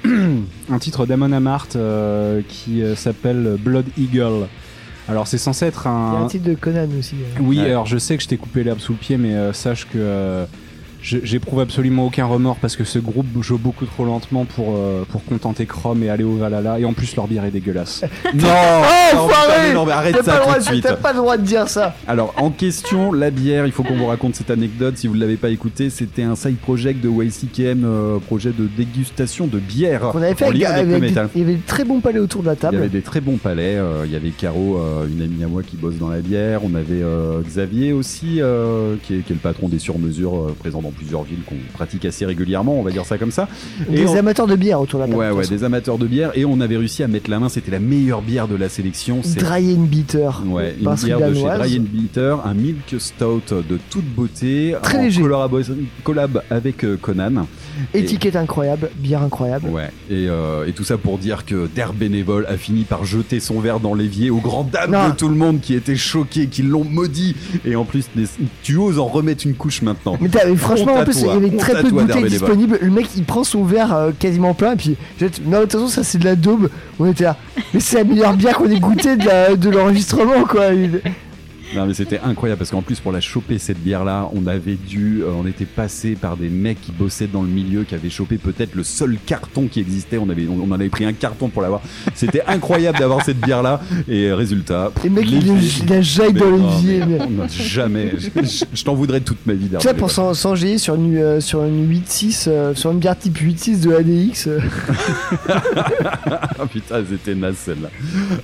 un 0.69 0.79
titre 0.79 1.05
d'Amon 1.05 1.31
Amart 1.31 1.67
euh, 1.75 2.41
qui 2.47 2.81
euh, 2.81 2.95
s'appelle 2.95 3.57
Blood 3.59 3.85
Eagle. 3.97 4.47
Alors 5.09 5.27
c'est 5.27 5.37
censé 5.37 5.65
être 5.65 5.83
Il 5.85 5.87
y 5.87 5.89
a 5.89 5.91
un 6.19 6.23
un, 6.23 6.27
titre 6.27 6.45
de 6.49 6.53
Conan 6.55 6.87
aussi. 6.99 7.15
euh. 7.15 7.39
oui, 7.41 7.59
Ouais. 7.59 7.65
alors 7.71 7.85
je 7.85 7.97
sais 7.97 8.17
que 8.17 8.23
je 8.23 8.27
t'ai 8.27 8.37
coupé 8.37 8.63
l'herbe 8.63 8.79
sous 8.79 8.91
le 8.93 8.97
pied, 8.97 9.17
mais 9.17 9.33
euh, 9.35 9.53
sache 9.53 9.85
que 9.85 9.91
euh, 9.97 10.45
j'éprouve 11.01 11.59
absolument 11.59 12.05
aucun 12.07 12.25
remords 12.25 12.57
parce 12.57 12.75
que 12.75 12.83
ce 12.83 12.99
groupe 12.99 13.25
joue 13.41 13.57
beaucoup 13.57 13.85
trop 13.85 14.05
lentement 14.05 14.45
pour, 14.45 14.75
euh, 14.75 15.03
pour 15.09 15.23
contenter 15.25 15.65
Chrome 15.65 16.03
et 16.03 16.09
aller 16.09 16.23
au 16.23 16.35
Valhalla. 16.35 16.79
Et 16.79 16.85
en 16.85 16.93
plus, 16.93 17.15
leur 17.15 17.27
bière 17.27 17.45
est 17.45 17.51
dégueulasse. 17.51 18.03
Non, 18.33 18.47
Oh, 18.47 19.15
non, 19.15 19.21
enfoiré 19.23 19.53
mais 19.69 19.73
non, 19.73 19.85
mais 19.85 19.91
arrête 19.93 20.15
ça 20.17 20.23
pas, 20.23 20.37
tout 20.37 20.43
droit 20.43 20.59
de 20.59 20.63
suite. 20.63 20.83
t'as 20.83 20.95
pas 20.95 21.11
le 21.13 21.17
droit 21.19 21.37
de 21.37 21.43
dire 21.43 21.67
ça 21.69 21.95
Alors, 22.07 22.33
en 22.37 22.49
question, 22.49 23.11
la 23.13 23.29
bière, 23.31 23.65
il 23.65 23.71
faut 23.71 23.83
qu'on 23.83 23.95
vous 23.95 24.05
raconte 24.07 24.35
cette 24.35 24.49
anecdote. 24.51 24.97
Si 24.97 25.07
vous 25.07 25.15
ne 25.15 25.19
l'avez 25.21 25.37
pas 25.37 25.49
écouté, 25.49 25.89
c'était 25.89 26.23
un 26.23 26.35
side 26.35 26.57
project 26.57 27.01
de 27.01 27.09
YCKM, 27.09 27.83
euh, 27.85 28.19
projet 28.19 28.51
de 28.51 28.67
dégustation 28.67 29.47
de 29.47 29.59
bière. 29.59 30.11
On 30.13 30.21
avait 30.21 30.35
fait 30.35 30.45
avec, 30.45 30.63
avec 30.63 30.87
des-. 31.01 31.13
Il 31.35 31.41
y 31.41 31.43
avait 31.43 31.55
de 31.55 31.65
très 31.65 31.83
bons 31.85 31.99
palais 31.99 32.19
autour 32.19 32.41
de 32.41 32.47
la 32.47 32.53
Il 32.53 32.63
y 32.63 32.65
avait 32.67 32.77
table. 32.79 32.89
des 32.89 33.01
très 33.01 33.21
bons 33.21 33.37
palais. 33.37 33.75
euh, 33.77 34.03
il 34.05 34.11
y 34.11 34.15
avait 34.15 34.29
Caro, 34.31 34.77
euh, 34.77 35.07
une 35.07 35.21
amie 35.21 35.43
à 35.43 35.47
moi 35.47 35.63
qui 35.63 35.77
bosse 35.77 35.95
dans 35.95 36.09
la 36.09 36.19
bière. 36.19 36.61
On 36.63 36.75
avait 36.75 37.01
euh, 37.01 37.41
Xavier 37.41 37.93
aussi, 37.93 38.41
euh, 38.41 38.95
qui, 39.03 39.15
est, 39.15 39.19
qui 39.19 39.31
est 39.31 39.35
le 39.35 39.41
patron 39.41 39.67
des 39.69 39.79
sur-mesures, 39.79 40.35
euh, 40.35 40.55
présent 40.59 40.81
dans 40.87 40.91
plusieurs 40.91 41.23
villes 41.23 41.39
qu'on 41.45 41.55
pratique 41.73 42.05
assez 42.05 42.25
régulièrement, 42.25 42.79
on 42.79 42.83
va 42.83 42.91
dire 42.91 43.05
ça 43.05 43.17
comme 43.17 43.31
ça. 43.31 43.47
Et 43.91 43.95
Des 43.97 44.07
on- 44.07 44.15
amateurs 44.15 44.47
de 44.47 44.55
bière 44.55 44.79
autour 44.81 44.99
de 44.99 45.03
la 45.05 45.09
table. 45.09 45.19
Ouais, 45.19 45.27
de 45.29 45.33
ouais, 45.33 45.41
façon. 45.43 45.55
des 45.55 45.63
amateurs 45.63 45.97
de 45.97 46.07
bière. 46.07 46.31
Et 46.35 46.45
on 46.45 46.59
avait 46.61 46.77
réussi 46.77 47.03
à 47.03 47.07
mettre 47.07 47.29
la 47.29 47.39
main. 47.39 47.49
C'était 47.49 47.71
la 47.71 47.79
meilleure 47.79 48.21
bière 48.21 48.47
de 48.47 48.55
la 48.55 48.69
sélection. 48.69 49.19
C'est 49.23 49.39
Dry 49.39 49.73
and 49.73 49.83
Bitter. 49.83 50.29
Ouais, 50.45 50.75
une 50.79 50.83
bière 50.95 51.19
de 51.19 51.33
chez 51.33 51.41
danoise. 51.41 51.59
Dry 51.59 51.79
and 51.79 51.85
Bitter, 51.91 52.35
un 52.45 52.53
milk 52.53 52.95
stout 52.99 53.41
de 53.51 53.77
toute 53.89 54.05
beauté, 54.05 54.75
Très 54.81 54.99
en 54.99 55.01
léger. 55.03 55.23
collab 56.03 56.41
avec 56.49 56.83
euh, 56.83 56.97
Conan. 57.01 57.45
Étiquette 57.93 58.35
incroyable, 58.35 58.89
bière 58.97 59.21
incroyable. 59.21 59.69
Ouais, 59.69 59.89
et, 60.09 60.27
euh, 60.29 60.65
et 60.67 60.71
tout 60.73 60.83
ça 60.83 60.97
pour 60.97 61.17
dire 61.17 61.45
que 61.45 61.67
Der 61.75 61.93
Bénévole 61.93 62.45
a 62.47 62.57
fini 62.57 62.83
par 62.83 63.05
jeter 63.05 63.39
son 63.39 63.59
verre 63.59 63.79
dans 63.79 63.93
l'évier 63.93 64.29
aux 64.29 64.37
grandes 64.39 64.69
dames 64.69 64.91
Non. 64.91 65.09
de 65.09 65.13
tout 65.13 65.29
le 65.29 65.35
monde 65.35 65.59
qui 65.61 65.73
étaient 65.73 65.95
choqués, 65.95 66.47
qui 66.47 66.61
l'ont 66.63 66.83
maudit. 66.83 67.35
Et 67.65 67.75
en 67.75 67.85
plus, 67.85 68.05
tu 68.63 68.77
oses 68.77 68.99
en 68.99 69.05
remettre 69.07 69.45
une 69.45 69.55
couche 69.55 69.81
maintenant. 69.81 70.17
Mais, 70.21 70.29
franchement, 70.55 70.95
en 70.95 71.03
plus, 71.03 71.21
il 71.21 71.27
y 71.27 71.29
avait 71.29 71.57
très 71.57 71.81
peu 71.81 71.89
de 71.89 71.95
bouteilles 71.95 72.25
disponibles. 72.29 72.79
Le 72.81 72.91
mec, 72.91 73.07
il 73.15 73.23
prend 73.23 73.43
son 73.43 73.63
verre 73.63 73.93
euh, 73.95 74.11
quasiment 74.17 74.53
plein, 74.53 74.73
et 74.73 74.75
puis 74.77 74.95
jette. 75.19 75.41
Non, 75.45 75.57
de 75.59 75.63
toute 75.63 75.73
façon, 75.73 75.87
ça 75.87 76.03
c'est 76.03 76.17
de 76.17 76.25
la 76.25 76.35
daube. 76.35 76.69
On 76.99 77.05
était 77.05 77.23
là. 77.25 77.37
Mais 77.73 77.79
c'est 77.79 77.97
la 77.97 78.03
meilleure 78.03 78.35
bière 78.35 78.57
qu'on 78.57 78.69
ait 78.69 78.79
goûtée 78.79 79.15
de 79.17 79.69
l'enregistrement, 79.69 80.43
quoi. 80.47 80.67
Il- 80.73 81.01
Non 81.75 81.85
mais 81.85 81.93
c'était 81.93 82.19
incroyable 82.19 82.59
parce 82.59 82.71
qu'en 82.71 82.81
plus 82.81 82.99
pour 82.99 83.11
la 83.11 83.19
choper 83.21 83.57
cette 83.59 83.79
bière 83.79 84.03
là, 84.05 84.29
on 84.33 84.47
avait 84.47 84.75
dû, 84.75 85.21
euh, 85.23 85.31
on 85.37 85.45
était 85.45 85.65
passé 85.65 86.15
par 86.15 86.37
des 86.37 86.49
mecs 86.49 86.79
qui 86.81 86.91
bossaient 86.91 87.27
dans 87.27 87.41
le 87.41 87.49
milieu, 87.49 87.83
qui 87.83 87.93
avaient 87.93 88.09
chopé 88.09 88.37
peut-être 88.37 88.73
le 88.75 88.83
seul 88.83 89.17
carton 89.25 89.67
qui 89.67 89.79
existait. 89.81 90.17
On 90.17 90.29
avait, 90.29 90.47
on, 90.47 90.59
on 90.61 90.71
en 90.71 90.75
avait 90.79 90.89
pris 90.89 91.03
un 91.05 91.13
carton 91.13 91.49
pour 91.49 91.61
l'avoir. 91.61 91.81
C'était 92.15 92.41
incroyable 92.47 92.97
d'avoir 92.99 93.23
cette 93.23 93.39
bière 93.39 93.61
là. 93.63 93.81
Et 94.07 94.27
euh, 94.29 94.35
résultat, 94.35 94.91
Les 95.03 95.09
mecs, 95.09 95.25
les- 95.29 95.37
il 95.37 95.63
il 95.83 95.89
la 95.89 96.01
jaille 96.01 96.33
mais- 96.33 96.39
dans 96.39 96.49
l'olivier. 96.49 97.01
jamais. 97.49 98.13
Je, 98.73 98.83
t'en 98.83 98.95
voudrais 98.95 99.19
toute 99.21 99.45
ma 99.45 99.53
vie. 99.53 99.67
Tu 99.69 99.79
sais, 99.87 99.93
pour 99.93 100.09
s'en- 100.11 100.33
s'enjailler 100.33 100.77
sur 100.77 100.95
une, 100.95 101.17
euh, 101.17 101.39
sur 101.41 101.63
une 101.63 101.85
8.6, 101.89 102.45
euh, 102.47 102.73
sur 102.75 102.91
une 102.91 102.99
bière 102.99 103.17
type 103.17 103.37
8.6 103.37 103.81
de 103.81 103.93
ADX. 103.93 104.47
Ah 106.59 106.65
putain, 106.71 107.03
c'était 107.09 107.35
naze 107.35 107.55
celle-là. 107.57 107.89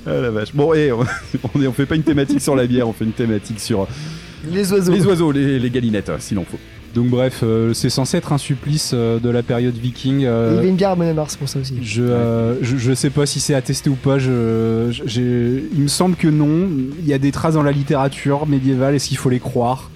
Ah 0.05 0.13
la 0.21 0.29
vache. 0.31 0.53
Bon, 0.53 0.73
et 0.73 0.91
on, 0.91 0.99
on 1.55 1.71
fait 1.71 1.85
pas 1.85 1.95
une 1.95 2.03
thématique 2.03 2.41
sur 2.41 2.55
la 2.55 2.65
bière, 2.67 2.87
on 2.87 2.93
fait 2.93 3.05
une 3.05 3.11
thématique 3.13 3.59
sur 3.59 3.87
les 4.51 4.71
oiseaux. 4.73 4.91
les 4.91 5.05
oiseaux, 5.05 5.31
les, 5.31 5.59
les 5.59 5.69
galinettes, 5.69 6.09
hein, 6.09 6.17
s'il 6.19 6.37
en 6.37 6.43
faut. 6.43 6.59
Donc 6.93 7.07
bref, 7.09 7.39
euh, 7.41 7.73
c'est 7.73 7.89
censé 7.89 8.17
être 8.17 8.33
un 8.33 8.37
supplice 8.37 8.91
euh, 8.93 9.17
de 9.17 9.29
la 9.29 9.41
période 9.41 9.73
viking. 9.75 10.25
Euh, 10.25 10.49
Il 10.51 10.55
y 10.57 10.59
avait 10.59 10.69
une 10.69 10.75
bière 10.75 10.91
à 10.91 10.95
Monomars 10.95 11.27
pour 11.39 11.49
ça 11.49 11.57
aussi. 11.59 11.73
Je, 11.81 12.03
euh, 12.03 12.55
je, 12.61 12.77
je 12.77 12.93
sais 12.93 13.09
pas 13.09 13.25
si 13.25 13.39
c'est 13.39 13.55
attesté 13.55 13.89
ou 13.89 13.95
pas. 13.95 14.19
Je, 14.19 14.89
je- 14.91 15.01
j'ai- 15.07 15.63
il 15.73 15.81
me 15.81 15.87
semble 15.87 16.15
que 16.15 16.27
non. 16.27 16.67
Il 16.99 17.07
y 17.07 17.13
a 17.13 17.17
des 17.17 17.31
traces 17.31 17.55
dans 17.55 17.63
la 17.63 17.71
littérature 17.71 18.45
médiévale. 18.45 18.93
Est-ce 18.93 19.07
qu'il 19.07 19.17
faut 19.17 19.29
les 19.31 19.39
croire? 19.39 19.89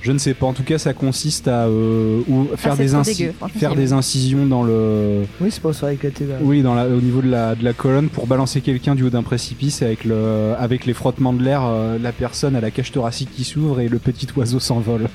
Je 0.00 0.12
ne 0.12 0.18
sais 0.18 0.32
pas. 0.34 0.46
En 0.46 0.52
tout 0.52 0.62
cas, 0.62 0.78
ça 0.78 0.94
consiste 0.94 1.48
à 1.48 1.66
euh, 1.66 2.20
ou 2.28 2.46
faire, 2.56 2.72
Ah, 2.74 2.76
des, 2.76 2.94
inci- 2.94 3.16
dégueu, 3.18 3.32
faire 3.58 3.74
des 3.74 3.92
incisions 3.92 4.46
dans 4.46 4.62
le, 4.62 5.22
Oui, 5.40 5.48
c'est 5.50 5.60
pour 5.60 5.74
se 5.74 5.80
faire 5.80 5.88
éclater 5.90 6.24
là. 6.26 6.36
oui, 6.40 6.62
dans 6.62 6.74
la, 6.74 6.86
au 6.86 7.00
niveau 7.00 7.20
de 7.20 7.28
la, 7.30 7.54
de 7.56 7.64
la 7.64 7.72
colonne 7.72 8.08
pour 8.08 8.26
balancer 8.26 8.60
quelqu'un 8.60 8.94
du 8.94 9.02
haut 9.02 9.10
d'un 9.10 9.22
précipice 9.24 9.82
et 9.82 9.86
avec 9.86 10.04
le, 10.04 10.54
avec 10.58 10.86
les 10.86 10.94
frottements 10.94 11.32
de 11.32 11.42
l'air, 11.42 11.62
euh, 11.64 11.98
la 12.00 12.12
personne 12.12 12.54
à 12.54 12.60
la 12.60 12.70
cage 12.70 12.92
thoracique 12.92 13.30
qui 13.34 13.44
s'ouvre 13.44 13.80
et 13.80 13.88
le 13.88 13.98
petit 13.98 14.28
oiseau 14.36 14.60
s'envole. 14.60 15.08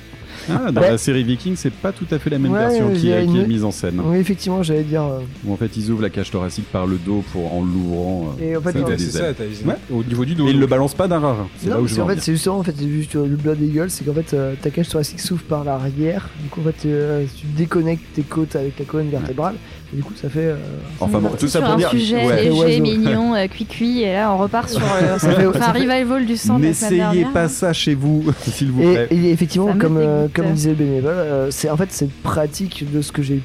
Ah, 0.49 0.71
dans 0.71 0.81
Ouais. 0.81 0.91
la 0.91 0.97
série 0.97 1.23
Viking, 1.23 1.55
c'est 1.55 1.71
pas 1.73 1.91
tout 1.91 2.05
à 2.11 2.19
fait 2.19 2.29
la 2.29 2.39
même 2.39 2.51
Ouais, 2.51 2.59
version 2.59 2.91
qui, 2.93 3.11
a 3.11 3.21
est- 3.21 3.25
qui 3.27 3.33
une- 3.33 3.41
est 3.41 3.47
mise 3.47 3.63
en 3.63 3.71
scène. 3.71 4.01
Oui, 4.03 4.17
effectivement, 4.17 4.61
j'allais 4.63 4.83
dire. 4.83 5.03
euh, 5.03 5.19
Où 5.45 5.53
en 5.53 5.57
fait, 5.57 5.75
ils 5.77 5.89
ouvrent 5.91 6.01
la 6.01 6.09
cage 6.09 6.31
thoracique 6.31 6.65
par 6.71 6.85
le 6.85 6.97
dos 6.97 7.23
pour, 7.31 7.53
en 7.53 7.61
l'ouvrant. 7.63 8.35
euh, 8.41 8.43
Et 8.51 8.55
en 8.57 8.61
fait, 8.61 8.71
ça 8.73 8.85
fait 8.85 8.97
c'est 8.97 9.11
ça, 9.11 9.23
Ouais. 9.65 9.75
au 9.91 10.03
niveau 10.03 10.25
du 10.25 10.35
dos. 10.35 10.47
Et 10.47 10.51
ils 10.51 10.59
le 10.59 10.67
balancent 10.67 10.93
pas 10.95 11.07
d'un 11.07 11.19
rare. 11.19 11.47
C'est 11.57 11.69
Non, 11.69 11.75
là 11.75 11.81
où 11.81 11.87
je 11.87 11.95
veux 11.95 12.01
en 12.03 12.07
fait, 12.07 12.19
c'est 12.21 12.33
justement 12.33 12.59
en 12.59 12.63
fait, 12.63 12.75
c'est 12.77 12.87
juste 12.89 13.15
euh, 13.15 13.25
le 13.27 13.35
Blood 13.35 13.61
Eagle, 13.61 13.89
c'est 13.89 14.03
qu'en 14.05 14.13
fait, 14.13 14.33
euh, 14.33 14.53
ta 14.61 14.69
cage 14.69 14.89
thoracique 14.89 15.19
s'ouvre 15.19 15.43
par 15.43 15.63
l'arrière. 15.63 16.29
Du 16.41 16.49
coup, 16.49 16.61
en 16.61 16.63
fait, 16.71 16.85
euh, 16.87 17.23
tu 17.39 17.45
déconnectes 17.47 18.03
tes 18.15 18.23
côtes 18.23 18.55
avec 18.55 18.77
la 18.79 18.85
colonne 18.85 19.09
vertébrale. 19.09 19.55
Et 19.93 19.97
du 19.97 20.03
coup, 20.03 20.13
ça 20.19 20.27
fait. 20.29 20.39
euh, 20.39 20.55
Enfin 20.99 21.19
bon, 21.19 21.29
tout 21.37 21.47
ça 21.47 21.61
pour 21.61 21.69
un 21.71 21.77
dire. 21.77 21.89
sujet 21.91 22.25
ouais. 22.25 22.43
léger, 22.49 22.79
mignon, 22.79 23.35
euh, 23.35 23.45
cuit-cuit, 23.47 24.01
et 24.01 24.13
là 24.13 24.33
on 24.33 24.37
repart 24.39 24.67
sur 24.69 24.81
euh, 24.81 25.13
un 25.15 25.19
fait- 25.19 25.45
revival 25.45 26.25
du 26.25 26.35
sang 26.35 26.57
de 26.59 26.65
la 26.65 26.73
semaine 26.73 26.99
N'essayez 27.09 27.25
pas 27.31 27.47
ça 27.47 27.73
chez 27.73 27.93
vous, 27.93 28.23
s'il 28.41 28.71
vous 28.71 28.81
Et, 28.81 28.93
plaît. 28.93 29.07
et 29.11 29.31
effectivement, 29.31 29.75
comme, 29.77 29.97
euh, 29.97 30.27
comme 30.33 30.51
disait 30.53 30.69
le 30.71 30.75
bénévole, 30.75 31.11
euh, 31.15 31.51
c'est 31.51 31.69
en 31.69 31.77
fait 31.77 31.91
cette 31.91 32.13
pratique 32.23 32.85
de 32.91 33.01
ce 33.01 33.11
que 33.11 33.21
j'ai. 33.21 33.41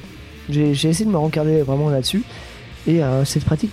J'ai 0.49 0.73
j'ai 0.73 0.89
essayé 0.89 1.05
de 1.05 1.11
me 1.11 1.17
rencarder 1.17 1.61
vraiment 1.61 1.89
là-dessus. 1.89 2.23
Et 2.87 3.03
euh, 3.03 3.23
cette 3.25 3.45
pratique 3.45 3.69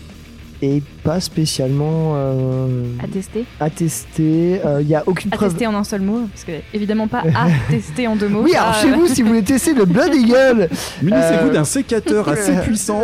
est 0.63 0.83
pas 1.03 1.21
spécialement 1.21 2.15
euh, 2.17 2.85
À 3.03 3.07
tester. 3.09 3.45
attestée. 3.61 4.61
Il 4.81 4.89
y 4.89 4.95
a 4.95 5.03
aucune 5.07 5.33
À 5.33 5.37
preuve. 5.37 5.51
tester 5.51 5.67
en 5.67 5.75
un 5.75 5.85
seul 5.85 6.01
mot, 6.03 6.21
parce 6.33 6.45
que 6.45 6.53
évidemment 6.75 7.07
pas 7.09 7.23
à 7.35 7.49
tester 7.71 8.07
en 8.07 8.17
deux 8.17 8.29
mots. 8.29 8.43
Oui, 8.43 8.53
ça, 8.53 8.63
alors 8.63 8.75
chez 8.75 8.91
euh, 8.93 8.97
vous, 8.97 9.07
si 9.07 9.23
vous 9.23 9.29
voulez 9.29 9.43
tester 9.43 9.75
le 9.75 9.85
Blood 9.85 10.15
Eagle, 10.15 10.69
Munissez-vous 11.03 11.49
euh, 11.49 11.53
d'un 11.53 11.65
sécateur 11.65 12.29
assez 12.37 12.55
puissant. 12.63 13.03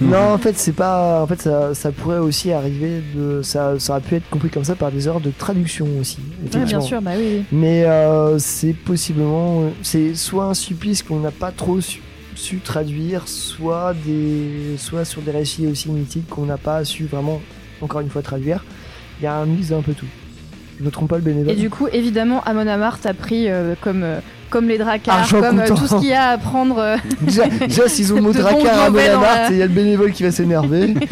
non, 0.00 0.32
en 0.32 0.38
fait, 0.38 0.56
c'est 0.56 0.72
pas. 0.72 1.22
En 1.22 1.26
fait, 1.26 1.40
ça, 1.42 1.74
ça 1.74 1.92
pourrait 1.92 2.18
aussi 2.18 2.52
arriver 2.52 3.02
de. 3.14 3.42
Ça, 3.42 3.74
ça 3.78 3.92
aurait 3.94 4.02
pu 4.02 4.14
être 4.16 4.28
compris 4.30 4.48
comme 4.50 4.64
ça 4.64 4.74
par 4.74 4.90
des 4.90 5.06
erreurs 5.06 5.20
de 5.20 5.30
traduction 5.36 5.86
aussi. 6.00 6.18
ouais, 6.54 6.64
bien 6.64 6.80
sûr, 6.80 7.00
bah 7.02 7.12
oui. 7.16 7.24
oui. 7.38 7.44
Mais 7.52 7.84
euh, 7.84 8.38
c'est 8.38 8.72
possiblement. 8.74 9.64
C'est 9.82 10.14
soit 10.14 10.44
un 10.44 10.54
supplice 10.54 11.02
qu'on 11.02 11.20
n'a 11.20 11.30
pas 11.30 11.50
trop 11.52 11.80
su, 11.80 12.00
su 12.34 12.58
traduire, 12.58 13.28
soit, 13.28 13.94
des, 14.06 14.76
soit 14.78 15.04
sur 15.04 15.22
des 15.22 15.30
récits 15.30 15.66
aussi 15.66 15.90
mythiques 15.90 16.28
qu'on 16.28 16.46
n'a 16.46 16.58
pas 16.58 16.84
su 16.84 17.04
vraiment, 17.04 17.40
encore 17.80 18.00
une 18.00 18.10
fois, 18.10 18.22
traduire. 18.22 18.64
Il 19.20 19.24
y 19.24 19.26
a 19.26 19.34
un 19.34 19.46
mix 19.46 19.68
d'un 19.68 19.82
peu 19.82 19.92
tout. 19.92 20.06
Je 20.78 20.84
me 20.84 20.90
trompe 20.90 21.10
pas 21.10 21.16
le 21.16 21.22
bénévole. 21.22 21.52
Et 21.52 21.56
du 21.56 21.68
coup, 21.68 21.88
évidemment, 21.92 22.42
Amon 22.44 22.66
Amarth 22.66 23.04
a 23.04 23.14
pris 23.14 23.48
euh, 23.48 23.74
comme, 23.80 24.02
euh, 24.02 24.20
comme 24.50 24.68
les 24.68 24.76
dracars, 24.78 25.20
Argent 25.20 25.40
comme 25.40 25.60
euh, 25.60 25.66
tout 25.68 25.76
ce 25.86 25.94
qu'il 25.96 26.08
y 26.08 26.12
a 26.12 26.30
à 26.30 26.38
prendre. 26.38 26.78
euh, 26.78 26.96
déjà, 27.22 27.46
déjà, 27.46 27.88
s'ils 27.88 28.12
ont 28.12 28.16
le 28.16 28.22
mot 28.22 28.32
dracard 28.34 28.80
à 28.80 28.90
la- 28.90 29.50
il 29.50 29.56
y 29.56 29.62
a 29.62 29.66
le 29.66 29.72
bénévole 29.72 30.12
qui 30.12 30.22
va 30.24 30.30
s'énerver. 30.30 30.94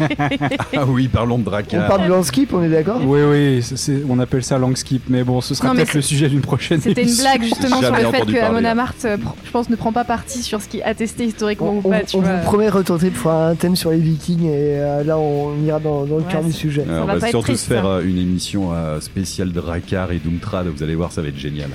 Ah 0.77 0.85
oui, 0.87 1.07
parlons 1.07 1.37
de 1.37 1.41
on 1.41 1.49
dracard. 1.49 1.87
parle 1.87 2.03
de 2.03 2.09
landscape, 2.09 2.49
on 2.53 2.63
est 2.63 2.69
d'accord? 2.69 3.01
Oui, 3.03 3.19
oui, 3.23 3.63
c'est- 3.63 4.03
on 4.07 4.19
appelle 4.19 4.43
ça 4.43 4.57
long 4.57 4.75
skip, 4.75 5.03
mais 5.09 5.23
bon, 5.23 5.41
ce 5.41 5.55
sera 5.55 5.69
Non, 5.69 5.75
peut-être 5.75 5.93
le 5.93 6.01
sujet 6.01 6.29
d'une 6.29 6.41
prochaine 6.41 6.79
C'était 6.81 7.03
une 7.03 7.15
blague 7.15 7.43
justement 7.43 7.79
sur 7.81 7.91
le 7.91 7.97
fait 7.97 8.03
que 8.25 8.39
parler, 8.39 8.39
hein. 8.67 8.85
Euh, 9.05 9.17
pr- 9.17 9.19
je 9.45 9.51
pense, 9.51 9.69
ne 9.69 9.75
prend 9.75 9.91
pas 9.91 10.03
parti 10.03 10.43
sur 10.43 10.61
ce 10.61 10.67
qui 10.67 10.79
est 10.79 10.83
attesté 10.83 11.25
historiquement 11.25 11.71
On, 11.83 11.87
ou 11.87 11.89
pas. 11.89 11.97
on- 12.01 12.05
tu 12.05 12.15
on 12.17 12.21
vois. 12.21 12.33
vous 12.35 12.43
promet 12.43 12.69
retenter 12.69 13.09
pour 13.09 13.23
faire 13.23 13.31
un 13.41 13.55
thème 13.55 13.75
sur 13.75 13.91
les 13.91 13.97
vikings 13.97 14.45
et 14.45 14.49
euh, 14.79 15.03
là 15.03 15.17
on 15.17 15.55
ira 15.65 15.79
dans, 15.79 16.05
dans 16.05 16.17
le 16.17 16.23
Ouais, 16.23 16.31
cœur 16.31 16.43
du 16.43 16.51
sujet. 16.51 16.85
On 16.89 17.05
va 17.05 17.27
surtout 17.29 17.55
se 17.55 17.65
faire 17.67 17.85
euh, 17.85 18.01
une 18.03 18.17
émission 18.17 18.69
spéciale 18.99 19.51
Drakkar 19.51 20.11
et 20.11 20.19
Doomtrad. 20.23 20.67
Vous 20.67 20.83
allez 20.83 20.95
voir, 20.95 21.11
ça 21.11 21.21
va 21.21 21.29
être 21.29 21.37
génial. 21.39 21.69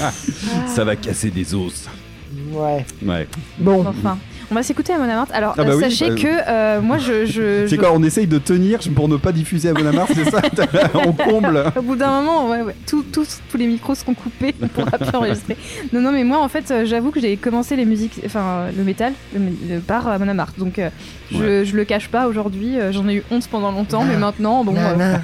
ça 0.66 0.84
va 0.84 0.96
casser 0.96 1.30
des 1.30 1.54
os. 1.54 1.86
Ouais. 2.52 2.84
Ouais. 3.04 3.26
Bon, 3.58 3.84
Enfin, 3.86 4.18
on 4.50 4.54
va 4.54 4.62
s'écouter 4.62 4.92
Amon 4.92 5.04
Amarth. 5.04 5.30
Alors, 5.32 5.54
Ah 5.58 5.64
bah 5.64 5.70
euh, 5.72 5.76
oui, 5.76 5.82
sachez 5.84 6.10
bah- 6.10 6.14
que 6.14 6.26
euh, 6.48 6.80
moi, 6.80 6.98
je, 6.98 7.24
je, 7.26 7.66
C'est 7.68 7.76
je- 7.76 7.80
quoi 7.80 7.92
On 7.92 8.02
essaye 8.02 8.26
de 8.26 8.38
tenir 8.38 8.78
pour 8.94 9.08
ne 9.08 9.16
pas 9.16 9.32
diffuser 9.32 9.70
à 9.70 9.74
Bonamar, 9.74 10.06
c'est 10.14 10.30
ça 10.30 10.40
On 10.94 11.12
comble. 11.12 11.64
Au 11.76 11.82
bout 11.82 11.96
d'un 11.96 12.20
moment, 12.20 12.48
ouais, 12.50 12.62
ouais, 12.62 12.74
tout- 12.86 13.04
tous- 13.12 13.40
tous 13.50 13.56
les 13.56 13.66
micros 13.66 13.94
seront 13.94 14.14
coupés, 14.14 14.54
on 14.62 14.68
pourra 14.68 14.92
plus 14.98 15.14
enregistrer. 15.16 15.56
Non, 15.92 16.00
non, 16.00 16.12
mais 16.12 16.24
moi, 16.24 16.38
en 16.40 16.48
fait, 16.48 16.70
euh, 16.70 16.84
j'avoue 16.84 17.10
que 17.10 17.20
j'ai 17.20 17.36
commencé 17.36 17.74
les 17.74 17.84
musiques, 17.84 18.20
enfin, 18.24 18.66
le 18.76 18.84
métal, 18.84 19.12
le, 19.34 19.40
le- 19.74 19.80
par 19.80 20.06
Amon 20.06 20.28
Amarth. 20.28 20.58
Donc, 20.58 20.78
euh, 20.78 20.90
je, 21.32 21.64
je 21.64 21.76
le 21.76 21.84
cache 21.84 22.08
pas 22.08 22.26
aujourd'hui. 22.28 22.78
euh, 22.78 22.92
J'en 22.92 23.08
ai 23.08 23.14
eu 23.14 23.22
honte 23.30 23.46
pendant 23.48 23.72
longtemps, 23.72 24.04
mais 24.04 24.16
maintenant, 24.16 24.64
bon, 24.64 24.74
euh, 24.76 25.16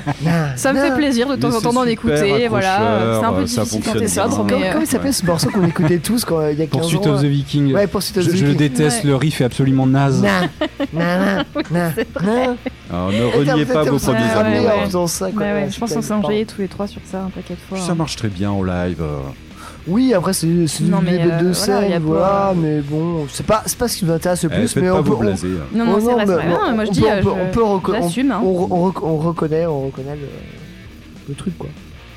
ça 0.57 0.73
me 0.73 0.81
fait 0.81 0.95
plaisir 0.95 1.29
de 1.29 1.37
temps 1.37 1.55
en 1.55 1.61
temps 1.61 1.73
d'en 1.73 1.85
écouter. 1.85 2.49
Voilà, 2.49 3.19
c'est 3.21 3.27
un 3.27 3.33
peu 3.33 3.47
ça 3.47 3.63
difficile 3.63 3.83
quand 3.85 3.99
t'es 3.99 4.09
sobre, 4.09 4.29
bien. 4.45 4.45
Comment, 4.47 4.61
mais. 4.61 4.71
comment 4.71 4.83
il 4.83 4.87
s'appelait 4.87 5.13
ce 5.13 5.27
morceau 5.27 5.51
qu'on 5.51 5.67
écoutait 5.67 5.99
tous 5.99 6.25
quand 6.25 6.49
il 6.49 6.59
y 6.59 6.63
a 6.63 6.67
15 6.67 6.81
Poursuite 6.81 7.07
ans 7.07 7.15
of 7.15 7.23
the 7.23 7.27
Viking. 7.27 7.73
Ouais, 7.73 7.85
of 7.93 8.05
je, 8.07 8.13
the 8.13 8.21
je 8.23 8.31
le 8.31 8.33
Viking. 8.37 8.57
déteste, 8.57 9.05
Ouais. 9.05 9.11
le 9.11 9.17
riff 9.17 9.41
est 9.41 9.45
absolument 9.45 9.87
naze. 9.87 10.23
Na, 10.23 10.41
na, 10.93 11.19
na, 11.19 11.45
na, 11.71 11.93
na. 12.23 12.57
Alors, 12.93 13.11
ne 13.13 13.25
reniez 13.25 13.65
pas 13.65 13.85
vos 13.85 13.99
premiers 13.99 14.31
amours. 14.31 14.71
je 15.71 15.79
pense 15.79 15.95
qu'on 15.95 16.03
s'est 16.03 16.13
enjaillés 16.13 16.45
tous 16.47 16.61
les 16.61 16.69
trois 16.69 16.87
sur 16.87 17.01
ça 17.05 17.23
un 17.23 17.31
paquet 17.31 17.55
de 17.55 17.61
fois. 17.69 17.79
Ça 17.79 17.93
hein. 17.93 17.95
marche 17.95 18.17
très 18.17 18.29
bien 18.29 18.51
en 18.51 18.63
live. 18.63 19.03
Euh. 19.89 19.93
Oui, 19.93 20.15
après 20.15 20.33
c'est 20.33 20.47
mais, 21.03 21.13
début 21.19 21.31
euh, 21.31 21.39
de 21.39 21.43
voilà, 21.53 21.55
scène, 21.55 22.03
voilà, 22.03 22.55
mais 22.57 22.81
bon, 22.81 23.27
c'est 23.31 23.47
pas, 23.47 23.63
c'est 23.67 23.77
pas 23.79 23.89
ce 23.89 23.97
qui 23.99 24.05
nous 24.05 24.13
intéresse 24.13 24.43
le 24.45 24.51
Eh, 24.53 24.57
plus, 24.59 24.77
mais 24.77 24.89
pas 24.89 24.95
on 25.01 25.03
peut, 25.03 25.17
blasés. 25.17 25.49
Non, 25.75 25.85
non, 25.87 25.93
Oh 25.97 26.01
c'est 26.01 26.13
vrai, 26.13 26.27
mais 26.27 26.35
vrai. 26.35 26.49
Non, 26.49 26.75
moi 26.75 26.85
je 26.85 26.91
on 26.91 26.93
dis, 26.93 27.01
peut- 27.01 27.07
euh, 27.09 27.23
on 27.25 27.45
hein. 27.45 27.51
reconnaît, 29.25 29.67
on 29.67 29.87
reconnaît 29.87 30.17
le, 30.17 30.29
le 31.29 31.35
truc 31.35 31.57
quoi. 31.59 31.69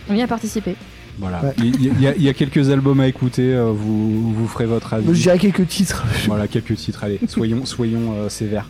on 0.09 0.13
y 0.15 0.21
a 0.21 0.27
participé. 0.27 0.75
Voilà. 1.17 1.41
Ouais. 1.41 1.53
Il 1.59 2.01
y, 2.01 2.07
a- 2.07 2.15
il 2.15 2.21
y 2.23 2.29
a 2.29 2.33
quelques 2.33 2.69
albums 2.69 2.99
à 2.99 3.07
écouter, 3.07 3.53
euh, 3.53 3.71
vous, 3.73 4.33
vous 4.33 4.47
ferez 4.47 4.65
votre 4.65 4.93
avis. 4.93 5.07
Je 5.07 5.21
dirais 5.21 5.39
quelques 5.39 5.67
titres. 5.67 6.03
Voilà, 6.27 6.47
quelques 6.47 6.75
titres, 6.75 7.03
allez, 7.05 7.19
soyons, 7.27 7.65
soyons 7.65 8.13
euh, 8.17 8.29
sévères. 8.29 8.67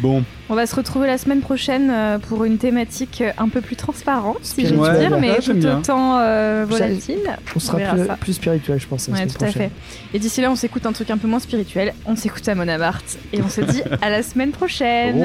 Bon, 0.00 0.24
On 0.48 0.54
va 0.54 0.66
se 0.66 0.74
retrouver 0.74 1.06
la 1.06 1.18
semaine 1.18 1.40
prochaine 1.40 1.90
euh, 1.90 2.18
pour 2.18 2.44
une 2.44 2.58
thématique 2.58 3.22
un 3.36 3.48
peu 3.48 3.60
plus 3.60 3.76
transparente, 3.76 4.38
si 4.42 4.62
je 4.62 4.68
puis 4.68 4.76
Spirituelle. 4.76 5.08
dire, 5.08 5.18
mais 5.18 5.36
Ah, 5.38 5.42
tout 5.42 5.66
autant 5.66 6.18
euh, 6.18 6.64
volatile. 6.68 7.20
On 7.54 7.58
sera 7.58 7.78
plus, 8.20 8.32
spirituel, 8.32 8.80
je 8.80 8.86
pense. 8.86 9.08
la 9.08 9.14
Ouais, 9.14 9.26
tout 9.26 9.44
à 9.44 9.48
fait. 9.48 9.70
Et 10.12 10.18
d'ici 10.18 10.40
là, 10.40 10.50
on 10.50 10.56
s'écoute 10.56 10.86
un 10.86 10.92
truc 10.92 11.10
un 11.10 11.18
peu 11.18 11.28
moins 11.28 11.40
spirituel. 11.40 11.92
On 12.06 12.16
s'écoute 12.16 12.48
à 12.48 12.54
Monamart 12.54 13.02
et 13.32 13.42
on 13.42 13.48
se 13.48 13.60
dit 13.60 13.82
à 14.02 14.10
la 14.10 14.22
semaine 14.22 14.52
prochaine. 14.52 15.20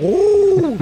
Look 0.00 0.60
to 0.60 0.76